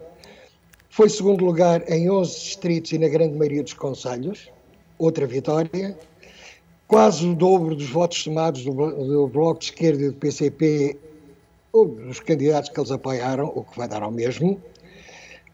foi 0.95 1.09
segundo 1.09 1.43
lugar 1.43 1.83
em 1.91 2.09
11 2.09 2.31
distritos 2.31 2.93
e 2.93 2.97
na 2.97 3.09
grande 3.09 3.37
maioria 3.37 3.61
dos 3.61 3.73
conselhos, 3.73 4.49
outra 4.97 5.27
vitória, 5.27 5.93
quase 6.87 7.27
o 7.27 7.35
dobro 7.35 7.75
dos 7.75 7.89
votos 7.89 8.23
somados 8.23 8.63
do, 8.63 8.71
do 8.71 9.27
Bloco 9.27 9.59
de 9.59 9.65
Esquerda 9.65 10.03
e 10.03 10.07
do 10.07 10.13
PCP, 10.13 10.97
ou 11.73 11.85
dos 11.85 12.21
candidatos 12.21 12.69
que 12.69 12.79
eles 12.79 12.91
apoiaram, 12.91 13.51
o 13.53 13.61
que 13.65 13.77
vai 13.77 13.89
dar 13.89 14.03
ao 14.03 14.09
mesmo, 14.09 14.57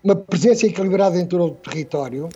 uma 0.04 0.16
presença 0.16 0.68
equilibrada 0.68 1.18
em 1.18 1.26
todo 1.26 1.46
o 1.46 1.52
território, 1.56 2.30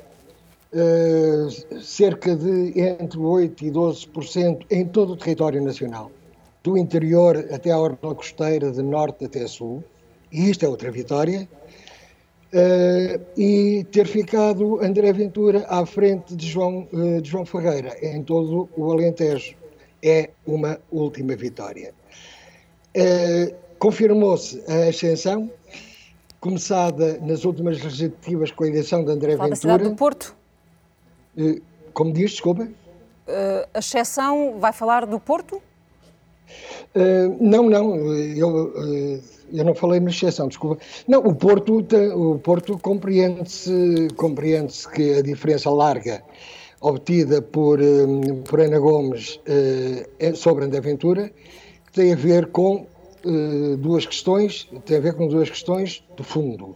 eh, 0.74 1.48
cerca 1.84 2.36
de 2.36 2.74
entre 2.80 3.20
8% 3.20 3.62
e 3.62 3.70
12% 3.70 4.66
em 4.72 4.84
todo 4.84 5.14
o 5.14 5.16
território 5.16 5.64
nacional, 5.64 6.10
do 6.64 6.76
interior 6.76 7.38
até 7.54 7.70
à 7.70 7.78
orla 7.78 8.16
costeira, 8.16 8.72
de 8.72 8.82
norte 8.82 9.26
até 9.26 9.46
sul, 9.46 9.84
e 10.32 10.50
isto 10.50 10.66
é 10.66 10.68
outra 10.68 10.90
vitória, 10.90 11.48
e 13.38 13.86
ter 13.92 14.08
ficado 14.08 14.82
André 14.82 15.12
Ventura 15.12 15.66
à 15.68 15.86
frente 15.86 16.36
de 16.36 16.48
João, 16.48 16.88
eh, 16.94 17.22
de 17.22 17.30
João 17.30 17.46
Ferreira 17.46 17.96
em 18.02 18.24
todo 18.24 18.70
o 18.78 18.92
Alentejo. 18.92 19.56
É 20.02 20.30
uma 20.46 20.80
última 20.92 21.36
vitória. 21.36 21.94
Eh, 22.94 23.54
Confirmou-se 23.78 24.64
a 24.72 24.88
ascensão, 24.90 25.52
começada 26.40 27.20
nas 27.20 27.44
últimas 27.44 27.82
legislativas 27.84 28.52
com 28.52 28.64
a 28.64 28.68
eleição 28.68 29.04
de 29.04 29.12
André 29.12 29.36
Fala 29.36 29.50
da 29.50 29.56
cidade 29.56 29.84
Ventura. 29.84 29.96
do 29.96 29.98
Porto. 29.98 30.36
Eh, 31.38 31.62
Como 31.94 32.14
diz, 32.14 32.32
desculpa? 32.32 32.68
Eh, 33.28 33.68
a 33.74 33.80
exceção 33.80 34.60
vai 34.60 34.72
falar 34.72 35.06
do 35.06 35.20
Porto? 35.20 35.62
Uh, 36.96 37.36
não, 37.42 37.70
não, 37.70 37.96
eu, 38.14 38.68
uh, 38.68 39.24
eu 39.54 39.64
não 39.64 39.76
falei 39.76 40.00
na 40.00 40.10
exceção, 40.10 40.48
desculpa. 40.48 40.82
Não, 41.08 41.20
o 41.20 41.36
Porto, 41.36 41.86
o 42.16 42.40
Porto 42.40 42.78
compreende-se 42.80 44.08
compreende 44.16 44.74
que 44.94 45.14
a 45.16 45.22
diferença 45.22 45.70
larga 45.70 46.24
obtida 46.82 47.42
por, 47.42 47.82
um, 47.82 48.42
por 48.44 48.60
Ana 48.60 48.80
Gomes 48.80 49.36
uh, 49.36 50.10
é 50.20 50.34
sobre 50.34 50.66
André 50.66 50.82
Ventura 50.82 51.32
tem 51.92 52.14
a 52.14 52.16
ver 52.16 52.48
com 52.48 52.86
uh, 53.26 53.78
duas 53.78 54.06
questões, 54.06 54.70
tem 54.86 54.98
a 54.98 55.00
ver 55.00 55.14
com 55.14 55.28
duas 55.28 55.50
questões 55.50 56.04
de 56.16 56.24
fundo. 56.24 56.76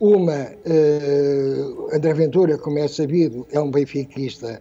Uma, 0.00 0.50
uh, 0.66 1.94
André 1.94 2.12
Ventura, 2.12 2.58
como 2.58 2.78
é 2.78 2.88
sabido, 2.88 3.46
é 3.52 3.60
um 3.60 3.70
benfiquista 3.70 4.60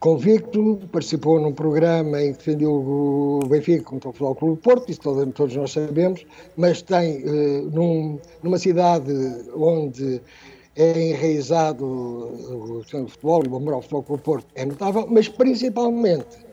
convicto, 0.00 0.80
participou 0.90 1.38
num 1.38 1.52
programa 1.52 2.22
em 2.22 2.32
que 2.32 2.38
defendeu 2.38 2.72
o 2.72 3.40
Benfica 3.46 3.84
contra 3.84 4.08
o 4.08 4.12
Futebol 4.12 4.34
Clube 4.34 4.54
do 4.56 4.60
Porto, 4.62 4.90
isso 4.90 5.00
todo- 5.00 5.30
todos 5.32 5.54
nós 5.54 5.72
sabemos, 5.72 6.24
mas 6.56 6.80
tem, 6.80 7.22
eh, 7.22 7.62
num- 7.70 8.18
numa 8.42 8.58
cidade 8.58 9.12
onde 9.54 10.20
é 10.74 11.10
enraizado 11.10 11.84
o, 11.84 12.78
o 12.80 13.08
futebol 13.08 13.42
e 13.44 13.48
o 13.48 13.56
amor 13.56 13.74
ao 13.74 13.82
Futebol 13.82 14.02
Clube 14.02 14.22
do 14.22 14.24
Porto 14.24 14.46
é 14.54 14.64
notável, 14.64 15.06
mas 15.10 15.28
principalmente 15.28 16.48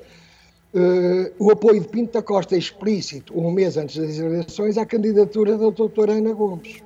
eh, 0.73 1.31
o 1.39 1.49
apoio 1.49 1.79
de 1.79 1.87
Pinto 1.87 2.11
da 2.13 2.21
Costa 2.21 2.53
é 2.53 2.57
explícito, 2.57 3.33
um 3.39 3.49
mês 3.49 3.77
antes 3.77 3.95
das 3.97 4.19
eleições, 4.19 4.77
à 4.77 4.85
candidatura 4.85 5.57
da 5.57 5.69
doutora 5.69 6.11
Ana 6.11 6.33
Gomes. 6.33 6.83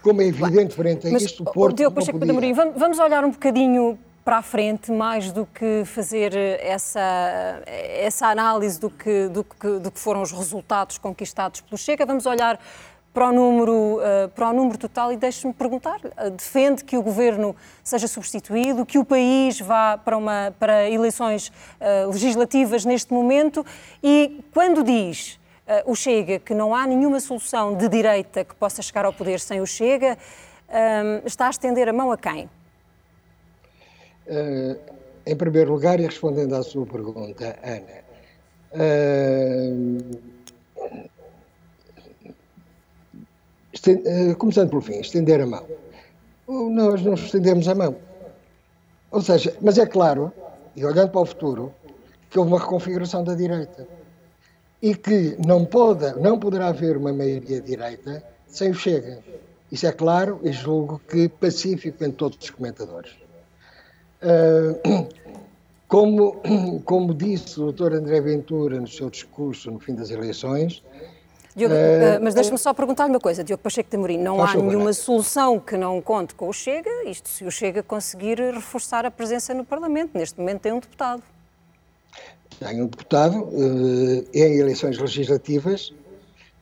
Como 0.00 0.22
é 0.22 0.26
evidente, 0.26 0.72
frente 0.74 1.08
a 1.08 1.10
Mas, 1.10 1.22
isto, 1.24 1.42
o 1.42 1.46
Porto 1.52 1.78
Diogo 1.78 1.96
Pacheco 1.96 2.18
podia. 2.18 2.30
Amorim, 2.32 2.52
vamos, 2.52 2.74
vamos 2.78 2.98
olhar 3.00 3.24
um 3.24 3.30
bocadinho 3.30 3.98
para 4.24 4.38
a 4.38 4.42
frente, 4.42 4.90
mais 4.90 5.30
do 5.30 5.44
que 5.44 5.84
fazer 5.84 6.34
essa, 6.34 7.62
essa 7.66 8.28
análise 8.28 8.80
do 8.80 8.88
que, 8.88 9.28
do, 9.28 9.44
que, 9.44 9.78
do 9.78 9.90
que 9.90 10.00
foram 10.00 10.22
os 10.22 10.32
resultados 10.32 10.96
conquistados 10.96 11.60
pelo 11.60 11.76
Chega. 11.76 12.06
Vamos 12.06 12.24
olhar 12.24 12.58
para 13.12 13.28
o 13.28 13.32
número, 13.32 14.00
eh, 14.02 14.28
para 14.28 14.48
o 14.48 14.52
número 14.52 14.76
total 14.76 15.12
e 15.12 15.16
deixe-me 15.16 15.52
perguntar, 15.52 16.00
eh, 16.16 16.30
defende 16.30 16.82
que 16.82 16.96
o 16.96 17.02
governo 17.02 17.54
seja 17.82 18.08
substituído, 18.08 18.84
que 18.84 18.98
o 18.98 19.04
país 19.04 19.60
vá 19.60 19.96
para, 19.96 20.16
uma, 20.16 20.52
para 20.58 20.90
eleições 20.90 21.52
eh, 21.78 22.06
legislativas 22.06 22.84
neste 22.84 23.12
momento 23.12 23.64
e 24.02 24.42
quando 24.52 24.82
diz 24.82 25.38
o 25.86 25.94
Chega 25.94 26.38
que 26.38 26.52
não 26.52 26.74
há 26.74 26.86
nenhuma 26.86 27.18
solução 27.20 27.74
de 27.74 27.88
direita 27.88 28.44
que 28.44 28.54
possa 28.54 28.82
chegar 28.82 29.06
ao 29.06 29.14
poder 29.14 29.40
sem 29.40 29.62
o 29.62 29.66
Chega, 29.66 30.18
está 31.24 31.46
a 31.46 31.50
estender 31.50 31.88
a 31.88 31.92
mão 31.92 32.12
a 32.12 32.18
quem? 32.18 32.50
Eh, 34.26 34.76
em 35.26 35.36
primeiro 35.36 35.72
lugar, 35.72 36.00
e 36.00 36.04
respondendo 36.06 36.54
à 36.54 36.62
sua 36.62 36.84
pergunta, 36.86 37.56
Ana, 37.62 38.04
eh, 38.72 39.72
eh, 43.86 44.34
começando 44.34 44.70
pelo 44.70 44.82
fim, 44.82 45.00
estender 45.00 45.40
a 45.40 45.46
mão. 45.46 45.66
Nós 46.46 47.02
não 47.02 47.14
estendemos 47.14 47.68
a 47.68 47.74
mão. 47.74 47.96
Ou 49.10 49.22
seja, 49.22 49.56
mas 49.62 49.78
é 49.78 49.86
claro, 49.86 50.32
e 50.76 50.84
olhando 50.84 51.10
para 51.10 51.20
o 51.20 51.26
futuro, 51.26 51.72
que 52.30 52.38
houve 52.38 52.50
uma 52.50 52.60
reconfiguração 52.60 53.24
da 53.24 53.34
direita. 53.34 53.86
E 54.82 54.94
que 54.94 55.36
não, 55.46 55.64
pode, 55.64 56.20
não 56.20 56.38
poderá 56.38 56.68
haver 56.68 56.96
uma 56.96 57.12
maioria 57.12 57.60
direita 57.60 58.22
sem 58.46 58.70
o 58.70 58.74
Chega. 58.74 59.20
Isso 59.72 59.86
é 59.86 59.92
claro 59.92 60.38
e 60.42 60.52
julgo 60.52 61.00
que 61.08 61.28
pacífico 61.28 62.04
em 62.04 62.10
todos 62.10 62.38
os 62.38 62.50
comentadores. 62.50 63.23
Uh, 64.24 65.06
como, 65.86 66.40
como 66.84 67.14
disse 67.14 67.60
o 67.60 67.70
Dr. 67.70 67.92
André 67.92 68.20
Ventura 68.20 68.80
no 68.80 68.88
seu 68.88 69.10
discurso 69.10 69.70
no 69.70 69.78
fim 69.78 69.94
das 69.94 70.10
eleições, 70.10 70.82
Diogo, 71.54 71.74
uh, 71.74 72.22
mas 72.22 72.34
deixa-me 72.34 72.58
só 72.58 72.72
perguntar-lhe 72.74 73.10
uma 73.10 73.20
coisa, 73.20 73.44
Diogo 73.44 73.62
Pacheco 73.62 73.88
de 73.88 73.96
Amorim, 73.96 74.18
não 74.18 74.42
há 74.42 74.48
favor. 74.48 74.64
nenhuma 74.64 74.92
solução 74.92 75.60
que 75.60 75.76
não 75.76 76.00
conte 76.00 76.34
com 76.34 76.48
o 76.48 76.52
Chega, 76.52 76.90
isto 77.06 77.28
se 77.28 77.44
o 77.44 77.50
Chega 77.50 77.82
conseguir 77.82 78.38
reforçar 78.38 79.06
a 79.06 79.10
presença 79.10 79.54
no 79.54 79.64
Parlamento, 79.64 80.18
neste 80.18 80.40
momento 80.40 80.62
tem 80.62 80.72
um 80.72 80.80
deputado. 80.80 81.22
Tem 82.58 82.82
um 82.82 82.86
deputado, 82.86 83.48
em 84.32 84.58
eleições 84.58 84.98
legislativas, 84.98 85.92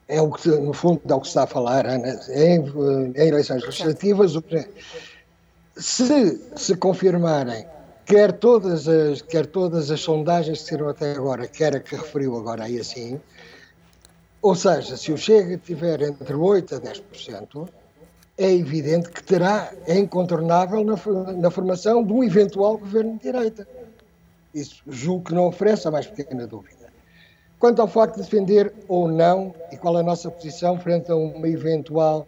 é 0.08 0.20
o 0.20 0.30
que, 0.30 0.48
no 0.48 0.72
fundo, 0.72 1.00
é 1.08 1.14
o 1.14 1.20
que 1.20 1.26
se 1.26 1.30
está 1.30 1.44
a 1.44 1.46
falar, 1.46 1.86
Ana, 1.86 2.20
em, 2.28 2.60
em 3.16 3.28
eleições 3.28 3.64
legislativas, 3.64 4.34
se 5.82 6.40
se 6.56 6.76
confirmarem 6.76 7.66
quer 8.04 8.32
todas 8.32 8.88
as, 8.88 9.22
quer 9.22 9.46
todas 9.46 9.90
as 9.90 10.00
sondagens 10.00 10.62
que 10.62 10.68
saíram 10.68 10.88
até 10.88 11.12
agora, 11.12 11.46
quer 11.46 11.76
a 11.76 11.80
que 11.80 11.96
referiu 11.96 12.36
agora 12.36 12.64
aí 12.64 12.78
assim, 12.78 13.20
ou 14.40 14.54
seja, 14.54 14.96
se 14.96 15.12
o 15.12 15.16
Chega 15.16 15.56
tiver 15.56 16.02
entre 16.02 16.34
8% 16.34 16.76
a 16.76 16.80
10%, 16.80 17.68
é 18.36 18.50
evidente 18.50 19.08
que 19.10 19.22
terá, 19.22 19.72
é 19.86 19.96
incontornável 19.96 20.84
na, 20.84 20.96
na 21.32 21.50
formação 21.50 22.04
de 22.04 22.12
um 22.12 22.24
eventual 22.24 22.76
governo 22.76 23.12
de 23.18 23.22
direita. 23.22 23.68
Isso 24.52 24.82
julgo 24.88 25.26
que 25.26 25.34
não 25.34 25.46
oferece 25.46 25.86
a 25.86 25.90
mais 25.90 26.06
pequena 26.06 26.46
dúvida. 26.46 26.92
Quanto 27.58 27.80
ao 27.80 27.86
facto 27.86 28.16
de 28.16 28.22
defender 28.22 28.72
ou 28.88 29.06
não, 29.06 29.54
e 29.70 29.76
qual 29.76 29.96
a 29.96 30.02
nossa 30.02 30.30
posição 30.30 30.78
frente 30.80 31.10
a 31.12 31.14
uma 31.14 31.48
eventual 31.48 32.26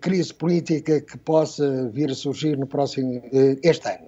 crise 0.00 0.32
política 0.32 1.00
que 1.00 1.18
possa 1.18 1.88
vir 1.88 2.10
a 2.10 2.14
surgir 2.14 2.56
no 2.56 2.66
próximo, 2.66 3.18
uh, 3.18 3.58
este 3.62 3.88
ano. 3.88 4.06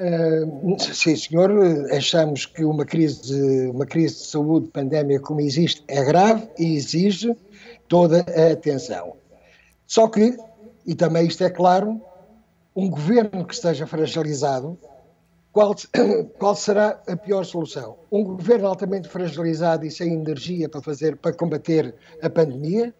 Uh, 0.00 0.80
sim, 0.80 1.14
senhor, 1.14 1.50
achamos 1.92 2.46
que 2.46 2.64
uma 2.64 2.84
crise, 2.84 3.68
uma 3.68 3.84
crise 3.84 4.16
de 4.16 4.26
saúde 4.26 4.68
pandémica 4.68 5.20
como 5.20 5.40
existe 5.40 5.84
é 5.88 6.02
grave 6.04 6.48
e 6.58 6.74
exige 6.74 7.36
toda 7.86 8.24
a 8.34 8.52
atenção. 8.52 9.14
Só 9.86 10.08
que, 10.08 10.38
e 10.86 10.94
também 10.94 11.26
isto 11.26 11.44
é 11.44 11.50
claro, 11.50 12.00
um 12.74 12.88
governo 12.88 13.44
que 13.44 13.52
esteja 13.52 13.86
fragilizado, 13.86 14.78
qual, 15.52 15.74
qual 16.38 16.54
será 16.54 17.00
a 17.06 17.16
pior 17.16 17.44
solução? 17.44 17.98
Um 18.10 18.24
governo 18.24 18.68
altamente 18.68 19.08
fragilizado 19.08 19.84
e 19.84 19.90
sem 19.90 20.14
energia 20.14 20.68
para 20.68 20.80
fazer, 20.80 21.16
para 21.16 21.32
combater 21.32 21.94
a 22.22 22.30
pandemia, 22.30 22.94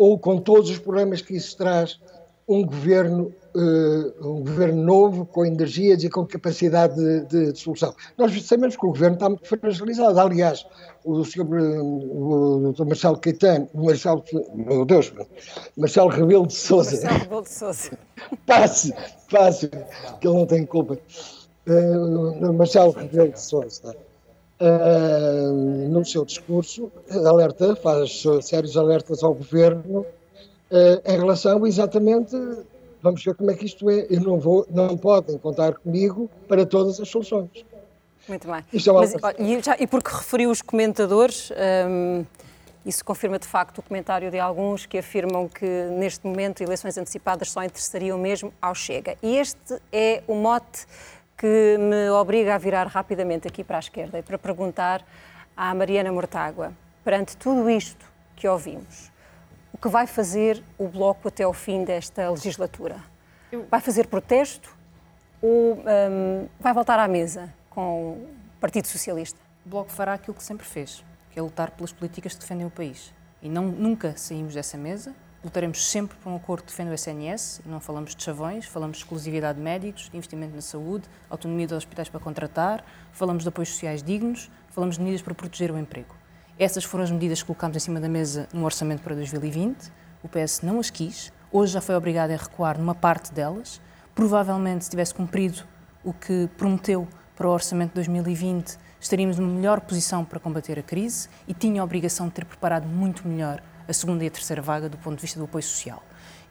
ou 0.00 0.18
com 0.18 0.38
todos 0.38 0.70
os 0.70 0.78
problemas 0.78 1.20
que 1.20 1.36
isso 1.36 1.54
traz, 1.58 2.00
um 2.48 2.64
governo 2.64 3.30
uh, 3.54 4.28
um 4.28 4.40
governo 4.40 4.82
novo, 4.82 5.26
com 5.26 5.44
energias 5.44 6.02
e 6.02 6.08
com 6.08 6.24
capacidade 6.24 6.94
de, 6.94 7.26
de, 7.26 7.52
de, 7.52 7.58
solução. 7.58 7.94
Nós 8.16 8.32
sabemos 8.46 8.76
que 8.76 8.86
o 8.86 8.88
governo 8.88 9.16
está 9.16 9.28
muito 9.28 9.46
fragilizado. 9.46 10.18
Aliás, 10.18 10.64
o 11.04 11.20
o, 11.20 12.72
o 12.72 12.86
Marcelo 12.86 13.18
Caetano, 13.18 13.68
Marcelo, 13.74 14.24
meu 14.54 14.86
Deus, 14.86 15.12
Marcelo 15.76 16.08
Rebelo 16.08 16.46
de 16.46 16.54
Souza. 16.54 16.92
Marcelo 16.92 17.18
Rebelo 17.18 17.42
de 17.42 17.50
Souza. 17.50 17.98
passe, 18.46 18.94
passe, 19.30 19.68
que 20.18 20.26
ele 20.26 20.34
não 20.34 20.46
tem 20.46 20.64
culpa. 20.64 20.98
Uh, 21.68 22.52
Marcelo 22.54 22.92
Rebelo 22.92 23.32
de 23.32 23.40
Souza. 23.40 23.94
Uh, 24.60 25.88
no 25.88 26.04
seu 26.04 26.22
discurso, 26.22 26.92
alerta, 27.26 27.74
faz 27.76 28.22
sérios 28.42 28.76
alertas 28.76 29.22
ao 29.22 29.32
governo 29.32 30.00
uh, 30.00 31.10
em 31.10 31.16
relação 31.16 31.66
exatamente 31.66 32.36
vamos 33.02 33.24
ver 33.24 33.34
como 33.34 33.50
é 33.50 33.54
que 33.54 33.66
isto 33.66 33.88
é. 33.90 34.06
Eu 34.08 34.20
não 34.20 34.38
vou, 34.38 34.66
não 34.70 34.96
podem 34.96 35.38
contar 35.38 35.74
comigo 35.74 36.30
para 36.48 36.64
todas 36.64 37.00
as 37.00 37.08
soluções. 37.08 37.50
Muito 38.28 38.46
bem. 38.46 38.56
É 38.56 38.92
Mas, 38.92 39.14
e, 39.38 39.60
já, 39.62 39.76
e 39.78 39.86
porque 39.86 40.10
referiu 40.10 40.50
os 40.50 40.62
comentadores, 40.62 41.50
hum, 41.88 42.24
isso 42.84 43.04
confirma 43.04 43.38
de 43.38 43.46
facto 43.46 43.78
o 43.78 43.82
comentário 43.82 44.30
de 44.30 44.38
alguns 44.38 44.86
que 44.86 44.98
afirmam 44.98 45.48
que 45.48 45.66
neste 45.98 46.26
momento 46.26 46.62
eleições 46.62 46.96
antecipadas 46.96 47.50
só 47.50 47.64
interessariam 47.64 48.18
mesmo 48.18 48.52
ao 48.60 48.74
Chega. 48.74 49.16
E 49.22 49.36
este 49.36 49.80
é 49.92 50.22
o 50.28 50.34
mote 50.34 50.86
que 51.40 51.78
me 51.78 52.10
obriga 52.10 52.54
a 52.54 52.58
virar 52.58 52.86
rapidamente 52.86 53.48
aqui 53.48 53.64
para 53.64 53.78
a 53.78 53.80
esquerda 53.80 54.18
e 54.18 54.22
para 54.22 54.36
perguntar 54.36 55.02
à 55.56 55.74
Mariana 55.74 56.12
Mortágua, 56.12 56.74
perante 57.02 57.34
tudo 57.34 57.70
isto 57.70 58.04
que 58.36 58.46
ouvimos, 58.46 59.10
o 59.72 59.78
que 59.78 59.88
vai 59.88 60.06
fazer 60.06 60.62
o 60.76 60.86
Bloco 60.86 61.28
até 61.28 61.44
ao 61.44 61.54
fim 61.54 61.82
desta 61.82 62.28
legislatura? 62.28 63.02
Vai 63.70 63.80
fazer 63.80 64.08
protesto 64.08 64.76
ou 65.40 65.78
um, 65.78 66.46
vai 66.60 66.74
voltar 66.74 66.98
à 66.98 67.08
mesa 67.08 67.50
com 67.70 68.12
o 68.12 68.28
Partido 68.60 68.86
Socialista? 68.86 69.40
O 69.64 69.70
Bloco 69.70 69.90
fará 69.90 70.12
aquilo 70.12 70.34
que 70.34 70.42
sempre 70.42 70.66
fez, 70.66 71.02
que 71.30 71.38
é 71.38 71.42
lutar 71.42 71.70
pelas 71.70 71.90
políticas 71.90 72.34
que 72.34 72.40
defendem 72.40 72.66
o 72.66 72.70
país. 72.70 73.14
E 73.40 73.48
não, 73.48 73.64
nunca 73.64 74.14
saímos 74.14 74.52
dessa 74.52 74.76
mesa. 74.76 75.14
Lutaremos 75.42 75.88
sempre 75.88 76.18
por 76.18 76.30
um 76.30 76.36
acordo 76.36 76.64
que 76.64 76.70
defenda 76.70 76.90
o 76.90 76.94
SNS, 76.94 77.62
não 77.64 77.80
falamos 77.80 78.14
de 78.14 78.22
chavões, 78.22 78.66
falamos 78.66 78.98
de 78.98 79.04
exclusividade 79.04 79.56
de 79.56 79.64
médicos, 79.64 80.10
de 80.10 80.14
investimento 80.14 80.54
na 80.54 80.60
saúde, 80.60 81.08
autonomia 81.30 81.66
dos 81.66 81.78
hospitais 81.78 82.10
para 82.10 82.20
contratar, 82.20 82.84
falamos 83.10 83.42
de 83.42 83.48
apoios 83.48 83.70
sociais 83.70 84.02
dignos, 84.02 84.50
falamos 84.68 84.96
de 84.98 85.02
medidas 85.02 85.22
para 85.22 85.34
proteger 85.34 85.70
o 85.70 85.78
emprego. 85.78 86.14
Essas 86.58 86.84
foram 86.84 87.04
as 87.04 87.10
medidas 87.10 87.40
que 87.40 87.46
colocámos 87.46 87.74
em 87.78 87.80
cima 87.80 87.98
da 87.98 88.08
mesa 88.08 88.46
no 88.52 88.66
orçamento 88.66 89.00
para 89.00 89.14
2020. 89.14 89.90
O 90.22 90.28
PS 90.28 90.60
não 90.60 90.78
as 90.78 90.90
quis. 90.90 91.32
Hoje 91.50 91.72
já 91.72 91.80
foi 91.80 91.94
obrigado 91.94 92.32
a 92.32 92.36
recuar 92.36 92.78
numa 92.78 92.94
parte 92.94 93.32
delas. 93.32 93.80
Provavelmente, 94.14 94.84
se 94.84 94.90
tivesse 94.90 95.14
cumprido 95.14 95.62
o 96.04 96.12
que 96.12 96.50
prometeu 96.58 97.08
para 97.34 97.48
o 97.48 97.50
orçamento 97.50 97.92
de 97.92 97.94
2020, 97.94 98.76
estaríamos 99.00 99.38
numa 99.38 99.54
melhor 99.54 99.80
posição 99.80 100.22
para 100.22 100.38
combater 100.38 100.78
a 100.78 100.82
crise 100.82 101.30
e 101.48 101.54
tinha 101.54 101.80
a 101.80 101.84
obrigação 101.84 102.28
de 102.28 102.34
ter 102.34 102.44
preparado 102.44 102.86
muito 102.86 103.26
melhor 103.26 103.62
a 103.88 103.92
segunda 103.92 104.24
e 104.24 104.26
a 104.26 104.30
terceira 104.30 104.62
vaga 104.62 104.88
do 104.88 104.98
ponto 104.98 105.16
de 105.16 105.22
vista 105.22 105.38
do 105.38 105.44
apoio 105.44 105.62
social. 105.62 106.02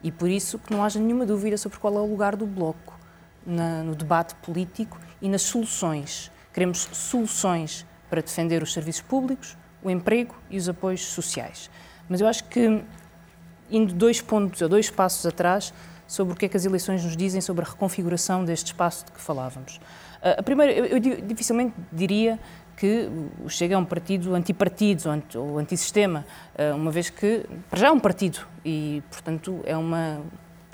E 0.01 0.11
por 0.11 0.29
isso 0.29 0.57
que 0.59 0.71
não 0.71 0.83
haja 0.83 0.99
nenhuma 0.99 1.25
dúvida 1.25 1.57
sobre 1.57 1.77
qual 1.77 1.95
é 1.95 1.99
o 1.99 2.05
lugar 2.05 2.35
do 2.35 2.45
Bloco 2.45 2.97
na, 3.45 3.83
no 3.83 3.95
debate 3.95 4.35
político 4.35 4.99
e 5.21 5.27
nas 5.27 5.41
soluções. 5.41 6.31
Queremos 6.53 6.87
soluções 6.93 7.85
para 8.09 8.21
defender 8.21 8.63
os 8.63 8.73
serviços 8.73 9.01
públicos, 9.01 9.57
o 9.83 9.89
emprego 9.89 10.35
e 10.49 10.57
os 10.57 10.67
apoios 10.67 11.05
sociais. 11.05 11.69
Mas 12.07 12.21
eu 12.21 12.27
acho 12.27 12.45
que, 12.45 12.83
indo 13.69 13.93
dois 13.93 14.21
pontos 14.21 14.61
ou 14.61 14.69
dois 14.69 14.89
passos 14.89 15.25
atrás, 15.25 15.73
sobre 16.07 16.33
o 16.33 16.35
que 16.35 16.47
é 16.47 16.49
que 16.49 16.57
as 16.57 16.65
eleições 16.65 17.03
nos 17.03 17.15
dizem 17.15 17.39
sobre 17.39 17.63
a 17.63 17.69
reconfiguração 17.69 18.43
deste 18.43 18.67
espaço 18.67 19.05
de 19.05 19.11
que 19.11 19.21
falávamos. 19.21 19.79
Ah, 20.21 20.37
a 20.39 20.43
primeira, 20.43 20.73
eu, 20.73 20.85
eu 20.85 20.99
dificilmente 20.99 21.75
diria 21.93 22.39
que 22.79 23.09
o 23.43 23.49
Chega 23.49 23.75
é 23.75 23.77
um 23.77 23.83
partido 23.83 24.33
antipartido 24.33 25.09
ou 25.35 25.59
antissistema, 25.59 26.25
ah, 26.57 26.73
uma 26.73 26.89
vez 26.89 27.09
que, 27.09 27.45
para 27.69 27.77
já 27.77 27.87
é 27.87 27.91
um 27.91 27.99
partido 27.99 28.39
e, 28.63 29.03
portanto, 29.11 29.59
é 29.65 29.75
uma 29.75 30.21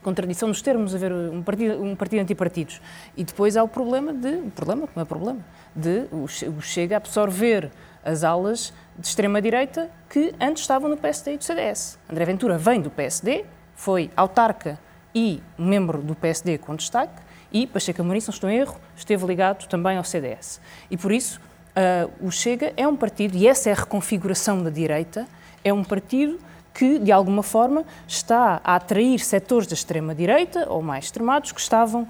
contradição 0.03 0.48
nos 0.48 0.61
termos 0.61 0.94
haver 0.94 1.11
um 1.11 1.41
partido, 1.41 1.84
um 1.84 1.95
partido 1.95 2.22
antipartidos. 2.22 2.80
E 3.18 3.23
depois 3.23 3.57
há 3.57 3.64
o 3.64 3.68
problema 3.68 4.14
de, 4.14 4.36
o 4.36 4.52
problema, 4.52 4.88
não 4.95 5.02
é 5.02 5.06
problema, 5.06 5.40
de 5.76 6.06
o 6.11 6.61
Chega 6.61 6.98
absorver 6.98 7.72
as 8.03 8.23
alas 8.23 8.72
de 8.99 9.07
extrema-direita 9.07 9.90
que 10.07 10.32
antes 10.40 10.61
estavam 10.61 10.88
no 10.88 10.98
PSD 10.98 11.34
e 11.34 11.38
do 11.38 11.44
CDS. 11.44 11.98
André 12.07 12.23
Ventura 12.23 12.56
vem 12.56 12.82
do 12.82 12.91
PSD, 12.91 13.45
foi 13.73 14.11
autarca 14.15 14.80
e 15.14 15.41
membro 15.57 16.03
do 16.03 16.14
PSD 16.14 16.60
com 16.60 16.76
destaque, 16.76 17.26
e 17.52 17.65
Pacheco 17.65 18.02
Amorim, 18.02 18.19
se 18.19 18.27
não 18.27 18.34
estou 18.34 18.49
em 18.49 18.57
erro, 18.57 18.80
esteve 18.95 19.26
ligado 19.26 19.65
também 19.68 19.98
ao 19.98 20.03
CDS. 20.03 20.61
E 20.91 20.98
por 20.98 21.11
isso, 21.11 21.40
uh, 21.76 22.11
o 22.26 22.31
Chega 22.31 22.73
é 22.76 22.88
um 22.88 22.95
partido, 22.95 23.35
e 23.35 23.47
essa 23.47 23.69
é 23.69 23.73
a 23.73 23.76
reconfiguração 23.76 24.64
da 24.64 24.69
direita, 24.69 25.27
é 25.64 25.73
um 25.73 25.84
partido 25.84 26.39
que, 26.73 26.99
de 26.99 27.11
alguma 27.11 27.41
forma, 27.41 27.85
está 28.06 28.60
a 28.64 28.76
atrair 28.76 29.19
setores 29.19 29.65
da 29.65 29.73
extrema-direita, 29.73 30.69
ou 30.69 30.81
mais 30.81 31.06
extremados, 31.06 31.52
que 31.53 31.61
estavam 31.61 32.03
uh, 32.03 32.07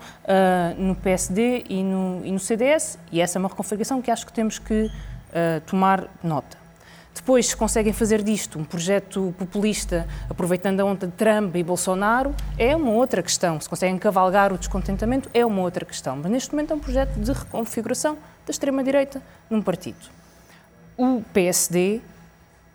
no 0.82 0.96
PSD 0.96 1.66
e 1.70 1.84
no, 1.84 2.22
e 2.26 2.32
no 2.32 2.40
CDS, 2.40 2.98
e 3.12 3.22
essa 3.22 3.38
é 3.38 3.40
uma 3.40 3.50
reconfiguração 3.50 4.02
que 4.02 4.10
acho 4.10 4.26
que 4.26 4.34
temos 4.34 4.58
que 4.58 4.86
uh, 4.86 5.62
tomar 5.68 6.08
nota. 6.24 6.66
Depois, 7.14 7.48
se 7.48 7.56
conseguem 7.56 7.94
fazer 7.94 8.22
disto 8.22 8.60
um 8.60 8.66
projeto 8.66 9.34
populista, 9.38 10.06
aproveitando 10.30 10.82
a 10.82 10.86
onda 10.86 11.08
de 11.08 11.14
Trump 11.14 11.56
e 11.56 11.64
Bolsonaro, 11.64 12.36
é 12.58 12.76
uma 12.76 12.92
outra 12.92 13.24
questão. 13.24 13.60
Se 13.62 13.70
conseguem 13.70 13.98
cavalgar 13.98 14.52
o 14.52 14.58
descontentamento, 14.58 15.30
é 15.34 15.46
uma 15.46 15.62
outra 15.62 15.86
questão. 15.86 16.18
Mas 16.18 16.30
neste 16.30 16.52
momento 16.52 16.72
é 16.72 16.76
um 16.76 16.80
projeto 16.80 17.18
de 17.18 17.32
reconfiguração 17.32 18.18
da 18.46 18.52
extrema-direita 18.52 19.22
num 19.50 19.62
partido. 19.62 20.10
O 20.98 21.22
PSD 21.34 22.00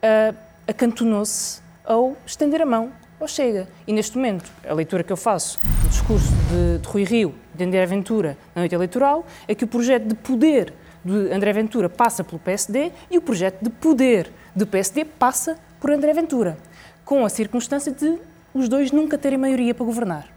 uh, 0.03 0.37
acantonou-se 0.67 1.63
ao 1.85 2.17
estender 2.27 2.61
a 2.61 2.67
mão 2.67 2.93
ao 3.21 3.29
Chega. 3.29 3.69
E 3.87 3.93
neste 3.93 4.17
momento, 4.17 4.51
a 4.69 4.73
leitura 4.73 5.03
que 5.03 5.13
eu 5.13 5.17
faço 5.17 5.59
do 5.83 5.89
discurso 5.89 6.29
de, 6.51 6.79
de 6.79 6.89
Rui 6.89 7.05
Rio, 7.05 7.35
de 7.55 7.65
André 7.65 7.85
Ventura, 7.87 8.37
na 8.55 8.63
noite 8.63 8.75
eleitoral, 8.75 9.27
é 9.47 9.55
que 9.55 9.65
o 9.65 9.69
projeto 9.69 10.07
de 10.07 10.15
poder 10.15 10.73
de 11.05 11.33
André 11.33 11.53
Ventura 11.53 11.89
passa 11.89 12.23
pelo 12.25 12.39
PSD 12.39 12.93
e 13.11 13.19
o 13.19 13.23
projeto 13.23 13.63
de 13.63 13.71
poder 13.71 14.31
do 14.55 14.67
PSD 14.67 15.05
passa 15.05 15.59
por 15.79 15.91
André 15.91 16.13
Ventura, 16.13 16.59
com 17.05 17.25
a 17.25 17.29
circunstância 17.29 17.93
de 17.93 18.19
os 18.53 18.69
dois 18.69 18.91
nunca 18.91 19.17
terem 19.17 19.39
maioria 19.39 19.75
para 19.75 19.87
governar. 19.87 20.29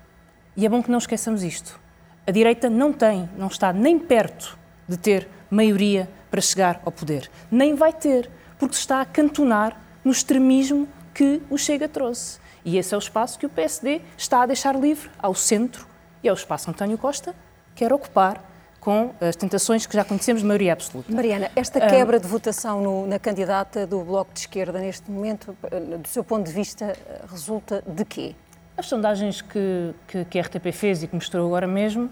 E 0.55 0.65
é 0.65 0.69
bom 0.69 0.84
que 0.84 0.91
não 0.91 0.99
esqueçamos 0.99 1.43
isto. 1.43 1.80
A 2.26 2.31
direita 2.31 2.69
não 2.69 2.93
tem, 2.93 3.30
não 3.38 3.47
está 3.47 3.73
nem 3.73 3.97
perto 3.97 4.57
de 4.94 4.99
ter 4.99 5.28
maioria 5.49 6.10
para 6.30 6.41
chegar 6.41 6.82
ao 6.86 6.91
poder. 6.91 7.30
Nem 7.52 7.76
vai 7.76 7.94
ter, 7.94 8.30
porque 8.57 8.76
se 8.76 8.82
está 8.82 9.02
a 9.02 9.06
cantonar 9.06 9.80
no 10.03 10.11
extremismo 10.11 10.88
que 11.14 11.41
o 11.49 11.57
Chega 11.57 11.88
trouxe. 11.88 12.40
E 12.65 12.78
esse 12.78 12.94
é 12.94 12.98
o 12.98 12.99
espaço 12.99 13.38
que 13.38 13.45
o 13.45 13.49
PSD 13.49 14.02
está 14.18 14.41
a 14.41 14.45
deixar 14.45 14.76
livre 14.76 15.10
ao 15.20 15.36
centro 15.36 15.88
e 16.24 16.30
é 16.30 16.32
o 16.32 16.34
espaço 16.34 16.65
que 16.65 16.72
António 16.72 16.98
Costa 16.98 17.36
quer 17.76 17.91
ocupar 17.91 18.41
com 18.80 19.14
as 19.22 19.36
tentações 19.36 19.86
que 19.86 19.94
já 19.94 20.03
conhecemos 20.03 20.41
de 20.41 20.48
maioria 20.48 20.74
absoluta. 20.74 21.14
Mariana, 21.14 21.49
esta 21.56 21.80
quebra 21.80 22.20
de 22.20 22.28
votação 22.28 22.82
no, 22.82 23.07
na 23.07 23.18
candidata 23.18 23.88
do 23.88 24.02
Bloco 24.02 24.34
de 24.34 24.41
Esquerda 24.41 24.80
neste 24.80 25.10
momento, 25.10 25.56
do 26.02 26.07
seu 26.07 26.24
ponto 26.24 26.45
de 26.45 26.52
vista, 26.52 26.94
resulta 27.30 27.82
de 27.88 28.03
quê? 28.03 28.36
As 28.76 28.88
sondagens 28.88 29.41
que, 29.41 29.94
que, 30.07 30.26
que 30.26 30.40
a 30.40 30.41
RTP 30.41 30.72
fez 30.74 31.03
e 31.03 31.07
que 31.07 31.15
mostrou 31.15 31.45
agora 31.45 31.68
mesmo 31.68 32.10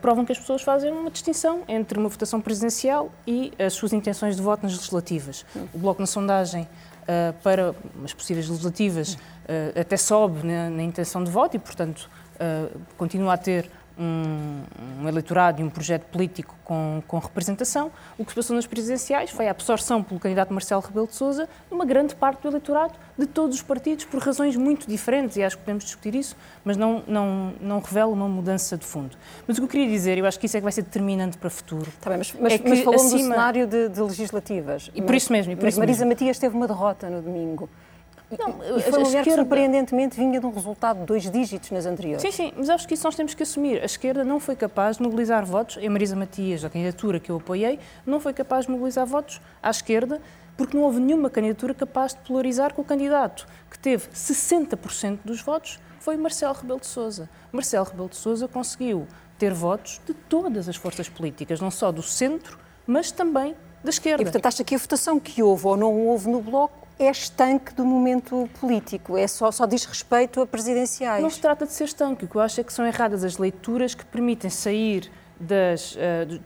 provam 0.00 0.24
que 0.24 0.32
as 0.32 0.38
pessoas 0.38 0.62
fazem 0.62 0.92
uma 0.92 1.10
distinção 1.10 1.62
entre 1.66 1.98
uma 1.98 2.08
votação 2.08 2.40
presidencial 2.40 3.10
e 3.26 3.52
as 3.58 3.72
suas 3.72 3.92
intenções 3.92 4.36
de 4.36 4.42
voto 4.42 4.62
nas 4.62 4.72
legislativas. 4.72 5.44
O 5.72 5.78
Bloco 5.78 6.00
na 6.00 6.06
sondagem 6.06 6.62
uh, 6.62 7.32
para 7.42 7.74
as 8.04 8.12
possíveis 8.12 8.48
legislativas 8.48 9.14
uh, 9.14 9.80
até 9.80 9.96
sobe 9.96 10.46
na, 10.46 10.70
na, 10.70 10.82
intenção 10.82 11.24
de 11.24 11.30
voto 11.30 11.56
e, 11.56 11.58
portanto, 11.58 12.08
continua 12.96 13.34
a 13.34 13.36
ter 13.36 13.70
um, 14.00 14.62
um, 15.02 15.08
eleitorado 15.08 15.60
e 15.60 15.64
um 15.64 15.68
projeto 15.68 16.04
político 16.06 16.56
com, 16.64 17.02
com, 17.06 17.18
representação. 17.18 17.92
O 18.16 18.24
que 18.24 18.30
se 18.30 18.36
passou 18.36 18.56
nas 18.56 18.66
presidenciais 18.66 19.30
foi 19.30 19.46
a 19.46 19.50
absorção 19.50 20.02
pelo 20.02 20.18
candidato 20.18 20.52
Marcelo 20.52 20.80
Rebelo 20.80 21.06
de 21.06 21.14
Sousa 21.14 21.46
de 21.68 21.74
uma 21.74 21.84
grande 21.84 22.14
parte 22.14 22.40
do 22.42 22.48
eleitorado 22.48 22.94
de 23.18 23.26
todos 23.26 23.56
os 23.56 23.62
partidos 23.62 24.06
por 24.06 24.20
razões 24.22 24.56
muito 24.56 24.88
diferentes 24.88 25.36
e 25.36 25.42
acho 25.42 25.58
que 25.58 25.62
podemos 25.62 25.84
discutir 25.84 26.14
isso, 26.14 26.34
mas 26.64 26.76
não, 26.76 27.04
não, 27.06 27.52
não 27.60 27.80
revela 27.80 28.10
uma 28.10 28.28
mudança 28.28 28.76
de 28.76 28.86
fundo. 28.86 29.16
Mas 29.46 29.58
o 29.58 29.60
que 29.60 29.64
eu 29.66 29.68
queria 29.68 29.88
dizer, 29.88 30.16
eu 30.16 30.24
acho 30.24 30.40
que 30.40 30.46
isso 30.46 30.56
é 30.56 30.60
que 30.60 30.64
vai 30.64 30.72
ser 30.72 30.82
determinante 30.82 31.36
para 31.36 31.48
o 31.48 31.50
futuro. 31.50 31.88
Está 31.88 32.08
bem, 32.08 32.18
mas, 32.18 32.34
mas, 32.40 32.52
é 32.54 32.60
mas 32.66 32.80
falou 32.80 32.94
acima... 32.94 33.18
do 33.18 33.22
cenário 33.24 33.66
de, 33.66 33.88
de 33.90 34.00
legislativas. 34.00 34.90
E 34.94 35.02
por 35.02 35.14
isso 35.14 35.30
mesmo. 35.30 35.52
E 35.52 35.56
por 35.56 35.64
mas 35.64 35.74
isso 35.74 35.80
Marisa 35.80 36.04
mesmo. 36.04 36.20
Matias 36.20 36.38
teve 36.38 36.56
uma 36.56 36.66
derrota 36.66 37.10
no 37.10 37.20
domingo. 37.20 37.68
Não, 38.38 38.78
e 38.78 38.82
foi 38.82 39.02
mulher 39.02 39.24
que 39.24 39.30
surpreendentemente 39.32 40.16
vinha 40.16 40.38
de 40.38 40.46
um 40.46 40.52
resultado 40.52 41.00
de 41.00 41.06
dois 41.06 41.28
dígitos 41.30 41.70
nas 41.70 41.86
anteriores. 41.86 42.22
Sim, 42.22 42.30
sim, 42.30 42.52
mas 42.56 42.70
acho 42.70 42.86
que 42.86 42.94
isso 42.94 43.04
nós 43.04 43.16
temos 43.16 43.34
que 43.34 43.42
assumir. 43.42 43.82
A 43.82 43.86
esquerda 43.86 44.24
não 44.24 44.38
foi 44.38 44.54
capaz 44.54 44.98
de 44.98 45.02
mobilizar 45.02 45.44
votos, 45.44 45.78
a 45.84 45.90
Marisa 45.90 46.14
Matias, 46.14 46.64
a 46.64 46.70
candidatura 46.70 47.18
que 47.18 47.30
eu 47.30 47.36
apoiei, 47.36 47.78
não 48.06 48.20
foi 48.20 48.32
capaz 48.32 48.66
de 48.66 48.72
mobilizar 48.72 49.06
votos 49.06 49.40
à 49.62 49.70
esquerda 49.70 50.20
porque 50.56 50.76
não 50.76 50.84
houve 50.84 51.00
nenhuma 51.00 51.30
candidatura 51.30 51.72
capaz 51.72 52.12
de 52.12 52.20
polarizar 52.20 52.74
com 52.74 52.82
o 52.82 52.84
candidato 52.84 53.46
que 53.70 53.78
teve 53.78 54.08
60% 54.08 55.20
dos 55.24 55.40
votos, 55.40 55.78
foi 55.98 56.18
Marcelo 56.18 56.52
Rebelo 56.52 56.80
de 56.80 56.86
Sousa. 56.86 57.30
Marcelo 57.50 57.86
Rebelo 57.86 58.10
de 58.10 58.16
Sousa 58.16 58.46
conseguiu 58.46 59.06
ter 59.38 59.54
votos 59.54 60.02
de 60.06 60.12
todas 60.12 60.68
as 60.68 60.76
forças 60.76 61.08
políticas, 61.08 61.62
não 61.62 61.70
só 61.70 61.90
do 61.90 62.02
centro, 62.02 62.58
mas 62.86 63.10
também 63.10 63.56
da 63.82 63.88
esquerda. 63.88 64.22
E, 64.22 64.26
portanto, 64.26 64.46
acha 64.46 64.62
que 64.62 64.74
a 64.74 64.78
votação 64.78 65.18
que 65.18 65.42
houve 65.42 65.66
ou 65.66 65.78
não 65.78 66.08
houve 66.08 66.28
no 66.28 66.42
Bloco 66.42 66.79
é 67.00 67.10
estanque 67.10 67.72
do 67.74 67.84
momento 67.84 68.48
político, 68.60 69.16
é 69.16 69.26
só, 69.26 69.50
só 69.50 69.64
diz 69.64 69.86
respeito 69.86 70.42
a 70.42 70.46
presidenciais. 70.46 71.22
Não 71.22 71.30
se 71.30 71.40
trata 71.40 71.64
de 71.64 71.72
ser 71.72 71.84
estanque, 71.84 72.26
o 72.26 72.28
que 72.28 72.36
eu 72.36 72.40
acho 72.42 72.60
é 72.60 72.64
que 72.64 72.72
são 72.72 72.86
erradas 72.86 73.24
as 73.24 73.38
leituras 73.38 73.94
que 73.94 74.04
permitem 74.04 74.50
sair 74.50 75.10
das, 75.40 75.94
uh, 75.94 76.40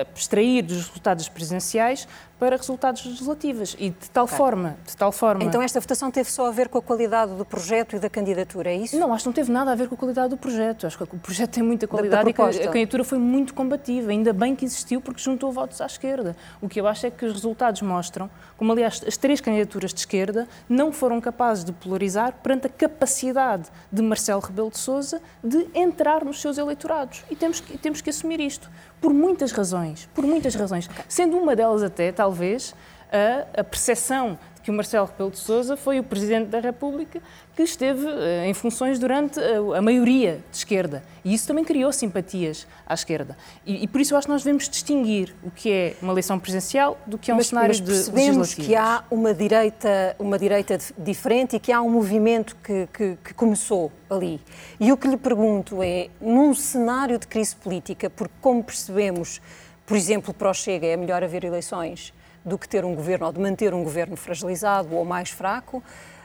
abstrair 0.00 0.64
dos 0.64 0.88
resultados 0.88 1.28
presidenciais 1.28 2.08
para 2.38 2.56
resultados 2.56 3.04
legislativos 3.04 3.76
e 3.78 3.90
de 3.90 4.10
tal 4.10 4.26
forma, 4.26 4.76
de 4.86 4.96
tal 4.96 5.10
forma. 5.10 5.42
Então 5.44 5.60
esta 5.60 5.80
votação 5.80 6.10
teve 6.10 6.30
só 6.30 6.46
a 6.46 6.50
ver 6.50 6.68
com 6.68 6.78
a 6.78 6.82
qualidade 6.82 7.34
do 7.34 7.44
projeto 7.44 7.96
e 7.96 7.98
da 7.98 8.08
candidatura, 8.08 8.70
é 8.70 8.76
isso? 8.76 8.98
Não, 8.98 9.12
acho 9.12 9.24
que 9.24 9.28
não 9.28 9.32
teve 9.32 9.50
nada 9.50 9.72
a 9.72 9.74
ver 9.74 9.88
com 9.88 9.94
a 9.94 9.98
qualidade 9.98 10.30
do 10.30 10.36
projeto. 10.36 10.86
Acho 10.86 10.96
que 10.96 11.04
o 11.04 11.18
projeto 11.18 11.50
tem 11.50 11.62
muita 11.62 11.86
qualidade 11.88 12.32
da, 12.32 12.44
da 12.44 12.52
e 12.52 12.62
a 12.62 12.70
candidatura 12.70 13.04
foi 13.04 13.18
muito 13.18 13.52
combativa. 13.54 14.10
Ainda 14.10 14.32
bem 14.32 14.54
que 14.54 14.64
existiu 14.64 15.00
porque 15.00 15.20
juntou 15.20 15.50
votos 15.50 15.80
à 15.80 15.86
esquerda. 15.86 16.36
O 16.60 16.68
que 16.68 16.80
eu 16.80 16.86
acho 16.86 17.06
é 17.06 17.10
que 17.10 17.24
os 17.24 17.32
resultados 17.32 17.82
mostram, 17.82 18.30
como 18.56 18.72
aliás 18.72 19.02
as 19.06 19.16
três 19.16 19.40
candidaturas 19.40 19.92
de 19.92 20.00
esquerda 20.00 20.46
não 20.68 20.92
foram 20.92 21.20
capazes 21.20 21.64
de 21.64 21.72
polarizar 21.72 22.34
perante 22.42 22.66
a 22.66 22.70
capacidade 22.70 23.68
de 23.90 24.02
Marcelo 24.02 24.40
Rebelo 24.40 24.70
de 24.70 24.78
Sousa 24.78 25.20
de 25.42 25.66
entrar 25.74 26.24
nos 26.24 26.40
seus 26.40 26.58
eleitorados. 26.58 27.24
E 27.30 27.36
temos 27.36 27.60
que, 27.60 27.76
temos 27.78 28.00
que 28.00 28.10
assumir 28.10 28.40
isto 28.40 28.70
por 29.00 29.12
muitas 29.12 29.52
razões, 29.52 30.08
por 30.14 30.24
muitas 30.24 30.54
razões, 30.54 30.88
sendo 31.08 31.36
uma 31.36 31.54
delas 31.54 31.82
até, 31.82 32.10
talvez, 32.28 32.74
a, 33.10 33.60
a 33.60 33.64
percepção 33.64 34.38
de 34.56 34.60
que 34.60 34.70
o 34.70 34.74
Marcelo 34.74 35.06
Rebelo 35.06 35.30
de 35.30 35.38
Sousa 35.38 35.78
foi 35.78 35.98
o 35.98 36.02
Presidente 36.02 36.48
da 36.48 36.60
República 36.60 37.22
que 37.56 37.62
esteve 37.62 38.04
uh, 38.04 38.44
em 38.44 38.52
funções 38.52 38.98
durante 38.98 39.40
a, 39.40 39.78
a, 39.78 39.80
maioria 39.80 40.42
de 40.50 40.58
esquerda. 40.58 41.02
E 41.24 41.32
isso 41.32 41.46
também 41.46 41.64
criou 41.64 41.90
simpatias 41.90 42.66
à 42.86 42.92
esquerda. 42.92 43.34
E, 43.64 43.82
e, 43.84 43.88
por 43.88 43.98
isso 43.98 44.12
eu 44.12 44.18
acho 44.18 44.26
que 44.26 44.32
nós 44.32 44.42
devemos 44.42 44.68
distinguir 44.68 45.34
o 45.42 45.50
que 45.50 45.72
é 45.72 45.96
uma 46.02 46.12
eleição 46.12 46.38
presidencial 46.38 46.98
do 47.06 47.16
que 47.16 47.30
é 47.30 47.34
um 47.34 47.38
mas, 47.38 47.46
cenário 47.46 47.68
mas 47.70 47.80
percebemos 47.80 48.50
de 48.50 48.56
que 48.56 48.76
há 48.76 49.02
uma 49.10 49.32
direita, 49.32 50.14
uma 50.18 50.38
direita 50.38 50.76
diferente 50.98 51.56
e 51.56 51.58
que 51.58 51.72
há 51.72 51.80
um 51.80 51.88
movimento 51.88 52.54
que, 52.62 52.86
que, 52.92 53.16
que 53.24 53.32
começou 53.32 53.90
ali. 54.10 54.38
E 54.78 54.92
o 54.92 54.98
que 54.98 55.08
lhe 55.08 55.16
pergunto 55.16 55.82
é, 55.82 56.10
num 56.20 56.54
cenário 56.54 57.18
de 57.18 57.26
crise 57.26 57.56
política, 57.56 58.10
porque 58.10 58.34
como 58.42 58.62
percebemos, 58.62 59.40
por 59.86 59.96
exemplo, 59.96 60.34
para 60.34 60.50
o 60.50 60.54
Chega 60.54 60.86
é 60.86 60.94
melhor 60.94 61.24
haver 61.24 61.42
eleições 61.44 62.12
do 62.48 62.58
que 62.58 62.68
ter 62.68 62.84
um 62.84 62.94
governo 62.94 63.26
ou 63.26 63.32
de 63.32 63.40
manter 63.40 63.74
um 63.74 63.84
governo 63.84 64.16
fragilizado 64.16 64.94
ou 64.94 65.04
mais 65.04 65.30
fraco. 65.30 65.82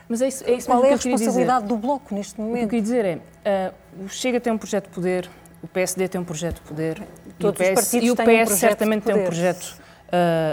Mas 0.08 0.20
é 0.20 0.28
isso, 0.28 0.44
é 0.44 0.52
isso 0.52 0.66
Qual 0.66 0.84
é 0.84 0.88
a 0.88 0.96
responsabilidade 0.96 1.66
do 1.66 1.76
Bloco 1.76 2.14
neste 2.14 2.40
momento? 2.40 2.54
O 2.54 2.58
que 2.58 2.64
eu 2.64 2.68
queria 2.68 2.82
dizer 2.82 3.22
é, 3.44 3.72
uh, 4.00 4.04
o 4.04 4.08
Chega 4.08 4.40
tem 4.40 4.52
um 4.52 4.58
projeto 4.58 4.84
de 4.84 4.90
poder, 4.90 5.30
o 5.62 5.66
PSD 5.66 6.08
tem 6.08 6.20
um 6.20 6.24
projeto 6.24 6.56
de 6.56 6.60
poder, 6.62 7.02
Todos 7.38 7.60
e 7.60 7.62
o 7.62 7.66
PS, 7.66 7.68
os 7.68 7.74
partidos 7.74 8.08
e 8.08 8.10
o 8.10 8.16
PS 8.16 8.52
um 8.52 8.56
certamente 8.56 9.02
tem 9.04 9.14
um 9.14 9.24
projeto 9.24 9.80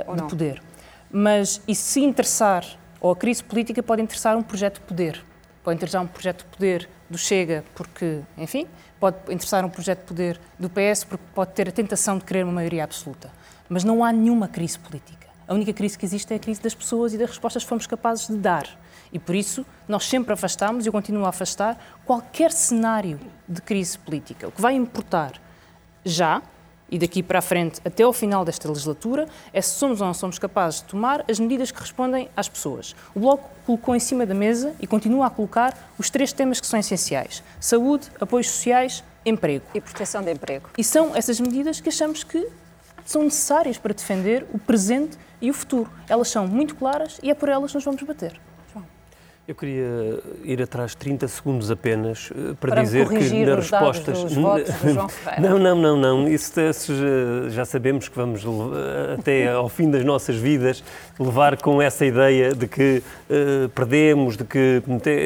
uh, 0.07 0.15
de 0.15 0.23
poder. 0.23 0.61
Mas 1.11 1.61
e 1.67 1.75
se 1.75 1.99
interessar, 2.01 2.65
ou 3.01 3.11
a 3.11 3.15
crise 3.15 3.43
política 3.43 3.83
pode 3.83 4.01
interessar 4.01 4.37
um 4.37 4.43
projeto 4.43 4.75
de 4.75 4.81
poder, 4.81 5.21
pode 5.63 5.75
interessar 5.75 6.01
um 6.01 6.07
projeto 6.07 6.45
de 6.45 6.45
poder 6.45 6.89
do 7.09 7.17
Chega, 7.17 7.65
porque, 7.75 8.21
enfim, 8.37 8.67
pode 8.99 9.17
interessar 9.29 9.65
um 9.65 9.69
projeto 9.69 9.99
de 9.99 10.05
poder 10.05 10.39
do 10.57 10.69
PS, 10.69 11.03
porque 11.03 11.25
pode 11.35 11.51
ter 11.51 11.67
a 11.67 11.71
tentação 11.71 12.17
de 12.17 12.23
querer 12.23 12.43
uma 12.43 12.53
maioria 12.53 12.83
absoluta. 12.83 13.29
Mas 13.67 13.83
não 13.83 14.03
há 14.03 14.13
nenhuma 14.13 14.47
crise 14.47 14.79
política. 14.79 15.20
A 15.51 15.53
única 15.53 15.73
crise 15.73 15.97
que 15.97 16.05
existe 16.05 16.31
é 16.31 16.37
a 16.37 16.39
crise 16.39 16.61
das 16.61 16.73
pessoas 16.73 17.13
e 17.13 17.17
das 17.17 17.31
respostas 17.31 17.61
que 17.61 17.67
fomos 17.67 17.85
capazes 17.85 18.25
de 18.25 18.37
dar. 18.37 18.65
E 19.11 19.19
por 19.19 19.35
isso 19.35 19.65
nós 19.85 20.05
sempre 20.05 20.31
afastamos, 20.31 20.85
e 20.85 20.87
eu 20.87 20.93
continuo 20.93 21.25
a 21.25 21.27
afastar, 21.27 21.77
qualquer 22.05 22.53
cenário 22.53 23.19
de 23.49 23.61
crise 23.61 23.99
política. 23.99 24.47
O 24.47 24.51
que 24.53 24.61
vai 24.61 24.75
importar 24.75 25.33
já, 26.05 26.41
e 26.89 26.97
daqui 26.97 27.21
para 27.21 27.39
a 27.39 27.41
frente 27.41 27.81
até 27.83 28.01
ao 28.01 28.13
final 28.13 28.45
desta 28.45 28.69
legislatura, 28.69 29.27
é 29.51 29.61
se 29.61 29.71
somos 29.71 29.99
ou 29.99 30.07
não 30.07 30.13
somos 30.13 30.39
capazes 30.39 30.79
de 30.79 30.85
tomar 30.85 31.25
as 31.29 31.37
medidas 31.37 31.69
que 31.69 31.81
respondem 31.81 32.29
às 32.33 32.47
pessoas. 32.47 32.95
O 33.13 33.19
Bloco 33.19 33.49
colocou 33.65 33.93
em 33.93 33.99
cima 33.99 34.25
da 34.25 34.33
mesa 34.33 34.73
e 34.79 34.87
continua 34.87 35.27
a 35.27 35.29
colocar 35.29 35.77
os 35.99 36.09
três 36.09 36.31
temas 36.31 36.61
que 36.61 36.67
são 36.67 36.79
essenciais: 36.79 37.43
saúde, 37.59 38.07
apoios 38.21 38.49
sociais, 38.49 39.03
emprego. 39.25 39.65
E 39.73 39.81
proteção 39.81 40.23
de 40.23 40.31
emprego. 40.31 40.69
E 40.77 40.83
são 40.85 41.13
essas 41.13 41.41
medidas 41.41 41.81
que 41.81 41.89
achamos 41.89 42.23
que 42.23 42.47
são 43.03 43.23
necessárias 43.23 43.77
para 43.77 43.93
defender 43.93 44.45
o 44.53 44.59
presente 44.59 45.17
e 45.41 45.49
o 45.49 45.53
futuro. 45.53 45.89
Elas 46.07 46.27
são 46.29 46.47
muito 46.47 46.75
claras 46.75 47.19
e 47.23 47.29
é 47.29 47.33
por 47.33 47.49
elas 47.49 47.71
que 47.71 47.75
nós 47.75 47.83
vamos 47.83 48.03
bater. 48.03 48.39
Eu 49.47 49.55
queria 49.55 50.21
ir 50.43 50.61
atrás 50.61 50.93
30 50.93 51.27
segundos 51.27 51.71
apenas 51.71 52.29
eh, 52.31 52.53
para, 52.59 52.73
para 52.73 52.83
dizer 52.83 53.07
que 53.09 53.15
nas 53.43 53.69
respostas. 53.69 54.23
não, 55.41 55.59
não, 55.59 55.75
não, 55.75 55.97
não. 55.97 56.27
Isso, 56.27 56.57
isso 56.61 56.93
já, 56.95 57.49
já, 57.49 57.65
sabemos 57.65 58.07
que 58.07 58.15
vamos 58.15 58.45
até 59.19 59.51
ao 59.51 59.67
fim 59.67 59.89
das 59.89 60.05
nossas 60.05 60.37
vidas 60.37 60.83
levar 61.23 61.57
com 61.57 61.81
essa 61.81 62.05
ideia 62.05 62.53
de 62.53 62.67
que 62.67 63.03
uh, 63.29 63.69
perdemos, 63.69 64.37
de 64.37 64.43
que. 64.43 64.81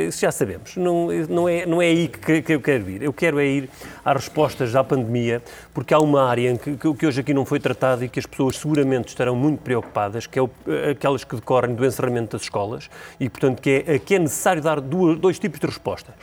Isso 0.08 0.22
já 0.22 0.32
sabemos. 0.32 0.76
Não, 0.76 1.08
não, 1.30 1.50
é, 1.50 1.66
não 1.66 1.82
é 1.82 1.86
aí 1.88 2.08
que, 2.08 2.42
que 2.42 2.54
eu 2.54 2.62
quero 2.62 2.90
ir. 2.90 3.02
Eu 3.02 3.14
quero 3.14 3.40
é 3.40 3.46
ir 3.46 3.70
às 4.04 4.16
respostas 4.16 4.76
à 4.76 4.84
pandemia, 4.84 5.42
porque 5.74 5.94
há 5.94 6.00
uma 6.00 6.24
área 6.28 6.58
que, 6.58 6.76
que 6.78 7.06
hoje 7.06 7.22
aqui 7.22 7.34
não 7.34 7.46
foi 7.46 7.60
tratada 7.60 8.06
e 8.06 8.10
que 8.10 8.20
as 8.20 8.26
pessoas 8.26 8.58
seguramente 8.58 9.10
estarão 9.10 9.36
muito 9.36 9.62
preocupadas, 9.62 10.28
que 10.28 10.38
é 10.38 10.42
o, 10.42 10.50
aquelas 10.92 11.24
que 11.24 11.36
decorrem 11.36 11.76
do 11.76 11.86
encerramento 11.86 12.34
das 12.34 12.44
escolas 12.44 12.90
e, 13.20 13.30
portanto, 13.30 13.62
que 13.62 13.84
é, 13.86 14.00
que 14.00 14.16
é 14.16 14.20
necessário 14.20 14.62
dar 14.62 14.80
duas, 14.82 15.18
dois 15.18 15.40
tipos 15.40 15.60
de 15.60 15.66
resposta. 15.66 16.14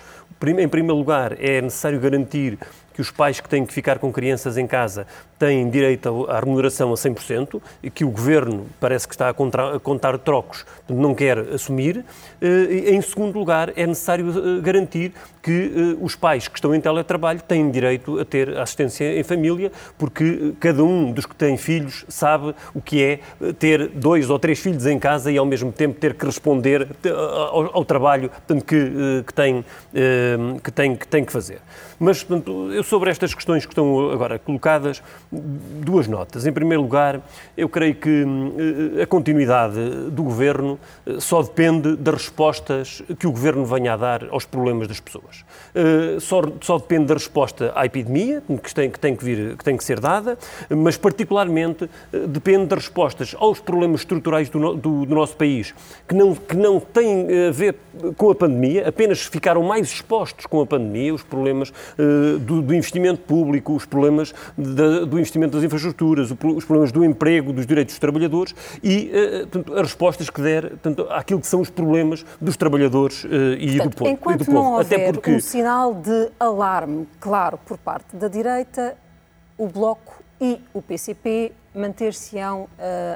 Em 0.44 0.68
primeiro 0.68 0.96
lugar, 0.96 1.36
é 1.38 1.60
necessário 1.60 2.00
garantir 2.00 2.58
que 2.92 3.00
os 3.00 3.10
pais 3.10 3.40
que 3.40 3.48
têm 3.48 3.64
que 3.64 3.72
ficar 3.72 3.98
com 3.98 4.12
crianças 4.12 4.56
em 4.56 4.66
casa 4.66 5.06
têm 5.42 5.68
direito 5.68 6.26
à 6.30 6.38
remuneração 6.38 6.92
a 6.92 6.94
100% 6.94 7.60
e 7.82 7.90
que 7.90 8.04
o 8.04 8.10
Governo 8.10 8.66
parece 8.78 9.08
que 9.08 9.14
está 9.14 9.28
a, 9.28 9.34
contra, 9.34 9.74
a 9.74 9.80
contar 9.80 10.16
trocos, 10.18 10.64
não 10.88 11.16
quer 11.16 11.36
assumir. 11.52 12.04
Eh, 12.40 12.92
em 12.94 13.00
segundo 13.00 13.36
lugar, 13.36 13.72
é 13.74 13.84
necessário 13.84 14.28
eh, 14.30 14.60
garantir 14.60 15.12
que 15.42 15.50
eh, 15.50 15.96
os 16.00 16.14
pais 16.14 16.46
que 16.46 16.56
estão 16.56 16.72
em 16.72 16.80
teletrabalho 16.80 17.40
têm 17.40 17.72
direito 17.72 18.20
a 18.20 18.24
ter 18.24 18.56
assistência 18.56 19.18
em 19.18 19.24
família, 19.24 19.72
porque 19.98 20.54
cada 20.60 20.84
um 20.84 21.10
dos 21.10 21.26
que 21.26 21.34
tem 21.34 21.56
filhos 21.56 22.04
sabe 22.08 22.54
o 22.72 22.80
que 22.80 23.02
é 23.02 23.18
ter 23.58 23.88
dois 23.88 24.30
ou 24.30 24.38
três 24.38 24.60
filhos 24.60 24.86
em 24.86 24.98
casa 24.98 25.32
e 25.32 25.38
ao 25.38 25.44
mesmo 25.44 25.72
tempo 25.72 25.98
ter 25.98 26.14
que 26.14 26.24
responder 26.24 26.86
ao, 27.50 27.78
ao 27.78 27.84
trabalho 27.84 28.30
que, 28.64 29.22
que, 29.26 29.34
tem, 29.34 29.64
que, 30.62 30.70
tem, 30.70 30.94
que 30.94 31.08
tem 31.08 31.24
que 31.24 31.32
fazer. 31.32 31.58
Mas, 32.02 32.24
portanto, 32.24 32.72
eu 32.72 32.82
sobre 32.82 33.12
estas 33.12 33.32
questões 33.32 33.64
que 33.64 33.70
estão 33.70 34.10
agora 34.10 34.36
colocadas, 34.36 35.00
duas 35.30 36.08
notas. 36.08 36.44
Em 36.44 36.52
primeiro 36.52 36.82
lugar, 36.82 37.20
eu 37.56 37.68
creio 37.68 37.94
que 37.94 38.24
a 39.00 39.06
continuidade 39.06 39.78
do 40.10 40.24
governo 40.24 40.80
só 41.20 41.40
depende 41.42 41.94
das 41.94 42.14
respostas 42.14 43.04
que 43.20 43.24
o 43.24 43.30
governo 43.30 43.64
venha 43.64 43.92
a 43.92 43.96
dar 43.96 44.26
aos 44.30 44.44
problemas 44.44 44.88
das 44.88 44.98
pessoas. 44.98 45.44
Só, 46.18 46.42
só 46.60 46.76
depende 46.76 47.04
da 47.04 47.14
resposta 47.14 47.70
à 47.72 47.86
epidemia, 47.86 48.42
que 48.60 48.74
tem 48.74 48.90
que, 48.90 48.98
tem 48.98 49.14
que, 49.14 49.24
vir, 49.24 49.56
que 49.56 49.62
tem 49.62 49.76
que 49.76 49.84
ser 49.84 50.00
dada, 50.00 50.36
mas 50.68 50.96
particularmente 50.96 51.88
depende 52.26 52.66
das 52.66 52.80
respostas 52.80 53.36
aos 53.38 53.60
problemas 53.60 54.00
estruturais 54.00 54.48
do, 54.48 54.74
do, 54.74 55.06
do 55.06 55.14
nosso 55.14 55.36
país, 55.36 55.72
que 56.08 56.16
não, 56.16 56.34
que 56.34 56.56
não 56.56 56.80
têm 56.80 57.46
a 57.46 57.52
ver 57.52 57.76
com 58.16 58.28
a 58.28 58.34
pandemia, 58.34 58.88
apenas 58.88 59.20
ficaram 59.20 59.62
mais 59.62 59.86
expostos 59.86 60.46
com 60.46 60.60
a 60.60 60.66
pandemia, 60.66 61.14
os 61.14 61.22
problemas 61.22 61.72
do, 62.40 62.62
do, 62.62 62.74
investimento 62.74 63.20
público, 63.22 63.74
os 63.74 63.84
problemas 63.84 64.34
da, 64.56 65.04
do 65.04 65.18
investimento 65.18 65.52
das 65.56 65.64
infraestruturas, 65.64 66.30
os 66.30 66.64
problemas 66.64 66.92
do 66.92 67.04
emprego, 67.04 67.52
dos 67.52 67.66
direitos 67.66 67.94
dos 67.94 67.98
trabalhadores 67.98 68.54
e 68.82 69.10
uh, 69.10 69.46
portanto, 69.46 69.74
as 69.74 69.82
respostas 69.82 70.30
que 70.30 70.40
der 70.40 70.70
portanto, 70.70 71.06
àquilo 71.10 71.40
que 71.40 71.46
são 71.46 71.60
os 71.60 71.70
problemas 71.70 72.24
dos 72.40 72.56
trabalhadores 72.56 73.24
uh, 73.24 73.28
e, 73.58 73.76
portanto, 73.76 73.90
do 73.90 73.96
povo, 73.96 74.10
enquanto 74.10 74.34
e 74.34 74.38
do 74.38 74.44
povo. 74.46 74.58
não 74.58 74.72
houver 74.74 75.00
Até 75.00 75.12
porque... 75.12 75.30
um 75.32 75.40
sinal 75.40 75.94
de 75.94 76.30
alarme 76.38 77.06
claro 77.20 77.58
por 77.58 77.78
parte 77.78 78.16
da 78.16 78.28
direita, 78.28 78.96
o 79.56 79.66
Bloco 79.66 80.22
e 80.40 80.60
o 80.74 80.82
PCP 80.82 81.52
manter-se-ão 81.74 82.68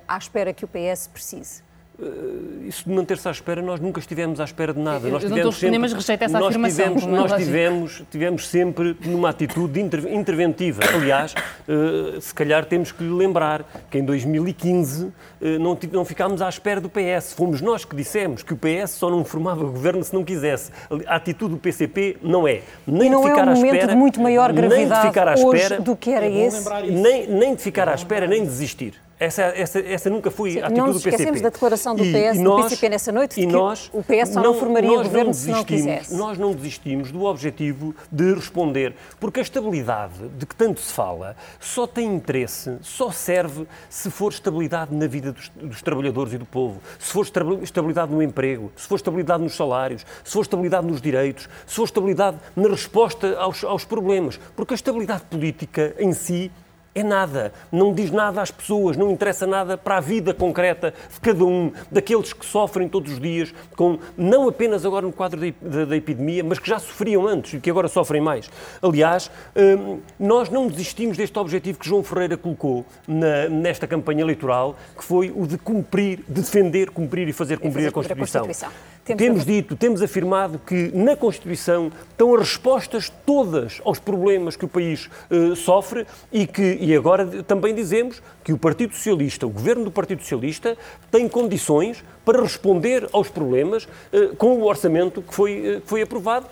à 0.06 0.16
espera 0.16 0.52
que 0.52 0.64
o 0.64 0.68
PS 0.68 1.08
precise. 1.08 1.65
Uh, 1.98 2.66
isso 2.66 2.84
de 2.84 2.94
manter-se 2.94 3.26
à 3.26 3.30
espera, 3.30 3.62
nós 3.62 3.80
nunca 3.80 4.00
estivemos 4.00 4.38
à 4.38 4.44
espera 4.44 4.74
de 4.74 4.80
nada. 4.80 5.08
Eu, 5.08 5.12
nós 5.12 5.22
tivemos 5.22 5.44
não 5.44 5.52
sempre, 5.52 5.78
mas 5.78 5.92
rejeita 5.94 6.26
essa 6.26 6.38
nós 6.38 6.48
afirmação. 6.48 6.94
Tivemos, 6.94 7.06
nós 7.06 7.32
tivemos, 7.32 8.02
tivemos 8.10 8.48
sempre 8.48 8.96
numa 9.06 9.30
atitude 9.30 9.80
inter, 9.80 10.12
interventiva. 10.12 10.82
Aliás, 10.94 11.34
uh, 11.66 12.20
se 12.20 12.34
calhar 12.34 12.66
temos 12.66 12.92
que 12.92 13.02
lembrar 13.02 13.64
que 13.90 13.96
em 13.96 14.04
2015 14.04 15.04
uh, 15.04 15.12
não, 15.58 15.78
não 15.90 16.04
ficámos 16.04 16.42
à 16.42 16.50
espera 16.50 16.82
do 16.82 16.90
PS. 16.90 17.32
Fomos 17.32 17.62
nós 17.62 17.86
que 17.86 17.96
dissemos 17.96 18.42
que 18.42 18.52
o 18.52 18.58
PS 18.58 18.90
só 18.90 19.08
não 19.08 19.24
formava 19.24 19.64
governo 19.64 20.04
se 20.04 20.12
não 20.12 20.22
quisesse. 20.22 20.70
A 21.06 21.16
atitude 21.16 21.54
do 21.54 21.58
PCP 21.58 22.18
não 22.22 22.46
é 22.46 22.60
nem 22.86 23.06
e 23.06 23.10
não 23.10 23.22
de 23.22 23.30
ficar 23.30 23.46
é 23.46 23.48
um 23.48 23.52
à 23.52 23.54
momento 23.54 23.74
espera, 23.74 23.92
de 23.92 23.98
muito 23.98 24.20
maior 24.20 24.52
gravidade 24.52 24.90
nem 24.90 25.00
de 25.00 25.06
ficar 25.06 25.28
à 25.28 25.32
hoje 25.32 25.62
espera, 25.62 25.80
do 25.80 25.96
que 25.96 26.10
era 26.10 26.26
é 26.26 26.46
esse. 26.46 26.68
Nem, 26.90 27.26
nem 27.26 27.54
de 27.54 27.62
ficar 27.62 27.88
à 27.88 27.94
espera, 27.94 28.26
nem 28.26 28.42
de 28.42 28.48
desistir. 28.48 29.05
Essa, 29.18 29.44
essa, 29.44 29.78
essa 29.80 30.10
nunca 30.10 30.30
foi 30.30 30.50
Sim, 30.52 30.58
a 30.60 30.66
atitude 30.66 30.78
não 30.78 30.86
do 30.88 30.92
nos 30.92 30.98
esquecemos 30.98 31.24
PCP. 31.30 31.42
da 31.44 31.48
declaração 31.48 31.94
do 31.94 32.02
PS, 32.04 32.34
e 32.34 32.38
do 32.38 32.42
nós- 32.44 32.62
PCP 32.64 32.88
nessa 32.90 33.10
noite, 33.12 33.40
e 33.40 33.46
nós 33.46 33.90
o 33.94 34.02
PS 34.02 34.34
só 34.34 34.42
não 34.42 34.52
formaria 34.52 34.90
nós 34.90 35.06
governo 35.06 35.26
não 35.28 35.32
se 35.32 35.50
não 35.50 35.64
quisesse. 35.64 36.14
Nós 36.14 36.36
não 36.36 36.52
desistimos 36.52 37.10
do 37.10 37.24
objetivo 37.24 37.94
de 38.12 38.34
responder, 38.34 38.94
porque 39.18 39.40
a 39.40 39.42
estabilidade 39.42 40.28
de 40.38 40.44
que 40.44 40.54
tanto 40.54 40.80
se 40.82 40.92
fala 40.92 41.34
só 41.58 41.86
tem 41.86 42.14
interesse, 42.14 42.76
só 42.82 43.10
serve 43.10 43.66
se 43.88 44.10
for 44.10 44.30
estabilidade 44.30 44.94
na 44.94 45.06
vida 45.06 45.32
dos, 45.32 45.48
dos 45.54 45.80
trabalhadores 45.80 46.34
e 46.34 46.38
do 46.38 46.44
povo, 46.44 46.82
se 46.98 47.10
for 47.10 47.22
estabil- 47.22 47.62
estabilidade 47.62 48.12
no 48.12 48.22
emprego, 48.22 48.70
se 48.76 48.86
for 48.86 48.96
estabilidade 48.96 49.42
nos 49.42 49.54
salários, 49.56 50.04
se 50.22 50.30
for 50.30 50.42
estabilidade 50.42 50.86
nos 50.86 51.00
direitos, 51.00 51.48
se 51.66 51.74
for 51.74 51.84
estabilidade 51.84 52.36
na 52.54 52.68
resposta 52.68 53.34
aos, 53.38 53.64
aos 53.64 53.82
problemas, 53.86 54.38
porque 54.54 54.74
a 54.74 54.76
estabilidade 54.76 55.22
política 55.30 55.94
em 55.98 56.12
si 56.12 56.52
é 56.96 57.02
nada, 57.02 57.52
não 57.70 57.92
diz 57.92 58.10
nada 58.10 58.40
às 58.40 58.50
pessoas, 58.50 58.96
não 58.96 59.10
interessa 59.10 59.46
nada 59.46 59.76
para 59.76 59.98
a 59.98 60.00
vida 60.00 60.32
concreta 60.32 60.94
de 61.12 61.20
cada 61.20 61.44
um, 61.44 61.70
daqueles 61.92 62.32
que 62.32 62.44
sofrem 62.46 62.88
todos 62.88 63.12
os 63.12 63.20
dias, 63.20 63.52
com, 63.76 63.98
não 64.16 64.48
apenas 64.48 64.86
agora 64.86 65.04
no 65.04 65.12
quadro 65.12 65.38
da, 65.60 65.94
epidemia, 65.96 66.42
mas 66.42 66.58
que 66.58 66.66
já 66.66 66.78
sofriam 66.78 67.26
antes 67.26 67.52
e 67.52 67.60
que 67.60 67.68
agora 67.70 67.86
sofrem 67.86 68.22
mais. 68.22 68.50
Aliás, 68.80 69.30
hum, 69.54 70.00
nós 70.18 70.48
não 70.48 70.68
desistimos 70.68 71.18
deste 71.18 71.38
objetivo 71.38 71.78
que 71.78 71.86
João 71.86 72.02
Ferreira 72.02 72.36
colocou 72.38 72.86
na- 73.06 73.48
nesta 73.50 73.86
campanha 73.86 74.22
eleitoral, 74.22 74.74
que 74.96 75.04
foi 75.04 75.30
o 75.36 75.46
de 75.46 75.58
cumprir, 75.58 76.24
de 76.26 76.40
defender, 76.40 76.88
cumprir 76.90 77.28
e 77.28 77.32
fazer 77.34 77.58
cumprir, 77.58 77.92
fazer 77.92 77.92
cumprir 77.92 78.12
a 78.12 78.16
a 78.16 78.16
Constituição. 78.22 78.70
Temos 79.06 79.22
Temos 79.22 79.44
que- 79.44 79.52
dito, 79.52 79.76
temos 79.76 80.02
afirmado 80.02 80.58
que 80.58 80.90
na 80.92 81.14
Constituição 81.14 81.92
estão 82.10 82.34
as 82.34 82.40
respostas 82.40 83.08
todas 83.24 83.80
aos 83.84 84.00
problemas 84.00 84.56
que 84.56 84.64
o 84.64 84.68
país 84.68 85.08
eh, 85.30 85.54
sofre 85.54 86.04
e 86.32 86.44
que 86.44 86.76
e 86.80 86.92
agora 86.94 87.24
também 87.44 87.72
dizemos 87.72 88.20
que 88.42 88.52
o 88.52 88.58
Partido 88.58 88.94
Socialista, 88.94 89.46
o 89.46 89.50
governo 89.50 89.84
do 89.84 89.90
Partido 89.92 90.22
Socialista, 90.22 90.76
tem 91.08 91.28
condições 91.28 92.02
para 92.24 92.42
responder 92.42 93.08
aos 93.12 93.28
problemas 93.28 93.86
eh, 94.12 94.30
com 94.36 94.54
o 94.58 94.64
orçamento 94.64 95.22
que 95.22 95.32
foi, 95.32 95.52
eh, 95.76 95.80
que 95.80 95.86
foi 95.88 96.02
aprovado, 96.02 96.46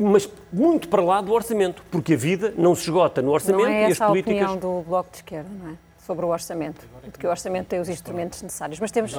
mas 0.00 0.28
muito 0.52 0.88
para 0.88 1.00
lá 1.02 1.20
do 1.20 1.32
orçamento, 1.32 1.80
porque 1.92 2.14
a 2.14 2.16
vida 2.16 2.52
não 2.58 2.74
se 2.74 2.82
esgota 2.82 3.22
no 3.22 3.30
orçamento 3.30 3.62
Não 3.62 3.70
é 3.72 3.82
e 3.82 3.84
as 3.84 3.90
essa 3.92 4.04
a 4.06 4.08
políticas. 4.08 4.50
opinião 4.50 4.56
do 4.80 4.82
Bloco 4.84 5.10
de 5.12 5.18
Esquerda, 5.18 5.48
não 5.62 5.70
é? 5.70 5.87
Sobre 6.08 6.24
o 6.24 6.28
orçamento, 6.30 6.86
de 7.04 7.10
que 7.18 7.26
o 7.26 7.30
orçamento 7.30 7.66
tem 7.66 7.78
os 7.80 7.88
instrumentos 7.90 8.40
necessários. 8.40 8.80
Mas 8.80 8.90
temos... 8.90 9.10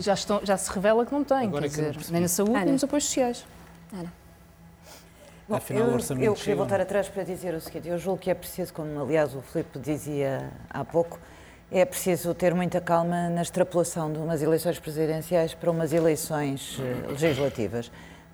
Já, 0.00 0.12
estão- 0.12 0.38
já 0.44 0.54
se 0.58 0.70
revela 0.70 1.06
que 1.06 1.12
não 1.12 1.24
tem, 1.24 1.48
Agora 1.48 1.62
quer 1.66 1.92
dizer, 1.92 2.12
nem 2.12 2.20
na 2.20 2.28
saúde, 2.28 2.52
Ana. 2.56 2.64
nem 2.64 2.72
nos 2.74 2.84
apoios 2.84 3.04
sociais. 3.06 3.46
Bom, 5.48 5.56
Afinal, 5.56 5.84
o 5.84 5.86
eu, 5.88 5.94
orçamento 5.94 6.24
eu 6.26 6.34
queria 6.34 6.56
voltar 6.56 6.76
não? 6.76 6.82
atrás 6.82 7.08
para 7.08 7.22
dizer 7.24 7.54
o 7.54 7.60
seguinte: 7.60 7.88
eu 7.88 7.96
julgo 7.98 8.18
que 8.20 8.30
é 8.30 8.34
preciso, 8.34 8.70
como 8.74 9.00
aliás 9.02 9.34
o 9.34 9.40
Filipe 9.40 9.78
dizia 9.78 10.50
há 10.68 10.84
pouco, 10.84 11.18
é 11.72 11.86
preciso 11.86 12.34
ter 12.34 12.54
muita 12.54 12.82
calma 12.82 13.30
na 13.30 13.40
extrapolação 13.40 14.12
de 14.12 14.18
umas 14.18 14.42
eleições 14.42 14.78
presidenciais 14.78 15.54
para 15.54 15.70
umas 15.70 15.90
eleições 15.94 16.78
eh, 16.78 17.08
legislativas. 17.12 17.90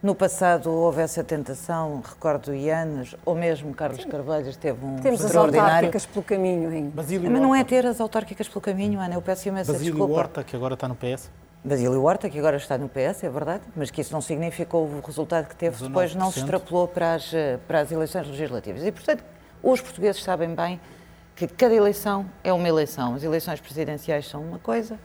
No 0.06 0.14
passado 0.14 0.70
houve 0.70 1.02
essa 1.02 1.24
tentação, 1.24 2.00
recordo 2.00 2.54
Ianes, 2.54 3.16
ou 3.24 3.34
mesmo 3.34 3.74
Carlos 3.74 4.04
Carvalho 4.04 4.54
teve 4.54 4.86
um 4.86 5.00
Temos 5.00 5.18
as 5.18 5.26
extraordinário. 5.26 5.74
autárquicas 5.74 6.06
pelo 6.06 6.24
caminho 6.24 6.72
em... 6.72 6.88
Basílio 6.88 7.28
Mas 7.28 7.42
não 7.42 7.52
é 7.52 7.58
Horta. 7.58 7.68
ter 7.68 7.84
as 7.84 8.00
autárquicas 8.00 8.46
pelo 8.46 8.60
caminho, 8.60 9.00
Ana, 9.00 9.14
eu 9.14 9.20
peço 9.20 9.48
imensa 9.48 9.72
Basílio 9.72 9.94
desculpa. 9.94 10.14
Horta, 10.14 10.44
que 10.44 10.54
agora 10.54 10.74
está 10.74 10.86
no 10.86 10.94
PS. 10.94 11.28
Basílio 11.64 12.00
Horta, 12.04 12.30
que 12.30 12.38
agora 12.38 12.56
está 12.56 12.78
no 12.78 12.88
PS, 12.88 13.24
é 13.24 13.28
verdade, 13.28 13.64
mas 13.74 13.90
que 13.90 14.00
isso 14.00 14.12
não 14.12 14.20
significou 14.20 14.86
o 14.86 15.00
resultado 15.04 15.48
que 15.48 15.56
teve 15.56 15.76
depois, 15.82 16.14
não 16.14 16.30
se 16.30 16.38
19%. 16.38 16.42
extrapolou 16.44 16.86
para 16.86 17.14
as, 17.14 17.34
eh, 17.34 17.58
para 17.66 17.80
as 17.80 17.90
eleições 17.90 18.28
legislativas. 18.28 18.84
E, 18.84 18.92
portanto, 18.92 19.24
os 19.60 19.80
portugueses 19.80 20.22
sabem 20.22 20.54
bem 20.54 20.80
que 21.34 21.48
cada 21.48 21.74
eleição 21.74 22.26
é 22.44 22.52
uma 22.52 22.68
eleição. 22.68 23.16
As 23.16 23.24
eleições 23.24 23.58
presidenciais 23.60 24.28
são 24.28 24.40
uma 24.40 24.60
coisa, 24.60 25.00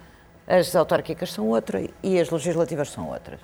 as 0.46 0.76
autárquicas 0.76 1.34
são 1.34 1.48
outra 1.48 1.84
e 2.04 2.20
as 2.20 2.30
legislativas 2.30 2.92
são 2.92 3.10
outras. 3.10 3.40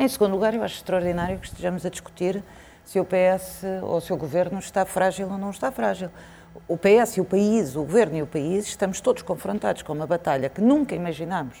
Em 0.00 0.08
segundo 0.08 0.32
lugar, 0.32 0.54
eu 0.54 0.62
acho 0.62 0.76
extraordinário 0.76 1.38
que 1.38 1.46
estejamos 1.46 1.84
a 1.84 1.90
discutir 1.90 2.42
se 2.86 2.98
o 2.98 3.04
PS 3.04 3.64
ou 3.82 4.00
se 4.00 4.10
o 4.10 4.16
governo 4.16 4.58
está 4.58 4.86
frágil 4.86 5.30
ou 5.30 5.36
não 5.36 5.50
está 5.50 5.70
frágil. 5.70 6.08
O 6.66 6.74
PS 6.78 7.18
e 7.18 7.20
o 7.20 7.24
país, 7.26 7.76
o 7.76 7.82
governo 7.82 8.16
e 8.16 8.22
o 8.22 8.26
país, 8.26 8.66
estamos 8.66 8.98
todos 9.02 9.20
confrontados 9.20 9.82
com 9.82 9.92
uma 9.92 10.06
batalha 10.06 10.48
que 10.48 10.62
nunca 10.62 10.94
imaginámos 10.94 11.58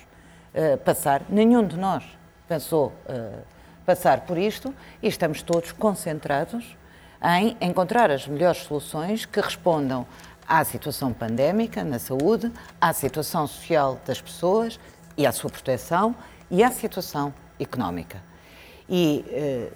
eh, 0.54 0.78
passar, 0.78 1.20
nenhum 1.28 1.66
de 1.66 1.76
nós 1.76 2.02
pensou 2.48 2.94
eh, 3.06 3.40
passar 3.84 4.22
por 4.22 4.38
isto 4.38 4.74
e 5.02 5.08
estamos 5.08 5.42
todos 5.42 5.72
concentrados 5.72 6.78
em 7.22 7.58
encontrar 7.60 8.10
as 8.10 8.26
melhores 8.26 8.62
soluções 8.62 9.26
que 9.26 9.38
respondam 9.38 10.06
à 10.48 10.64
situação 10.64 11.12
pandémica 11.12 11.84
na 11.84 11.98
saúde, 11.98 12.50
à 12.80 12.94
situação 12.94 13.46
social 13.46 14.00
das 14.06 14.18
pessoas 14.18 14.80
e 15.14 15.26
à 15.26 15.30
sua 15.30 15.50
proteção 15.50 16.16
e 16.50 16.64
à 16.64 16.70
situação 16.70 17.34
económica. 17.58 18.29
E 18.92 19.24
eh, 19.28 19.68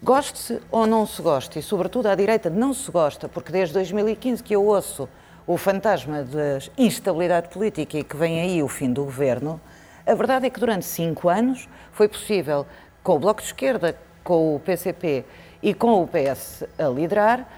goste-se 0.00 0.60
ou 0.70 0.86
não 0.86 1.04
se 1.04 1.20
goste, 1.20 1.58
e 1.58 1.62
sobretudo 1.62 2.06
à 2.06 2.14
direita 2.14 2.48
não 2.48 2.72
se 2.72 2.88
gosta, 2.92 3.28
porque 3.28 3.50
desde 3.50 3.74
2015 3.74 4.40
que 4.40 4.54
eu 4.54 4.64
ouço 4.64 5.08
o 5.44 5.56
fantasma 5.56 6.22
da 6.22 6.60
instabilidade 6.78 7.48
política 7.48 7.98
e 7.98 8.04
que 8.04 8.16
vem 8.16 8.40
aí 8.40 8.62
o 8.62 8.68
fim 8.68 8.92
do 8.92 9.02
governo, 9.04 9.60
a 10.06 10.14
verdade 10.14 10.46
é 10.46 10.50
que 10.50 10.60
durante 10.60 10.84
cinco 10.84 11.28
anos 11.28 11.68
foi 11.90 12.06
possível, 12.06 12.64
com 13.02 13.16
o 13.16 13.18
Bloco 13.18 13.40
de 13.40 13.48
Esquerda, 13.48 13.98
com 14.22 14.54
o 14.54 14.60
PCP 14.60 15.24
e 15.60 15.74
com 15.74 16.00
o 16.00 16.06
PS 16.06 16.62
a 16.78 16.88
liderar, 16.88 17.48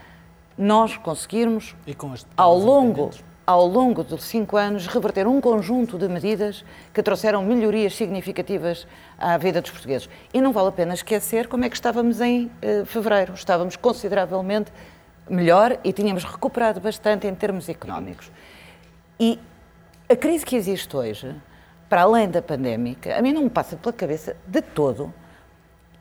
nós 0.57 0.97
conseguirmos, 0.97 1.75
ao 2.35 2.57
longo. 2.57 3.11
Ao 3.49 3.65
longo 3.65 4.03
de 4.03 4.15
cinco 4.21 4.57
anos, 4.57 4.85
reverter 4.85 5.25
um 5.25 5.41
conjunto 5.41 5.97
de 5.97 6.07
medidas 6.07 6.63
que 6.93 7.01
trouxeram 7.01 7.43
melhorias 7.43 7.95
significativas 7.95 8.85
à 9.17 9.39
vida 9.39 9.59
dos 9.59 9.71
portugueses. 9.71 10.07
E 10.31 10.39
não 10.39 10.53
vale 10.53 10.67
a 10.67 10.71
pena 10.71 10.93
esquecer 10.93 11.47
como 11.47 11.65
é 11.65 11.69
que 11.69 11.75
estávamos 11.75 12.21
em 12.21 12.51
eh, 12.61 12.85
fevereiro. 12.85 13.33
Estávamos 13.33 13.75
consideravelmente 13.75 14.71
melhor 15.27 15.79
e 15.83 15.91
tínhamos 15.91 16.23
recuperado 16.23 16.79
bastante 16.79 17.25
em 17.25 17.33
termos 17.33 17.67
económicos. 17.67 18.31
E 19.19 19.39
a 20.07 20.15
crise 20.15 20.45
que 20.45 20.55
existe 20.55 20.95
hoje, 20.95 21.35
para 21.89 22.03
além 22.03 22.29
da 22.29 22.43
pandémica, 22.43 23.17
a 23.17 23.21
mim 23.23 23.33
não 23.33 23.41
me 23.41 23.49
passa 23.49 23.75
pela 23.75 23.91
cabeça 23.91 24.35
de 24.45 24.61
todo. 24.61 25.11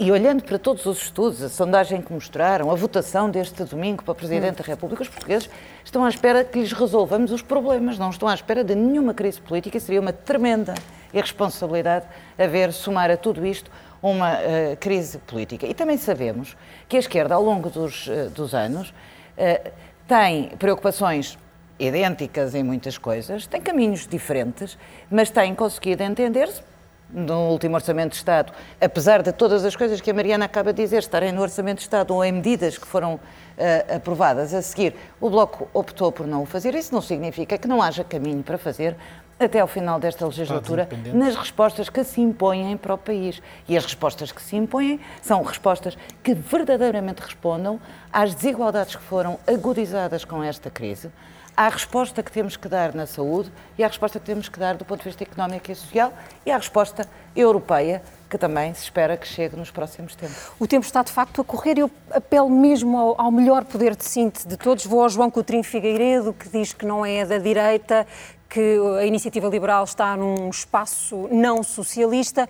E 0.01 0.13
olhando 0.13 0.45
para 0.45 0.61
todos 0.61 0.87
os 0.87 1.03
estudos, 1.03 1.43
a 1.43 1.49
sondagem 1.49 2.01
que 2.01 2.13
mostraram, 2.13 2.71
a 2.71 2.75
votação 2.77 3.29
deste 3.29 3.65
domingo 3.65 4.05
para 4.05 4.15
Presidente 4.15 4.59
da 4.59 4.65
República, 4.65 5.03
os 5.03 5.09
portugueses 5.09 5.51
estão 5.85 6.05
à 6.05 6.09
espera 6.09 6.45
que 6.45 6.57
lhes 6.61 6.73
resolvamos 6.73 7.33
os 7.33 7.43
problemas, 7.43 7.99
não 7.99 8.11
estão 8.11 8.29
à 8.29 8.35
espera 8.35 8.63
de 8.63 8.77
nenhuma 8.77 9.13
crise 9.13 9.41
política 9.41 9.77
e 9.77 9.81
seria 9.81 10.01
uma 10.01 10.13
tremenda 10.13 10.77
irresponsabilidade 11.13 12.07
haver, 12.39 12.73
somar 12.73 13.11
a 13.11 13.17
tudo 13.17 13.45
isto, 13.45 13.73
uma 14.01 14.35
eh, 14.35 14.77
crise 14.79 15.19
política. 15.19 15.67
E 15.67 15.75
também 15.75 15.99
sabemos 15.99 16.57
que 16.89 16.97
a 16.97 17.01
esquerda, 17.01 17.35
ao 17.35 17.43
longo 17.43 17.69
dos, 17.69 18.07
eh, 18.07 18.29
dos 18.29 18.55
anos, 18.55 18.91
uh, 18.91 19.71
tem 20.07 20.51
preocupações 20.61 21.37
idênticas 21.77 22.55
em 22.55 22.63
muitas 22.63 22.97
coisas, 22.97 23.49
tem 23.49 23.61
caminhos 23.61 24.07
diferentes, 24.07 24.79
mas 25.11 25.29
tem 25.29 25.57
conseguido 25.57 26.05
entender-se 26.05 26.63
no 27.11 27.51
último 27.51 27.75
Orçamento 27.75 28.11
de 28.11 28.17
Estado, 28.17 28.53
apesar 28.81 29.23
de 29.23 29.33
todas 29.33 29.65
as 29.65 29.75
coisas 29.75 30.01
que 30.01 30.11
a 30.11 30.15
Mariana 30.15 30.45
acaba 30.45 30.73
de 30.73 30.83
dizer 30.83 30.99
estarem 30.99 31.33
no 31.33 31.41
Orçamento 31.41 31.79
de 31.79 31.83
Estado 31.83 32.15
ou 32.15 32.25
em 32.25 32.33
medidas 32.33 32.77
que 32.77 32.87
foram 32.87 33.15
uh, 33.15 33.97
aprovadas 33.97 34.53
a 34.53 34.63
seguir, 34.63 34.95
o 35.21 35.31
Bloco 35.31 35.69
optou 35.73 36.13
por 36.13 36.27
não 36.27 36.43
o 36.43 36.47
fazer. 36.47 36.75
Isso 36.75 36.95
não 36.95 37.01
significa 37.01 37.57
que 37.57 37.67
não 37.67 37.83
haja 37.83 38.05
caminho 38.05 38.43
para 38.43 38.59
fazer 38.59 38.97
até 39.39 39.61
ao 39.61 39.69
final 39.69 40.01
desta 40.01 40.27
legislatura 40.27 40.89
nas 41.15 41.37
respostas 41.37 41.89
que 41.89 42.03
se 42.03 42.21
impõem 42.21 42.77
para 42.77 42.95
o 42.95 42.99
país. 42.99 43.41
E 43.69 43.77
as 43.77 43.85
respostas 43.85 44.33
que 44.33 44.43
se 44.43 44.57
impõem 44.57 45.01
são 45.23 45.43
respostas 45.43 45.97
que 46.23 46.35
verdadeiramente 46.35 47.23
respondam 47.23 47.81
às 48.13 48.35
desigualdades 48.35 48.97
que 48.97 49.03
foram 49.03 49.39
agudizadas 49.47 50.25
com 50.25 50.43
esta 50.43 50.71
crise, 50.71 51.11
à 51.59 51.69
resposta 51.69 52.23
que 52.23 52.31
temos 52.31 52.57
que 52.57 52.69
dar 52.69 52.95
na 52.95 53.05
saúde 53.05 53.51
e 53.77 53.83
à 53.83 53.89
resposta 53.89 54.21
que 54.21 54.25
temos 54.25 54.49
que 54.49 54.61
dar 54.61 54.77
do 54.77 54.85
ponto 54.85 55.01
de 55.01 55.09
vista 55.09 55.25
económico 55.25 55.73
e 55.73 55.75
social 55.75 56.13
e 56.47 56.53
à 56.53 56.57
resposta 56.57 57.05
europeia 57.35 58.01
que 58.31 58.39
também 58.39 58.73
se 58.75 58.85
espera 58.85 59.17
que 59.17 59.27
chegue 59.27 59.57
nos 59.57 59.69
próximos 59.69 60.15
tempos. 60.15 60.53
O 60.61 60.69
tempo 60.69 60.87
está 60.87 61.03
de 61.03 61.11
facto 61.11 61.41
a 61.41 61.45
correr 61.45 61.79
e 61.79 61.81
eu 61.81 61.91
apelo 62.13 62.49
mesmo 62.49 62.97
ao, 62.97 63.21
ao, 63.21 63.33
melhor 63.33 63.65
poder 63.65 63.97
de 63.97 64.05
síntese 64.05 64.47
de 64.47 64.57
todos. 64.57 64.87
Vou 64.87 65.03
ao 65.03 65.09
João 65.09 65.33
Coutrinho 65.33 65.65
Figueiredo, 65.65 66.33
que 66.33 66.49
diz 66.49 66.73
que 66.73 66.87
não 66.87 67.05
é 67.05 67.27
da 67.27 67.39
direita, 67.39 68.07
que 68.49 68.79
a 69.01 69.05
iniciativa 69.05 69.49
liberal 69.49 69.83
está 69.83 70.17
num 70.17 70.49
espaço 70.51 71.29
não 71.33 71.65
socialista 71.65 72.49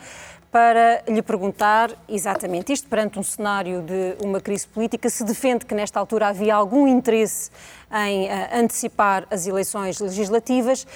para 0.51 1.03
lhe 1.07 1.21
perguntar 1.21 1.93
exatamente 2.09 2.73
isto, 2.73 2.89
perante 2.89 3.19
um 3.19 3.23
cenário 3.23 3.83
de 3.83 4.17
uma 4.25 4.41
crise 4.41 4.67
política, 4.67 5.11
se 5.11 5.23
defende 5.25 5.67
que 5.67 5.75
nesta 5.75 6.01
altura 6.01 6.29
havia 6.29 6.55
algum 6.55 6.87
interesse 6.89 7.51
em 7.93 8.27
uh, 8.27 8.31
antecipar 8.55 9.27
as 9.31 9.47
eleições 9.47 10.01
legislativas 10.01 10.87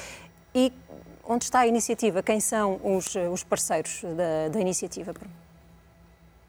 e 0.54 0.72
onde 1.24 1.44
está 1.44 1.60
a 1.60 1.66
iniciativa? 1.66 2.22
Quem 2.22 2.40
são 2.40 2.80
os, 2.82 3.14
os 3.30 3.44
parceiros 3.44 4.02
da, 4.16 4.48
da 4.52 4.60
iniciativa? 4.60 5.14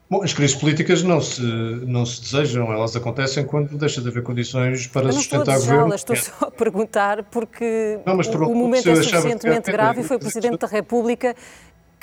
Bom, 0.10 0.22
as 0.22 0.34
crises 0.34 0.56
políticas 0.56 1.02
não 1.02 1.20
se, 1.20 1.42
não 1.42 2.06
se 2.06 2.22
desejam, 2.22 2.72
elas 2.72 2.96
acontecem 2.96 3.46
quando 3.46 3.76
deixa 3.78 4.00
de 4.02 4.10
haver 4.10 4.22
condições 4.22 4.86
para 4.86 5.12
sustentar 5.12 5.58
o 5.58 5.60
governo. 5.60 5.96
Estou 5.96 6.16
só 6.16 6.34
a 6.42 6.52
perguntar 6.52 7.24
porque 7.24 8.00
não, 8.06 8.16
o, 8.16 8.52
o 8.52 8.56
momento 8.56 8.90
é 8.90 8.96
suficientemente 8.96 9.72
grave 9.72 10.02
e 10.02 10.04
foi 10.04 10.18
o 10.18 10.20
Presidente 10.20 10.58
da 10.58 10.68
República 10.68 11.36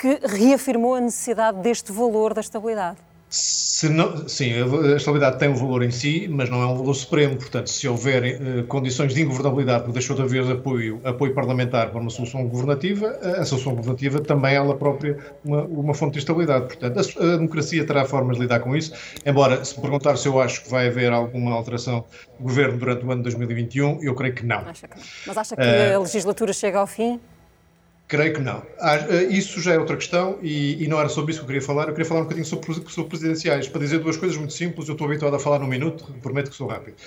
que 0.01 0.19
reafirmou 0.25 0.95
a 0.95 0.99
necessidade 0.99 1.61
deste 1.61 1.91
valor 1.91 2.33
da 2.33 2.41
estabilidade. 2.41 2.97
Não, 3.89 4.27
sim, 4.27 4.51
a 4.51 4.97
estabilidade 4.97 5.39
tem 5.39 5.47
um 5.47 5.55
valor 5.55 5.83
em 5.83 5.91
si, 5.91 6.27
mas 6.27 6.49
não 6.49 6.61
é 6.61 6.65
um 6.65 6.75
valor 6.75 6.93
supremo. 6.93 7.37
Portanto, 7.37 7.69
se 7.69 7.87
houver 7.87 8.23
uh, 8.23 8.63
condições 8.65 9.13
de 9.13 9.21
ingovernabilidade, 9.21 9.83
porque 9.83 9.93
deixou 9.93 10.15
de 10.15 10.23
haver 10.23 10.51
apoio, 10.51 10.99
apoio 11.03 11.33
parlamentar 11.33 11.91
para 11.91 12.01
uma 12.01 12.09
solução 12.09 12.45
governativa, 12.47 13.07
a 13.37 13.45
solução 13.45 13.73
governativa 13.75 14.19
também 14.19 14.53
é 14.53 14.55
ela 14.55 14.75
própria 14.75 15.17
uma, 15.45 15.63
uma 15.63 15.93
fonte 15.93 16.13
de 16.13 16.19
estabilidade. 16.19 16.65
Portanto, 16.65 16.97
a, 16.97 17.23
a, 17.23 17.37
democracia 17.37 17.85
terá 17.85 18.03
formas 18.03 18.35
de 18.37 18.41
lidar 18.43 18.59
com 18.59 18.75
isso. 18.75 18.91
Embora, 19.25 19.63
se 19.63 19.75
me 19.75 19.81
perguntar 19.81 20.17
se 20.17 20.27
eu 20.27 20.41
acho 20.41 20.63
que 20.63 20.69
vai 20.69 20.87
haver 20.87 21.13
alguma 21.13 21.53
alteração 21.53 22.03
do 22.37 22.43
governo 22.43 22.77
durante 22.77 23.05
o 23.05 23.11
ano 23.11 23.23
de 23.23 23.29
2021, 23.29 24.03
eu 24.03 24.13
creio 24.13 24.33
que 24.33 24.45
não. 24.45 24.59
Acha 24.59 24.87
que, 24.87 24.99
mas 25.25 25.37
acha 25.37 25.55
que 25.55 25.61
uh, 25.61 25.95
a 25.95 25.99
legislatura 25.99 26.51
chega 26.51 26.79
ao 26.79 26.87
fim? 26.87 27.19
Creio 28.11 28.33
que 28.33 28.41
não. 28.41 28.61
Ah, 28.77 28.97
eh, 28.97 29.23
isso 29.29 29.61
já 29.61 29.71
é 29.71 29.79
outra 29.79 29.95
questão 29.95 30.37
e, 30.41 30.83
e, 30.83 30.85
não 30.85 30.99
era 30.99 31.07
sobre 31.07 31.31
isso 31.31 31.39
que 31.39 31.45
eu 31.45 31.47
queria 31.47 31.61
falar. 31.61 31.83
Eu 31.83 31.93
queria 31.93 32.05
falar 32.05 32.19
um 32.19 32.23
bocadinho 32.23 32.45
sobre, 32.45 32.73
sobre 32.89 33.09
presidenciais. 33.09 33.69
Para 33.69 33.79
dizer 33.79 33.99
duas 33.99 34.17
coisas 34.17 34.37
muito 34.37 34.51
simples, 34.51 34.89
eu 34.89 34.95
estou 34.95 35.07
habituado 35.07 35.33
a 35.33 35.39
falar 35.39 35.59
num 35.59 35.67
minuto, 35.67 36.13
prometo 36.21 36.49
que 36.49 36.57
sou 36.57 36.67
rápido. 36.67 36.97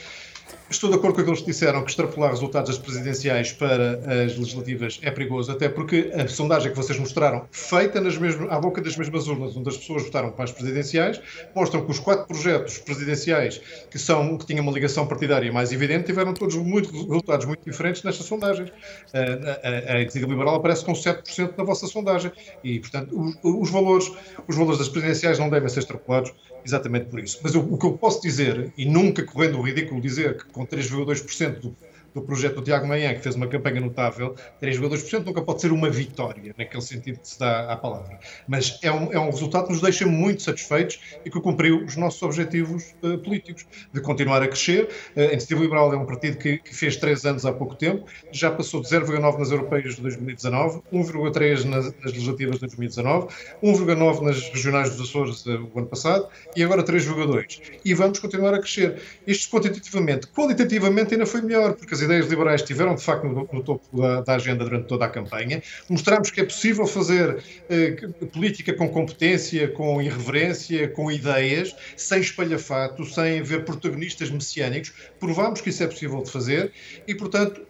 Estou 0.71 0.89
de 0.89 0.97
acordo 0.97 1.17
com 1.17 1.21
aqueles 1.21 1.41
que 1.41 1.47
disseram 1.47 1.83
que 1.85 1.91
extrapolar 1.91 2.31
resultados 2.31 2.71
das 2.71 2.79
presidenciais 2.79 3.53
para 3.53 4.01
as 4.25 4.37
legislativas 4.37 4.99
é 5.03 5.11
perigoso, 5.11 5.53
até 5.53 5.69
porque 5.69 6.11
a 6.15 6.27
sondagem 6.27 6.71
que 6.71 6.77
vocês 6.77 6.99
mostraram, 6.99 7.47
feita 7.53 8.01
nas 8.01 8.17
mesmas, 8.17 8.51
à 8.51 8.59
boca 8.59 8.81
das 8.81 8.97
mesmas 8.97 9.29
urnas 9.29 9.55
onde 9.57 9.69
as 9.69 9.77
pessoas 9.77 10.05
votaram 10.05 10.31
para 10.31 10.45
as 10.45 10.53
presidenciais, 10.53 11.21
mostram 11.55 11.85
que 11.85 11.91
os 11.91 11.99
quatro 11.99 12.27
projetos 12.27 12.79
presidenciais 12.79 13.61
que, 13.91 13.99
são, 13.99 14.39
que 14.39 14.47
tinham 14.47 14.63
uma 14.63 14.73
ligação 14.73 15.07
partidária 15.07 15.53
mais 15.53 15.71
evidente 15.71 16.07
tiveram 16.07 16.33
todos 16.33 16.57
muito, 16.57 16.91
resultados 16.91 17.45
muito 17.45 17.63
diferentes 17.65 18.03
nestas 18.03 18.25
sondagens. 18.25 18.73
A, 19.13 20.01
Iniciativa 20.01 20.27
Liberal 20.27 20.55
aparece 20.55 20.85
com 20.85 20.93
7% 20.93 21.59
na 21.59 21.65
vossa 21.65 21.87
sondagem 21.87 22.33
e, 22.65 22.81
portanto, 22.81 23.15
os, 23.15 23.37
os, 23.43 23.71
valores, 23.71 24.11
os 24.49 24.57
valores 24.57 24.79
das 24.79 24.89
presidenciais 24.89 25.39
não 25.39 25.51
devem 25.51 25.69
ser 25.69 25.81
extrapolados 25.81 26.33
exatamente 26.65 27.07
por 27.07 27.21
isso. 27.21 27.39
Mas 27.43 27.55
eu, 27.55 27.61
o 27.61 27.77
que 27.77 27.87
eu 27.87 27.93
posso 27.93 28.23
dizer, 28.23 28.73
e 28.77 28.85
nunca 28.85 29.23
correndo 29.23 29.59
o 29.59 29.63
ridículo 29.63 30.01
dizer 30.01 30.37
que 30.39 30.47
com 30.47 30.67
3,2% 30.67 31.61
do 31.61 31.77
do 32.15 32.23
projeto 32.23 32.57
do 32.57 32.63
Tiago 32.63 32.87
Manhã, 32.87 33.13
que 33.13 33.21
fez 33.21 33.35
uma 33.35 33.49
campanha 33.49 33.81
notável, 33.81 34.35
3,2% 34.63 35.25
nunca 35.25 35.43
pode 35.43 35.61
ser 35.61 35.73
uma 35.73 35.91
vitória, 35.91 36.55
naquele 36.57 36.83
sentido 36.83 37.19
que 37.19 37.29
se 37.29 37.39
dá 37.39 37.73
à 37.73 37.77
palavra. 37.77 38.19
Mas 38.47 38.79
é 38.83 38.93
um, 38.93 39.13
é 39.13 39.19
um 39.19 39.31
resultado 39.31 39.67
que 39.67 39.73
nos 39.73 39.83
deixa 39.83 40.07
muito 40.07 40.43
satisfeitos 40.43 41.01
e 41.25 41.31
que 41.31 41.41
cumpriu 41.41 41.85
os 41.85 41.97
nossos 41.97 42.23
objetivos 42.23 42.95
uh, 43.03 43.19
políticos, 43.19 43.67
de 43.93 44.01
continuar 44.01 44.43
a 44.43 44.47
crescer. 44.47 44.89
Uh, 45.17 45.21
a 45.21 45.25
Iniciativa 45.25 45.61
Liberal 45.61 45.93
é 45.93 45.97
um 45.97 46.07
partido 46.07 46.39
que, 46.39 46.59
que, 46.59 46.75
fez 46.75 46.97
três 46.97 47.25
anos 47.25 47.45
há 47.45 47.53
pouco 47.53 47.75
tempo, 47.75 48.07
já 48.31 48.51
passou 48.51 48.81
de 48.81 48.89
0,9 48.89 49.39
nas 49.39 49.51
europeias 49.51 49.97
de 49.97 50.03
2019, 50.03 50.83
1,3 50.93 51.65
nas, 51.65 51.87
nas, 51.87 51.95
legislativas 52.05 52.55
de 52.55 52.61
2019, 52.61 53.29
1,9 53.63 54.21
nas 54.21 54.49
regionais 54.51 54.91
dos 54.91 55.09
Açores 55.09 55.45
uh, 55.47 55.69
o 55.75 55.79
ano 55.79 55.89
passado 55.89 56.29
e 56.55 56.63
agora 56.63 56.85
3,2. 56.85 57.81
E 57.85 57.93
vamos 57.93 58.21
continuar 58.21 58.55
a 58.55 58.59
crescer. 58.59 59.01
Isto 59.27 59.51
quantitativamente. 59.51 60.29
Qualitativamente 60.29 61.15
ainda 61.15 61.27
foi 61.27 61.43
melhor, 61.43 61.75
porque 61.75 61.95
as 61.95 62.04
ideias 62.05 62.27
liberais 62.29 62.61
estiveram, 62.61 62.95
de 62.95 63.03
facto, 63.03 63.25
no, 63.25 63.49
no 63.53 63.63
topo 63.63 63.85
da, 64.01 64.21
da, 64.21 64.35
agenda 64.35 64.65
durante 64.65 64.87
toda 64.87 65.05
a 65.05 65.09
campanha. 65.09 65.63
Mostramos 65.89 66.31
que 66.31 66.41
é 66.41 66.45
possível 66.45 66.87
fazer 66.87 67.43
eh, 67.69 67.97
política 68.33 68.73
com 68.75 68.89
competência, 68.89 69.69
com 69.69 70.01
irreverência, 70.01 70.89
com 70.89 71.11
ideias, 71.11 71.75
sem 71.97 72.21
espalhafato, 72.21 73.05
sem 73.05 73.41
haver 73.41 73.65
protagonistas 73.65 74.31
messiânicos. 74.31 74.93
Provámos 75.19 75.61
que 75.61 75.71
isso 75.71 75.83
é 75.83 75.87
possível 75.87 76.23
de 76.23 76.31
fazer 76.31 76.73
e, 77.07 77.15
portanto, 77.15 77.61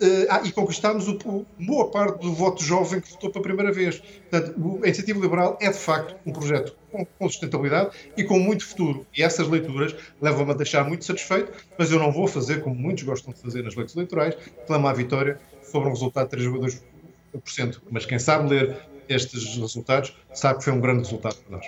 Uh, 0.00 0.26
ah, 0.30 0.42
e 0.44 0.52
conquistámos 0.52 1.08
o, 1.08 1.18
o, 1.24 1.44
boa 1.58 1.90
parte 1.90 2.22
do 2.22 2.32
voto 2.32 2.62
jovem 2.62 3.00
que 3.00 3.10
votou 3.10 3.30
pela 3.30 3.42
primeira 3.42 3.72
vez. 3.72 4.00
Portanto, 4.30 4.80
a 4.82 4.86
Iniciativa 4.86 5.18
Liberal 5.18 5.58
é, 5.60 5.70
de 5.70 5.78
facto, 5.78 6.14
um 6.24 6.32
projeto 6.32 6.76
com, 6.92 7.04
com 7.04 7.28
sustentabilidade 7.28 7.90
e 8.16 8.22
com 8.22 8.38
muito 8.38 8.64
futuro. 8.64 9.04
E 9.16 9.24
essas 9.24 9.48
leituras 9.48 9.96
levam-me 10.20 10.52
a 10.52 10.54
deixar 10.54 10.84
muito 10.84 11.04
satisfeito, 11.04 11.52
mas 11.76 11.90
eu 11.90 11.98
não 11.98 12.12
vou 12.12 12.28
fazer, 12.28 12.62
como 12.62 12.76
muitos 12.76 13.02
gostam 13.02 13.32
de 13.32 13.40
fazer 13.40 13.64
nas 13.64 13.74
leituras 13.74 13.96
eleitorais, 13.96 14.36
clamar 14.68 14.92
a 14.92 14.96
vitória 14.96 15.40
sobre 15.62 15.88
um 15.88 15.92
resultado 15.92 16.30
de 16.30 16.44
3,2%. 16.44 17.80
Mas 17.90 18.06
quem 18.06 18.20
sabe 18.20 18.48
ler 18.50 18.76
estes 19.08 19.56
resultados 19.56 20.16
sabe 20.32 20.58
que 20.58 20.64
foi 20.64 20.72
um 20.72 20.80
grande 20.80 21.00
resultado 21.00 21.36
para 21.38 21.56
nós. 21.56 21.66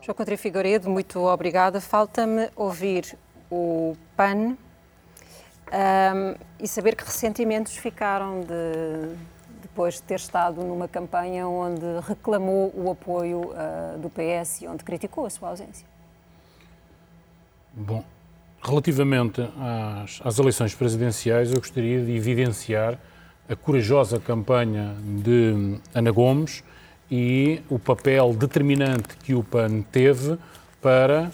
João 0.00 0.16
Coutinho 0.16 0.38
Figueiredo, 0.38 0.90
muito 0.90 1.20
obrigada. 1.20 1.80
Falta-me 1.80 2.48
ouvir 2.56 3.16
o 3.50 3.96
PAN 4.16 4.56
um, 5.72 6.34
e 6.58 6.66
saber 6.66 6.96
que 6.96 7.04
ressentimentos 7.04 7.76
ficaram 7.76 8.40
de, 8.40 9.14
depois 9.62 9.94
de 9.94 10.02
ter 10.02 10.16
estado 10.16 10.62
numa 10.62 10.88
campanha 10.88 11.46
onde 11.46 11.84
reclamou 12.06 12.72
o 12.74 12.90
apoio 12.90 13.52
uh, 13.52 13.98
do 13.98 14.10
PS 14.10 14.62
e 14.62 14.66
onde 14.66 14.82
criticou 14.84 15.26
a 15.26 15.30
sua 15.30 15.50
ausência. 15.50 15.86
Bom, 17.72 18.04
relativamente 18.62 19.40
às, 20.02 20.20
às 20.24 20.38
eleições 20.38 20.74
presidenciais, 20.74 21.52
eu 21.52 21.58
gostaria 21.58 22.04
de 22.04 22.12
evidenciar 22.12 22.98
a 23.48 23.56
corajosa 23.56 24.18
campanha 24.18 24.94
de 25.22 25.78
Ana 25.94 26.10
Gomes 26.10 26.62
e 27.10 27.62
o 27.70 27.78
papel 27.78 28.34
determinante 28.34 29.16
que 29.22 29.34
o 29.34 29.42
PAN 29.42 29.82
teve 29.82 30.36
para 30.82 31.30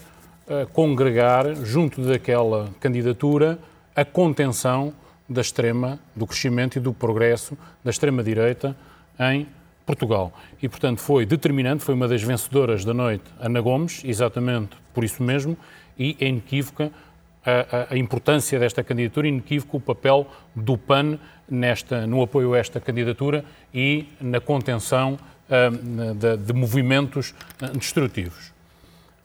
uh, 0.47 0.67
congregar, 0.73 1.55
junto 1.57 2.03
daquela 2.03 2.71
candidatura, 2.79 3.59
a 3.95 4.05
contenção 4.05 4.93
da 5.29 5.41
extrema, 5.41 5.99
do 6.15 6.27
crescimento 6.27 6.77
e 6.77 6.81
do 6.81 6.93
progresso 6.93 7.57
da 7.83 7.91
extrema-direita 7.91 8.77
em 9.19 9.47
Portugal. 9.87 10.33
E, 10.63 10.69
portanto, 10.69 11.01
foi 11.01 11.27
determinante, 11.27 11.85
foi 11.85 11.95
uma 11.95 12.09
das 12.09 12.23
vencedoras 12.23 12.85
da 12.85 12.95
noite, 12.95 13.25
Ana 13.41 13.61
Gomes, 13.61 14.03
exatamente 14.05 14.77
por 14.93 15.05
isso 15.05 15.23
mesmo, 15.23 15.57
e 15.99 16.17
é 16.21 16.27
inequívoca 16.27 16.91
a, 17.45 17.51
a, 17.91 17.95
a 17.95 17.97
importância 17.97 18.59
desta 18.59 18.83
candidatura, 18.83 19.29
inequívoco 19.29 19.77
o 19.77 19.81
papel 19.81 20.27
do 20.55 20.79
PAN 20.79 21.19
nesta, 21.49 22.07
no 22.07 22.23
apoio 22.23 22.55
a 22.55 22.59
esta 22.59 22.81
candidatura 22.81 23.45
e 23.73 24.09
na 24.21 24.41
contenção 24.41 25.19
uh, 25.49 26.15
de, 26.15 26.37
de, 26.39 26.53
movimentos 26.53 27.35
destrutivos. 27.75 28.54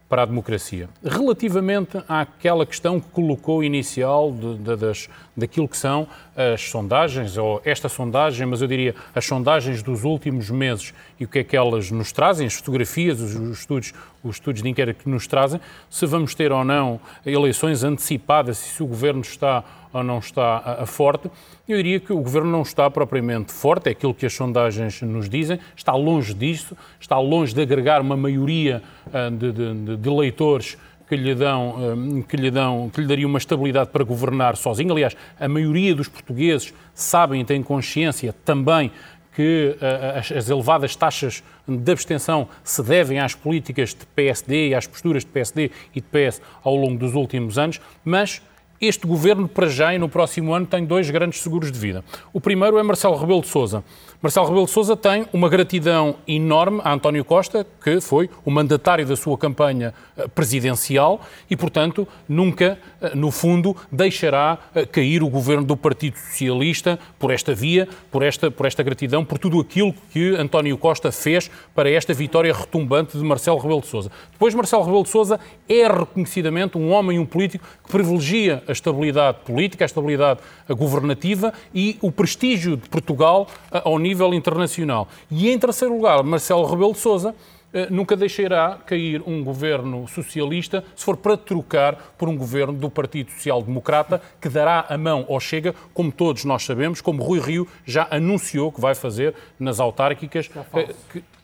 Para 0.10 0.24
a 0.24 0.26
democracia. 0.26 0.90
Relativamente 1.04 2.04
àquela 2.08 2.66
questão 2.66 3.00
que 3.00 3.08
colocou 3.10 3.64
inicial 3.64 4.32
de, 4.32 4.58
de, 4.58 4.76
das, 4.76 5.08
daquilo 5.40 5.68
que 5.68 5.78
são 5.78 6.08
as 6.36 6.62
sondagens, 6.70 7.38
ou 7.38 7.62
esta 7.66 7.90
sondagem, 7.90 8.46
mas 8.46 8.62
eu 8.62 8.68
diria 8.68 8.96
as 9.16 9.26
sondagens 9.26 9.82
dos 9.82 10.04
últimos 10.04 10.50
meses. 10.50 10.94
E 11.20 11.26
o 11.26 11.28
que 11.28 11.40
é 11.40 11.44
que 11.44 11.58
elas 11.58 11.90
nos 11.92 12.12
trazem, 12.12 12.46
as 12.46 12.54
fotografias, 12.54 13.20
os, 13.20 13.36
os 13.36 13.60
estudos, 13.60 13.94
os 14.24 14.36
estudos 14.36 14.62
de 14.62 14.70
inquérito 14.70 15.04
que 15.04 15.10
nos 15.10 15.26
trazem, 15.26 15.60
se 15.90 16.06
vamos 16.06 16.36
ter 16.36 16.52
ou 16.52 16.64
não 16.64 17.00
eleições 17.26 17.84
antecipadas, 17.84 18.58
se 18.58 18.84
o 18.84 18.88
governo 18.88 19.22
está 19.22 19.64
ou 19.92 20.04
não 20.04 20.20
está 20.20 20.58
a, 20.58 20.84
a 20.84 20.86
forte. 20.86 21.30
Eu 21.68 21.78
diria 21.78 22.00
que 22.00 22.14
o 22.14 22.22
governo 22.22 22.50
não 22.50 22.62
está 22.62 22.90
propriamente 22.90 23.52
forte, 23.52 23.88
é 23.88 23.92
aquilo 23.92 24.14
que 24.14 24.26
as 24.26 24.34
sondagens 24.34 25.02
nos 25.02 25.30
dizem, 25.30 25.60
está 25.76 25.94
longe 25.94 26.34
disso, 26.34 26.78
está 27.00 27.18
longe 27.20 27.54
de 27.54 27.62
agregar 27.62 28.02
uma 28.02 28.16
maioria 28.16 28.84
uh, 29.08 29.32
de, 29.36 29.52
de, 29.52 29.98
de 29.98 30.10
eleitores 30.10 30.78
que 31.10 31.16
lhe, 31.16 31.34
dão, 31.34 32.24
que, 32.30 32.38
lhe 32.38 32.52
dão, 32.52 32.88
que 32.94 33.02
lhe 33.02 33.08
daria 33.08 33.26
uma 33.26 33.40
estabilidade 33.40 33.90
para 33.90 34.04
governar 34.04 34.56
sozinho. 34.56 34.94
Aliás, 34.94 35.18
a 35.40 35.48
maioria 35.48 35.96
dos 35.96 36.08
portugueses 36.08 36.72
sabem 36.94 37.42
e 37.42 37.46
têm 37.46 37.64
consciência 37.64 38.32
também 38.46 38.92
que 39.34 39.76
uh, 39.82 40.38
as, 40.38 40.50
elevadas 40.50 40.96
taxas 40.96 41.44
de 41.68 41.92
abstenção 41.92 42.48
se 42.64 42.84
devem 42.84 43.20
às 43.20 43.34
políticas 43.34 43.90
de 43.96 44.06
PSD 44.06 44.70
e 44.70 44.76
às 44.76 44.86
posturas 44.86 45.24
de 45.24 45.32
PSD 45.32 45.72
e 45.96 46.02
de 46.02 46.08
PS 46.08 46.42
ao 46.64 46.76
longo 46.76 47.00
dos 47.00 47.16
últimos 47.16 47.58
anos, 47.58 47.82
mas 48.06 48.42
este 48.82 49.06
governo, 49.06 49.48
para 49.48 49.68
já 49.68 49.94
e 49.94 49.98
no 49.98 50.08
próximo 50.08 50.54
ano, 50.54 50.66
tem 50.66 50.86
dois 50.86 51.10
grandes 51.10 51.42
seguros 51.42 51.72
de 51.72 51.78
vida. 51.78 52.04
O 52.32 52.40
primeiro 52.40 52.78
é 52.78 52.84
Marcelo 52.84 53.18
Rebelo 53.18 53.42
de 53.42 53.48
Sousa. 53.48 53.84
Marcelo 54.22 54.48
Rebelo 54.48 54.66
de 54.66 54.72
Sousa 54.72 54.98
tem 54.98 55.26
uma 55.32 55.48
gratidão 55.48 56.18
enorme 56.28 56.82
a 56.84 56.92
António 56.92 57.24
Costa, 57.24 57.66
que 57.82 58.02
foi 58.02 58.30
o 58.44 58.52
mandatário 58.52 59.06
da 59.06 59.16
sua 59.16 59.38
campanha 59.38 59.94
eh, 60.18 60.28
presidencial 60.28 61.22
e, 61.50 61.56
portanto, 61.56 62.06
nunca, 62.28 62.78
eh, 63.02 63.16
no 63.16 63.32
fundo, 63.32 63.76
deixará 63.90 64.58
eh, 64.76 64.86
cair 64.86 65.24
o 65.24 65.30
governo 65.30 65.64
do 65.64 65.78
Partido 65.78 66.18
Socialista 66.18 67.00
por 67.18 67.32
esta 67.32 67.56
via, 67.56 67.88
por 68.12 68.22
esta, 68.22 68.52
por 68.52 68.66
esta 68.66 68.84
gratidão, 68.84 69.24
por 69.24 69.38
tudo 69.38 69.62
aquilo 69.62 69.94
que 70.12 70.36
António 70.36 70.78
Costa 70.78 71.14
fez 71.14 71.50
para 71.74 71.90
esta 71.90 72.14
vitória 72.14 72.54
retumbante 72.54 73.18
de 73.18 73.24
Marcelo 73.24 73.58
Rebelo 73.58 73.80
de 73.80 73.88
Sousa. 73.88 74.12
Depois, 74.34 74.54
Marcelo 74.54 74.84
Rebelo 74.84 75.04
de 75.04 75.10
Sousa 75.10 75.40
é 75.70 75.88
reconhecidamente 75.88 76.78
um 76.78 76.92
homem 76.92 77.20
um 77.20 77.26
político 77.26 77.66
que 77.86 77.90
privilegia 77.90 78.64
a 78.70 78.72
estabilidade 78.72 79.40
política, 79.44 79.84
a 79.84 79.88
estabilidade 79.88 80.40
governativa 80.70 81.54
e 81.74 81.98
o 82.02 82.12
prestígio 82.12 82.78
de 82.78 82.88
Portugal 82.88 83.48
ao 83.72 83.98
nível 83.98 84.34
internacional. 84.34 85.08
E 85.32 85.50
em 85.50 85.58
terceiro 85.58 85.96
lugar, 85.96 86.24
Marcelo 86.24 86.66
Rebelo 86.66 86.94
de 86.94 87.00
Sousa 87.00 87.36
eh, 87.72 87.88
nunca 87.92 88.16
deixará 88.16 88.80
cair 88.84 89.22
um 89.28 89.44
governo 89.44 90.08
socialista 90.08 90.84
se 90.96 91.06
for 91.06 91.16
para 91.16 91.38
trocar 91.38 92.14
por 92.18 92.28
um 92.28 92.36
governo 92.36 92.74
do 92.74 92.90
Partido 92.90 93.32
Social 93.32 93.62
Democrata 93.62 94.20
que 94.42 94.50
dará 94.50 94.88
a 94.90 94.98
mão 94.98 95.26
ao 95.30 95.40
Chega, 95.40 95.76
como 95.94 96.12
todos 96.12 96.46
nós 96.46 96.64
sabemos, 96.64 97.00
como 97.00 97.22
Rui 97.22 97.40
Rio 97.40 97.68
já 97.86 98.08
anunciou 98.10 98.72
que 98.72 98.82
vai 98.82 98.96
fazer 98.96 99.36
nas 99.60 99.80
autárquicas 99.80 100.50
é 100.74 100.90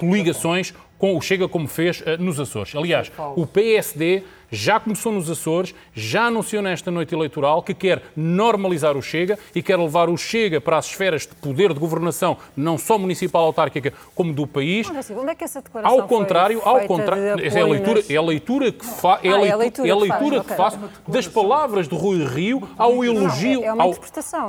ligações 0.02 0.74
com 0.98 1.16
o 1.16 1.22
Chega 1.22 1.48
como 1.48 1.68
fez 1.68 2.02
uh, 2.02 2.18
nos 2.20 2.40
Açores. 2.40 2.76
Aliás, 2.76 3.12
o 3.36 3.46
PSD 3.46 4.24
já 4.52 4.80
começou 4.80 5.12
nos 5.12 5.30
Açores, 5.30 5.74
já 5.94 6.26
anunciou 6.26 6.62
nesta 6.62 6.92
noite 6.92 7.14
eleitoral 7.14 7.62
que 7.62 7.74
quer 7.74 8.02
normalizar 8.16 8.96
o 8.96 9.02
Chega 9.02 9.38
e 9.54 9.62
quer 9.62 9.78
levar 9.78 10.10
o 10.10 10.18
Chega 10.18 10.62
para 10.62 10.78
as 10.78 10.86
esferas 10.86 11.24
de 11.24 11.36
poder 11.36 11.74
de 11.74 11.80
governação, 11.80 12.38
não 12.56 12.78
só 12.78 12.98
municipal 12.98 13.44
autárquica, 13.44 13.94
como 14.14 14.34
do 14.34 14.48
país. 14.48 14.90
Mas, 14.90 15.10
onde 15.12 15.32
é 15.32 15.36
que 15.36 15.44
essa 15.44 15.62
declaração 15.62 16.00
ao 16.00 16.08
contrário, 16.08 16.62
ao 16.64 16.82
contrário, 16.82 17.24
é 17.24 17.60
a 17.60 17.66
leitura, 17.66 18.04
é 18.10 18.16
a 18.16 18.22
leitura 18.22 18.72
que 18.72 18.86
fa, 18.86 19.20
é, 19.24 19.30
a 19.30 19.36
ah, 19.36 19.48
é 19.48 19.56
leitura, 19.56 19.88
é 19.88 19.92
a 19.92 19.96
leitura 19.96 20.44
que, 20.44 20.54
faz, 20.54 20.76
que 20.76 20.82
faço 20.82 21.02
das 21.08 21.28
palavras 21.28 21.88
de 21.88 21.96
Rui 21.96 22.24
Rio 22.26 22.68
ao 22.78 23.04
elogio, 23.04 23.62
não, 23.62 23.68
é 23.68 23.70
ao, 23.70 23.94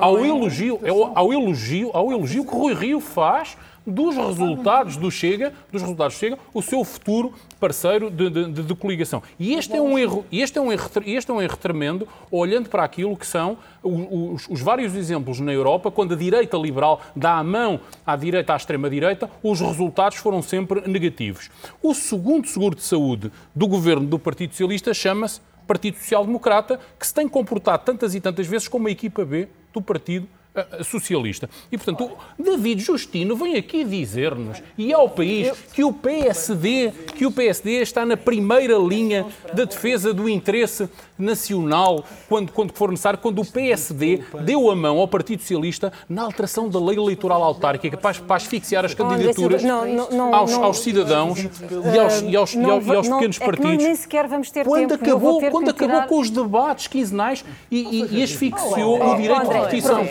ao 0.01 0.19
é 0.19 0.29
elogio, 0.29 0.81
ao 1.15 1.33
elogio, 1.33 1.91
ao 1.93 2.13
elogio 2.13 2.45
que 2.45 2.55
Rui 2.55 2.75
Rio 2.75 3.01
faz 3.01 3.57
dos 3.87 4.17
resultados 4.17 4.97
do 4.97 5.11
Chega, 5.11 5.53
dos 5.71 5.81
resultados 5.81 6.17
do 6.17 6.19
Chega, 6.19 6.39
o 6.53 6.61
seu 6.61 6.83
futuro 6.85 7.33
parceiro 7.61 8.11
de, 8.11 8.29
de, 8.29 8.63
de, 8.63 8.75
coligação. 8.75 9.23
E 9.39 9.55
este 9.55 9.75
é 9.75 9.81
um 9.81 9.99
erro, 9.99 10.27
este 10.33 10.59
é 10.59 10.61
um 10.61 10.73
erro, 10.73 10.91
este 11.07 11.31
é 11.31 11.35
um 11.35 11.41
erro 11.41 11.57
tremendo, 11.57 12.09
olhando 12.31 12.69
para 12.69 12.85
aquilo 12.85 13.17
que 13.17 13.27
são 13.27 13.57
os, 13.83 14.47
os, 14.49 14.61
vários 14.61 14.95
exemplos 14.95 15.41
na 15.41 15.53
Europa, 15.53 15.91
quando 15.91 16.15
a 16.15 16.17
direita 16.17 16.57
liberal 16.57 17.01
dá 17.15 17.39
a 17.39 17.45
mão 17.45 17.81
à 18.05 18.17
direita, 18.17 18.53
à 18.53 18.57
extrema-direita, 18.57 19.31
os 19.43 19.61
resultados 19.61 20.19
foram 20.19 20.43
sempre 20.43 20.83
negativos. 20.89 21.51
O 21.83 21.95
segundo 21.95 22.49
seguro 22.49 22.75
de 22.75 22.83
saúde 22.83 23.31
do 23.55 23.67
governo 23.67 24.07
do 24.07 24.19
Partido 24.19 24.51
Socialista 24.51 24.93
chama-se 24.93 25.41
Partido 25.67 25.97
Social 25.99 26.25
Democrata, 26.25 26.79
que 26.99 27.07
se 27.07 27.15
tem 27.15 27.29
comportado 27.29 27.85
tantas 27.85 28.15
e 28.15 28.21
tantas 28.21 28.47
vezes 28.47 28.69
como 28.69 28.89
a 28.89 28.91
equipa 28.91 29.25
B 29.25 29.49
do 29.73 29.83
Partido 29.83 30.29
eh, 30.57 30.83
socialista. 30.83 31.49
E, 31.71 31.77
portanto, 31.77 32.11
o 32.39 32.43
David 32.43 32.81
Justino 32.83 33.37
vem 33.37 33.57
aqui 33.57 33.85
dizer-nos 33.85 34.63
e 34.79 34.93
ao 34.93 35.09
país 35.09 35.53
que 35.73 35.85
o 35.85 35.93
PSD, 35.93 36.93
que 37.17 37.27
o 37.27 37.33
PSD 37.33 37.83
está 37.83 38.07
na 38.07 38.17
primeira 38.17 38.79
linha 38.79 39.27
da 39.53 39.65
defesa 39.65 40.15
do 40.15 40.29
interesse 40.29 40.89
nacional 41.19 42.05
quando, 42.29 42.53
quando 42.53 42.73
for 42.73 42.91
necessário, 42.91 43.19
quando 43.19 43.41
o 43.41 43.47
PSD 43.47 44.23
deu 44.43 44.71
a 44.71 44.77
mão 44.77 44.99
ao 44.99 45.09
Partido 45.09 45.41
Socialista 45.41 45.93
na 46.09 46.23
alteração 46.23 46.69
da 46.69 46.79
lei 46.79 46.97
eleitoral 46.97 47.43
autárquica 47.43 47.97
para, 47.97 48.19
para 48.19 48.37
asfixiar 48.37 48.85
as 48.85 48.95
candidaturas 48.95 49.63
não, 49.63 49.87
não, 49.87 50.11
não, 50.11 50.35
aos, 50.35 50.53
aos, 50.53 50.81
cidadãos 50.81 51.39
e 51.39 51.99
aos, 51.99 52.23
e 52.23 52.37
aos, 52.37 52.55
e 52.55 52.65
aos, 52.65 52.87
e 52.87 52.95
aos 52.95 53.09
pequenos 53.09 53.39
partidos. 53.39 53.85
nem 53.85 53.95
sequer 53.95 54.29
vamos 54.29 54.51
ter 54.51 54.65
quando 54.65 54.91
tempo. 54.91 55.05
Acabou, 55.05 55.41
quando 55.51 55.71
acabou 55.71 56.03
com 56.03 56.19
os 56.21 56.31
debates 56.31 56.87
quinzenais 56.87 57.45
e, 57.71 58.03
e, 58.03 58.19
e 58.19 58.23
asfixiou 58.23 59.13
o 59.13 59.17
direito 59.17 59.49
de 59.49 59.55
repetição. 59.55 60.07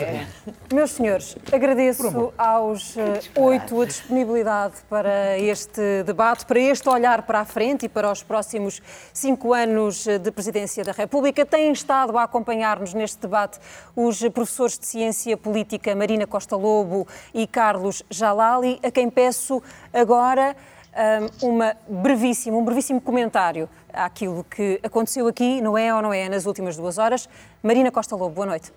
Meus 0.72 0.90
senhores, 0.90 1.36
agradeço 1.52 2.32
aos 2.36 2.96
eh, 2.96 3.20
oito 3.36 3.80
a 3.80 3.84
disponibilidade 3.84 4.74
para 4.88 5.38
este 5.38 6.02
debate, 6.04 6.44
para 6.44 6.58
este 6.58 6.88
olhar 6.88 7.22
para 7.22 7.40
a 7.40 7.44
frente 7.44 7.86
e 7.86 7.88
para 7.88 8.10
os 8.10 8.22
próximos 8.22 8.82
cinco 9.12 9.52
anos 9.52 10.04
de 10.04 10.30
presidência 10.30 10.84
da 10.84 10.92
República. 10.96 11.44
Têm 11.44 11.70
estado 11.72 12.16
a 12.16 12.22
acompanhar-nos 12.22 12.94
neste 12.94 13.20
debate 13.20 13.58
os 13.94 14.20
professores 14.30 14.78
de 14.78 14.86
Ciência 14.86 15.36
Política 15.36 15.94
Marina 15.94 16.26
Costa 16.26 16.56
Lobo 16.56 17.06
e 17.34 17.46
Carlos 17.46 18.02
Jalali, 18.10 18.80
a 18.82 18.90
quem 18.90 19.10
peço 19.10 19.62
agora 19.92 20.56
eh, 20.92 21.20
uma 21.42 21.76
brevíssima, 21.86 22.56
um 22.56 22.64
brevíssimo 22.64 23.00
comentário 23.00 23.68
àquilo 23.92 24.44
que 24.44 24.80
aconteceu 24.82 25.26
aqui, 25.26 25.60
não 25.60 25.76
é 25.76 25.94
ou 25.94 26.00
não 26.00 26.12
é, 26.12 26.26
nas 26.26 26.46
últimas 26.46 26.76
duas 26.76 26.96
horas. 26.96 27.28
Marina 27.62 27.90
Costa 27.90 28.16
Lobo, 28.16 28.34
boa 28.34 28.46
noite. 28.46 28.72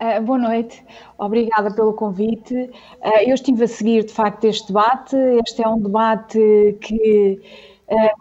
Uh, 0.00 0.22
boa 0.22 0.38
noite, 0.38 0.84
obrigada 1.16 1.72
pelo 1.72 1.92
convite. 1.92 2.54
Uh, 2.54 3.22
eu 3.26 3.34
estive 3.34 3.64
a 3.64 3.68
seguir 3.68 4.04
de 4.04 4.12
facto 4.12 4.44
este 4.44 4.68
debate. 4.68 5.16
Este 5.44 5.62
é 5.62 5.68
um 5.68 5.80
debate 5.80 6.76
que 6.80 7.40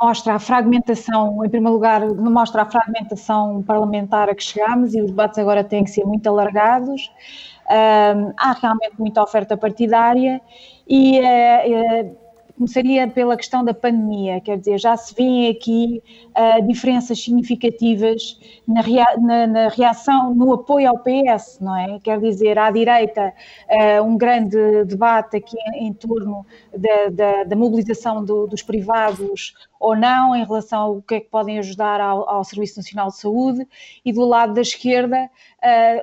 mostra 0.01 0.35
a 0.35 0.39
fragmentação, 0.39 1.43
em 1.43 1.49
primeiro 1.49 1.73
lugar, 1.73 2.07
mostra 2.07 2.61
a 2.61 2.65
fragmentação 2.65 3.61
parlamentar 3.63 4.29
a 4.29 4.35
que 4.35 4.43
chegamos 4.43 4.93
e 4.93 5.01
os 5.01 5.07
debates 5.07 5.37
agora 5.37 5.63
têm 5.63 5.83
que 5.83 5.91
ser 5.91 6.05
muito 6.05 6.27
alargados. 6.27 7.11
há 7.67 8.53
realmente 8.61 8.95
muita 8.97 9.21
oferta 9.21 9.57
partidária 9.57 10.41
e 10.87 11.19
começaria 12.57 13.07
pela 13.07 13.37
questão 13.37 13.63
da 13.63 13.73
pandemia, 13.73 14.41
quer 14.41 14.57
dizer, 14.57 14.79
já 14.79 14.97
se 14.97 15.13
vêem 15.13 15.47
aqui 15.47 16.01
uh, 16.35 16.67
diferenças 16.67 17.21
significativas 17.21 18.39
na, 18.67 18.81
rea 18.81 19.05
na, 19.21 19.45
na, 19.45 19.67
reação, 19.69 20.33
no 20.33 20.51
apoio 20.51 20.89
ao 20.89 20.97
PS, 20.97 21.59
não 21.61 21.75
é? 21.75 21.99
Quer 21.99 22.19
dizer, 22.19 22.57
à 22.57 22.71
direita, 22.71 23.31
uh, 23.69 24.03
um 24.03 24.17
grande 24.17 24.57
debate 24.85 25.37
aqui 25.37 25.55
em, 25.75 25.87
em 25.87 25.93
torno 25.93 26.43
da, 26.75 27.09
da, 27.09 27.43
da 27.43 27.55
mobilização 27.55 28.25
do, 28.25 28.47
dos 28.47 28.63
privados 28.63 29.53
ou 29.79 29.95
não 29.95 30.35
em 30.35 30.43
relação 30.43 30.81
ao 30.81 31.01
que 31.01 31.15
é 31.15 31.19
que 31.19 31.29
podem 31.29 31.59
ajudar 31.59 32.01
ao, 32.01 32.27
ao 32.27 32.43
Serviço 32.43 32.77
Nacional 32.77 33.09
de 33.09 33.17
Saúde, 33.17 33.67
e 34.03 34.11
do 34.11 34.25
lado 34.25 34.53
da 34.53 34.61
esquerda, 34.61 35.29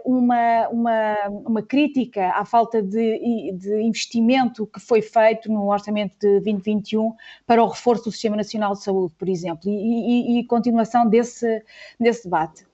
uma, 0.05 0.69
uma, 0.69 1.17
uma 1.29 1.63
crítica 1.63 2.31
à 2.31 2.45
falta 2.45 2.83
de, 2.83 3.53
de 3.53 3.81
investimento 3.81 4.67
que 4.67 4.81
foi 4.81 5.03
feito 5.03 5.51
no 5.51 5.71
orçamento 5.71 6.15
de 6.21 6.41
2021 6.41 7.15
para 7.47 7.63
o 7.63 7.69
reforço 7.69 8.05
do 8.05 8.13
Sistema 8.13 8.37
Nacional 8.37 8.73
de 8.73 8.83
Saúde, 8.83 9.15
por 9.19 9.29
exemplo, 9.29 9.69
e, 9.69 10.37
e, 10.37 10.41
e 10.41 10.47
continuação 10.47 11.09
desse, 11.09 11.63
desse 11.99 12.25
debate. 12.25 12.67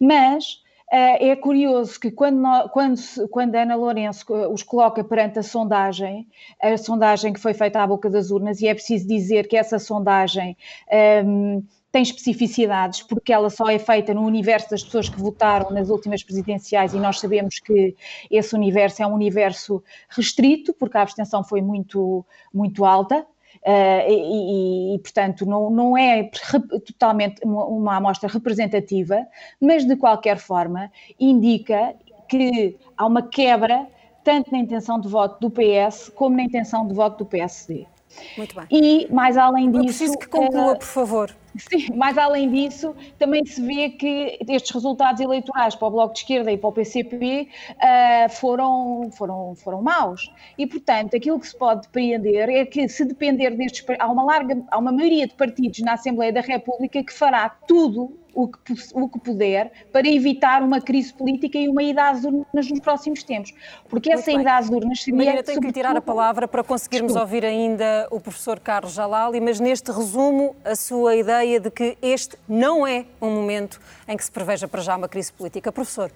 Mas 0.00 0.62
Uh, 0.92 1.16
é 1.20 1.34
curioso 1.34 1.98
que 1.98 2.10
quando, 2.10 2.68
quando, 2.68 3.00
quando 3.30 3.54
Ana 3.54 3.74
Lourenço 3.74 4.26
os 4.52 4.62
coloca 4.62 5.02
perante 5.02 5.38
a 5.38 5.42
sondagem, 5.42 6.28
a 6.60 6.76
sondagem 6.76 7.32
que 7.32 7.40
foi 7.40 7.54
feita 7.54 7.82
à 7.82 7.86
boca 7.86 8.10
das 8.10 8.30
urnas, 8.30 8.60
e 8.60 8.68
é 8.68 8.74
preciso 8.74 9.08
dizer 9.08 9.48
que 9.48 9.56
essa 9.56 9.78
sondagem 9.78 10.54
um, 10.92 10.94
ehm, 10.94 11.62
tem 11.92 12.02
especificidades, 12.02 13.02
porque 13.02 13.32
ela 13.32 13.50
só 13.50 13.68
é 13.68 13.78
feita 13.78 14.14
no 14.14 14.22
universo 14.22 14.70
das 14.70 14.82
pessoas 14.82 15.10
que 15.10 15.20
votaram 15.20 15.70
nas 15.70 15.90
últimas 15.90 16.22
presidenciais, 16.22 16.94
e 16.94 16.98
nós 16.98 17.20
sabemos 17.20 17.60
que 17.60 17.94
esse 18.30 18.54
universo 18.54 19.02
é 19.02 19.06
um 19.06 19.12
universo 19.12 19.84
restrito, 20.08 20.72
porque 20.72 20.96
a 20.96 21.02
abstenção 21.02 21.44
foi 21.44 21.60
muito, 21.60 22.24
muito 22.52 22.86
alta, 22.86 23.26
e, 24.08 24.94
e, 24.94 24.98
portanto, 25.00 25.44
não, 25.44 25.70
não 25.70 25.96
é 25.96 26.30
totalmente 26.86 27.42
uma 27.44 27.96
amostra 27.96 28.28
representativa, 28.28 29.26
mas 29.60 29.84
de 29.84 29.94
qualquer 29.94 30.38
forma 30.38 30.90
indica 31.20 31.94
que 32.26 32.76
há 32.96 33.06
uma 33.06 33.22
quebra 33.22 33.86
tanto 34.24 34.50
na 34.50 34.58
intenção 34.58 34.98
de 34.98 35.08
voto 35.08 35.38
do 35.40 35.50
PS 35.50 36.10
como 36.14 36.36
na 36.36 36.42
intenção 36.42 36.86
de 36.86 36.94
voto 36.94 37.18
do 37.18 37.26
PSD. 37.26 37.86
Muito 38.36 38.54
bem. 38.54 38.66
E, 38.70 39.12
mais 39.12 39.36
além 39.36 39.70
disso... 39.70 39.78
Eu 39.78 39.84
preciso 39.84 40.18
que 40.18 40.28
conclua, 40.28 40.76
por 40.76 40.86
favor. 40.86 41.34
Sim, 41.56 41.94
mais 41.94 42.16
além 42.16 42.50
disso, 42.50 42.94
também 43.18 43.44
se 43.44 43.60
vê 43.60 43.90
que 43.90 44.38
estes 44.48 44.70
resultados 44.70 45.20
eleitorais 45.20 45.74
para 45.74 45.88
o 45.88 45.90
Bloco 45.90 46.14
de 46.14 46.20
Esquerda 46.20 46.50
e 46.50 46.56
para 46.56 46.68
o 46.68 46.72
PCP 46.72 47.42
uh, 47.42 47.76
ah, 47.80 48.28
foram, 48.30 49.10
foram, 49.12 49.54
foram 49.56 49.82
maus. 49.82 50.32
E, 50.56 50.66
portanto, 50.66 51.14
aquilo 51.14 51.38
que 51.38 51.48
se 51.48 51.56
pode 51.56 51.82
depreender 51.82 52.48
é 52.48 52.64
que, 52.64 52.88
se 52.88 53.04
depender 53.04 53.50
destes. 53.50 53.84
Há 53.98 54.10
uma, 54.10 54.24
larga, 54.24 54.64
há 54.70 54.78
uma 54.78 54.92
maioria 54.92 55.26
de 55.26 55.34
partidos 55.34 55.80
na 55.80 55.92
Assembleia 55.92 56.32
da 56.32 56.40
República 56.40 57.02
que 57.02 57.12
fará 57.12 57.50
tudo 57.50 58.18
o 58.34 58.48
que, 58.48 58.74
o 58.94 59.08
que 59.08 59.18
puder 59.18 59.72
para 59.92 60.08
evitar 60.08 60.62
uma 60.62 60.80
crise 60.80 61.12
política 61.12 61.58
e 61.58 61.68
uma 61.68 61.82
ida 61.82 62.08
às 62.10 62.24
urnas 62.24 62.70
nos 62.70 62.80
próximos 62.80 63.22
tempos. 63.22 63.52
Porque 63.88 64.10
Muito 64.10 64.20
essa 64.20 64.30
bem. 64.30 64.40
ida 64.40 64.56
às 64.56 64.68
urnas 64.68 65.02
seria... 65.02 65.18
Marina, 65.18 65.42
tenho 65.42 65.60
que 65.60 65.66
lhe 65.66 65.72
tirar 65.72 65.96
a 65.96 66.00
palavra 66.00 66.46
para 66.48 66.62
conseguirmos 66.64 67.12
Desculpa. 67.12 67.34
ouvir 67.34 67.44
ainda 67.44 68.06
o 68.10 68.20
professor 68.20 68.58
Carlos 68.60 68.94
Jalali, 68.94 69.40
mas 69.40 69.60
neste 69.60 69.90
resumo, 69.90 70.56
a 70.64 70.74
sua 70.74 71.16
ideia 71.16 71.60
de 71.60 71.70
que 71.70 71.96
este 72.00 72.36
não 72.48 72.86
é 72.86 73.04
um 73.20 73.30
momento 73.30 73.80
em 74.08 74.16
que 74.16 74.24
se 74.24 74.30
preveja 74.30 74.66
para 74.66 74.80
já 74.80 74.96
uma 74.96 75.08
crise 75.08 75.32
política. 75.32 75.70
Professor. 75.72 76.10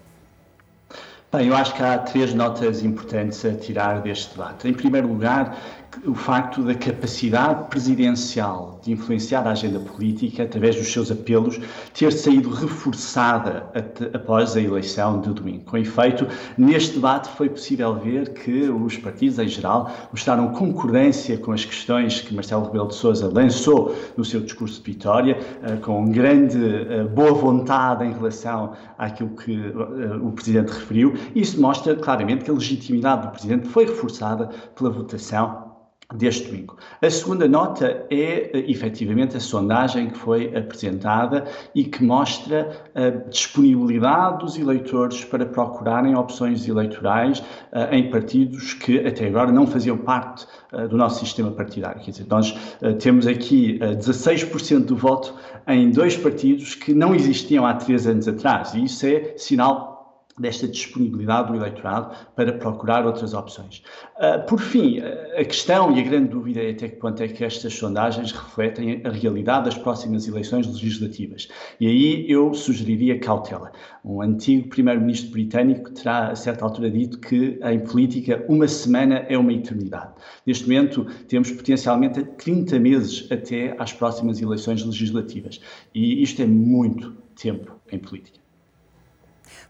Bem, 1.29 1.49
eu 1.49 1.55
acho 1.57 1.75
que 1.75 1.83
há 1.83 1.97
três 1.97 2.33
notas 2.33 2.81
importantes 2.83 3.43
a 3.43 3.53
tirar 3.53 4.01
deste 4.01 4.31
debate. 4.31 4.65
Em 4.65 4.73
primeiro 4.73 5.09
lugar, 5.09 5.57
o 6.05 6.13
facto 6.13 6.61
da 6.63 6.75
capacidade 6.75 7.69
presidencial 7.69 8.79
de 8.83 8.91
influenciar 8.91 9.47
a 9.47 9.51
agenda 9.51 9.79
política 9.79 10.43
através 10.43 10.75
dos 10.75 10.91
seus 10.91 11.11
apelos 11.11 11.59
ter 11.93 12.11
saído 12.11 12.49
reforçada 12.49 13.67
após 14.13 14.55
a 14.55 14.61
eleição 14.61 15.19
de 15.21 15.33
domingo. 15.33 15.63
Com 15.65 15.77
efeito, 15.77 16.27
neste 16.57 16.95
debate 16.95 17.29
foi 17.29 17.49
possível 17.49 17.95
ver 17.95 18.29
que 18.33 18.69
os 18.69 18.97
partidos 18.97 19.39
em 19.39 19.47
geral 19.47 19.91
mostraram 20.11 20.49
concordância 20.49 21.37
com 21.37 21.51
as 21.51 21.65
questões 21.65 22.21
que 22.21 22.33
Marcelo 22.33 22.65
Rebelo 22.65 22.87
de 22.87 22.95
Sousa 22.95 23.31
lançou 23.33 23.95
no 24.15 24.23
seu 24.23 24.41
discurso 24.41 24.81
de 24.81 24.91
vitória, 24.91 25.39
eh, 25.63 25.75
com 25.77 26.09
grande 26.11 26.57
eh, 26.57 27.03
boa 27.03 27.33
vontade 27.33 28.05
em 28.05 28.13
relação 28.13 28.73
àquilo 28.97 29.29
que 29.29 29.53
eh, 29.53 30.17
o 30.21 30.31
Presidente 30.31 30.69
referiu. 30.69 31.13
Isso 31.35 31.59
mostra 31.59 31.95
claramente 31.95 32.45
que 32.45 32.51
a 32.51 32.53
legitimidade 32.53 33.23
do 33.23 33.31
Presidente 33.31 33.67
foi 33.67 33.85
reforçada 33.85 34.49
pela 34.75 34.89
votação 34.89 35.66
deste 36.15 36.47
domingo. 36.47 36.77
A 37.01 37.09
segunda 37.09 37.49
nota 37.49 38.05
é, 38.09 38.57
eh, 38.57 38.71
efetivamente, 38.71 39.35
a 39.35 39.41
sondagem 39.41 40.09
que 40.09 40.17
foi 40.17 40.55
apresentada 40.55 41.45
e 41.75 41.83
que 41.83 42.01
mostra 42.01 42.81
a 42.95 43.09
disponibilidade 43.29 44.39
dos 44.39 44.57
eleitores 44.57 45.25
para 45.25 45.45
procurarem 45.45 46.15
opções 46.15 46.65
eleitorais 46.65 47.39
uh, 47.39 47.93
em 47.93 48.09
partidos 48.09 48.73
que 48.73 49.05
até 49.05 49.27
agora 49.27 49.51
não 49.51 49.67
faziam 49.67 49.97
parte 49.97 50.47
uh, 50.71 50.87
do 50.87 50.95
nosso 50.95 51.19
sistema 51.19 51.51
partidário. 51.51 52.01
Quer 52.01 52.11
dizer, 52.11 52.25
nós 52.29 52.51
uh, 52.51 52.93
temos 52.93 53.27
aqui 53.27 53.77
16% 53.79 54.85
do 54.85 54.95
voto 54.95 55.33
em 55.67 55.91
dois 55.91 56.15
partidos 56.15 56.73
que 56.73 56.93
não 56.93 57.13
existiam 57.13 57.65
há 57.65 57.73
três 57.73 58.07
anos 58.07 58.27
atrás 58.29 58.73
e 58.73 58.85
isso 58.85 59.05
é 59.05 59.33
sinal 59.35 59.96
desta 60.39 60.67
disponibilidade 60.67 61.51
do 61.51 61.55
eleitorado 61.55 62.15
para 62.35 62.53
procurar 62.53 63.05
outras 63.05 63.33
opções. 63.33 63.83
Uh, 64.17 64.45
por 64.47 64.59
fim, 64.59 64.99
a 64.99 65.43
questão 65.43 65.95
e 65.95 65.99
a 65.99 66.03
grande 66.03 66.29
dúvida 66.29 66.61
é 66.61 66.71
até 66.71 66.87
que 66.87 66.95
ponto 66.97 67.21
é 67.21 67.27
que 67.27 67.43
estas 67.43 67.73
sondagens 67.73 68.31
refletem 68.31 69.01
a 69.03 69.09
realidade 69.09 69.65
das 69.65 69.77
próximas 69.77 70.27
eleições 70.27 70.67
legislativas. 70.67 71.47
E 71.79 71.87
aí 71.87 72.29
eu 72.29 72.53
sugeriria 72.53 73.19
cautela. 73.19 73.71
Um 74.03 74.21
antigo 74.21 74.69
primeiro-ministro 74.69 75.31
britânico 75.31 75.91
terá, 75.91 76.29
a 76.29 76.35
certa 76.35 76.63
altura, 76.63 76.89
dito 76.89 77.19
que 77.19 77.59
em 77.63 77.79
política 77.79 78.45
uma 78.47 78.67
semana 78.67 79.25
é 79.27 79.37
uma 79.37 79.53
eternidade. 79.53 80.13
Neste 80.45 80.63
momento, 80.63 81.05
temos 81.27 81.51
potencialmente 81.51 82.23
30 82.23 82.79
meses 82.79 83.27
até 83.31 83.75
às 83.77 83.91
próximas 83.91 84.41
eleições 84.41 84.83
legislativas. 84.83 85.59
E 85.93 86.21
isto 86.21 86.41
é 86.41 86.45
muito 86.45 87.15
tempo 87.35 87.79
em 87.91 87.99
política. 87.99 88.36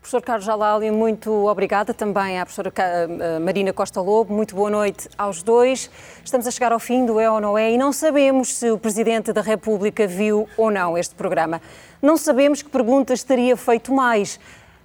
Professor 0.07 0.21
Carlos 0.21 0.45
Jalali, 0.45 0.89
muito 0.89 1.29
obrigada 1.47 1.93
também 1.93 2.39
à 2.39 2.45
professora 2.45 2.71
eh, 2.77 3.39
Marina 3.39 3.73
Costa 3.73 3.99
Lobo. 3.99 4.34
Muito 4.34 4.55
boa 4.55 4.69
noite 4.69 5.09
aos 5.17 5.43
dois. 5.43 5.91
Estamos 6.23 6.47
a 6.47 6.51
chegar 6.51 6.71
ao 6.71 6.79
fim 6.79 7.05
do 7.05 7.19
É 7.19 7.29
ou 7.29 7.41
Não 7.41 7.57
É 7.57 7.73
e 7.73 7.77
não 7.77 7.91
sabemos 7.91 8.55
se 8.55 8.71
o 8.71 8.77
Presidente 8.77 9.34
da 9.34 9.41
República 9.41 10.07
viu 10.07 10.47
ou 10.55 10.71
não 10.71 10.97
este 10.97 11.13
programa. 11.13 11.61
Não 12.01 12.15
sabemos 12.15 12.61
que 12.61 12.69
perguntas 12.69 13.21
teria 13.21 13.57
feito 13.57 13.91
mais, 13.91 14.39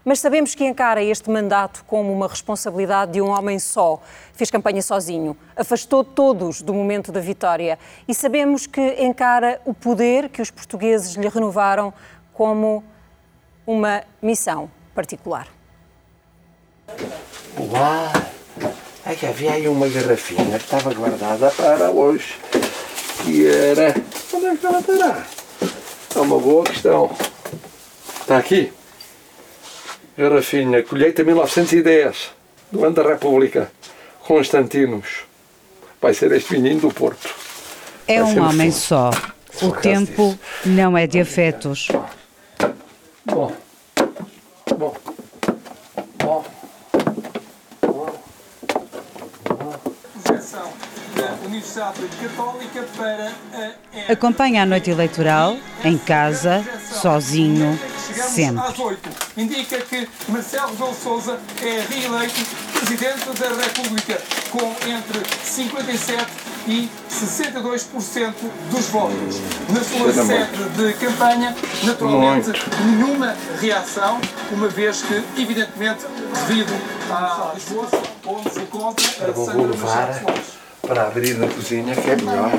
mas 0.04 0.18
sabemos 0.18 0.56
que 0.56 0.64
encara 0.64 1.00
este 1.04 1.30
mandato 1.30 1.84
como 1.86 2.12
uma 2.12 2.26
responsabilidade 2.26 3.12
de 3.12 3.22
um 3.22 3.28
homem 3.28 3.60
só. 3.60 4.02
Fez 4.32 4.50
campanha 4.50 4.82
sozinho, 4.82 5.36
afastou 5.54 6.02
todos 6.02 6.62
do 6.62 6.74
momento 6.74 7.12
da 7.12 7.20
vitória 7.20 7.78
e 8.08 8.12
sabemos 8.12 8.66
que 8.66 8.96
encara 8.98 9.60
o 9.64 9.72
poder 9.72 10.28
que 10.28 10.42
os 10.42 10.50
portugueses 10.50 11.14
lhe 11.14 11.28
renovaram 11.28 11.94
como 12.32 12.82
uma 13.64 14.02
missão 14.20 14.68
particular. 14.94 15.48
Uau! 17.58 18.12
É 19.04 19.14
que 19.14 19.26
havia 19.26 19.52
aí 19.52 19.66
uma 19.66 19.88
garrafinha 19.88 20.58
que 20.58 20.64
estava 20.64 20.94
guardada 20.94 21.50
para 21.50 21.90
hoje. 21.90 22.36
Que 23.22 23.46
era. 23.46 23.94
Onde 24.32 24.46
é 24.46 24.56
que 24.56 24.66
ela 24.66 24.78
estará? 24.78 25.26
É 26.14 26.18
uma 26.18 26.38
boa 26.38 26.64
questão. 26.64 27.10
Está 28.20 28.38
aqui. 28.38 28.72
Garrafinha, 30.16 30.82
colheita 30.82 31.24
1910, 31.24 32.30
do 32.70 32.84
ano 32.84 32.94
da 32.94 33.02
República. 33.02 33.72
Constantinos. 34.20 35.24
Vai 36.00 36.14
ser 36.14 36.30
este 36.32 36.56
vinho 36.56 36.78
do 36.78 36.92
Porto. 36.92 37.28
É 38.06 38.22
um 38.22 38.40
homem 38.42 38.70
só. 38.70 39.10
O 39.62 39.72
tempo 39.72 40.38
não 40.64 40.96
é 40.96 41.06
de 41.06 41.20
afetos. 41.20 41.88
Bom. 43.24 43.52
Bom. 44.76 44.96
Universidade 51.52 52.00
Católica 52.20 52.82
para 52.96 53.32
a... 53.52 54.12
Acompanha 54.12 54.62
a 54.62 54.66
noite 54.66 54.90
eleitoral 54.90 55.58
em 55.84 55.98
casa, 55.98 56.64
sozinho, 56.90 57.78
sempre. 58.14 58.66
Às 58.66 58.78
8. 58.78 59.10
Indica 59.36 59.78
que 59.82 60.08
Marcelo 60.28 60.72
Rebelo 60.72 60.94
Sousa 60.94 61.38
é 61.62 61.84
reeleito 61.92 62.62
Presidente 62.72 63.38
da 63.38 63.48
República 63.48 64.20
com 64.50 64.74
entre 64.88 65.22
57 65.44 66.26
e 66.68 66.88
62% 67.10 68.34
dos 68.70 68.86
votos. 68.86 69.40
Na 69.68 69.84
sua 69.84 70.12
sede 70.12 70.68
de 70.76 70.92
campanha, 70.94 71.54
naturalmente, 71.84 72.48
Muito. 72.48 72.84
nenhuma 72.86 73.36
reação, 73.60 74.20
uma 74.50 74.68
vez 74.68 75.02
que, 75.02 75.22
evidentemente, 75.40 76.04
devido 76.46 76.72
à 77.10 77.52
esforço 77.56 78.02
onde 78.26 78.50
se 78.50 78.60
encontra 78.60 79.04
a 79.28 79.30
vou 79.32 79.66
levar 79.66 80.22
para 80.82 81.06
abrir 81.06 81.38
na 81.38 81.48
cozinha, 81.48 81.94
que 81.94 82.10
é 82.10 82.16
melhor. 82.16 82.50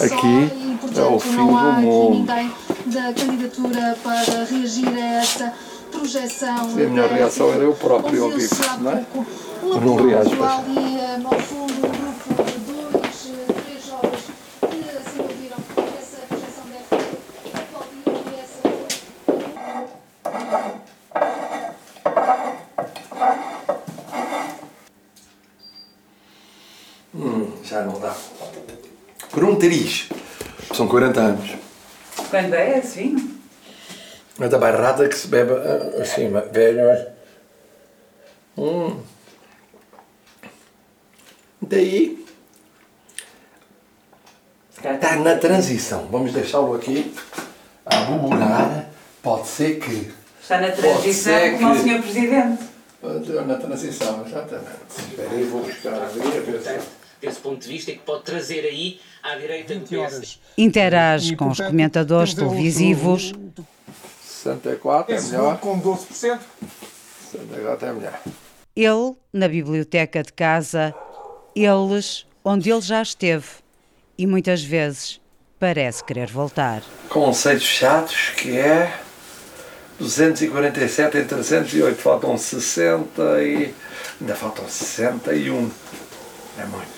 Aqui 0.00 0.98
é 0.98 1.02
o 1.02 1.18
fim 1.18 1.36
do 1.36 1.44
mundo. 1.46 2.14
ninguém 2.14 2.52
da 2.86 3.12
candidatura 3.12 3.98
para 4.02 4.44
reagir 4.44 4.88
a 4.88 5.20
esta 5.20 5.52
projeção. 5.90 6.60
a 6.60 6.66
minha 6.66 7.06
reação 7.06 7.52
era 7.52 7.64
eu 7.64 7.74
próprio 7.74 8.24
ao 8.24 8.30
vivo, 8.30 8.54
não 8.80 8.90
é? 8.92 9.04
não 9.62 9.96
reajo. 9.96 10.42
Ali, 10.42 11.22
no 11.22 11.30
fundo, 11.40 11.74
um 11.74 11.90
grupo 11.90 12.57
já 27.78 27.84
não 27.84 28.00
dá. 28.00 28.14
Por 29.30 29.44
um 29.44 29.56
triz. 29.56 30.08
São 30.74 30.88
40 30.88 31.20
anos. 31.20 31.50
Quando 32.30 32.54
é 32.54 32.78
assim? 32.78 33.38
Mas 34.36 34.52
a 34.52 34.58
barrada 34.58 35.08
que 35.08 35.16
se 35.16 35.28
bebe 35.28 35.52
ah, 35.52 36.02
assim, 36.02 36.30
velho. 36.52 37.06
Hum. 38.56 39.00
Daí. 41.62 42.26
Está 44.76 45.16
na 45.16 45.36
transição. 45.36 46.06
Vamos 46.10 46.32
deixá-lo 46.32 46.74
aqui 46.74 47.14
a 47.86 47.96
bubular. 48.02 48.86
Pode 49.22 49.48
ser 49.48 49.78
que. 49.78 50.12
Está 50.40 50.60
na 50.60 50.70
transição 50.70 51.58
como 51.58 51.72
o 51.72 51.76
Sr. 51.76 52.02
Presidente. 52.02 52.68
Na 53.46 53.56
transição, 53.56 54.24
exatamente. 54.26 54.70
Espera 54.88 55.30
aí, 55.30 55.44
vou 55.44 55.62
buscar 55.62 55.94
a 55.94 56.06
ver, 56.06 56.38
a 56.38 56.40
ver 56.40 56.62
se. 56.62 56.97
Desse 57.20 57.40
ponto 57.40 57.60
de 57.60 57.68
vista 57.68 57.90
e 57.90 57.94
que 57.94 58.00
pode 58.00 58.24
trazer 58.24 58.60
aí 58.60 59.00
à 59.22 59.34
direita 59.36 59.74
do 59.74 59.80
PS. 59.80 60.38
Interage 60.56 61.36
com 61.36 61.48
os 61.48 61.60
comentadores 61.60 62.34
televisivos. 62.34 63.32
64 64.22 65.14
é 65.14 65.20
melhor. 65.20 65.58
Com 65.58 65.80
12%. 65.80 66.38
64 67.30 67.86
é 67.88 67.92
melhor. 67.92 68.20
Ele 68.74 69.16
na 69.32 69.48
biblioteca 69.48 70.22
de 70.22 70.32
casa, 70.32 70.94
eles 71.54 72.26
onde 72.44 72.70
ele 72.70 72.80
já 72.80 73.02
esteve 73.02 73.46
e 74.16 74.26
muitas 74.26 74.62
vezes 74.62 75.20
parece 75.58 76.04
querer 76.04 76.30
voltar. 76.30 76.82
Conceitos 77.08 77.66
chatos 77.66 78.30
que 78.36 78.56
é 78.56 78.92
247 79.98 81.18
em 81.18 81.24
308, 81.24 82.00
faltam 82.00 82.38
60 82.38 83.42
e. 83.42 83.74
ainda 84.20 84.34
faltam 84.36 84.68
61. 84.68 85.70
É 86.58 86.64
muito. 86.66 86.97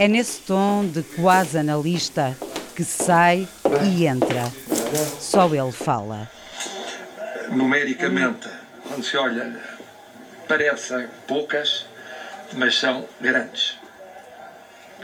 É 0.00 0.08
nesse 0.08 0.40
tom 0.40 0.86
de 0.86 1.02
quase 1.02 1.58
analista 1.58 2.34
que 2.74 2.82
sai 2.82 3.46
e 3.84 4.06
entra. 4.06 4.50
Só 5.18 5.46
ele 5.54 5.70
fala. 5.70 6.26
Numericamente, 7.50 8.48
quando 8.88 9.04
se 9.04 9.18
olha, 9.18 9.60
parecem 10.48 11.06
poucas, 11.28 11.84
mas 12.54 12.78
são 12.78 13.04
grandes. 13.20 13.76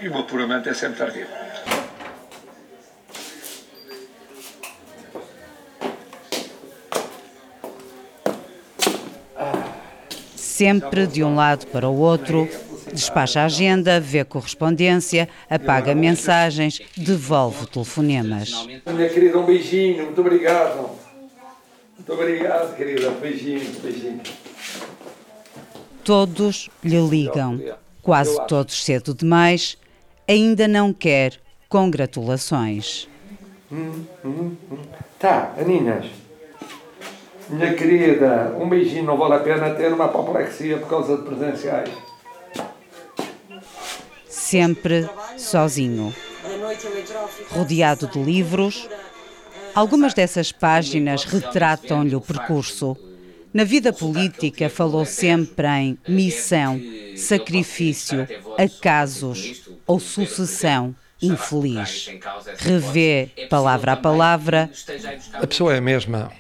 E 0.01 0.09
o 0.09 0.16
apuramento 0.16 0.66
é 0.70 0.73
sempre 0.73 0.97
tardio. 0.97 1.27
Sempre 10.35 11.06
de 11.06 11.23
um 11.23 11.35
lado 11.35 11.66
para 11.66 11.86
o 11.86 11.98
outro, 11.98 12.48
despacha 12.97 13.40
a 13.40 13.44
agenda, 13.44 14.01
vê 14.01 14.24
correspondência, 14.24 15.28
apaga 15.48 15.94
mensagens, 15.94 16.81
devolve 16.97 17.66
telefonemas. 17.66 18.66
Minha 18.86 19.09
querida, 19.09 19.39
um 19.39 19.44
beijinho, 19.44 20.06
muito 20.06 20.20
obrigado. 20.20 20.90
Muito 21.97 22.12
obrigado, 22.12 22.77
querida. 22.77 23.10
Beijinho, 23.10 23.81
beijinho. 23.81 24.20
Todos 26.02 26.70
lhe 26.82 27.01
ligam, 27.01 27.60
quase 28.02 28.36
todos 28.47 28.85
cedo 28.85 29.12
demais, 29.12 29.77
ainda 30.28 30.66
não 30.66 30.93
quer 30.93 31.40
congratulações. 31.68 33.09
Hum, 33.70 34.05
hum, 34.24 34.56
hum. 34.70 34.78
Tá, 35.18 35.52
Aninhas. 35.59 36.06
Minha 37.48 37.74
querida, 37.74 38.56
um 38.59 38.68
beijinho, 38.68 39.05
não 39.05 39.16
vale 39.16 39.35
a 39.35 39.39
pena 39.39 39.70
ter 39.70 39.93
uma 39.93 40.06
apoplexia 40.06 40.78
por 40.78 40.89
causa 40.89 41.16
de 41.16 41.23
presenciais. 41.23 41.90
Sempre 44.47 45.10
sozinho. 45.36 46.14
Rodeado 47.51 48.06
de 48.06 48.23
livros, 48.23 48.89
algumas 49.74 50.14
dessas 50.14 50.52
páginas 50.52 51.24
retratam-lhe 51.24 52.14
o 52.14 52.20
percurso. 52.20 52.97
Na 53.52 53.64
vida 53.64 53.93
política 53.93 54.70
falou 54.70 55.05
sempre 55.05 55.66
em 55.66 55.98
missão, 56.06 56.81
sacrifício, 57.16 58.24
acasos 58.56 59.62
ou 59.85 59.98
sucessão 59.98 60.94
infeliz. 61.20 62.09
Revê 62.59 63.31
palavra 63.51 63.94
a 63.94 63.97
palavra. 63.97 64.70
A 65.32 65.47
pessoa 65.48 65.74
é 65.74 65.78
a 65.78 65.81
mesma. 65.81 66.31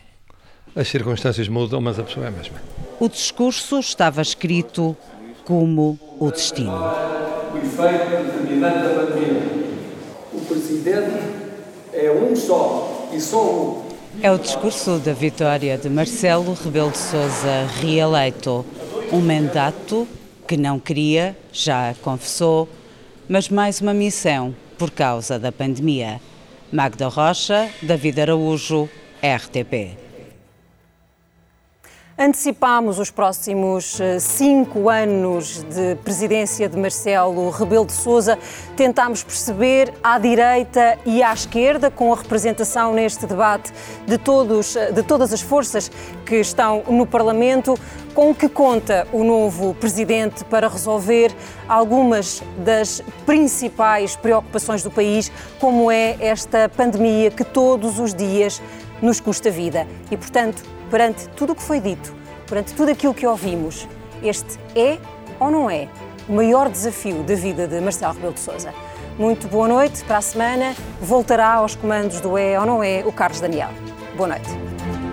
As 0.76 0.86
circunstâncias 0.86 1.48
mudam, 1.48 1.80
mas 1.80 1.98
a 1.98 2.04
pessoa 2.04 2.26
é 2.26 2.28
a 2.28 2.32
mesma. 2.32 2.62
O 3.00 3.08
discurso 3.08 3.80
estava 3.80 4.22
escrito 4.22 4.96
como 5.46 5.96
o 6.18 6.30
destino. 6.30 6.72
O 6.72 7.56
efeito 7.56 8.10
determinante 8.10 8.78
da 8.80 8.94
pandemia. 8.94 9.42
O 10.34 10.40
presidente 10.40 11.22
é 11.94 12.10
um 12.10 12.34
só 12.34 13.08
e 13.12 13.20
só 13.20 13.42
um. 13.42 13.82
É 14.20 14.30
o 14.30 14.38
discurso 14.38 14.98
da 14.98 15.12
vitória 15.12 15.78
de 15.78 15.88
Marcelo 15.88 16.52
Rebelo 16.52 16.90
de 16.90 16.98
Sousa 16.98 17.66
reeleito. 17.80 18.66
Um 19.12 19.20
mandato 19.20 20.06
que 20.48 20.56
não 20.56 20.80
queria, 20.80 21.36
já 21.52 21.94
confessou, 22.02 22.68
mas 23.28 23.48
mais 23.48 23.80
uma 23.80 23.94
missão 23.94 24.54
por 24.76 24.90
causa 24.90 25.38
da 25.38 25.52
pandemia. 25.52 26.20
Magda 26.72 27.06
Rocha, 27.06 27.70
David 27.82 28.20
Araújo, 28.20 28.88
RTP. 29.22 30.05
Antecipámos 32.18 32.98
os 32.98 33.10
próximos 33.10 34.00
eh, 34.00 34.18
cinco 34.18 34.88
anos 34.88 35.62
de 35.64 35.96
presidência 35.96 36.66
de 36.66 36.74
Marcelo 36.78 37.50
Rebelo 37.50 37.84
de 37.84 37.92
Sousa. 37.92 38.38
Tentámos 38.74 39.22
perceber 39.22 39.92
à 40.02 40.18
direita 40.18 40.98
e 41.04 41.22
à 41.22 41.30
esquerda, 41.34 41.90
com 41.90 42.10
a 42.10 42.16
representação 42.16 42.94
neste 42.94 43.26
debate 43.26 43.70
de, 44.06 44.16
todos, 44.16 44.76
eh, 44.76 44.92
de 44.92 45.02
todas 45.02 45.30
as 45.30 45.42
forças 45.42 45.90
que 46.24 46.36
estão 46.36 46.84
no 46.88 47.06
Parlamento, 47.06 47.78
com 48.14 48.34
que 48.34 48.48
conta 48.48 49.06
o 49.12 49.22
novo 49.22 49.74
presidente 49.74 50.42
para 50.42 50.68
resolver 50.68 51.30
algumas 51.68 52.42
das 52.64 53.02
principais 53.26 54.16
preocupações 54.16 54.82
do 54.82 54.90
país, 54.90 55.30
como 55.60 55.90
é 55.90 56.16
esta 56.18 56.66
pandemia 56.66 57.30
que 57.30 57.44
todos 57.44 57.98
os 57.98 58.14
dias 58.14 58.62
nos 59.02 59.20
custa 59.20 59.50
vida. 59.50 59.86
E, 60.10 60.16
portanto, 60.16 60.75
perante 60.90 61.28
tudo 61.30 61.52
o 61.52 61.56
que 61.56 61.62
foi 61.62 61.80
dito, 61.80 62.14
perante 62.46 62.74
tudo 62.74 62.90
aquilo 62.90 63.14
que 63.14 63.26
ouvimos, 63.26 63.88
este 64.22 64.58
é 64.74 64.98
ou 65.38 65.50
não 65.50 65.70
é 65.70 65.88
o 66.28 66.32
maior 66.32 66.68
desafio 66.68 67.22
da 67.22 67.34
vida 67.34 67.66
de 67.66 67.80
Marcelo 67.80 68.14
Rebelo 68.14 68.32
de 68.32 68.40
Sousa. 68.40 68.72
Muito 69.18 69.48
boa 69.48 69.68
noite. 69.68 70.04
Para 70.04 70.18
a 70.18 70.22
semana 70.22 70.74
voltará 71.00 71.54
aos 71.54 71.74
comandos 71.74 72.20
do 72.20 72.36
é 72.36 72.58
ou 72.58 72.66
não 72.66 72.82
é 72.82 73.02
o 73.06 73.12
Carlos 73.12 73.40
Daniel. 73.40 73.70
Boa 74.16 74.28
noite. 74.28 75.05